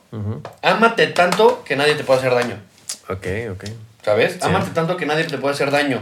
Ámate 0.61 1.07
tanto 1.07 1.64
que 1.64 1.76
nadie 1.76 1.95
te 1.95 2.03
puede 2.03 2.20
hacer 2.20 2.34
daño. 2.36 2.57
Ok, 3.09 3.28
ok. 3.51 3.64
¿Sabes? 4.03 4.41
Ámate 4.43 4.72
tanto 4.72 4.97
que 4.97 5.05
nadie 5.05 5.24
te 5.24 5.38
puede 5.38 5.53
hacer 5.55 5.72
daño. 5.72 6.01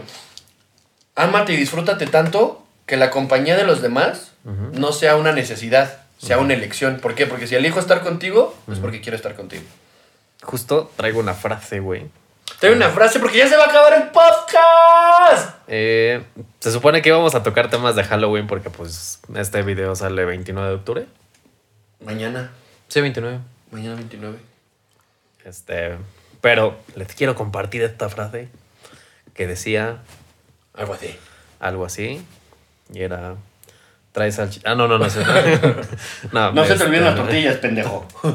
Ámate 1.16 1.54
y 1.54 1.58
disfrútate 1.58 2.08
tanto 2.08 2.66
que 2.86 2.98
la 2.98 3.10
compañía 3.10 3.56
de 3.56 3.64
los 3.64 3.82
demás 3.82 4.32
no 4.44 4.92
sea 4.92 5.16
una 5.16 5.32
necesidad, 5.32 6.00
sea 6.18 6.40
una 6.40 6.54
elección. 6.54 7.00
¿Por 7.00 7.16
qué? 7.16 7.28
Porque 7.28 7.48
si 7.48 7.56
elijo 7.56 7.80
estar 7.80 8.02
contigo, 8.02 8.56
es 8.72 8.80
porque 8.80 9.02
quiero 9.02 9.16
estar 9.16 9.36
contigo. 9.36 9.64
Justo 10.42 10.92
traigo 10.96 11.20
una 11.20 11.34
frase, 11.34 11.80
güey. 11.80 12.10
Tengo 12.60 12.76
una 12.76 12.90
frase 12.90 13.20
porque 13.20 13.38
ya 13.38 13.48
se 13.48 13.56
va 13.56 13.66
a 13.66 13.68
acabar 13.68 13.94
el 13.94 14.10
podcast. 14.10 15.56
Eh, 15.68 16.24
se 16.60 16.72
supone 16.72 17.02
que 17.02 17.10
íbamos 17.10 17.34
a 17.34 17.44
tocar 17.44 17.70
temas 17.70 17.96
de 17.96 18.04
Halloween 18.04 18.48
porque 18.48 18.70
pues 18.70 19.20
este 19.36 19.62
video 19.62 19.96
sale 19.96 20.26
29 20.26 20.70
de 20.70 20.76
octubre. 20.76 21.06
Mañana, 22.04 22.52
Sí, 22.88 23.00
29. 23.00 23.40
Mañana 23.72 23.96
29. 23.96 24.38
Este, 25.46 25.98
pero 26.42 26.78
les 26.96 27.14
quiero 27.16 27.36
compartir 27.36 27.82
esta 27.82 28.10
frase 28.10 28.50
que 29.34 29.48
decía 29.48 30.00
Algo 30.74 30.94
así. 30.94 31.16
algo 31.60 31.86
así 31.86 32.22
y 32.94 33.02
era 33.02 33.36
trae 34.12 34.32
salchicha. 34.32 34.72
Ah, 34.72 34.76
no, 34.76 34.88
no, 34.88 34.98
no 34.98 35.06
no, 36.32 36.52
No 36.52 36.62
se 36.64 36.68
te 36.68 36.74
este, 36.74 36.86
olviden 36.86 37.06
las 37.06 37.16
tortillas, 37.16 37.58
pendejo. 37.58 38.06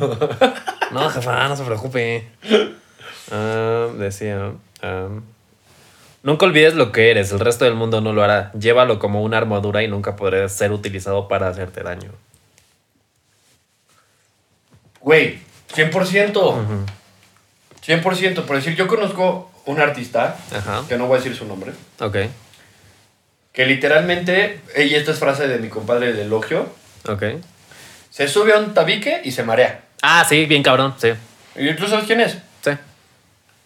No, 0.93 1.11
jefa, 1.11 1.49
no 1.49 1.57
se 1.57 1.65
preocupe. 1.65 2.29
Ah, 3.33 3.89
decía, 3.99 4.53
nunca 6.23 6.47
olvides 6.47 6.75
lo 6.75 6.93
que 6.93 7.11
eres, 7.11 7.33
el 7.33 7.41
resto 7.41 7.65
del 7.65 7.75
mundo 7.75 8.01
no 8.01 8.13
lo 8.13 8.23
hará. 8.23 8.53
Llévalo 8.53 9.01
como 9.01 9.23
una 9.23 9.37
armadura 9.37 9.83
y 9.83 9.89
nunca 9.89 10.15
podrá 10.15 10.49
ser 10.49 10.71
utilizado 10.71 11.27
para 11.27 11.49
hacerte 11.49 11.83
daño. 11.83 12.13
Güey, 15.07 15.39
100%. 15.73 16.85
100%. 17.87 18.45
Por 18.45 18.57
decir, 18.57 18.75
yo 18.75 18.89
conozco 18.89 19.53
un 19.65 19.81
artista, 19.81 20.37
Ajá. 20.53 20.83
que 20.89 20.99
no 20.99 21.07
voy 21.07 21.15
a 21.15 21.23
decir 21.23 21.37
su 21.37 21.45
nombre, 21.47 21.71
Ok, 22.01 22.17
que 23.53 23.67
literalmente, 23.67 24.61
y 24.77 24.93
esta 24.97 25.13
es 25.13 25.19
frase 25.21 25.47
de 25.47 25.59
mi 25.59 25.69
compadre 25.69 26.09
del 26.13 26.27
elogio, 26.27 26.69
ok. 27.09 27.23
se 28.11 28.27
sube 28.27 28.53
a 28.53 28.59
un 28.59 28.75
tabique 28.75 29.21
y 29.23 29.31
se 29.31 29.45
marea. 29.45 29.83
Ah, 30.03 30.27
sí, 30.29 30.45
bien 30.47 30.65
cabrón, 30.65 30.95
sí, 30.99 31.13
¿Y 31.55 31.73
tú 31.75 31.87
sabes 31.87 32.07
quién 32.07 32.21
es? 32.21 32.37
sí. 32.65 32.73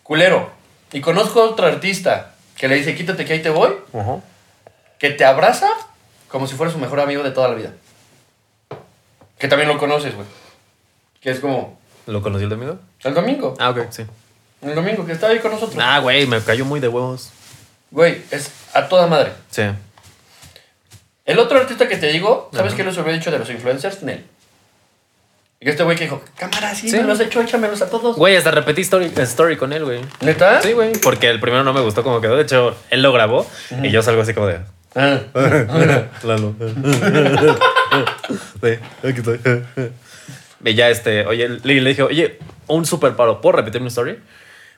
Culero. 0.03 0.53
Y 0.93 1.01
conozco 1.01 1.43
otro 1.43 1.67
artista 1.67 2.35
que 2.59 2.69
le 2.69 2.75
dice, 2.75 2.95
quítate 2.95 3.25
que 3.25 3.33
ahí 3.33 3.41
te 3.43 3.49
voy, 3.51 3.73
Ajá. 3.95 4.19
que 4.99 5.09
te 5.09 5.25
abraza 5.25 5.71
como 6.29 6.47
si 6.47 6.55
fuera 6.55 6.71
su 6.71 6.79
mejor 6.79 7.01
amigo 7.01 7.23
de 7.23 7.31
toda 7.31 7.49
la 7.49 7.55
vida. 7.55 7.73
Que 9.39 9.49
también 9.49 9.69
lo 9.71 9.79
conoces, 9.79 10.15
güey. 10.15 10.27
Que 11.21 11.31
es 11.31 11.41
como 11.41 11.79
¿Lo 12.07 12.23
conocí 12.23 12.45
el 12.45 12.51
domingo? 12.51 12.79
el 13.05 13.15
domingo. 13.15 13.55
Ah, 13.59 13.71
ok, 13.71 13.79
sí. 13.91 14.05
El 14.63 14.75
domingo, 14.75 15.07
que 15.07 15.13
está 15.13 15.29
ahí 15.29 15.39
con 15.39 15.51
nosotros. 15.53 15.79
Ah, 15.83 16.01
güey, 16.01 16.27
me 16.27 16.41
cayó 16.41 16.65
muy 16.65 16.81
de 16.81 16.89
huevos. 16.89 17.31
Güey, 17.91 18.23
es 18.31 18.51
a 18.75 18.89
toda 18.89 19.07
madre. 19.07 19.33
Sí. 19.51 19.63
El 21.25 21.39
otro 21.39 21.59
artista 21.59 21.89
que 21.89 21.97
te 21.97 22.09
digo, 22.09 22.51
¿sabes 22.53 22.75
qué 22.75 22.85
les 22.85 22.95
hubiera 22.97 23.13
dicho 23.13 23.31
de 23.31 23.39
los 23.39 23.49
influencers? 23.51 24.03
Nel. 24.03 24.25
Y 25.61 25.69
este 25.69 25.83
güey 25.83 25.97
que 25.97 26.05
dijo, 26.05 26.23
cámara, 26.37 26.75
sí, 26.75 26.89
Sí. 26.91 26.97
me 26.97 27.03
los 27.05 27.21
he 27.21 27.25
hecho, 27.25 27.41
échamelos 27.43 27.83
a 27.83 27.91
todos. 27.91 28.17
Güey, 28.17 28.35
hasta 28.37 28.51
repetí 28.51 28.81
story, 28.81 29.13
story 29.17 29.57
con 29.57 29.73
él, 29.75 29.85
güey. 29.85 30.01
¿Neta? 30.21 30.61
Sí, 30.63 30.73
güey. 30.73 30.93
Porque 31.03 31.29
el 31.29 31.39
primero 31.39 31.63
no 31.65 31.73
me 31.75 31.81
gustó 31.83 32.03
como 32.03 32.21
quedó. 32.21 32.37
De 32.37 32.43
hecho, 32.43 32.75
él 32.89 33.03
lo 33.03 33.13
grabó 33.13 33.47
y 33.83 33.91
yo 33.91 34.03
salgo 34.03 34.23
así 34.23 34.33
como 34.35 34.47
de. 34.47 34.61
Ah. 34.95 35.21
Lalo. 36.23 36.55
Sí, 38.63 38.79
aquí 39.09 39.19
estoy. 39.19 39.41
Y 40.65 40.75
ya 40.75 40.89
este, 40.89 41.27
oye, 41.27 41.49
le, 41.49 41.81
le 41.81 41.91
dije, 41.91 42.03
oye, 42.03 42.39
un 42.67 42.85
super 42.85 43.17
paro, 43.17 43.41
¿puedo 43.41 43.57
repetir 43.57 43.81
mi 43.81 43.89
story? 43.89 44.19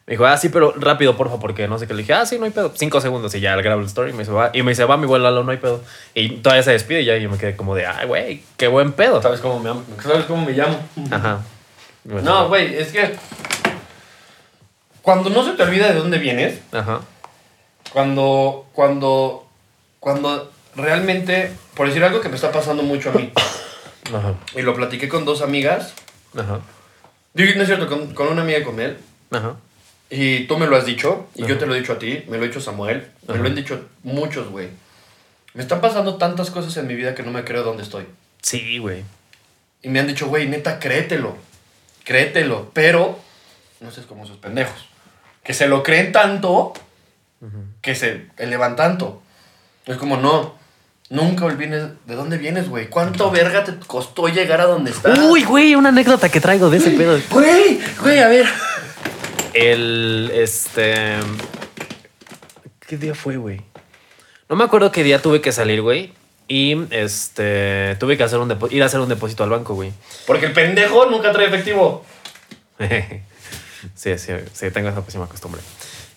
Me 0.07 0.15
dijo, 0.15 0.27
ah, 0.27 0.37
sí, 0.37 0.49
pero 0.49 0.73
rápido, 0.77 1.17
porfa, 1.17 1.39
porque 1.39 1.69
no 1.69 1.79
sé 1.79 1.87
qué. 1.87 1.95
Le 1.95 2.03
dije, 2.03 2.13
ah, 2.13 2.27
sí, 2.27 2.37
no 2.39 2.45
hay 2.45 2.51
pedo. 2.51 2.73
Cinco 2.75 3.01
segundos 3.01 3.33
y 3.37 3.41
ya 3.41 3.55
grabo 3.57 3.81
el 3.81 3.87
story. 3.87 4.11
Y 4.11 4.13
me 4.15 4.21
dice, 4.21 4.33
va, 4.33 4.51
y 4.53 4.63
me 4.63 4.73
dice, 4.73 4.85
va, 4.85 4.97
mi 4.97 5.07
buen 5.07 5.23
Lalo, 5.23 5.45
no 5.45 5.53
hay 5.53 5.59
pedo. 5.59 5.81
Y 6.15 6.31
todavía 6.39 6.65
se 6.65 6.73
despide 6.73 7.03
y 7.03 7.05
ya 7.05 7.17
yo 7.19 7.31
me 7.31 7.39
quedé 7.39 7.55
como 7.55 7.77
de, 7.77 7.87
ay, 7.87 8.07
güey, 8.09 8.43
qué 8.57 8.67
buen 8.67 8.93
pedo. 8.93 9.23
¿Sabes 9.23 9.41
cómo 9.41 9.61
me? 9.61 10.03
¿Sabes 10.03 10.25
cómo 10.25 10.45
me 10.45 10.53
llamo? 10.53 10.77
Ajá. 11.11 11.43
No, 12.05 12.49
güey, 12.49 12.75
es 12.75 12.91
que 12.91 13.15
cuando 15.03 15.31
no 15.31 15.45
se 15.45 15.53
te 15.53 15.63
olvida 15.63 15.89
de 15.89 15.95
dónde 15.95 16.19
vienes, 16.19 16.61
Ajá. 16.73 17.01
cuando, 17.93 18.67
cuando, 18.73 19.47
cuando 20.01 20.51
realmente, 20.75 21.53
por 21.77 21.87
decir 21.87 22.03
algo 22.03 22.21
que 22.21 22.29
me 22.29 22.35
está 22.37 22.51
pasando 22.51 22.83
mucho 22.83 23.11
a 23.11 23.13
mí, 23.13 23.33
Ajá. 24.13 24.35
y 24.57 24.63
lo 24.63 24.75
platiqué 24.75 25.09
con 25.09 25.25
dos 25.25 25.43
amigas, 25.43 25.95
Ajá. 26.37 26.61
digo, 27.35 27.53
no 27.57 27.63
es 27.63 27.67
cierto, 27.69 27.89
con, 27.89 28.15
con 28.15 28.29
una 28.29 28.43
amiga 28.43 28.59
y 28.59 28.65
con 28.65 28.81
él, 28.81 28.97
Ajá. 29.31 29.57
y 30.11 30.45
tú 30.47 30.59
me 30.59 30.67
lo 30.67 30.77
has 30.77 30.85
dicho, 30.87 31.29
y 31.35 31.47
yo 31.47 31.59
te 31.59 31.67
lo 31.67 31.75
he 31.75 31.81
dicho 31.81 31.95
a 31.95 31.99
ti, 31.99 32.25
me 32.29 32.37
lo 32.39 32.45
ha 32.45 32.47
dicho 32.47 32.61
Samuel, 32.61 33.07
me 33.29 33.37
lo 33.39 33.47
han 33.47 33.55
dicho 33.55 33.85
muchos, 34.03 34.49
güey. 34.49 34.69
Me 35.55 35.63
están 35.63 35.81
pasando 35.83 36.17
tantas 36.17 36.51
cosas 36.51 36.75
en 36.79 36.87
mi 36.87 36.95
vida 36.95 37.15
que 37.15 37.23
no 37.23 37.31
me 37.31 37.45
creo 37.45 37.63
dónde 37.63 37.83
estoy. 37.83 38.07
Sí, 38.41 38.79
güey. 38.79 39.05
Y 39.83 39.91
me 39.91 40.01
han 40.01 40.07
dicho, 40.07 40.27
güey, 40.29 40.49
neta, 40.49 40.79
créetelo. 40.79 41.37
Créetelo. 42.05 42.71
Pero, 42.73 43.19
no 43.81 43.91
sé, 43.91 44.01
es 44.01 44.07
como 44.07 44.27
sus 44.27 44.39
pendejos. 44.39 44.89
Que 45.45 45.53
se 45.53 45.69
lo 45.69 45.83
creen 45.83 46.11
tanto 46.11 46.73
que 47.83 47.95
se 47.95 48.29
elevan 48.39 48.77
tanto. 48.77 49.23
Es 49.85 49.99
como, 49.99 50.17
no, 50.17 50.55
nunca 51.13 51.45
olvides 51.45 51.91
de 52.07 52.15
dónde 52.15 52.39
vienes, 52.39 52.69
güey. 52.69 52.89
¿Cuánto 52.89 53.31
verga 53.31 53.63
te 53.65 53.75
costó 53.87 54.29
llegar 54.29 54.61
a 54.61 54.65
donde 54.65 54.91
estás? 54.91 55.19
Uy, 55.19 55.45
güey, 55.45 55.75
una 55.75 55.91
anécdota 55.91 56.29
que 56.31 56.41
traigo 56.41 56.71
de 56.71 56.79
ese 56.79 56.91
pedo. 56.93 57.21
Güey, 57.31 57.79
güey, 58.01 58.19
a 58.19 58.29
ver. 58.29 58.47
El, 59.53 60.31
este... 60.35 60.95
¿Qué 62.87 62.97
día 62.97 63.15
fue, 63.15 63.37
güey? 63.37 63.61
No 64.49 64.57
me 64.57 64.65
acuerdo 64.65 64.91
qué 64.91 65.05
día 65.05 65.21
tuve 65.21 65.41
que 65.41 65.53
salir, 65.53 65.83
güey. 65.83 66.13
Y, 66.49 66.77
este, 66.91 67.97
tuve 68.01 68.17
que 68.17 68.25
hacer 68.25 68.39
un 68.39 68.49
depo- 68.49 68.71
ir 68.71 68.83
a 68.83 68.87
hacer 68.87 69.01
un 69.01 69.09
depósito 69.09 69.45
al 69.45 69.51
banco, 69.51 69.75
güey. 69.75 69.93
Porque 70.27 70.47
el 70.47 70.53
pendejo 70.53 71.07
nunca 71.07 71.31
trae 71.33 71.47
efectivo. 71.47 72.05
sí, 73.95 74.19
sí, 74.19 74.33
sí, 74.53 74.71
tengo 74.71 74.89
esa 74.89 75.05
pésima 75.05 75.27
costumbre. 75.27 75.61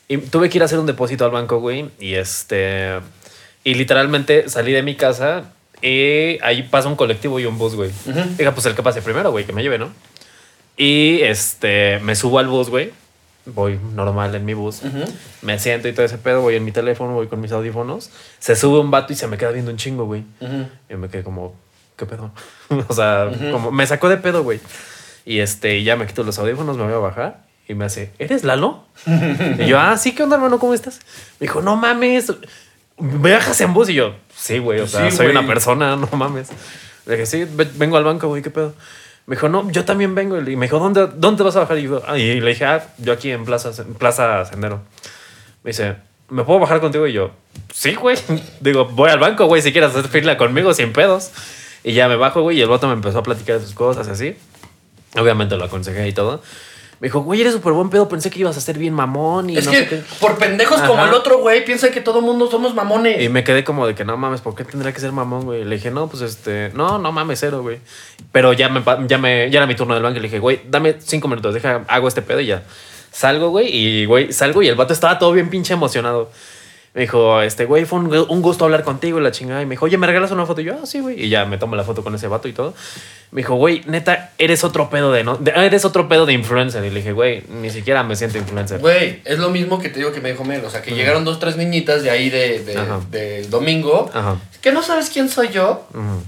Y 0.07 0.17
tuve 0.17 0.49
que 0.49 0.57
ir 0.57 0.61
a 0.61 0.65
hacer 0.65 0.79
un 0.79 0.85
depósito 0.85 1.25
al 1.25 1.31
banco, 1.31 1.59
güey. 1.59 1.89
Y 1.99 2.15
este... 2.15 2.99
Y 3.65 3.73
literalmente 3.73 4.47
salí 4.47 4.71
de 4.71 4.83
mi 4.83 4.95
casa 4.95 5.51
y 5.81 6.37
ahí 6.43 6.63
pasa 6.69 6.87
un 6.87 6.95
colectivo 6.95 7.39
y 7.39 7.45
un 7.45 7.57
bus, 7.57 7.75
güey. 7.75 7.89
Dije, 8.37 8.51
pues 8.51 8.65
el 8.67 8.75
que 8.75 8.83
pase 8.83 9.01
primero, 9.01 9.31
güey, 9.31 9.43
que 9.43 9.53
me 9.53 9.63
lleve, 9.63 9.79
¿no? 9.79 9.89
Y 10.77 11.21
este, 11.21 11.99
me 11.99 12.15
subo 12.15 12.37
al 12.37 12.47
bus, 12.47 12.69
güey. 12.69 12.91
Voy 13.47 13.79
normal 13.95 14.35
en 14.35 14.45
mi 14.45 14.53
bus. 14.53 14.81
Me 15.41 15.57
siento 15.57 15.87
y 15.87 15.93
todo 15.93 16.05
ese 16.05 16.19
pedo, 16.19 16.41
voy 16.41 16.55
en 16.55 16.63
mi 16.63 16.71
teléfono, 16.71 17.15
voy 17.15 17.25
con 17.25 17.41
mis 17.41 17.51
audífonos. 17.51 18.11
Se 18.37 18.55
sube 18.55 18.79
un 18.79 18.91
vato 18.91 19.13
y 19.13 19.15
se 19.15 19.27
me 19.27 19.35
queda 19.35 19.49
viendo 19.49 19.71
un 19.71 19.77
chingo, 19.77 20.05
güey. 20.05 20.23
Ujú. 20.41 20.67
Y 20.87 20.93
me 20.93 21.09
quedé 21.09 21.23
como, 21.23 21.55
¿qué 21.97 22.05
pedo? 22.05 22.31
o 22.87 22.93
sea, 22.93 23.31
como 23.51 23.71
me 23.71 23.87
sacó 23.87 24.09
de 24.09 24.17
pedo, 24.17 24.43
güey. 24.43 24.59
Y 25.25 25.39
este, 25.39 25.81
ya 25.81 25.95
me 25.95 26.05
quito 26.05 26.21
los 26.21 26.37
audífonos, 26.37 26.77
me 26.77 26.83
voy 26.83 26.93
a 26.93 26.97
bajar. 26.97 27.45
Y 27.67 27.73
me 27.73 27.85
hace, 27.85 28.11
¿eres 28.19 28.43
Lalo? 28.43 28.83
y 29.59 29.65
yo, 29.65 29.79
ah, 29.79 29.97
sí, 29.97 30.13
¿qué 30.13 30.21
onda, 30.21 30.35
hermano? 30.35 30.59
¿Cómo 30.59 30.75
estás? 30.75 30.99
Me 31.39 31.47
dijo, 31.47 31.63
no 31.63 31.75
mames, 31.75 32.31
¿me 32.97 33.31
bajas 33.33 33.59
en 33.61 33.73
bus? 33.73 33.89
Y 33.89 33.93
yo, 33.95 34.15
sí, 34.35 34.59
güey, 34.59 34.79
o 34.79 34.87
sea, 34.87 35.09
Sí, 35.09 35.15
soy 35.17 35.27
güey. 35.27 35.37
una 35.37 35.47
persona, 35.47 35.95
no 35.95 36.07
mames. 36.13 36.49
Le 37.05 37.13
dije, 37.13 37.25
sí, 37.25 37.45
ve- 37.49 37.69
vengo 37.75 37.97
al 37.97 38.03
banco, 38.03 38.27
güey, 38.27 38.41
¿qué 38.41 38.49
pedo? 38.49 38.73
Me 39.27 39.35
dijo, 39.35 39.49
no, 39.49 39.69
yo 39.71 39.85
también 39.85 40.13
vengo. 40.15 40.37
Y 40.39 40.55
me 40.55 40.65
dijo, 40.67 40.79
¿dónde, 40.79 41.07
dónde 41.15 41.43
vas 41.43 41.55
a 41.55 41.59
bajar? 41.61 41.77
Y, 41.79 41.83
yo, 41.83 42.01
ah, 42.07 42.17
y 42.17 42.39
le 42.41 42.49
dije, 42.51 42.65
ah, 42.65 42.85
yo 42.99 43.13
aquí 43.13 43.31
en 43.31 43.43
Plaza, 43.45 43.71
en 43.81 43.93
Plaza 43.95 44.45
Sendero. 44.45 44.81
Me 45.63 45.69
dice, 45.71 45.95
¿me 46.29 46.43
puedo 46.43 46.59
bajar 46.59 46.79
contigo? 46.79 47.07
Y 47.07 47.13
yo, 47.13 47.31
sí, 47.73 47.95
güey. 47.95 48.17
Digo, 48.59 48.85
voy 48.85 49.09
al 49.09 49.19
banco, 49.19 49.45
güey, 49.47 49.61
si 49.63 49.71
quieres 49.71 49.91
hacer 49.91 50.07
fila 50.09 50.37
conmigo 50.37 50.73
sin 50.75 50.93
pedos. 50.93 51.31
Y 51.83 51.93
ya 51.93 52.07
me 52.07 52.15
bajo, 52.15 52.41
güey, 52.41 52.57
y 52.57 52.61
el 52.61 52.69
vato 52.69 52.87
me 52.87 52.93
empezó 52.93 53.19
a 53.19 53.23
platicar 53.23 53.59
de 53.59 53.65
sus 53.65 53.73
cosas 53.75 54.07
así. 54.07 54.35
Obviamente 55.17 55.55
lo 55.57 55.65
aconsejé 55.65 56.07
y 56.07 56.13
todo. 56.13 56.41
Me 56.99 57.07
dijo, 57.07 57.21
güey, 57.21 57.41
eres 57.41 57.53
súper 57.53 57.73
buen 57.73 57.89
pedo, 57.89 58.07
pensé 58.07 58.29
que 58.29 58.39
ibas 58.39 58.55
a 58.55 58.61
ser 58.61 58.77
bien 58.77 58.93
mamón 58.93 59.49
y 59.49 59.57
Es 59.57 59.65
no 59.65 59.71
que 59.71 59.77
sé 59.79 59.87
qué. 59.89 60.03
por 60.19 60.37
pendejos 60.37 60.81
como 60.81 61.03
el 61.05 61.13
otro, 61.13 61.39
güey, 61.39 61.65
piensan 61.65 61.91
que 61.91 61.99
todo 62.01 62.21
mundo 62.21 62.49
somos 62.49 62.73
mamones. 62.73 63.21
Y 63.21 63.27
me 63.29 63.43
quedé 63.43 63.63
como 63.65 63.85
de 63.85 63.95
que 63.95 64.05
no 64.05 64.15
mames, 64.15 64.39
¿por 64.41 64.55
qué 64.55 64.63
tendría 64.63 64.93
que 64.93 64.99
ser 65.01 65.11
mamón, 65.11 65.43
güey? 65.43 65.65
Le 65.65 65.75
dije, 65.75 65.91
no, 65.91 66.07
pues 66.07 66.21
este, 66.23 66.71
no, 66.73 66.97
no 66.97 67.11
mames, 67.11 67.39
cero, 67.39 67.61
güey. 67.61 67.79
Pero 68.31 68.53
ya 68.53 68.69
me, 68.69 68.81
ya 69.07 69.17
me, 69.17 69.49
ya 69.51 69.59
era 69.59 69.67
mi 69.67 69.75
turno 69.75 69.93
del 69.93 70.03
banco 70.03 70.17
y 70.17 70.21
le 70.21 70.27
dije, 70.27 70.39
güey, 70.39 70.61
dame 70.69 70.95
cinco 70.99 71.27
minutos, 71.27 71.53
deja, 71.53 71.83
hago 71.87 72.07
este 72.07 72.21
pedo 72.21 72.39
y 72.39 72.45
ya. 72.47 72.63
Salgo, 73.11 73.49
güey, 73.49 73.67
y 73.75 74.05
güey, 74.05 74.31
salgo 74.33 74.61
y 74.61 74.67
el 74.67 74.75
vato 74.75 74.93
estaba 74.93 75.19
todo 75.19 75.31
bien 75.33 75.49
pinche 75.49 75.73
emocionado. 75.73 76.31
Me 76.95 77.01
dijo, 77.01 77.41
este, 77.41 77.65
güey, 77.65 77.83
fue 77.85 77.99
un, 77.99 78.09
gu- 78.09 78.25
un 78.29 78.41
gusto 78.41 78.63
hablar 78.65 78.83
contigo 78.83 79.19
y 79.19 79.21
la 79.21 79.31
chingada. 79.31 79.61
Y 79.61 79.65
me 79.65 79.71
dijo, 79.71 79.83
oye, 79.85 79.97
¿me 79.97 80.07
regalas 80.07 80.31
una 80.31 80.45
foto? 80.45 80.61
Y 80.61 80.63
yo, 80.63 80.75
ah, 80.81 80.85
sí, 80.85 81.01
güey. 81.01 81.21
Y 81.21 81.27
ya 81.27 81.45
me 81.45 81.57
tomo 81.57 81.75
la 81.75 81.83
foto 81.83 82.03
con 82.05 82.15
ese 82.15 82.27
vato 82.29 82.47
y 82.47 82.53
todo. 82.53 82.73
Me 83.31 83.41
dijo, 83.41 83.55
güey, 83.55 83.81
neta, 83.85 84.31
eres 84.37 84.63
otro 84.63 84.89
pedo 84.89 85.11
de, 85.11 85.25
¿no? 85.25 85.35
de- 85.35 85.51
eres 85.51 85.83
otro 85.83 86.07
pedo 86.07 86.25
de 86.25 86.31
influencer. 86.31 86.85
Y 86.85 86.89
le 86.89 86.95
dije, 87.01 87.11
güey, 87.11 87.43
ni 87.49 87.69
siquiera 87.69 88.01
me 88.03 88.15
siento 88.15 88.37
influencer. 88.37 88.79
Güey, 88.79 89.19
es 89.25 89.39
lo 89.39 89.49
mismo 89.49 89.77
que 89.79 89.89
te 89.89 89.99
digo 89.99 90.13
que 90.13 90.21
me 90.21 90.31
dijo 90.31 90.45
Mel. 90.45 90.63
O 90.63 90.69
sea, 90.69 90.81
que 90.81 90.95
llegaron 90.95 91.25
dos, 91.25 91.37
tres 91.37 91.57
niñitas 91.57 92.01
de 92.01 92.11
ahí 92.11 92.29
de, 92.29 92.63
de- 92.63 92.77
Ajá. 92.77 93.01
domingo. 93.49 94.09
Ajá. 94.13 94.37
Que 94.61 94.71
no 94.71 94.81
sabes 94.81 95.09
quién 95.09 95.27
soy 95.29 95.49
yo. 95.49 95.85
Ujú. 95.93 96.23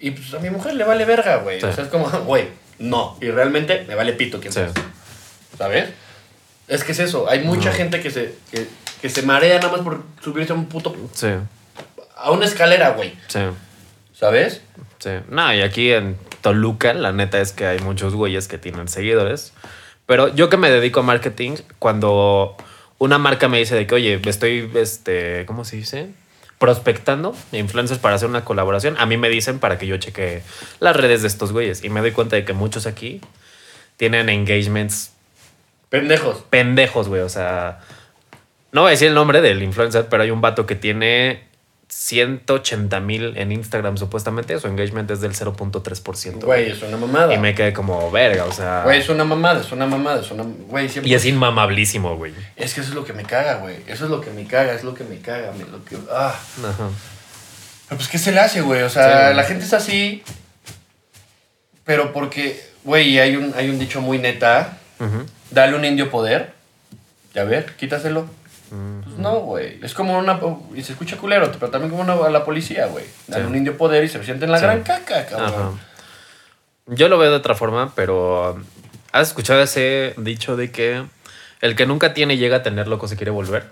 Y 0.00 0.12
pues 0.12 0.32
a 0.32 0.38
mi 0.38 0.48
mujer 0.48 0.74
le 0.76 0.84
vale 0.84 1.04
verga, 1.04 1.36
güey. 1.38 1.60
Sí. 1.60 1.66
O 1.66 1.72
sea, 1.74 1.84
es 1.84 1.90
como, 1.90 2.08
güey, 2.24 2.44
no. 2.78 3.18
Y 3.20 3.26
realmente 3.30 3.84
me 3.86 3.94
vale 3.94 4.14
pito 4.14 4.40
quién 4.40 4.52
Sí. 4.52 4.60
seas. 4.60 4.72
¿Sabes? 5.58 5.90
Es 6.68 6.84
que 6.84 6.92
es 6.92 6.98
eso. 7.00 7.28
Hay 7.28 7.40
mucha 7.40 7.70
gente 7.72 8.00
que 8.00 8.10
se, 8.10 8.34
que, 8.50 8.66
que 9.00 9.08
se 9.10 9.22
marea 9.22 9.56
nada 9.58 9.70
más 9.70 9.80
por 9.80 10.02
subirse 10.22 10.52
a 10.52 10.56
un 10.56 10.66
puto. 10.66 10.94
Sí, 11.12 11.28
a 12.16 12.30
una 12.30 12.44
escalera, 12.46 12.90
güey. 12.90 13.14
sí. 13.28 13.40
¿Sabes? 14.14 14.62
Sí. 14.98 15.10
No, 15.28 15.54
y 15.54 15.60
aquí 15.60 15.92
en 15.92 16.16
Toluca, 16.40 16.94
la 16.94 17.12
neta 17.12 17.38
es 17.38 17.52
que 17.52 17.66
hay 17.66 17.80
muchos 17.80 18.14
güeyes 18.14 18.48
que 18.48 18.56
tienen 18.56 18.88
seguidores. 18.88 19.52
Pero 20.06 20.34
yo 20.34 20.48
que 20.48 20.56
me 20.56 20.70
dedico 20.70 21.00
a 21.00 21.02
marketing, 21.02 21.56
cuando 21.78 22.56
una 22.96 23.18
marca 23.18 23.48
me 23.48 23.58
dice 23.58 23.74
de 23.74 23.86
que, 23.86 23.94
oye, 23.94 24.18
estoy, 24.24 24.70
este, 24.74 25.44
¿cómo 25.44 25.66
se 25.66 25.76
dice? 25.76 26.08
Prospectando 26.58 27.36
influencers 27.52 28.00
para 28.00 28.14
hacer 28.14 28.26
una 28.30 28.42
colaboración, 28.42 28.96
a 28.98 29.04
mí 29.04 29.18
me 29.18 29.28
dicen 29.28 29.58
para 29.58 29.76
que 29.76 29.86
yo 29.86 29.98
cheque 29.98 30.42
las 30.80 30.96
redes 30.96 31.20
de 31.20 31.28
estos 31.28 31.52
güeyes. 31.52 31.84
Y 31.84 31.90
me 31.90 32.00
doy 32.00 32.12
cuenta 32.12 32.36
de 32.36 32.46
que 32.46 32.54
muchos 32.54 32.86
aquí 32.86 33.20
tienen 33.98 34.30
engagements 34.30 35.12
Pendejos. 35.90 36.38
pendejos, 36.48 37.08
güey. 37.08 37.20
O 37.20 37.28
sea, 37.28 37.80
no 38.76 38.82
voy 38.82 38.88
a 38.88 38.90
decir 38.92 39.08
el 39.08 39.14
nombre 39.14 39.40
del 39.40 39.62
influencer, 39.62 40.06
pero 40.10 40.22
hay 40.22 40.30
un 40.30 40.40
vato 40.40 40.66
que 40.66 40.74
tiene 40.76 41.42
180 41.88 43.00
mil 43.00 43.36
en 43.36 43.52
Instagram, 43.52 43.96
supuestamente. 43.96 44.58
Su 44.60 44.66
engagement 44.66 45.10
es 45.10 45.20
del 45.20 45.32
0.3%. 45.34 46.44
Güey, 46.44 46.70
es 46.70 46.82
una 46.82 46.96
mamada. 46.96 47.32
Y 47.32 47.38
me 47.38 47.54
quedé 47.54 47.72
como 47.72 48.10
verga, 48.10 48.44
o 48.44 48.52
sea. 48.52 48.82
Güey, 48.84 49.00
es 49.00 49.08
una 49.08 49.24
mamada, 49.24 49.60
es 49.60 49.72
una 49.72 49.86
mamada, 49.86 50.20
es 50.20 50.30
una. 50.30 50.42
Güey, 50.44 50.88
siempre. 50.88 51.10
y 51.10 51.14
es 51.14 51.24
inmamablísimo, 51.24 52.16
güey. 52.16 52.32
Es 52.56 52.74
que 52.74 52.80
eso 52.80 52.90
es 52.90 52.94
lo 52.94 53.04
que 53.04 53.12
me 53.12 53.22
caga, 53.24 53.56
güey. 53.56 53.76
Eso 53.86 54.04
es 54.04 54.10
lo 54.10 54.20
que 54.20 54.30
me 54.30 54.44
caga, 54.46 54.74
es 54.74 54.84
lo 54.84 54.94
que 54.94 55.04
me 55.04 55.18
caga. 55.20 55.52
me- 55.52 55.64
lo 55.64 55.84
que... 55.84 55.96
Ah. 56.12 56.34
Ajá. 56.60 56.88
Pero 57.88 57.96
pues, 57.98 58.08
¿qué 58.08 58.18
se 58.18 58.32
le 58.32 58.40
hace, 58.40 58.60
güey? 58.62 58.82
O 58.82 58.90
sea, 58.90 59.30
Sí. 59.30 59.36
la 59.36 59.44
gente 59.44 59.64
es 59.64 59.72
así. 59.72 60.22
Pero 61.84 62.12
porque, 62.12 62.60
güey, 62.84 63.18
hay 63.20 63.36
un, 63.36 63.54
hay 63.56 63.70
un 63.70 63.78
dicho 63.78 64.00
muy 64.00 64.18
neta. 64.18 64.78
Ujú. 64.98 65.24
Dale 65.50 65.76
un 65.76 65.84
indio 65.84 66.10
poder. 66.10 66.52
Ya 67.34 67.44
ver, 67.44 67.76
quítaselo. 67.76 68.28
Pues 68.68 69.16
no, 69.18 69.40
güey. 69.40 69.78
Es 69.82 69.94
como 69.94 70.18
una. 70.18 70.38
Y 70.74 70.82
se 70.82 70.92
escucha 70.92 71.16
culero, 71.16 71.50
pero 71.52 71.70
también 71.70 71.90
como 71.90 72.02
una, 72.02 72.28
la 72.30 72.44
policía, 72.44 72.86
güey. 72.86 73.04
Sí. 73.32 73.38
un 73.40 73.54
indio 73.56 73.76
poder 73.76 74.04
y 74.04 74.08
se 74.08 74.22
siente 74.24 74.44
en 74.44 74.50
la 74.52 74.58
Sí. 74.58 74.64
gran 74.64 74.82
caca, 74.82 75.20
Ajá. 75.20 75.26
cabrón. 75.36 75.80
Yo 76.86 77.08
lo 77.08 77.18
veo 77.18 77.30
de 77.30 77.36
otra 77.36 77.54
forma, 77.54 77.92
pero 77.94 78.60
¿has 79.12 79.28
escuchado 79.28 79.60
ese 79.62 80.14
dicho 80.18 80.56
de 80.56 80.70
que 80.70 81.04
el 81.60 81.74
que 81.76 81.86
nunca 81.86 82.14
tiene 82.14 82.36
llega 82.36 82.58
a 82.58 82.62
tener 82.62 82.86
loco 82.88 83.08
se 83.08 83.16
quiere 83.16 83.30
volver? 83.32 83.66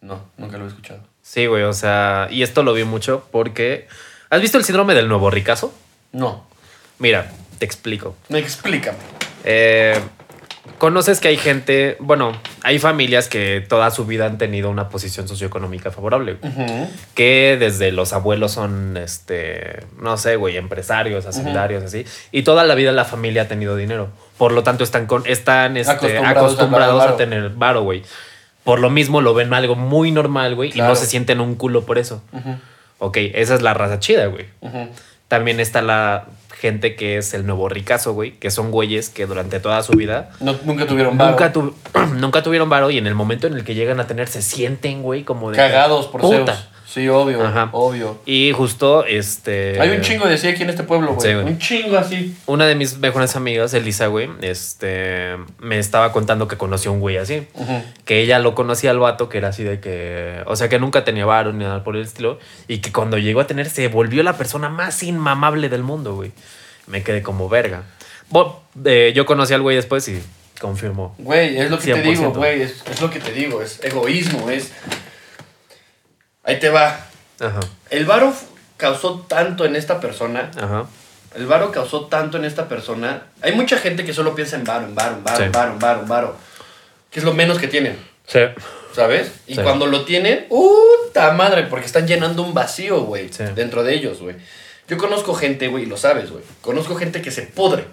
No, 0.00 0.24
nunca 0.36 0.56
lo 0.58 0.64
he 0.64 0.68
escuchado. 0.68 1.00
Sí, 1.22 1.46
güey, 1.46 1.62
o 1.62 1.72
sea, 1.72 2.28
y 2.30 2.42
esto 2.42 2.62
lo 2.62 2.72
vi 2.72 2.84
mucho 2.84 3.26
porque 3.30 3.86
¿has 4.30 4.40
visto 4.40 4.58
el 4.58 4.64
síndrome 4.64 4.94
del 4.94 5.08
nuevo 5.08 5.30
ricazo? 5.30 5.72
No. 6.12 6.46
Mira, 6.98 7.30
te 7.58 7.64
explico. 7.64 8.16
Me 8.28 8.38
explícame. 8.38 8.98
Eh, 9.44 9.98
conoces 10.78 11.20
que 11.20 11.28
hay 11.28 11.36
gente, 11.36 11.96
bueno, 12.00 12.32
hay 12.62 12.78
familias 12.78 13.28
que 13.28 13.64
toda 13.68 13.90
su 13.90 14.06
vida 14.06 14.26
han 14.26 14.38
tenido 14.38 14.70
una 14.70 14.88
posición 14.88 15.26
socioeconómica 15.26 15.90
favorable. 15.90 16.36
Que 17.14 17.56
desde 17.58 17.92
los 17.92 18.12
abuelos 18.12 18.52
son, 18.52 18.96
este, 18.96 19.84
no 20.00 20.16
sé, 20.16 20.36
güey, 20.36 20.56
empresarios, 20.56 21.26
hacendarios, 21.26 21.82
así. 21.82 22.04
Y 22.30 22.42
toda 22.42 22.64
la 22.64 22.74
vida 22.74 22.92
la 22.92 23.04
familia 23.04 23.42
ha 23.42 23.48
tenido 23.48 23.76
dinero. 23.76 24.10
Por 24.38 24.52
lo 24.52 24.62
tanto, 24.62 24.84
están, 24.84 25.06
con, 25.06 25.26
están 25.26 25.76
este, 25.76 25.92
Acostumbrados 25.92 26.52
acostumbrados, 26.52 27.02
a 27.02 27.16
tener 27.16 27.50
varo, 27.50 27.82
güey. 27.82 28.02
Por 28.64 28.78
lo 28.78 28.90
mismo 28.90 29.20
lo 29.20 29.34
ven 29.34 29.52
algo 29.54 29.74
muy 29.74 30.12
normal, 30.12 30.54
güey, 30.54 30.70
y 30.72 30.78
no 30.80 30.94
se 30.94 31.06
sienten 31.06 31.40
un 31.40 31.56
culo 31.56 31.84
por 31.84 31.98
eso. 31.98 32.22
Ok, 32.98 33.16
esa 33.34 33.54
es 33.54 33.62
la 33.62 33.74
raza 33.74 33.98
chida, 33.98 34.26
güey. 34.26 34.46
También 35.32 35.60
está 35.60 35.80
la 35.80 36.26
gente 36.60 36.94
que 36.94 37.16
es 37.16 37.32
el 37.32 37.46
nuevo 37.46 37.66
ricazo, 37.70 38.12
güey, 38.12 38.32
que 38.32 38.50
son 38.50 38.70
güeyes 38.70 39.08
que 39.08 39.24
durante 39.24 39.60
toda 39.60 39.82
su 39.82 39.92
vida 39.94 40.28
No- 40.40 40.54
nunca 40.66 40.86
tuvieron 40.86 41.16
varo. 41.16 41.30
nunca, 41.30 41.54
tu- 41.54 41.74
nunca 42.18 42.42
tuvieron 42.42 42.68
varo 42.68 42.90
y 42.90 42.98
en 42.98 43.06
el 43.06 43.14
momento 43.14 43.46
en 43.46 43.54
el 43.54 43.64
que 43.64 43.74
llegan 43.74 43.98
a 43.98 44.06
tener 44.06 44.28
se 44.28 44.42
sienten, 44.42 45.00
güey, 45.02 45.24
como 45.24 45.50
de... 45.50 45.56
Cagados 45.56 46.06
por 46.08 46.20
puta. 46.20 46.54
Zeus. 46.54 46.68
Sí, 46.92 47.08
obvio, 47.08 47.42
Ajá. 47.42 47.70
obvio. 47.72 48.18
Y 48.26 48.52
justo, 48.52 49.06
este... 49.06 49.80
Hay 49.80 49.88
un 49.90 50.02
chingo 50.02 50.26
de 50.26 50.34
así 50.34 50.46
aquí 50.48 50.62
en 50.62 50.68
este 50.68 50.82
pueblo, 50.82 51.14
güey. 51.14 51.26
Sí, 51.26 51.32
güey. 51.34 51.46
un 51.46 51.58
chingo 51.58 51.96
así. 51.96 52.36
Una 52.44 52.66
de 52.66 52.74
mis 52.74 52.98
mejores 52.98 53.34
amigas, 53.34 53.72
Elisa, 53.72 54.08
güey, 54.08 54.28
este, 54.42 55.36
me 55.58 55.78
estaba 55.78 56.12
contando 56.12 56.48
que 56.48 56.58
conoció 56.58 56.90
a 56.90 56.94
un 56.94 57.00
güey 57.00 57.16
así. 57.16 57.46
Que 58.04 58.20
ella 58.20 58.38
lo 58.40 58.54
conocía 58.54 58.90
al 58.90 58.98
vato, 58.98 59.30
que 59.30 59.38
era 59.38 59.48
así 59.48 59.64
de 59.64 59.80
que... 59.80 60.42
O 60.44 60.54
sea, 60.54 60.68
que 60.68 60.78
nunca 60.78 61.02
tenía 61.02 61.24
varo 61.24 61.54
ni 61.54 61.64
nada 61.64 61.82
por 61.82 61.96
el 61.96 62.02
estilo. 62.02 62.38
Y 62.68 62.78
que 62.78 62.92
cuando 62.92 63.16
llegó 63.16 63.40
a 63.40 63.46
tener, 63.46 63.70
se 63.70 63.88
volvió 63.88 64.22
la 64.22 64.36
persona 64.36 64.68
más 64.68 65.02
inmamable 65.02 65.70
del 65.70 65.82
mundo, 65.82 66.14
güey. 66.14 66.32
Me 66.86 67.02
quedé 67.02 67.22
como 67.22 67.48
verga. 67.48 67.84
Bo- 68.28 68.62
eh, 68.84 69.12
yo 69.16 69.24
conocí 69.24 69.54
al 69.54 69.62
güey 69.62 69.76
después 69.76 70.06
y 70.08 70.20
confirmó. 70.60 71.14
Güey, 71.18 71.56
es 71.58 71.70
lo 71.70 71.78
que 71.78 71.94
te 71.94 72.02
100%. 72.02 72.02
digo, 72.02 72.30
güey. 72.32 72.60
Es, 72.62 72.82
es 72.90 73.00
lo 73.00 73.08
que 73.08 73.18
te 73.18 73.32
digo. 73.32 73.62
Es 73.62 73.82
egoísmo, 73.82 74.50
es... 74.50 74.72
Ahí 76.44 76.58
te 76.58 76.68
va. 76.70 77.06
Ajá, 77.40 77.60
El 77.90 78.04
varo 78.06 78.32
causó 78.76 79.20
tanto 79.28 79.64
en 79.64 79.76
esta 79.76 80.00
persona. 80.00 80.50
ajá. 80.56 80.86
El 81.34 81.46
varo 81.46 81.72
causó 81.72 82.06
tanto 82.06 82.36
en 82.36 82.44
esta 82.44 82.68
persona. 82.68 83.22
Hay 83.40 83.52
mucha 83.52 83.78
gente 83.78 84.04
que 84.04 84.12
solo 84.12 84.34
piensa 84.34 84.56
en 84.56 84.64
varo, 84.64 84.84
en 84.86 84.94
varo, 84.94 85.14
en 85.16 85.24
varo, 85.24 85.36
Sí. 85.38 85.42
en 85.44 85.52
varo, 85.52 85.72
en 85.72 85.78
varo, 85.78 86.00
en 86.02 86.08
varo. 86.08 86.36
Que 87.10 87.20
es 87.20 87.24
lo 87.24 87.32
menos 87.32 87.58
que 87.58 87.68
tienen, 87.68 87.96
Sí. 88.26 88.40
¿sabes? 88.94 89.32
Y 89.46 89.54
Sí. 89.54 89.62
cuando 89.62 89.86
lo 89.86 90.04
tienen, 90.04 90.46
¡puta 90.50 91.32
madre! 91.32 91.62
Porque 91.64 91.86
están 91.86 92.06
llenando 92.06 92.42
un 92.42 92.52
vacío, 92.52 93.00
güey, 93.02 93.32
Sí. 93.32 93.44
dentro 93.54 93.82
de 93.82 93.94
ellos, 93.94 94.20
güey. 94.20 94.36
Yo 94.88 94.98
conozco 94.98 95.32
gente, 95.34 95.68
güey, 95.68 95.84
y 95.84 95.86
lo 95.86 95.96
sabes, 95.96 96.30
güey. 96.30 96.44
Conozco 96.60 96.96
gente 96.96 97.22
que 97.22 97.30
se 97.30 97.42
pudre. 97.42 97.86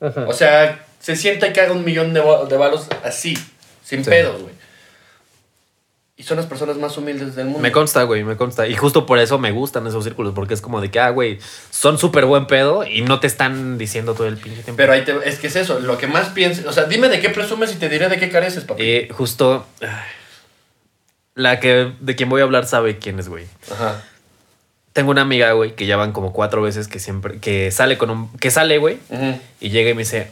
O 0.00 0.32
sea, 0.32 0.84
se 1.00 1.16
sienta 1.16 1.48
y 1.48 1.52
que 1.52 1.60
haga 1.62 1.72
un 1.72 1.84
millón 1.84 2.14
de, 2.14 2.20
de 2.20 2.56
varos 2.56 2.86
así, 3.02 3.36
sin 3.82 4.04
pedos, 4.04 4.40
güey. 4.42 4.54
Y 6.16 6.22
son 6.22 6.36
las 6.36 6.46
personas 6.46 6.76
más 6.76 6.96
humildes 6.96 7.34
del 7.34 7.46
mundo. 7.46 7.58
Me 7.58 7.72
consta, 7.72 8.04
güey, 8.04 8.22
me 8.22 8.36
consta. 8.36 8.68
Y 8.68 8.76
justo 8.76 9.04
por 9.04 9.18
eso 9.18 9.38
me 9.38 9.50
gustan 9.50 9.84
esos 9.88 10.04
círculos, 10.04 10.32
porque 10.32 10.54
es 10.54 10.60
como 10.60 10.80
de 10.80 10.88
que, 10.90 11.00
ah, 11.00 11.10
güey, 11.10 11.38
son 11.70 11.98
súper 11.98 12.24
buen 12.24 12.46
pedo 12.46 12.86
y 12.86 13.02
no 13.02 13.18
te 13.18 13.26
están 13.26 13.78
diciendo 13.78 14.14
todo 14.14 14.28
el 14.28 14.36
pinche 14.36 14.62
tiempo. 14.62 14.76
Pero 14.76 14.92
ahí 14.92 15.04
te, 15.04 15.16
es 15.28 15.40
que 15.40 15.48
es 15.48 15.56
eso, 15.56 15.80
lo 15.80 15.98
que 15.98 16.06
más 16.06 16.28
pienses. 16.28 16.66
O 16.66 16.72
sea, 16.72 16.84
dime 16.84 17.08
de 17.08 17.20
qué 17.20 17.30
presumes 17.30 17.72
y 17.72 17.76
te 17.76 17.88
diré 17.88 18.08
de 18.08 18.18
qué 18.18 18.30
careces, 18.30 18.62
papi. 18.62 18.82
Y 18.82 19.08
justo 19.08 19.66
la 21.34 21.58
que 21.58 21.92
de 21.98 22.14
quien 22.14 22.28
voy 22.28 22.42
a 22.42 22.44
hablar 22.44 22.66
sabe 22.66 22.98
quién 22.98 23.18
es, 23.18 23.28
güey. 23.28 23.46
Ajá. 23.72 24.04
Tengo 24.92 25.10
una 25.10 25.22
amiga, 25.22 25.50
güey, 25.52 25.74
que 25.74 25.86
ya 25.86 25.96
van 25.96 26.12
como 26.12 26.32
cuatro 26.32 26.62
veces 26.62 26.86
que 26.86 27.00
siempre, 27.00 27.40
que 27.40 27.72
sale 27.72 27.98
con 27.98 28.10
un, 28.10 28.32
que 28.38 28.52
sale, 28.52 28.78
güey, 28.78 28.98
y 29.60 29.70
llega 29.70 29.90
y 29.90 29.94
me 29.94 30.02
dice, 30.02 30.28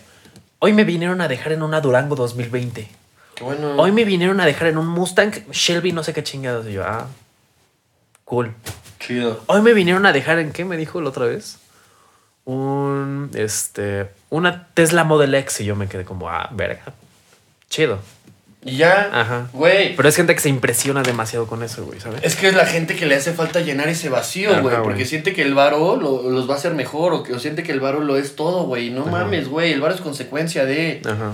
hoy 0.60 0.72
me 0.72 0.84
vinieron 0.84 1.20
a 1.20 1.26
dejar 1.26 1.50
en 1.50 1.64
una 1.64 1.80
Durango 1.80 2.14
2020. 2.14 2.88
Qué 3.42 3.46
bueno. 3.46 3.74
Hoy 3.76 3.90
me 3.90 4.04
vinieron 4.04 4.40
a 4.40 4.46
dejar 4.46 4.68
en 4.68 4.78
un 4.78 4.86
Mustang 4.86 5.32
Shelby, 5.50 5.90
no 5.92 6.04
sé 6.04 6.12
qué 6.12 6.22
chingados. 6.22 6.66
Y 6.68 6.72
yo, 6.74 6.84
ah, 6.84 7.08
cool. 8.24 8.54
Chido. 9.00 9.42
Hoy 9.46 9.62
me 9.62 9.72
vinieron 9.74 10.06
a 10.06 10.12
dejar 10.12 10.38
en 10.38 10.52
qué 10.52 10.64
me 10.64 10.76
dijo 10.76 11.00
la 11.00 11.08
otra 11.08 11.26
vez. 11.26 11.58
Un, 12.44 13.30
este, 13.34 14.10
una 14.30 14.68
Tesla 14.74 15.02
Model 15.04 15.34
X 15.34 15.60
y 15.60 15.64
yo 15.64 15.74
me 15.76 15.88
quedé 15.88 16.04
como, 16.04 16.28
ah, 16.30 16.48
verga. 16.52 16.82
Chido. 17.68 17.98
Y 18.64 18.76
ya, 18.76 19.10
Ajá. 19.12 19.48
güey. 19.52 19.96
Pero 19.96 20.08
es 20.08 20.14
gente 20.14 20.34
que 20.36 20.40
se 20.40 20.48
impresiona 20.48 21.02
demasiado 21.02 21.48
con 21.48 21.64
eso, 21.64 21.84
güey, 21.84 21.98
¿sabes? 21.98 22.20
Es 22.22 22.36
que 22.36 22.46
es 22.46 22.54
la 22.54 22.64
gente 22.64 22.94
que 22.94 23.06
le 23.06 23.16
hace 23.16 23.32
falta 23.32 23.58
llenar 23.60 23.88
ese 23.88 24.08
vacío, 24.08 24.52
Ajá, 24.52 24.60
güey. 24.60 24.74
güey. 24.76 24.84
Porque 24.86 25.04
siente 25.04 25.32
que 25.34 25.42
el 25.42 25.54
varo 25.54 25.96
lo- 25.96 26.30
los 26.30 26.48
va 26.48 26.54
a 26.54 26.56
hacer 26.58 26.72
mejor 26.74 27.12
o 27.12 27.22
que 27.24 27.32
o 27.32 27.40
siente 27.40 27.64
que 27.64 27.72
el 27.72 27.80
varo 27.80 27.98
lo 27.98 28.16
es 28.16 28.36
todo, 28.36 28.62
güey. 28.66 28.90
No 28.90 29.02
Ajá. 29.02 29.10
mames, 29.10 29.48
güey. 29.48 29.72
El 29.72 29.80
varo 29.80 29.94
es 29.96 30.00
consecuencia 30.00 30.64
de. 30.64 31.02
Ajá. 31.04 31.32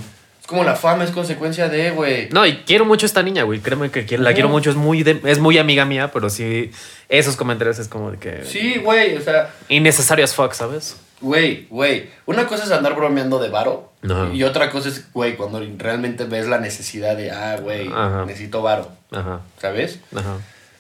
Como 0.48 0.64
la 0.64 0.74
fama 0.76 1.04
es 1.04 1.10
consecuencia 1.10 1.68
de, 1.68 1.90
güey. 1.90 2.30
No, 2.30 2.46
y 2.46 2.56
quiero 2.64 2.86
mucho 2.86 3.04
a 3.04 3.08
esta 3.08 3.22
niña, 3.22 3.42
güey. 3.42 3.60
Créeme 3.60 3.90
que 3.90 4.16
la 4.16 4.32
quiero 4.32 4.48
mucho. 4.48 4.70
Es 4.70 4.76
muy, 4.76 5.02
de- 5.02 5.20
es 5.24 5.38
muy 5.38 5.58
amiga 5.58 5.84
mía, 5.84 6.10
pero 6.10 6.30
sí, 6.30 6.70
esos 7.10 7.36
comentarios 7.36 7.78
es 7.78 7.86
como 7.88 8.10
de 8.10 8.16
que. 8.18 8.44
Sí, 8.46 8.78
güey. 8.82 9.14
O 9.16 9.20
sea, 9.20 9.50
Innecesario 9.68 10.24
as 10.24 10.34
fuck, 10.34 10.54
¿sabes? 10.54 10.96
güey, 11.20 11.66
güey. 11.68 12.08
Una 12.24 12.46
cosa 12.46 12.64
es 12.64 12.70
andar 12.70 12.94
bromeando 12.94 13.38
de 13.40 13.50
varo. 13.50 13.92
Ajá. 14.08 14.30
Y 14.32 14.42
otra 14.44 14.70
cosa 14.70 14.88
es, 14.88 15.12
güey, 15.12 15.36
cuando 15.36 15.60
realmente 15.76 16.24
ves 16.24 16.46
la 16.46 16.58
necesidad 16.58 17.14
de, 17.16 17.30
ah, 17.30 17.58
güey, 17.60 17.90
necesito 18.26 18.62
varo. 18.62 18.88
Ajá. 19.10 19.40
¿Sabes? 19.60 19.98
Ajá. 20.16 20.36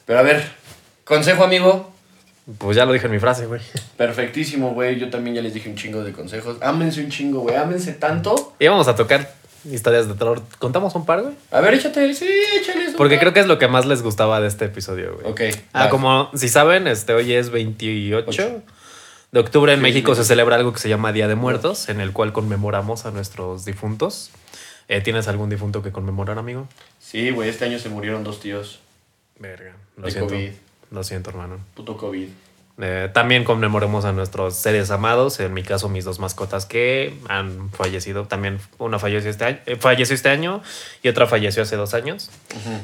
Pero 0.06 0.18
a 0.18 0.22
ver, 0.22 0.48
consejo, 1.04 1.44
amigo. 1.44 1.92
Pues 2.56 2.74
ya 2.76 2.86
lo 2.86 2.94
dije 2.94 3.04
en 3.04 3.12
mi 3.12 3.18
frase, 3.18 3.44
güey. 3.44 3.60
Perfectísimo, 3.98 4.70
güey. 4.70 4.98
Yo 4.98 5.10
también 5.10 5.36
ya 5.36 5.42
les 5.42 5.52
dije 5.52 5.68
un 5.68 5.76
chingo 5.76 6.02
de 6.02 6.12
consejos. 6.12 6.56
Ámense 6.62 7.02
un 7.04 7.10
chingo, 7.10 7.40
güey. 7.40 7.56
Ámense 7.56 7.92
tanto. 7.92 8.54
Y 8.58 8.66
vamos 8.68 8.88
a 8.88 8.94
tocar 8.96 9.28
historias 9.72 10.08
de 10.08 10.14
terror. 10.14 10.42
¿Contamos 10.58 10.94
un 10.94 11.04
par, 11.06 11.22
güey? 11.22 11.34
A 11.50 11.60
ver, 11.60 11.74
échate. 11.74 12.12
Sí, 12.14 12.28
échale. 12.60 12.92
Porque 12.96 13.18
creo 13.18 13.32
que 13.32 13.40
es 13.40 13.46
lo 13.46 13.58
que 13.58 13.68
más 13.68 13.86
les 13.86 14.02
gustaba 14.02 14.40
de 14.40 14.48
este 14.48 14.66
episodio, 14.66 15.14
güey. 15.20 15.26
Ok. 15.30 15.40
Ah, 15.72 15.80
vas. 15.84 15.88
como 15.90 16.30
si 16.34 16.48
saben, 16.48 16.86
este 16.86 17.12
hoy 17.14 17.32
es 17.32 17.50
28 17.50 18.24
Ocho. 18.28 18.62
de 19.32 19.40
octubre 19.40 19.72
en 19.72 19.78
Sí, 19.78 19.82
México 19.82 20.14
sí. 20.14 20.22
se 20.22 20.28
celebra 20.28 20.56
algo 20.56 20.72
que 20.72 20.78
se 20.80 20.88
llama 20.88 21.12
Día 21.12 21.28
de 21.28 21.34
Muertos, 21.34 21.88
en 21.88 22.00
el 22.00 22.12
cual 22.12 22.32
conmemoramos 22.32 23.06
a 23.06 23.10
nuestros 23.10 23.64
difuntos. 23.64 24.30
Eh, 24.88 25.00
¿Tienes 25.02 25.28
algún 25.28 25.50
difunto 25.50 25.82
que 25.82 25.92
conmemorar, 25.92 26.38
amigo? 26.38 26.66
Sí, 26.98 27.30
güey. 27.30 27.48
Este 27.50 27.64
año 27.66 27.78
se 27.78 27.88
murieron 27.90 28.24
dos 28.24 28.40
tíos. 28.40 28.80
Verga. 29.38 29.74
Lo 29.96 30.06
De 30.06 30.10
siento. 30.12 30.30
COVID. 30.34 30.50
Lo 30.90 31.04
siento, 31.04 31.30
hermano. 31.30 31.58
Puto 31.74 31.96
COVID. 31.96 32.28
Eh, 32.80 33.08
también 33.12 33.42
conmemoremos 33.42 34.04
a 34.04 34.12
nuestros 34.12 34.54
seres 34.54 34.90
amados, 34.92 35.40
en 35.40 35.52
mi 35.52 35.64
caso 35.64 35.88
mis 35.88 36.04
dos 36.04 36.20
mascotas 36.20 36.64
que 36.64 37.12
han 37.28 37.70
fallecido. 37.70 38.24
También 38.24 38.58
una 38.78 39.00
falleció 39.00 39.30
este 39.30 39.44
año, 39.44 39.58
eh, 39.66 39.76
falleció 39.76 40.14
este 40.14 40.28
año 40.28 40.62
y 41.02 41.08
otra 41.08 41.26
falleció 41.26 41.64
hace 41.64 41.74
dos 41.74 41.94
años. 41.94 42.30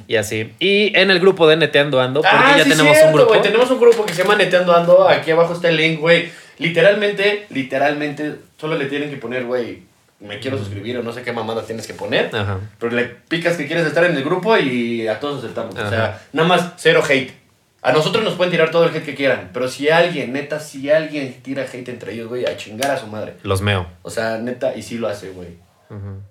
Y 0.09 0.17
así. 0.17 0.53
Y 0.59 0.97
en 0.97 1.11
el 1.11 1.21
grupo 1.21 1.47
de 1.47 1.57
Neteando 1.57 2.01
Ando, 2.01 2.23
porque 2.23 2.37
ah, 2.37 2.55
ya 2.59 2.65
sí, 2.65 2.71
tenemos 2.71 2.93
cierto, 2.93 3.11
un 3.11 3.15
grupo. 3.15 3.41
Tenemos 3.41 3.71
un 3.71 3.81
grupo 3.81 4.05
que 4.05 4.15
se 4.15 4.23
llama 4.23 4.35
Neteando 4.35 4.75
Ando. 4.75 5.09
Aquí 5.09 5.31
abajo 5.31 5.55
está 5.55 5.69
el 5.69 5.77
link, 5.77 6.01
güey. 6.01 6.29
Literalmente, 6.59 7.47
literalmente, 7.51 8.37
solo 8.59 8.77
le 8.77 8.87
tienen 8.87 9.11
que 9.11 9.17
poner, 9.17 9.45
güey, 9.45 9.83
me 10.21 10.41
quiero 10.41 10.59
suscribir 10.59 10.99
o 10.99 11.03
no 11.03 11.13
sé 11.13 11.23
qué 11.23 11.33
mamada 11.33 11.63
tienes 11.63 11.87
que 11.87 11.95
poner. 11.95 12.35
Ajá. 12.35 12.59
Pero 12.79 12.97
le 12.97 13.05
picas 13.05 13.57
que 13.57 13.67
quieres 13.67 13.87
estar 13.87 14.05
en 14.05 14.17
el 14.17 14.25
grupo 14.25 14.57
y 14.57 15.07
a 15.07 15.21
todos 15.21 15.45
aceptamos. 15.45 15.75
O 15.77 15.79
Ajá. 15.79 15.91
sea, 15.91 16.23
nada 16.33 16.49
más 16.49 16.73
cero 16.79 17.03
hate. 17.09 17.44
A 17.85 17.93
nosotros 17.93 18.25
nos 18.25 18.33
pueden 18.35 18.51
tirar 18.51 18.71
todo 18.71 18.85
el 18.85 18.97
hate 18.97 19.05
que 19.05 19.15
quieran. 19.15 19.51
Pero 19.53 19.69
si 19.69 19.91
alguien, 19.91 20.33
neta, 20.33 20.59
si 20.59 20.89
alguien 20.89 21.43
tira 21.43 21.65
hate 21.65 21.91
entre 21.91 22.15
ellos, 22.15 22.29
güey, 22.29 22.47
a 22.47 22.57
chingar 22.57 22.91
a 22.91 22.97
su 22.97 23.07
madre. 23.09 23.35
Los 23.43 23.61
meo. 23.61 23.87
O 24.01 24.09
sea, 24.09 24.39
neta, 24.39 24.75
y 24.75 24.81
sí 24.83 24.97
lo 24.97 25.07
hace, 25.07 25.33
güey. 25.33 25.59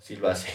Sí 0.01 0.15
lo 0.15 0.29
hace. 0.29 0.49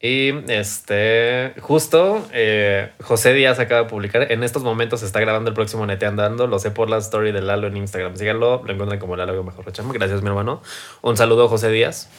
Y 0.00 0.30
este, 0.48 1.54
justo 1.60 2.26
eh, 2.32 2.90
José 3.00 3.32
Díaz 3.32 3.60
acaba 3.60 3.82
de 3.82 3.88
publicar. 3.88 4.32
En 4.32 4.42
estos 4.42 4.64
momentos 4.64 5.00
se 5.00 5.06
está 5.06 5.20
grabando 5.20 5.50
el 5.50 5.54
próximo 5.54 5.86
Neteando 5.86 6.24
Ando. 6.24 6.48
Lo 6.48 6.58
sé 6.58 6.72
por 6.72 6.90
la 6.90 6.98
story 6.98 7.30
de 7.30 7.42
Lalo 7.42 7.68
en 7.68 7.76
Instagram. 7.76 8.16
Síganlo, 8.16 8.64
lo 8.64 8.72
encuentran 8.72 8.98
como 8.98 9.14
Lalo 9.14 9.40
mejor. 9.44 9.66
Gracias, 9.66 10.22
mi 10.22 10.28
hermano. 10.28 10.62
Un 11.02 11.16
saludo, 11.16 11.46
José 11.46 11.70
Díaz. 11.70 12.10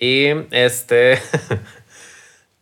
Y 0.00 0.30
este, 0.50 1.20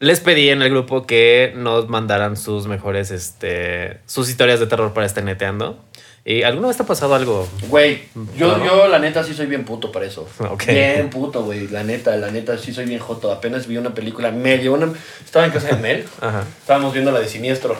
les 0.00 0.20
pedí 0.20 0.50
en 0.50 0.62
el 0.62 0.70
grupo 0.70 1.06
que 1.06 1.52
nos 1.56 1.88
mandaran 1.88 2.36
sus 2.36 2.66
mejores, 2.66 3.10
este, 3.10 3.98
sus 4.06 4.28
historias 4.28 4.60
de 4.60 4.66
terror 4.66 4.92
para 4.92 5.06
este 5.06 5.22
Neteando. 5.22 5.82
¿Y 6.24 6.42
alguna 6.42 6.68
vez 6.68 6.76
te 6.76 6.82
ha 6.82 6.86
pasado 6.86 7.14
algo? 7.14 7.48
Güey, 7.68 8.02
yo, 8.36 8.58
No. 8.58 8.64
yo 8.64 8.88
la 8.88 8.98
neta 8.98 9.24
sí 9.24 9.32
soy 9.32 9.46
bien 9.46 9.64
puto 9.64 9.90
para 9.90 10.04
eso. 10.04 10.28
Bien 10.66 11.08
puto, 11.08 11.42
güey. 11.42 11.68
La 11.68 11.84
neta, 11.84 12.14
la 12.16 12.30
neta 12.30 12.58
sí 12.58 12.74
soy 12.74 12.84
bien 12.84 12.98
joto. 13.00 13.32
Apenas 13.32 13.66
vi 13.66 13.78
una 13.78 13.94
película 13.94 14.30
medio. 14.30 14.74
Una... 14.74 14.92
Estaba 15.24 15.46
en 15.46 15.52
casa 15.52 15.68
de 15.68 15.76
Mel. 15.76 16.04
Ajá. 16.20 16.44
Estábamos 16.60 16.92
viendo 16.92 17.12
la 17.12 17.20
de 17.20 17.28
Siniestro. 17.28 17.76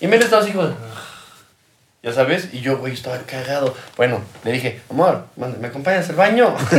Y 0.00 0.08
Mel 0.08 0.20
estaba 0.20 0.42
así 0.42 0.50
como... 0.52 0.74
Ya 2.02 2.12
sabes, 2.12 2.48
y 2.52 2.60
yo, 2.60 2.78
güey, 2.78 2.92
estaba 2.94 3.18
cagado. 3.20 3.74
Bueno, 3.96 4.20
le 4.44 4.52
dije, 4.52 4.80
amor, 4.90 5.24
manda- 5.36 5.58
¿me 5.58 5.68
acompañas 5.68 6.08
al 6.08 6.16
baño? 6.16 6.54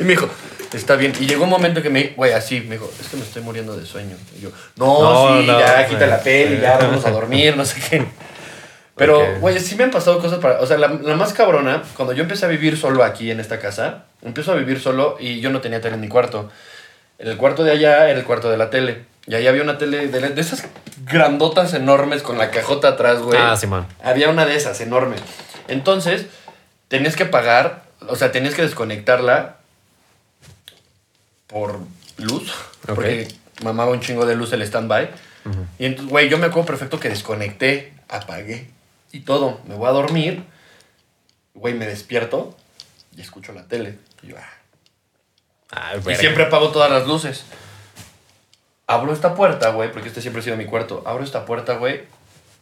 y 0.00 0.04
me 0.04 0.10
dijo, 0.10 0.28
está 0.72 0.96
bien. 0.96 1.12
Y 1.20 1.26
llegó 1.26 1.44
un 1.44 1.50
momento 1.50 1.82
que 1.82 1.90
me, 1.90 2.12
güey, 2.16 2.32
así, 2.32 2.60
me 2.60 2.76
dijo, 2.76 2.90
es 3.00 3.08
que 3.08 3.16
me 3.16 3.22
estoy 3.22 3.42
muriendo 3.42 3.76
de 3.76 3.86
sueño. 3.86 4.16
Y 4.36 4.42
yo, 4.42 4.50
no, 4.76 5.02
No, 5.02 5.40
sí, 5.40 5.46
no, 5.46 5.58
ya, 5.58 5.86
quita 5.86 6.06
la 6.06 6.20
peli, 6.20 6.60
ya, 6.60 6.78
vamos 6.78 7.04
a 7.04 7.10
dormir, 7.10 7.56
no 7.56 7.64
sé 7.64 7.80
qué. 7.88 8.04
Pero, 8.96 9.38
güey, 9.38 9.60
sí 9.60 9.76
me 9.76 9.84
han 9.84 9.92
pasado 9.92 10.18
cosas 10.18 10.40
para... 10.40 10.60
O 10.60 10.66
sea, 10.66 10.76
la, 10.76 10.88
la 10.88 11.14
más 11.14 11.32
cabrona, 11.32 11.84
cuando 11.96 12.12
yo 12.12 12.22
empecé 12.22 12.46
a 12.46 12.48
vivir 12.48 12.76
solo 12.76 13.04
aquí 13.04 13.30
en 13.30 13.38
esta 13.38 13.60
casa, 13.60 14.06
empiezo 14.22 14.50
a 14.50 14.56
vivir 14.56 14.80
solo 14.80 15.16
y 15.20 15.38
yo 15.40 15.50
no 15.50 15.60
tenía 15.60 15.80
tele 15.80 15.94
en 15.94 16.00
mi 16.00 16.08
cuarto. 16.08 16.50
En 17.20 17.28
el 17.28 17.36
cuarto 17.36 17.62
de 17.62 17.70
allá 17.70 18.08
era 18.08 18.18
el 18.18 18.24
cuarto 18.24 18.50
de 18.50 18.56
la 18.56 18.70
tele. 18.70 19.04
Y 19.28 19.36
ahí 19.36 19.46
había 19.46 19.62
una 19.62 19.78
tele 19.78 20.08
de, 20.08 20.30
de 20.30 20.40
esas 20.40 20.66
grandotas 21.04 21.74
enormes 21.74 22.22
con 22.22 22.38
la 22.38 22.50
cajota 22.50 22.88
atrás, 22.88 23.20
güey. 23.20 23.38
Ah, 23.40 23.56
Simón. 23.56 23.86
Había 24.02 24.30
una 24.30 24.46
de 24.46 24.56
esas, 24.56 24.80
enorme. 24.80 25.14
Entonces, 25.68 26.26
tenías 26.88 27.14
que 27.14 27.24
pagar, 27.24 27.82
o 28.08 28.16
sea, 28.16 28.32
tenías 28.32 28.54
que 28.54 28.62
desconectarla 28.62 29.57
por 31.48 31.78
luz, 32.18 32.50
Ok. 32.82 32.94
porque 32.94 33.28
mamaba 33.62 33.90
un 33.90 34.00
chingo 34.00 34.24
de 34.26 34.36
luz 34.36 34.52
el 34.52 34.62
stand-by. 34.62 35.10
Y 35.78 35.86
entonces, 35.86 36.10
güey, 36.10 36.28
yo 36.28 36.36
me 36.38 36.46
acuerdo 36.46 36.66
perfecto 36.66 37.00
que 37.00 37.08
desconecté, 37.08 37.94
apagué 38.08 38.68
y 39.12 39.20
todo. 39.20 39.60
Me 39.66 39.74
voy 39.76 39.88
a 39.88 39.92
dormir, 39.92 40.44
güey, 41.54 41.74
me 41.74 41.86
despierto 41.86 42.54
y 43.16 43.22
escucho 43.22 43.52
la 43.52 43.62
tele. 43.64 43.98
Y, 44.22 44.28
yo, 44.28 44.36
ah. 44.38 44.50
Ay, 45.70 45.98
Y 46.00 46.04
verga. 46.04 46.20
siempre 46.20 46.44
apago 46.44 46.68
todas 46.70 46.90
las 46.90 47.06
luces. 47.06 47.44
Abro 48.86 49.12
esta 49.12 49.34
puerta, 49.34 49.70
güey, 49.70 49.90
porque 49.92 50.08
este 50.08 50.20
siempre 50.22 50.40
ha 50.40 50.44
sido 50.44 50.56
mi 50.56 50.64
cuarto. 50.66 51.02
Abro 51.06 51.24
esta 51.24 51.44
puerta, 51.44 51.74
güey. 51.74 52.02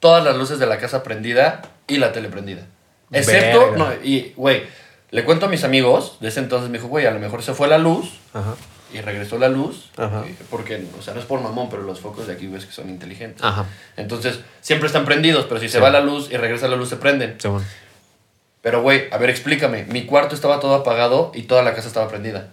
Todas 0.01 0.25
las 0.25 0.37
luces 0.37 0.59
de 0.59 0.67
la 0.67 0.79
casa 0.79 1.03
prendida 1.03 1.63
y 1.89 1.97
la 1.99 2.13
tele 2.13 2.29
prendida. 2.29 2.67
Excepto, 3.13 3.77
no, 3.77 3.93
y, 4.03 4.33
güey, 4.37 4.65
le 5.11 5.25
cuento 5.25 5.47
a 5.47 5.49
mis 5.49 5.63
amigos 5.65 6.19
de 6.21 6.29
ese 6.29 6.41
entonces, 6.41 6.69
me 6.71 6.79
dijo, 6.79 6.89
güey, 6.89 7.07
a 7.07 7.13
lo 7.13 7.21
mejor 7.21 7.43
se 7.45 7.55
fue 7.55 7.69
la 7.69 7.79
luz 7.79 8.19
Ajá. 8.35 8.55
Y 8.93 9.01
regresó 9.01 9.39
la 9.39 9.49
luz. 9.49 9.91
Ajá. 9.97 10.25
eh, 10.27 10.35
Porque, 10.51 10.85
o 10.99 11.03
sea, 11.03 11.15
no 11.15 11.21
es 11.21 11.27
por 11.27 11.41
mamón, 11.41 11.69
pero 11.71 11.83
los 11.83 12.01
focos 12.01 12.27
de 12.27 12.33
aquí 12.35 12.47
ves 12.47 12.67
que 12.67 12.73
son 12.73 12.89
inteligentes. 12.89 13.43
Ajá. 13.45 13.65
Entonces, 13.97 14.41
siempre 14.61 14.87
están 14.87 15.05
prendidos, 15.05 15.47
pero 15.47 15.61
si 15.61 15.69
se 15.69 15.79
Sí. 15.79 15.83
va 15.83 15.91
la 15.91 16.01
luz 16.01 16.31
y 16.31 16.37
regresa 16.37 16.69
la 16.69 16.77
luz, 16.77 16.89
se 16.89 16.97
prenden. 16.97 17.41
Simón. 17.41 17.65
Pero, 18.63 18.83
güey, 18.83 19.05
a 19.13 19.19
ver, 19.19 19.31
explícame. 19.31 19.85
Mi 19.85 20.07
cuarto 20.07 20.35
estaba 20.35 20.59
todo 20.61 20.75
apagado 20.75 21.31
y 21.35 21.43
toda 21.43 21.63
la 21.63 21.75
casa 21.75 21.89
estaba 21.89 22.09
prendida. 22.09 22.49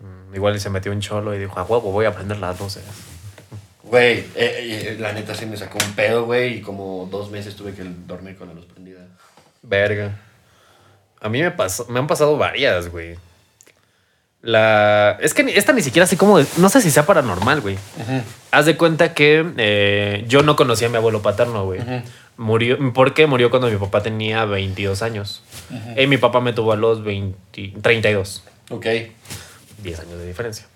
Mm, 0.00 0.34
Igual 0.34 0.56
y 0.56 0.60
se 0.60 0.70
metió 0.70 0.90
un 0.92 1.00
cholo 1.00 1.34
y 1.34 1.38
dijo, 1.38 1.58
a 1.58 1.62
huevo, 1.64 1.92
voy 1.92 2.06
a 2.06 2.14
prender 2.14 2.38
las 2.38 2.58
luces. 2.60 2.82
Güey, 3.84 4.20
eh, 4.20 4.24
eh, 4.36 4.96
la 4.98 5.12
neta 5.12 5.34
sí 5.34 5.44
me 5.44 5.56
sacó 5.58 5.76
un 5.84 5.92
pedo, 5.92 6.24
güey, 6.24 6.58
y 6.58 6.60
como 6.62 7.06
dos 7.10 7.30
meses 7.30 7.54
tuve 7.56 7.74
que 7.74 7.82
dormir 8.06 8.36
con 8.38 8.48
la 8.48 8.54
luz 8.54 8.64
prendida. 8.64 9.00
Verga. 9.60 10.12
A 11.20 11.28
mí 11.28 11.42
me 11.42 11.50
pasó, 11.50 11.84
me 11.88 11.98
han 11.98 12.06
pasado 12.06 12.38
varias, 12.38 12.88
güey. 12.88 13.16
La. 14.42 15.16
Es 15.20 15.34
que 15.34 15.42
esta 15.56 15.72
ni 15.72 15.82
siquiera 15.82 16.06
sé 16.06 16.16
cómo. 16.16 16.40
No 16.58 16.68
sé 16.68 16.82
si 16.82 16.90
sea 16.90 17.06
paranormal, 17.06 17.60
güey. 17.60 17.78
Haz 18.50 18.66
de 18.66 18.76
cuenta 18.76 19.14
que 19.14 19.46
eh, 19.56 20.24
yo 20.28 20.42
no 20.42 20.56
conocía 20.56 20.88
a 20.88 20.90
mi 20.90 20.96
abuelo 20.96 21.22
paterno, 21.22 21.64
güey. 21.64 21.80
Murió. 22.36 22.76
porque 22.92 23.26
Murió 23.26 23.50
cuando 23.50 23.68
mi 23.70 23.76
papá 23.76 24.02
tenía 24.02 24.44
22 24.44 25.02
años. 25.02 25.42
Y 25.96 26.06
mi 26.08 26.18
papá 26.18 26.40
me 26.40 26.52
tuvo 26.52 26.72
a 26.72 26.76
los 26.76 27.04
20, 27.04 27.74
32. 27.80 28.42
Ok. 28.70 28.86
10 29.82 30.00
años 30.00 30.18
de 30.18 30.26
diferencia. 30.26 30.66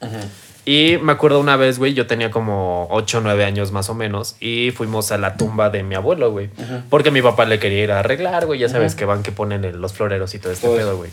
Y 0.64 0.98
me 1.00 1.12
acuerdo 1.12 1.38
una 1.38 1.56
vez, 1.56 1.78
güey, 1.78 1.94
yo 1.94 2.08
tenía 2.08 2.32
como 2.32 2.88
8 2.90 3.18
o 3.18 3.20
9 3.20 3.44
años 3.44 3.70
más 3.70 3.88
o 3.88 3.94
menos 3.94 4.34
y 4.40 4.72
fuimos 4.72 5.12
a 5.12 5.18
la 5.18 5.36
tumba 5.36 5.70
de 5.70 5.84
mi 5.84 5.94
abuelo, 5.94 6.30
güey. 6.32 6.50
Porque 6.90 7.10
mi 7.10 7.22
papá 7.22 7.44
le 7.46 7.58
quería 7.58 7.84
ir 7.84 7.92
a 7.92 8.00
arreglar, 8.00 8.46
güey. 8.46 8.60
Ya 8.60 8.68
sabes 8.68 8.94
que 8.94 9.04
van 9.04 9.22
que 9.22 9.32
ponen 9.32 9.80
los 9.80 9.92
floreros 9.92 10.34
y 10.34 10.38
todo 10.38 10.52
este 10.52 10.68
pedo, 10.68 10.96
güey. 10.96 11.10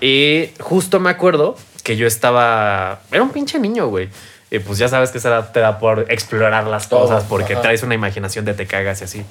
Y 0.00 0.50
justo 0.60 1.00
me 1.00 1.10
acuerdo 1.10 1.56
que 1.82 1.96
yo 1.96 2.06
estaba... 2.06 3.00
Era 3.10 3.22
un 3.22 3.30
pinche 3.30 3.58
niño, 3.58 3.88
güey. 3.88 4.08
Y 4.50 4.58
pues 4.60 4.78
ya 4.78 4.88
sabes 4.88 5.10
que 5.10 5.18
esa 5.18 5.28
edad 5.28 5.52
te 5.52 5.60
da 5.60 5.78
por 5.78 6.06
explorar 6.08 6.66
las 6.66 6.88
Todo, 6.88 7.02
cosas 7.02 7.24
porque 7.24 7.54
ajá. 7.54 7.62
traes 7.62 7.82
una 7.82 7.94
imaginación 7.94 8.44
de 8.44 8.54
te 8.54 8.66
cagas 8.66 9.00
y 9.00 9.04
así. 9.04 9.24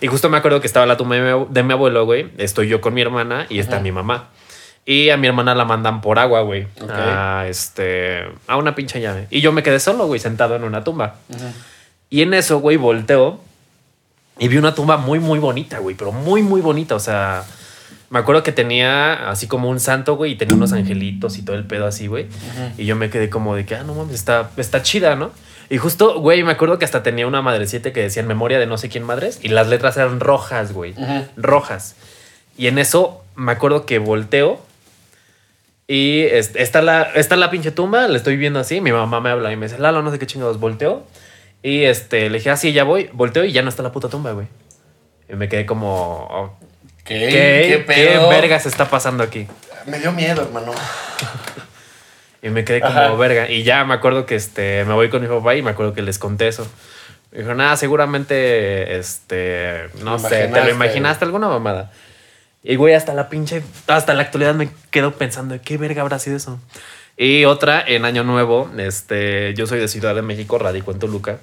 Y 0.00 0.06
justo 0.06 0.30
me 0.30 0.36
acuerdo 0.36 0.60
que 0.60 0.66
estaba 0.66 0.86
la 0.86 0.96
tumba 0.96 1.16
de 1.16 1.62
mi, 1.62 1.72
abuelo, 1.72 2.04
güey. 2.04 2.30
Estoy 2.38 2.68
yo 2.68 2.80
con 2.80 2.94
mi 2.94 3.02
hermana 3.02 3.46
y 3.48 3.58
está 3.58 3.76
Ajá. 3.76 3.82
mi 3.82 3.92
mamá. 3.92 4.28
Y 4.86 5.10
a 5.10 5.16
mi 5.18 5.26
hermana 5.26 5.54
la 5.54 5.64
mandan 5.64 6.00
por 6.00 6.18
agua, 6.18 6.40
güey. 6.42 6.66
Ok. 6.80 6.90
A 6.90 7.46
este. 7.46 8.26
A 8.46 8.56
una 8.56 8.74
pinche 8.74 9.00
llave. 9.00 9.26
Y 9.28 9.42
yo 9.42 9.52
me 9.52 9.62
quedé 9.62 9.80
solo, 9.80 10.06
güey, 10.06 10.18
sentado 10.18 10.56
en 10.56 10.64
una 10.64 10.82
tumba. 10.82 11.16
Y 12.08 12.22
en 12.22 12.32
eso, 12.32 12.60
güey, 12.60 12.78
volteo 12.78 13.40
y 14.38 14.48
vi 14.48 14.56
una 14.56 14.74
tumba 14.74 14.96
muy, 14.96 15.18
muy 15.18 15.38
bonita, 15.38 15.78
güey. 15.78 15.96
Pero 15.96 16.12
muy, 16.12 16.42
muy 16.42 16.60
bonita. 16.60 16.94
O 16.94 17.00
sea, 17.00 17.44
me 18.10 18.18
acuerdo 18.20 18.42
que 18.42 18.52
tenía 18.52 19.28
así 19.30 19.46
como 19.46 19.68
un 19.68 19.80
santo, 19.80 20.16
güey, 20.16 20.32
y 20.32 20.36
tenía 20.36 20.54
unos 20.54 20.72
angelitos 20.72 21.36
y 21.38 21.42
todo 21.42 21.56
el 21.56 21.64
pedo 21.64 21.86
así, 21.86 22.06
güey. 22.06 22.26
Y 22.78 22.86
yo 22.86 22.96
me 22.96 23.10
quedé 23.10 23.28
como 23.30 23.54
de 23.54 23.66
que, 23.66 23.74
ah, 23.74 23.82
no 23.84 23.94
mames, 23.94 24.14
está, 24.14 24.50
está 24.56 24.82
chida, 24.82 25.14
¿no? 25.16 25.30
Y 25.70 25.76
justo, 25.76 26.18
güey, 26.20 26.42
me 26.42 26.52
acuerdo 26.52 26.78
que 26.78 26.86
hasta 26.86 27.02
tenía 27.02 27.26
una 27.26 27.42
madrecita 27.42 27.92
que 27.92 28.00
decía 28.00 28.22
en 28.22 28.28
memoria 28.28 28.58
de 28.58 28.64
no 28.66 28.78
sé 28.78 28.88
quién 28.88 29.04
madres. 29.04 29.38
Y 29.42 29.48
las 29.48 29.68
letras 29.68 29.96
eran 29.98 30.18
rojas, 30.20 30.72
güey. 30.72 30.94
Rojas. 31.36 31.94
Y 32.56 32.68
en 32.68 32.78
eso 32.78 33.22
me 33.36 33.52
acuerdo 33.52 33.84
que 33.84 33.98
volteo. 33.98 34.58
Y 35.86 36.22
es- 36.22 36.54
está 36.56 36.82
la, 36.82 37.02
está 37.02 37.36
la 37.36 37.50
pinche 37.50 37.70
tumba, 37.70 38.08
la 38.08 38.16
estoy 38.16 38.36
viendo 38.36 38.58
así. 38.60 38.80
Mi 38.80 38.92
mamá 38.92 39.20
me 39.20 39.30
habla 39.30 39.52
y 39.52 39.56
me 39.56 39.66
dice, 39.66 39.78
Lalo, 39.78 40.02
no 40.02 40.10
sé 40.10 40.18
qué 40.18 40.26
chingados, 40.26 40.58
volteo. 40.60 41.04
Y 41.62 41.82
este, 41.84 42.30
le 42.30 42.38
dije, 42.38 42.50
ah, 42.50 42.56
sí, 42.56 42.72
ya 42.72 42.84
voy. 42.84 43.10
Volteo 43.12 43.44
y 43.44 43.52
ya 43.52 43.62
no 43.62 43.68
está 43.68 43.82
la 43.82 43.92
puta 43.92 44.08
tumba, 44.08 44.32
güey. 44.32 44.46
Y 45.28 45.34
me 45.34 45.48
quedé 45.48 45.66
como, 45.66 46.56
¿Qué? 47.08 47.18
¿qué, 47.20 47.28
¿Qué 47.28 47.68
¿qué 47.68 47.78
pedo? 47.78 48.28
vergas 48.28 48.66
está 48.66 48.88
pasando 48.88 49.22
aquí? 49.24 49.46
Me 49.86 49.98
dio 49.98 50.12
miedo, 50.12 50.42
hermano. 50.42 50.72
Y 52.40 52.50
me 52.50 52.64
quedé 52.64 52.80
como 52.80 52.92
Ajá. 52.92 53.14
verga. 53.14 53.50
Y 53.50 53.64
ya 53.64 53.84
me 53.84 53.94
acuerdo 53.94 54.24
que 54.24 54.36
este, 54.36 54.84
me 54.84 54.94
voy 54.94 55.08
con 55.10 55.20
mi 55.20 55.26
papá 55.26 55.56
y 55.56 55.62
me 55.62 55.70
acuerdo 55.72 55.92
que 55.92 56.02
les 56.02 56.20
conté 56.20 56.46
eso. 56.46 56.68
Me 57.32 57.40
dijo, 57.40 57.52
nada, 57.54 57.76
seguramente, 57.76 58.96
este, 58.96 59.88
no 60.04 60.20
sé, 60.20 60.46
te 60.46 60.62
lo 60.64 60.70
imaginaste. 60.70 61.24
alguna 61.24 61.48
mamada. 61.48 61.90
Y 62.62 62.76
güey, 62.76 62.94
hasta 62.94 63.12
la 63.12 63.28
pinche, 63.28 63.62
hasta 63.88 64.14
la 64.14 64.22
actualidad 64.22 64.54
me 64.54 64.68
quedo 64.92 65.12
pensando, 65.14 65.58
¿qué 65.64 65.78
verga 65.78 66.02
habrá 66.02 66.20
sido 66.20 66.36
eso? 66.36 66.60
Y 67.16 67.44
otra, 67.44 67.82
en 67.84 68.04
Año 68.04 68.22
Nuevo, 68.22 68.70
este, 68.78 69.52
yo 69.54 69.66
soy 69.66 69.80
de 69.80 69.88
Ciudad 69.88 70.14
de 70.14 70.22
México, 70.22 70.58
radico 70.58 70.92
en 70.92 71.00
Toluca. 71.00 71.38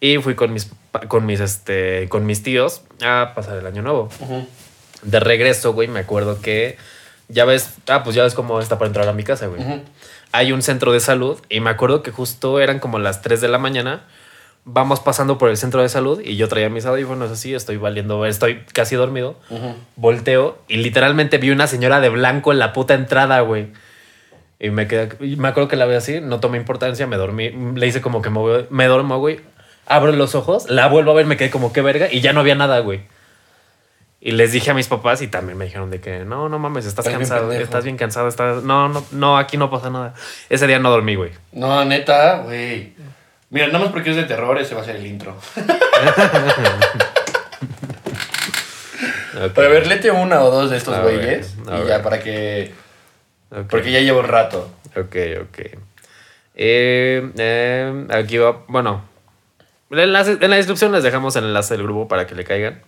Y 0.00 0.18
fui 0.18 0.34
con 0.34 0.52
mis, 0.52 0.70
con 1.06 1.24
mis, 1.24 1.38
este, 1.38 2.08
con 2.08 2.26
mis 2.26 2.42
tíos 2.42 2.82
a 3.00 3.32
pasar 3.36 3.58
el 3.58 3.66
Año 3.66 3.82
Nuevo. 3.82 4.08
De 5.02 5.20
regreso, 5.20 5.72
güey, 5.72 5.88
me 5.88 6.00
acuerdo 6.00 6.40
que 6.40 6.76
ya 7.28 7.44
ves, 7.44 7.74
ah, 7.88 8.02
pues 8.02 8.14
ya 8.16 8.22
ves 8.22 8.34
cómo 8.34 8.60
está 8.60 8.78
para 8.78 8.88
entrar 8.88 9.08
a 9.08 9.12
mi 9.12 9.24
casa, 9.24 9.46
güey. 9.46 9.62
Hay 10.32 10.52
un 10.52 10.62
centro 10.62 10.92
de 10.92 11.00
salud 11.00 11.38
y 11.48 11.60
me 11.60 11.70
acuerdo 11.70 12.02
que 12.02 12.10
justo 12.10 12.60
eran 12.60 12.78
como 12.78 12.98
las 12.98 13.22
3 13.22 13.40
de 13.40 13.48
la 13.48 13.58
mañana. 13.58 14.04
Vamos 14.64 14.98
pasando 14.98 15.38
por 15.38 15.48
el 15.48 15.56
centro 15.56 15.80
de 15.80 15.88
salud 15.88 16.20
y 16.20 16.36
yo 16.36 16.48
traía 16.48 16.68
mis 16.68 16.86
audífonos 16.86 17.30
así, 17.30 17.54
estoy 17.54 17.76
valiendo, 17.76 18.26
estoy 18.26 18.64
casi 18.72 18.96
dormido. 18.96 19.36
Volteo 19.94 20.58
y 20.68 20.78
literalmente 20.78 21.38
vi 21.38 21.50
una 21.50 21.66
señora 21.68 22.00
de 22.00 22.08
blanco 22.08 22.52
en 22.52 22.58
la 22.58 22.72
puta 22.72 22.94
entrada, 22.94 23.40
güey. 23.40 23.68
Y 24.58 24.70
me 24.70 24.88
quedé, 24.88 25.10
me 25.36 25.48
acuerdo 25.48 25.68
que 25.68 25.76
la 25.76 25.86
vi 25.86 25.94
así, 25.94 26.20
no 26.20 26.40
tomé 26.40 26.58
importancia, 26.58 27.06
me 27.06 27.16
dormí, 27.16 27.50
le 27.50 27.86
hice 27.86 28.00
como 28.00 28.22
que 28.22 28.30
me, 28.30 28.40
me 28.70 28.86
duermo, 28.86 29.18
güey. 29.18 29.40
Abro 29.86 30.10
los 30.12 30.34
ojos, 30.34 30.68
la 30.68 30.88
vuelvo 30.88 31.12
a 31.12 31.14
ver, 31.14 31.26
me 31.26 31.36
quedé 31.36 31.50
como 31.50 31.72
qué 31.72 31.80
verga 31.80 32.08
y 32.10 32.20
ya 32.20 32.32
no 32.32 32.40
había 32.40 32.56
nada, 32.56 32.80
güey. 32.80 33.02
Y 34.26 34.32
les 34.32 34.50
dije 34.50 34.72
a 34.72 34.74
mis 34.74 34.88
papás 34.88 35.22
y 35.22 35.28
también 35.28 35.56
me 35.56 35.66
dijeron 35.66 35.88
de 35.88 36.00
que 36.00 36.24
no, 36.24 36.48
no 36.48 36.58
mames, 36.58 36.84
estás, 36.84 37.08
cansado, 37.08 37.52
estás 37.52 37.84
bien 37.84 37.96
cansado, 37.96 38.26
estás, 38.26 38.64
no, 38.64 38.88
no, 38.88 39.04
no, 39.12 39.38
aquí 39.38 39.56
no 39.56 39.70
pasa 39.70 39.88
nada. 39.88 40.14
Ese 40.48 40.66
día 40.66 40.80
no 40.80 40.90
dormí, 40.90 41.14
güey. 41.14 41.30
No, 41.52 41.84
neta, 41.84 42.38
güey. 42.38 42.94
Mira, 43.50 43.68
nada 43.68 43.78
más 43.78 43.90
porque 43.90 44.10
es 44.10 44.16
de 44.16 44.24
terror, 44.24 44.58
ese 44.58 44.74
va 44.74 44.80
a 44.80 44.84
ser 44.84 44.96
el 44.96 45.06
intro. 45.06 45.36
Ok. 49.36 49.52
Pero 49.54 49.66
a 49.68 49.70
ver, 49.70 49.86
lete 49.86 50.10
una 50.10 50.42
o 50.42 50.50
dos 50.50 50.70
de 50.70 50.78
estos 50.78 50.98
güeyes. 51.02 51.56
Y 51.84 51.86
ya, 51.88 52.02
para 52.02 52.20
que. 52.20 52.72
Ok. 53.50 53.66
Porque 53.68 53.92
ya 53.92 54.00
llevo 54.00 54.20
un 54.20 54.28
rato. 54.28 54.70
Ok, 54.96 55.14
ok. 55.42 55.58
Eh, 56.54 57.30
eh, 57.36 58.06
aquí 58.10 58.38
va, 58.38 58.62
bueno, 58.66 59.02
el 59.90 59.98
enlace- 59.98 60.38
en 60.40 60.50
la 60.50 60.56
descripción 60.56 60.90
les 60.92 61.02
dejamos 61.02 61.36
el 61.36 61.44
enlace 61.44 61.74
del 61.76 61.82
grupo 61.82 62.08
para 62.08 62.26
que 62.26 62.34
le 62.34 62.44
caigan. 62.44 62.80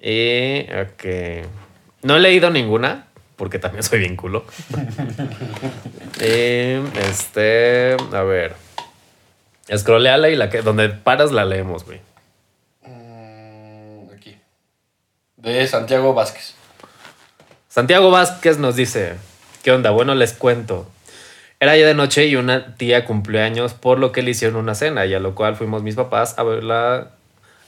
Y, 0.00 0.62
ok. 0.72 1.46
No 2.02 2.16
he 2.16 2.20
leído 2.20 2.50
ninguna, 2.50 3.06
porque 3.36 3.58
también 3.58 3.82
soy 3.82 4.00
bien 4.00 4.16
culo. 4.16 4.44
Este, 6.18 7.94
a 8.12 8.22
ver. 8.22 8.54
Scrolleala 9.74 10.30
y 10.30 10.36
la 10.36 10.48
que, 10.48 10.62
donde 10.62 10.88
paras 10.88 11.32
la 11.32 11.44
leemos, 11.44 11.84
güey. 11.84 12.00
Mm, 12.82 14.10
aquí. 14.14 14.38
De 15.36 15.66
Santiago 15.66 16.14
Vázquez. 16.14 16.54
Santiago 17.68 18.10
Vázquez 18.10 18.58
nos 18.58 18.76
dice, 18.76 19.16
¿qué 19.62 19.72
onda? 19.72 19.90
Bueno, 19.90 20.14
les 20.14 20.32
cuento. 20.32 20.88
Era 21.60 21.76
ya 21.76 21.86
de 21.86 21.94
noche 21.94 22.26
y 22.26 22.36
una 22.36 22.76
tía 22.76 23.04
cumplió 23.04 23.42
años, 23.42 23.74
por 23.74 23.98
lo 23.98 24.12
que 24.12 24.22
le 24.22 24.30
hicieron 24.30 24.56
una 24.56 24.74
cena, 24.74 25.04
y 25.06 25.14
a 25.14 25.20
lo 25.20 25.34
cual 25.34 25.56
fuimos 25.56 25.82
mis 25.82 25.94
papás 25.94 26.38
a 26.38 26.42
verla 26.42 27.10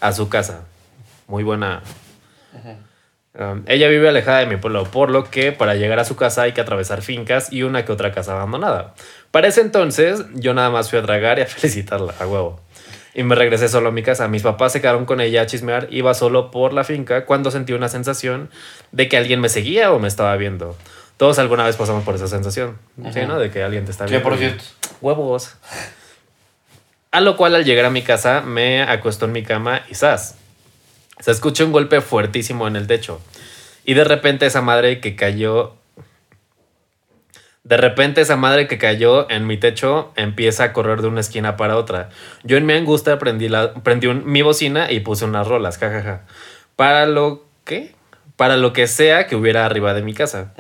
a 0.01 0.13
su 0.13 0.29
casa. 0.29 0.65
Muy 1.27 1.43
buena. 1.43 1.83
Um, 3.39 3.63
ella 3.67 3.89
vive 3.89 4.09
alejada 4.09 4.39
de 4.39 4.47
mi 4.47 4.57
pueblo, 4.57 4.85
por 4.85 5.11
lo 5.11 5.31
que 5.31 5.53
para 5.53 5.77
llegar 5.77 6.01
a 6.01 6.05
su 6.05 6.17
casa 6.17 6.43
hay 6.43 6.53
que 6.53 6.61
atravesar 6.61 7.03
fincas 7.03 7.53
y 7.53 7.63
una 7.63 7.85
que 7.85 7.93
otra 7.93 8.11
casa 8.11 8.33
abandonada. 8.33 8.95
Para 9.31 9.47
ese 9.47 9.61
entonces, 9.61 10.25
yo 10.35 10.55
nada 10.55 10.71
más 10.71 10.91
fui 10.91 10.99
a 10.99 11.03
tragar 11.03 11.39
y 11.39 11.43
a 11.43 11.47
felicitarla, 11.47 12.15
a 12.19 12.27
huevo. 12.27 12.61
y 13.15 13.23
me 13.23 13.35
regresé 13.35 13.69
solo 13.69 13.91
a 13.91 13.93
mi 13.93 14.03
casa. 14.03 14.27
Mis 14.29 14.43
papás 14.43 14.73
se 14.73 14.81
quedaron 14.81 15.05
con 15.05 15.21
ella 15.21 15.43
a 15.43 15.47
chismear, 15.47 15.87
iba 15.91 16.15
solo 16.15 16.51
por 16.51 16.73
la 16.73 16.85
finca 16.85 17.27
cuando 17.27 17.51
sentí 17.51 17.75
una 17.75 17.89
sensación 17.89 18.51
de 18.91 19.09
que 19.09 19.17
alguien 19.17 19.41
me 19.41 19.49
seguía 19.49 19.93
o 19.93 19.99
me 19.99 20.09
estaba 20.09 20.35
viendo. 20.37 20.77
Todos 21.17 21.39
alguna 21.39 21.65
vez 21.65 21.77
pasamos 21.77 22.05
por 22.05 22.15
esa 22.15 22.29
sensación, 22.29 22.79
¿sí, 23.13 23.21
no? 23.27 23.39
De 23.39 23.51
que 23.51 23.63
alguien 23.63 23.85
te 23.85 23.91
está 23.91 24.07
viendo. 24.07 24.29
por 24.29 24.39
cierto. 24.39 24.65
Huevos. 25.01 25.55
A 27.11 27.21
lo 27.21 27.37
cual 27.37 27.55
al 27.55 27.65
llegar 27.65 27.85
a 27.85 27.91
mi 27.91 28.03
casa 28.03 28.41
me 28.41 28.83
acostó 28.83 29.27
en 29.27 29.33
mi 29.33 29.43
cama 29.43 29.83
y 29.89 29.95
¡zas! 29.95 30.38
Se 31.21 31.31
escucha 31.31 31.65
un 31.65 31.73
golpe 31.73 32.01
fuertísimo 32.01 32.67
en 32.69 32.77
el 32.77 32.87
techo. 32.87 33.21
Y 33.85 33.95
de 33.95 34.05
repente 34.05 34.47
esa 34.47 34.63
madre 34.63 35.01
que 35.01 35.17
cayó... 35.17 35.75
De 37.65 37.77
repente 37.77 38.23
esa 38.23 38.37
madre 38.37 38.67
que 38.67 38.79
cayó 38.79 39.29
en 39.31 39.47
mi 39.47 39.59
techo 39.59 40.13
empieza 40.17 40.65
a 40.65 40.73
correr 40.73 41.03
de 41.03 41.09
una 41.09 41.21
esquina 41.21 41.57
para 41.57 41.77
otra. 41.77 42.09
Yo 42.43 42.57
en 42.57 42.65
mi 42.65 42.73
angustia 42.73 43.19
prendí, 43.19 43.49
la, 43.49 43.75
prendí 43.75 44.07
un- 44.07 44.25
mi 44.25 44.41
bocina 44.41 44.91
y 44.91 45.01
puse 45.01 45.27
unas 45.27 45.47
rolas, 45.47 45.77
jajaja. 45.79 46.23
Para 46.77 47.05
lo 47.07 47.45
que... 47.65 47.95
Para 48.37 48.57
lo 48.57 48.73
que 48.73 48.87
sea 48.87 49.27
que 49.27 49.35
hubiera 49.37 49.67
arriba 49.67 49.93
de 49.95 50.03
mi 50.03 50.15
casa 50.15 50.55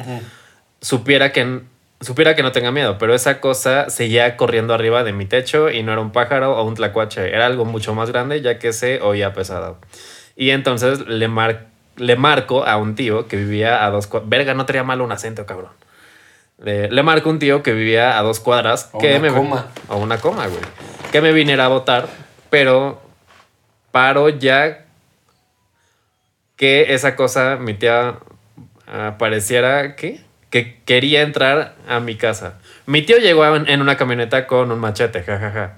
supiera 0.80 1.30
que, 1.32 1.60
supiera 2.00 2.34
que 2.34 2.42
no 2.42 2.50
tenga 2.52 2.72
miedo, 2.72 2.98
pero 2.98 3.14
esa 3.14 3.40
cosa 3.40 3.88
seguía 3.88 4.36
corriendo 4.36 4.74
arriba 4.74 5.04
de 5.04 5.12
mi 5.12 5.26
techo 5.26 5.70
y 5.70 5.82
no 5.84 5.92
era 5.92 6.00
un 6.00 6.10
pájaro 6.10 6.56
o 6.58 6.64
un 6.64 6.74
tlacuache, 6.74 7.28
era 7.32 7.46
algo 7.46 7.64
mucho 7.64 7.94
más 7.94 8.10
grande 8.10 8.40
ya 8.42 8.58
que 8.58 8.72
se 8.72 9.00
oía 9.00 9.32
pesado. 9.32 9.78
Y 10.40 10.50
entonces 10.50 11.00
le, 11.08 11.26
mar- 11.26 11.66
le 11.96 12.14
marco 12.14 12.64
a 12.64 12.76
un 12.76 12.94
tío 12.94 13.26
que 13.26 13.36
vivía 13.36 13.84
a 13.84 13.90
dos 13.90 14.06
cuadras. 14.06 14.30
Verga, 14.30 14.54
no 14.54 14.66
tenía 14.66 14.84
malo 14.84 15.02
un 15.02 15.10
acento, 15.10 15.44
cabrón. 15.46 15.72
Le, 16.62 16.88
le 16.90 17.02
marco 17.02 17.28
a 17.28 17.32
un 17.32 17.40
tío 17.40 17.64
que 17.64 17.72
vivía 17.72 18.16
a 18.16 18.22
dos 18.22 18.38
cuadras. 18.38 18.88
O 18.92 18.98
que 19.00 19.16
una 19.16 19.18
me, 19.18 19.36
coma. 19.36 19.66
O 19.88 19.96
una 19.96 20.18
coma, 20.18 20.46
güey. 20.46 20.60
Que 21.10 21.20
me 21.20 21.32
viniera 21.32 21.64
a 21.64 21.68
votar, 21.68 22.06
pero 22.50 23.02
paro 23.90 24.28
ya 24.28 24.84
que 26.54 26.94
esa 26.94 27.16
cosa, 27.16 27.56
mi 27.56 27.74
tía, 27.74 28.14
ah, 28.86 29.16
pareciera 29.18 29.96
que, 29.96 30.20
que 30.50 30.80
quería 30.84 31.22
entrar 31.22 31.74
a 31.88 31.98
mi 31.98 32.14
casa. 32.16 32.58
Mi 32.86 33.02
tío 33.02 33.18
llegó 33.18 33.44
en, 33.56 33.68
en 33.68 33.80
una 33.80 33.96
camioneta 33.96 34.46
con 34.46 34.70
un 34.70 34.78
machete, 34.78 35.22
jajaja. 35.24 35.76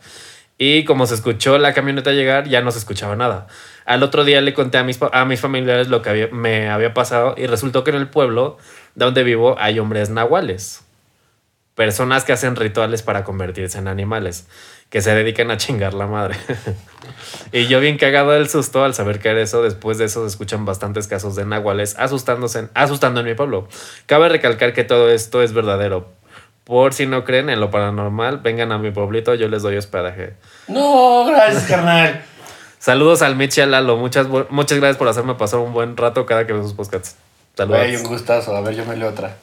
Y 0.62 0.84
como 0.84 1.06
se 1.06 1.14
escuchó 1.14 1.56
la 1.56 1.72
camioneta 1.72 2.12
llegar, 2.12 2.46
ya 2.46 2.60
no 2.60 2.70
se 2.70 2.78
escuchaba 2.78 3.16
nada. 3.16 3.46
Al 3.86 4.02
otro 4.02 4.24
día 4.24 4.42
le 4.42 4.52
conté 4.52 4.76
a 4.76 4.84
mis, 4.84 4.98
a 5.10 5.24
mis 5.24 5.40
familiares 5.40 5.88
lo 5.88 6.02
que 6.02 6.10
había- 6.10 6.28
me 6.32 6.68
había 6.68 6.92
pasado 6.92 7.34
y 7.38 7.46
resultó 7.46 7.82
que 7.82 7.88
en 7.88 7.96
el 7.96 8.08
pueblo 8.08 8.58
donde 8.94 9.22
vivo 9.22 9.56
hay 9.58 9.78
hombres 9.78 10.10
nahuales. 10.10 10.82
Personas 11.76 12.24
que 12.24 12.34
hacen 12.34 12.56
rituales 12.56 13.00
para 13.02 13.24
convertirse 13.24 13.78
en 13.78 13.88
animales, 13.88 14.48
que 14.90 15.00
se 15.00 15.14
dedican 15.14 15.50
a 15.50 15.56
chingar 15.56 15.94
la 15.94 16.06
madre. 16.06 16.36
y 17.52 17.66
yo 17.68 17.80
bien 17.80 17.96
cagado 17.96 18.32
del 18.32 18.50
susto 18.50 18.84
al 18.84 18.92
saber 18.92 19.18
que 19.18 19.30
era 19.30 19.40
eso, 19.40 19.62
después 19.62 19.96
de 19.96 20.04
eso 20.04 20.20
se 20.24 20.28
escuchan 20.28 20.66
bastantes 20.66 21.08
casos 21.08 21.36
de 21.36 21.46
nahuales 21.46 21.96
asustándose, 21.98 22.68
asustando 22.74 23.20
en 23.20 23.26
mi 23.26 23.34
pueblo. 23.34 23.66
Cabe 24.04 24.28
recalcar 24.28 24.74
que 24.74 24.84
todo 24.84 25.08
esto 25.10 25.42
es 25.42 25.54
verdadero. 25.54 26.19
Por 26.70 26.94
si 26.94 27.04
no 27.04 27.24
creen 27.24 27.50
en 27.50 27.58
lo 27.58 27.68
paranormal, 27.72 28.38
vengan 28.38 28.70
a 28.70 28.78
mi 28.78 28.92
pueblito, 28.92 29.34
yo 29.34 29.48
les 29.48 29.62
doy 29.62 29.76
hospedaje. 29.76 30.34
No, 30.68 31.24
gracias, 31.26 31.64
carnal. 31.64 32.22
Saludos 32.78 33.22
al 33.22 33.36
y 33.42 33.60
al 33.60 33.72
Lalo. 33.72 33.96
Muchas, 33.96 34.28
muchas 34.28 34.78
gracias 34.78 34.96
por 34.96 35.08
hacerme 35.08 35.34
pasar 35.34 35.58
un 35.58 35.72
buen 35.72 35.96
rato 35.96 36.24
cada 36.26 36.46
que 36.46 36.52
veo 36.52 36.62
sus 36.62 36.74
podcasts. 36.74 37.16
Saludos. 37.56 37.80
Güey, 37.80 37.96
un 37.96 38.04
gustazo. 38.04 38.54
A 38.54 38.60
ver, 38.60 38.76
yo 38.76 38.84
me 38.84 38.96
leo 38.96 39.08
otra. 39.08 39.34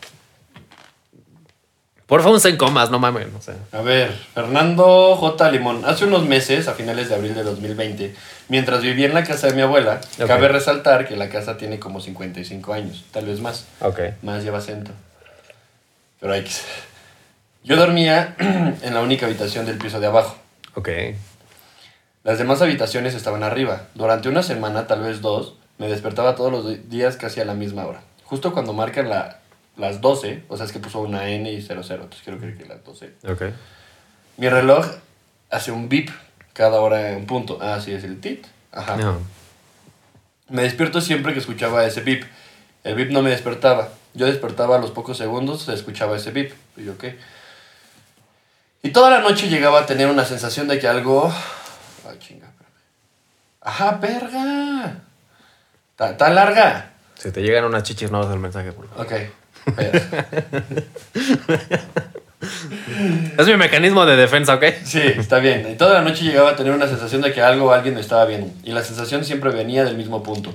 Por 2.06 2.22
favor, 2.24 2.40
en 2.42 2.56
comas, 2.56 2.92
no 2.92 2.98
mames. 2.98 3.28
O 3.38 3.42
sea. 3.42 3.56
A 3.74 3.82
ver, 3.82 4.10
Fernando 4.34 5.18
J. 5.18 5.52
Limón. 5.52 5.84
Hace 5.84 6.06
unos 6.06 6.26
meses, 6.26 6.70
a 6.70 6.76
finales 6.76 7.10
de 7.10 7.16
abril 7.16 7.36
de 7.36 7.44
2020, 7.44 8.16
mientras 8.48 8.82
vivía 8.82 9.06
en 9.06 9.14
la 9.14 9.26
casa 9.26 9.48
de 9.48 9.54
mi 9.54 9.64
abuela, 9.64 10.00
cabe 10.16 10.48
resaltar 10.48 11.06
que 11.06 11.18
la 11.18 11.28
casa 11.28 11.58
tiene 11.58 11.78
como 11.78 12.00
55 12.00 12.72
años, 12.72 13.04
tal 13.12 13.26
vez 13.26 13.42
más. 13.42 13.66
Ok. 13.82 14.00
Más 14.22 14.46
lleva 14.46 14.60
acento. 14.60 14.92
Pero 16.22 16.32
hay 16.32 16.46
que 16.46 16.52
ser. 16.52 16.88
Yo 17.68 17.76
dormía 17.76 18.34
en 18.40 18.94
la 18.94 19.02
única 19.02 19.26
habitación 19.26 19.66
del 19.66 19.78
piso 19.78 20.00
de 20.00 20.08
abajo. 20.08 20.38
Ok. 20.76 20.88
Las 22.24 22.38
demás 22.38 22.62
habitaciones 22.62 23.14
estaban 23.14 23.44
arriba. 23.44 23.88
Durante 23.94 24.30
una 24.30 24.42
semana, 24.42 24.88
tal 24.88 25.02
vez 25.02 25.20
dos, 25.20 25.56
me 25.78 25.90
despertaba 25.90 26.36
todos 26.36 26.50
los 26.50 26.90
días 26.90 27.18
casi 27.18 27.42
a 27.42 27.46
la 27.46 27.56
misma 27.56 27.86
hora. 27.86 28.00
Justo 28.24 28.54
cuando 28.54 28.72
marcan 28.72 29.10
la, 29.10 29.40
las 29.76 30.00
12, 30.00 30.44
o 30.48 30.56
sea, 30.56 30.66
es 30.66 30.72
que 30.72 30.80
puso 30.80 31.02
una 31.02 31.28
N 31.28 31.52
y 31.52 31.62
00, 31.62 31.82
entonces 31.82 32.22
quiero 32.24 32.40
creer 32.40 32.58
que 32.58 32.66
las 32.66 32.86
12. 32.86 33.12
Ok. 33.28 33.42
Mi 34.38 34.48
reloj 34.48 34.86
hace 35.50 35.74
un 35.74 35.90
bip 35.90 36.10
cada 36.54 36.80
hora 36.80 37.12
en 37.12 37.26
punto. 37.26 37.58
Ah, 37.62 37.82
sí, 37.84 37.92
es 37.92 38.06
el 38.06 38.22
tit. 38.22 38.48
Ajá. 38.72 38.96
No. 38.96 39.18
Me 40.48 40.62
despierto 40.62 41.02
siempre 41.02 41.34
que 41.34 41.40
escuchaba 41.40 41.86
ese 41.86 42.00
bip. 42.00 42.24
El 42.86 42.96
bip 42.96 43.12
no 43.12 43.22
me 43.22 43.30
despertaba. 43.30 43.90
Yo 44.14 44.26
despertaba 44.26 44.78
a 44.78 44.80
los 44.80 44.92
pocos 44.92 45.18
segundos, 45.18 45.64
se 45.64 45.74
escuchaba 45.74 46.16
ese 46.16 46.32
bip. 46.32 46.54
Y 46.78 46.86
yo, 46.86 46.98
¿qué? 46.98 47.18
Y 48.84 48.92
toda 48.92 49.10
la 49.10 49.20
noche 49.20 49.50
llegaba 49.50 49.82
a 49.82 49.86
tener 49.86 50.08
una 50.08 50.26
sensación 50.26 50.68
de 50.68 50.80
que 50.80 50.88
algo... 50.88 51.34
Ay, 52.10 52.18
chinga, 52.20 52.48
espérame. 52.48 52.74
Ajá, 53.62 53.92
verga. 54.02 54.96
Está 56.00 56.30
larga. 56.30 56.92
Si 57.16 57.32
te 57.32 57.42
llegan 57.42 57.66
unas 57.66 57.84
chichis 57.84 58.12
nuevas 58.12 58.32
el 58.32 58.40
mensaje, 58.40 58.72
por 58.72 58.88
favor. 58.88 59.06
Ok. 59.06 59.14
Es 63.38 63.48
mi 63.48 63.58
mecanismo 63.58 64.06
de 64.06 64.16
defensa, 64.16 64.56
¿ok? 64.56 64.64
Sí, 64.84 65.02
está 65.02 65.40
bien. 65.40 65.68
Y 65.72 65.76
toda 65.76 65.96
la 65.96 66.02
noche 66.02 66.24
llegaba 66.24 66.52
a 66.52 66.56
tener 66.56 66.72
una 66.72 66.88
sensación 66.88 67.22
de 67.22 67.34
que 67.34 67.42
algo 67.42 67.68
o 67.68 67.72
alguien 67.72 67.96
me 67.96 68.02
estaba 68.02 68.26
viendo. 68.26 68.50
Y 68.64 68.72
la 68.72 68.84
sensación 68.84 69.26
siempre 69.26 69.50
venía 69.52 69.84
del 69.84 69.98
mismo 69.98 70.24
punto. 70.24 70.54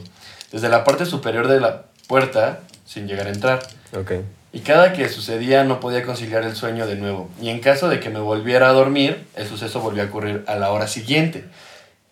Desde 0.53 0.69
la 0.69 0.85
parte 0.85 1.07
superior 1.07 1.49
de 1.49 1.61
la 1.61 1.83
puerta, 2.07 2.61
sin 2.87 3.09
llegar 3.09 3.27
a 3.27 3.31
entrar. 3.31 3.63
Ok. 3.97 4.13
Y 4.53 4.61
cada 4.61 4.93
que 4.93 5.09
sucedía 5.09 5.65
no 5.65 5.81
podía 5.81 6.03
conciliar 6.05 6.45
el 6.45 6.55
sueño 6.55 6.87
de 6.87 6.97
nuevo. 6.97 7.31
Y 7.41 7.49
en 7.49 7.61
caso 7.61 7.89
de 7.89 8.01
que 8.01 8.11
me 8.11 8.21
volviera 8.21 8.69
a 8.69 8.73
dormir, 8.73 9.27
el 9.35 9.47
suceso 9.49 9.81
volvió 9.81 10.03
a 10.03 10.07
ocurrir 10.07 10.45
a 10.47 10.57
la 10.57 10.71
hora 10.73 10.87
siguiente. 10.89 11.45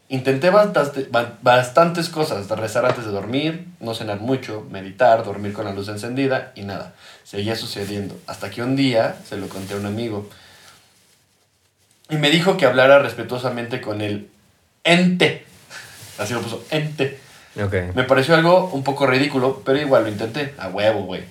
Intenté 0.09 0.49
bastante- 0.51 1.07
ba- 1.11 1.39
bastantes 1.43 2.09
cosas, 2.09 2.49
rezar 2.49 2.85
antes 2.87 3.05
de 3.05 3.11
dormir, 3.13 3.67
no 3.79 3.95
cenar 3.95 4.21
mucho, 4.21 4.67
meditar, 4.71 5.23
dormir 5.23 5.53
con 5.53 5.67
la 5.67 5.73
luz 5.73 5.89
encendida 5.89 6.53
y 6.55 6.63
nada. 6.63 6.95
Seguía 7.25 7.55
sucediendo. 7.57 8.19
Hasta 8.27 8.51
que 8.51 8.63
un 8.63 8.75
día 8.75 9.17
se 9.29 9.37
lo 9.37 9.49
conté 9.49 9.75
a 9.75 9.77
un 9.77 9.87
amigo. 9.87 10.29
Y 12.09 12.17
me 12.17 12.31
dijo 12.31 12.57
que 12.57 12.67
hablara 12.67 12.99
respetuosamente 13.01 13.81
con 13.81 14.01
el 14.01 14.29
ente. 14.83 15.45
Así 16.19 16.33
lo 16.35 16.41
puso, 16.41 16.65
ente. 16.71 17.21
Me 17.95 18.05
pareció 18.05 18.35
algo 18.35 18.71
un 18.73 18.83
poco 18.83 19.07
ridículo, 19.07 19.63
pero 19.65 19.79
igual 19.79 20.05
lo 20.05 20.09
intenté. 20.09 20.55
A 20.59 20.69
huevo, 20.69 21.03
güey. 21.05 21.23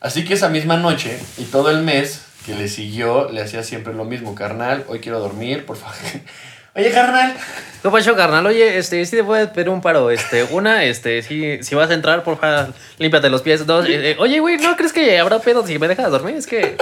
Así 0.00 0.24
que 0.24 0.34
esa 0.34 0.48
misma 0.48 0.76
noche 0.76 1.18
y 1.38 1.44
todo 1.44 1.70
el 1.70 1.82
mes 1.82 2.22
que 2.46 2.54
le 2.54 2.68
siguió, 2.68 3.30
le 3.30 3.42
hacía 3.42 3.62
siempre 3.62 3.92
lo 3.92 4.04
mismo. 4.04 4.34
Carnal, 4.34 4.84
hoy 4.88 5.00
quiero 5.00 5.20
dormir, 5.20 5.66
por 5.66 5.76
favor. 5.76 5.96
Oye, 6.76 6.92
carnal. 6.92 7.34
¿Qué 7.82 7.90
pasó, 7.90 8.14
carnal? 8.14 8.46
Oye, 8.46 8.78
este, 8.78 9.04
sí 9.04 9.16
te 9.16 9.24
puedes 9.24 9.48
pedir 9.48 9.68
un 9.68 9.80
paro. 9.80 10.12
Este, 10.12 10.44
una, 10.44 10.84
este, 10.84 11.22
si, 11.22 11.60
si 11.64 11.74
vas 11.74 11.90
a 11.90 11.94
entrar, 11.94 12.22
por 12.22 12.38
favor, 12.38 12.72
límpiate 12.98 13.28
los 13.30 13.42
pies. 13.42 13.66
Dos, 13.66 13.84
eh, 13.86 14.12
eh, 14.12 14.16
oye, 14.20 14.38
güey, 14.38 14.58
¿no 14.58 14.76
crees 14.76 14.92
que 14.92 15.18
habrá 15.18 15.40
pedo 15.40 15.66
si 15.66 15.76
me 15.80 15.88
dejas 15.88 16.08
dormir? 16.10 16.36
Es 16.36 16.46
que 16.46 16.76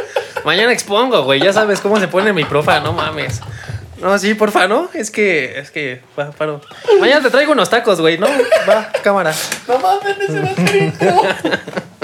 mañana 0.45 0.71
expongo, 0.73 1.23
güey. 1.23 1.41
Ya 1.41 1.55
sabes 1.55 1.81
cómo 1.81 1.99
se 1.99 2.09
pone 2.09 2.35
mi 2.35 2.45
profa, 2.45 2.81
no 2.81 2.93
mames. 2.93 3.41
No, 4.01 4.19
sí, 4.19 4.35
porfa, 4.35 4.69
¿no? 4.69 4.91
Es 4.93 5.11
que, 5.11 5.59
es 5.59 5.71
que, 5.71 6.03
va, 6.19 6.31
paro. 6.31 6.61
Mañana 7.01 7.23
te 7.23 7.31
traigo 7.31 7.53
unos 7.53 7.71
tacos, 7.71 7.99
güey, 7.99 8.19
¿no? 8.19 8.27
Va, 8.69 8.93
cámara. 9.03 9.35
No 9.67 9.79
mames, 9.79 10.19
ese 10.21 10.41
baterito. 10.41 11.23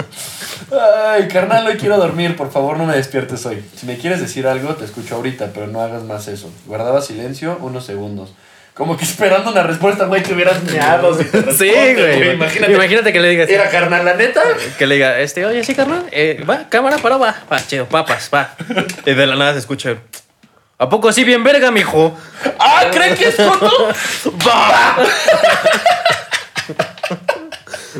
Ay, 0.73 1.29
carnal, 1.29 1.67
hoy 1.67 1.77
quiero 1.77 1.99
dormir. 1.99 2.37
Por 2.37 2.51
favor, 2.51 2.79
no 2.79 2.87
me 2.87 2.97
despiertes 2.97 3.45
hoy. 3.45 3.63
Si 3.77 3.87
me 3.87 3.99
quieres 3.99 4.21
decir 4.21 4.47
algo, 4.47 4.75
te 4.75 4.85
escucho 4.85 5.17
ahorita, 5.17 5.51
pero 5.53 5.67
no 5.67 5.81
hagas 5.81 6.03
más 6.05 6.29
eso. 6.29 6.51
Guardaba 6.67 7.03
silencio 7.03 7.59
unos 7.61 7.85
segundos. 7.85 8.33
Como 8.75 8.97
que 8.97 9.05
esperando 9.05 9.51
una 9.51 9.63
respuesta, 9.63 10.07
güey, 10.07 10.23
que 10.23 10.33
hubieras 10.33 10.63
meado. 10.63 11.15
si 11.17 11.25
te 11.25 11.53
Sí, 11.53 11.71
güey. 11.71 12.33
Imagínate. 12.33 12.73
Imagínate 12.73 13.13
que 13.13 13.21
le 13.21 13.29
digas. 13.29 13.51
Era 13.51 13.69
carnal, 13.69 14.03
la 14.03 14.15
neta. 14.15 14.43
Que 14.79 14.87
le 14.87 14.95
diga, 14.95 15.21
este, 15.21 15.45
oye, 15.45 15.63
sí, 15.63 15.75
carnal, 15.75 16.07
eh, 16.11 16.43
va, 16.49 16.69
cámara, 16.71 16.97
para, 16.97 17.19
va, 17.19 17.37
va, 17.53 17.67
chido, 17.67 17.87
papas, 17.87 18.31
va. 18.33 18.55
Y 19.05 19.13
de 19.13 19.27
la 19.27 19.37
nada 19.37 19.53
se 19.53 19.59
escucha, 19.59 19.97
¿a 20.79 20.89
poco 20.89 21.13
sí 21.13 21.23
bien 21.23 21.45
verga, 21.45 21.71
mijo? 21.71 22.17
¡Ah, 22.59 22.87
¿creen 22.91 23.15
que 23.15 23.29
es 23.29 23.37
foto? 23.37 23.89
¡Va! 24.49 24.97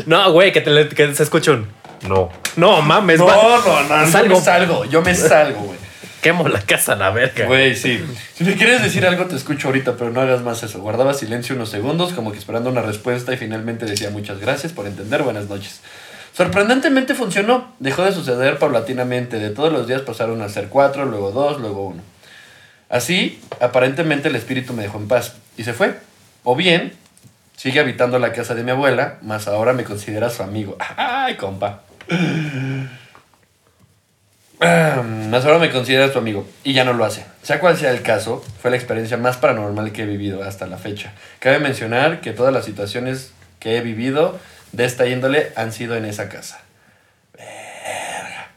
No, 0.07 0.33
güey, 0.33 0.53
que, 0.53 0.63
te 0.63 0.89
que 0.89 1.15
se 1.15 1.23
escucha 1.23 1.51
un, 1.51 1.69
no, 2.09 2.31
no 2.57 2.83
mames, 2.83 3.19
No, 3.19 3.27
va. 3.27 3.37
no, 3.37 3.83
no, 3.83 4.07
Salgo. 4.11 4.29
yo 4.29 4.35
me 4.37 4.41
salgo, 4.45 4.85
yo 4.87 5.03
me 5.03 5.15
salgo, 5.15 5.61
güey. 5.61 5.79
Quemo 6.21 6.47
la 6.49 6.61
casa 6.61 6.93
a 6.93 6.97
la 6.97 7.11
verga. 7.11 7.47
Güey, 7.47 7.75
sí. 7.75 8.01
Si 8.35 8.45
me 8.45 8.55
quieres 8.55 8.81
decir 8.81 9.05
algo, 9.05 9.25
te 9.27 9.35
escucho 9.35 9.67
ahorita, 9.69 9.97
pero 9.97 10.11
no 10.11 10.21
hagas 10.21 10.41
más 10.43 10.63
eso. 10.63 10.81
Guardaba 10.81 11.15
silencio 11.15 11.57
unos 11.57 11.69
segundos, 11.71 12.13
como 12.13 12.31
que 12.31 12.39
esperando 12.39 12.71
una 12.71 12.81
respuesta, 12.83 13.33
y 13.33 13.37
finalmente 13.37 13.87
decía 13.87 14.11
muchas 14.11 14.39
gracias 14.39 14.73
por 14.73 14.87
entender, 14.87 15.23
buenas 15.25 15.49
noches. 15.49 15.81
Sorprendentemente 16.37 17.15
funcionó. 17.17 17.73
Dejó 17.81 18.05
de 18.05 18.13
suceder 18.13 18.59
paulatinamente. 18.59 19.39
De 19.41 19.51
todos 19.51 19.73
los 19.73 19.89
días 19.89 20.03
pasaron 20.03 20.41
a 20.43 20.49
ser 20.49 20.69
cuatro, 20.69 21.05
luego 21.07 21.33
dos, 21.33 21.61
luego 21.61 21.89
uno. 21.89 22.03
Así, 22.89 23.41
aparentemente 23.61 24.29
el 24.29 24.37
espíritu 24.37 24.73
me 24.75 24.83
dejó 24.83 24.99
en 24.99 25.09
paz 25.09 25.35
y 25.57 25.65
se 25.65 25.73
fue. 25.73 25.99
O 26.45 26.55
bien, 26.55 26.93
sigue 27.57 27.81
habitando 27.81 28.19
la 28.19 28.33
casa 28.33 28.55
de 28.55 28.63
mi 28.63 28.71
abuela, 28.71 29.19
más 29.23 29.49
ahora 29.49 29.73
me 29.73 29.83
considera 29.85 30.31
su 30.31 30.43
amigo. 30.43 30.77
Ay, 30.97 31.37
compa. 31.37 31.81
Más 35.33 35.45
ahora 35.47 35.59
me 35.59 35.71
considera 35.71 36.13
su 36.13 36.19
amigo 36.19 36.47
y 36.63 36.75
ya 36.75 36.85
no 36.85 36.93
lo 36.93 37.05
hace. 37.07 37.25
Sea 37.43 37.59
cual 37.59 37.77
sea 37.79 37.91
el 37.91 38.03
caso, 38.03 38.45
fue 38.61 38.71
la 38.71 38.77
experiencia 38.77 39.17
más 39.17 39.39
paranormal 39.39 39.93
que 39.93 40.03
he 40.03 40.07
vivido 40.07 40.45
hasta 40.45 40.67
la 40.67 40.77
fecha. 40.77 41.15
Cabe 41.39 41.59
mencionar 41.59 42.21
que 42.21 42.33
todas 42.33 42.53
las 42.53 42.67
situaciones 42.67 43.33
que 43.59 43.79
he 43.79 43.81
vivido 43.81 44.39
de 44.73 44.85
esta 44.85 45.07
índole 45.07 45.53
han 45.57 45.73
sido 45.73 45.97
en 45.97 46.05
esa 46.05 46.29
casa. 46.29 46.61
Verga. 47.33 48.49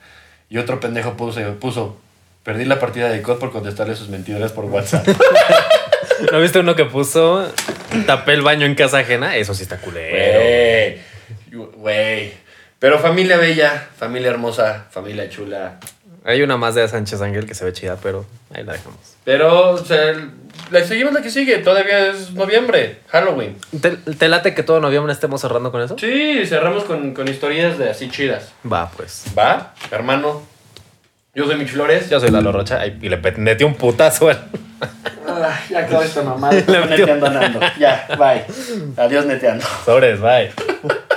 Y 0.50 0.58
otro 0.58 0.82
pendejo 0.82 1.16
puso, 1.16 1.42
puso 1.60 1.98
perdí 2.44 2.66
la 2.66 2.80
partida 2.80 3.10
de 3.10 3.22
COD 3.22 3.40
por 3.40 3.52
contestarle 3.52 3.96
sus 3.96 4.10
mentiras 4.10 4.52
por 4.52 4.66
WhatsApp. 4.66 5.08
¿No 6.32 6.42
viste 6.42 6.60
uno 6.60 6.76
que 6.76 6.86
puso 6.86 7.50
tapé 8.06 8.34
el 8.34 8.42
baño 8.42 8.66
en 8.66 8.76
casa 8.76 9.00
ajena? 9.00 9.38
Eso 9.38 9.54
sí 9.54 9.64
está 9.64 9.78
culero. 9.78 10.40
Güey, 11.52 11.72
güey. 11.78 12.45
Pero 12.86 13.00
familia 13.00 13.38
bella, 13.38 13.88
familia 13.98 14.30
hermosa, 14.30 14.86
familia 14.92 15.28
chula. 15.28 15.80
Hay 16.24 16.44
una 16.44 16.56
más 16.56 16.76
de 16.76 16.88
Sánchez 16.88 17.20
Ángel 17.20 17.48
que 17.48 17.56
se 17.56 17.66
ve 17.66 17.74
chida, 17.74 17.98
pero 18.00 18.28
ahí 18.54 18.64
la 18.64 18.74
dejamos. 18.74 19.00
Pero, 19.24 19.72
o 19.72 19.78
sea, 19.84 20.14
la 20.70 20.84
seguimos 20.84 21.12
la 21.12 21.24
que 21.24 21.32
sigue. 21.32 21.58
Todavía 21.58 22.12
es 22.12 22.34
noviembre, 22.34 23.00
Halloween. 23.08 23.58
¿Te, 23.82 23.90
te 23.90 24.28
late 24.30 24.54
que 24.54 24.62
todo 24.62 24.80
noviembre 24.82 25.12
estemos 25.14 25.42
cerrando 25.42 25.72
con 25.72 25.82
eso? 25.82 25.96
Sí, 25.98 26.46
cerramos 26.46 26.84
con, 26.84 27.16
con 27.16 27.28
historias 27.28 27.80
de 27.80 27.90
así 27.90 28.08
chidas. 28.12 28.52
Va, 28.72 28.92
pues. 28.96 29.26
¿Va? 29.36 29.74
Hermano. 29.90 30.44
Yo 31.34 31.46
soy 31.48 31.56
Mich 31.56 31.70
Flores. 31.72 32.08
Yo 32.12 32.20
soy 32.20 32.30
Lalo 32.30 32.52
Rocha 32.52 32.82
ay, 32.82 33.00
y 33.02 33.10
le 33.10 33.18
metí 33.18 33.64
un 33.64 33.74
putazo 33.74 34.30
al- 34.30 34.48
Ah, 35.28 35.60
ya 35.72 35.80
acabó 35.80 36.04
esta 36.04 36.22
mamá. 36.22 36.52
neteando 36.88 37.32
Nando. 37.32 37.60
Ya, 37.80 38.06
bye. 38.16 38.46
Adiós 38.96 39.26
neteando. 39.26 39.66
Sobres, 39.84 40.22
bye. 40.22 40.52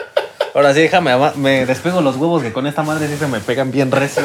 Ahora 0.59 0.75
sí, 0.75 0.81
déjame, 0.81 1.13
me 1.37 1.67
despego 1.67 2.01
los 2.01 2.17
huevos 2.17 2.43
que 2.43 2.53
con 2.53 2.67
esta 2.67 2.83
madre 2.83 3.07
sí 3.07 3.17
se 3.17 3.29
me 3.29 3.39
pegan 3.39 3.71
bien 3.71 3.93
recio. 3.93 4.25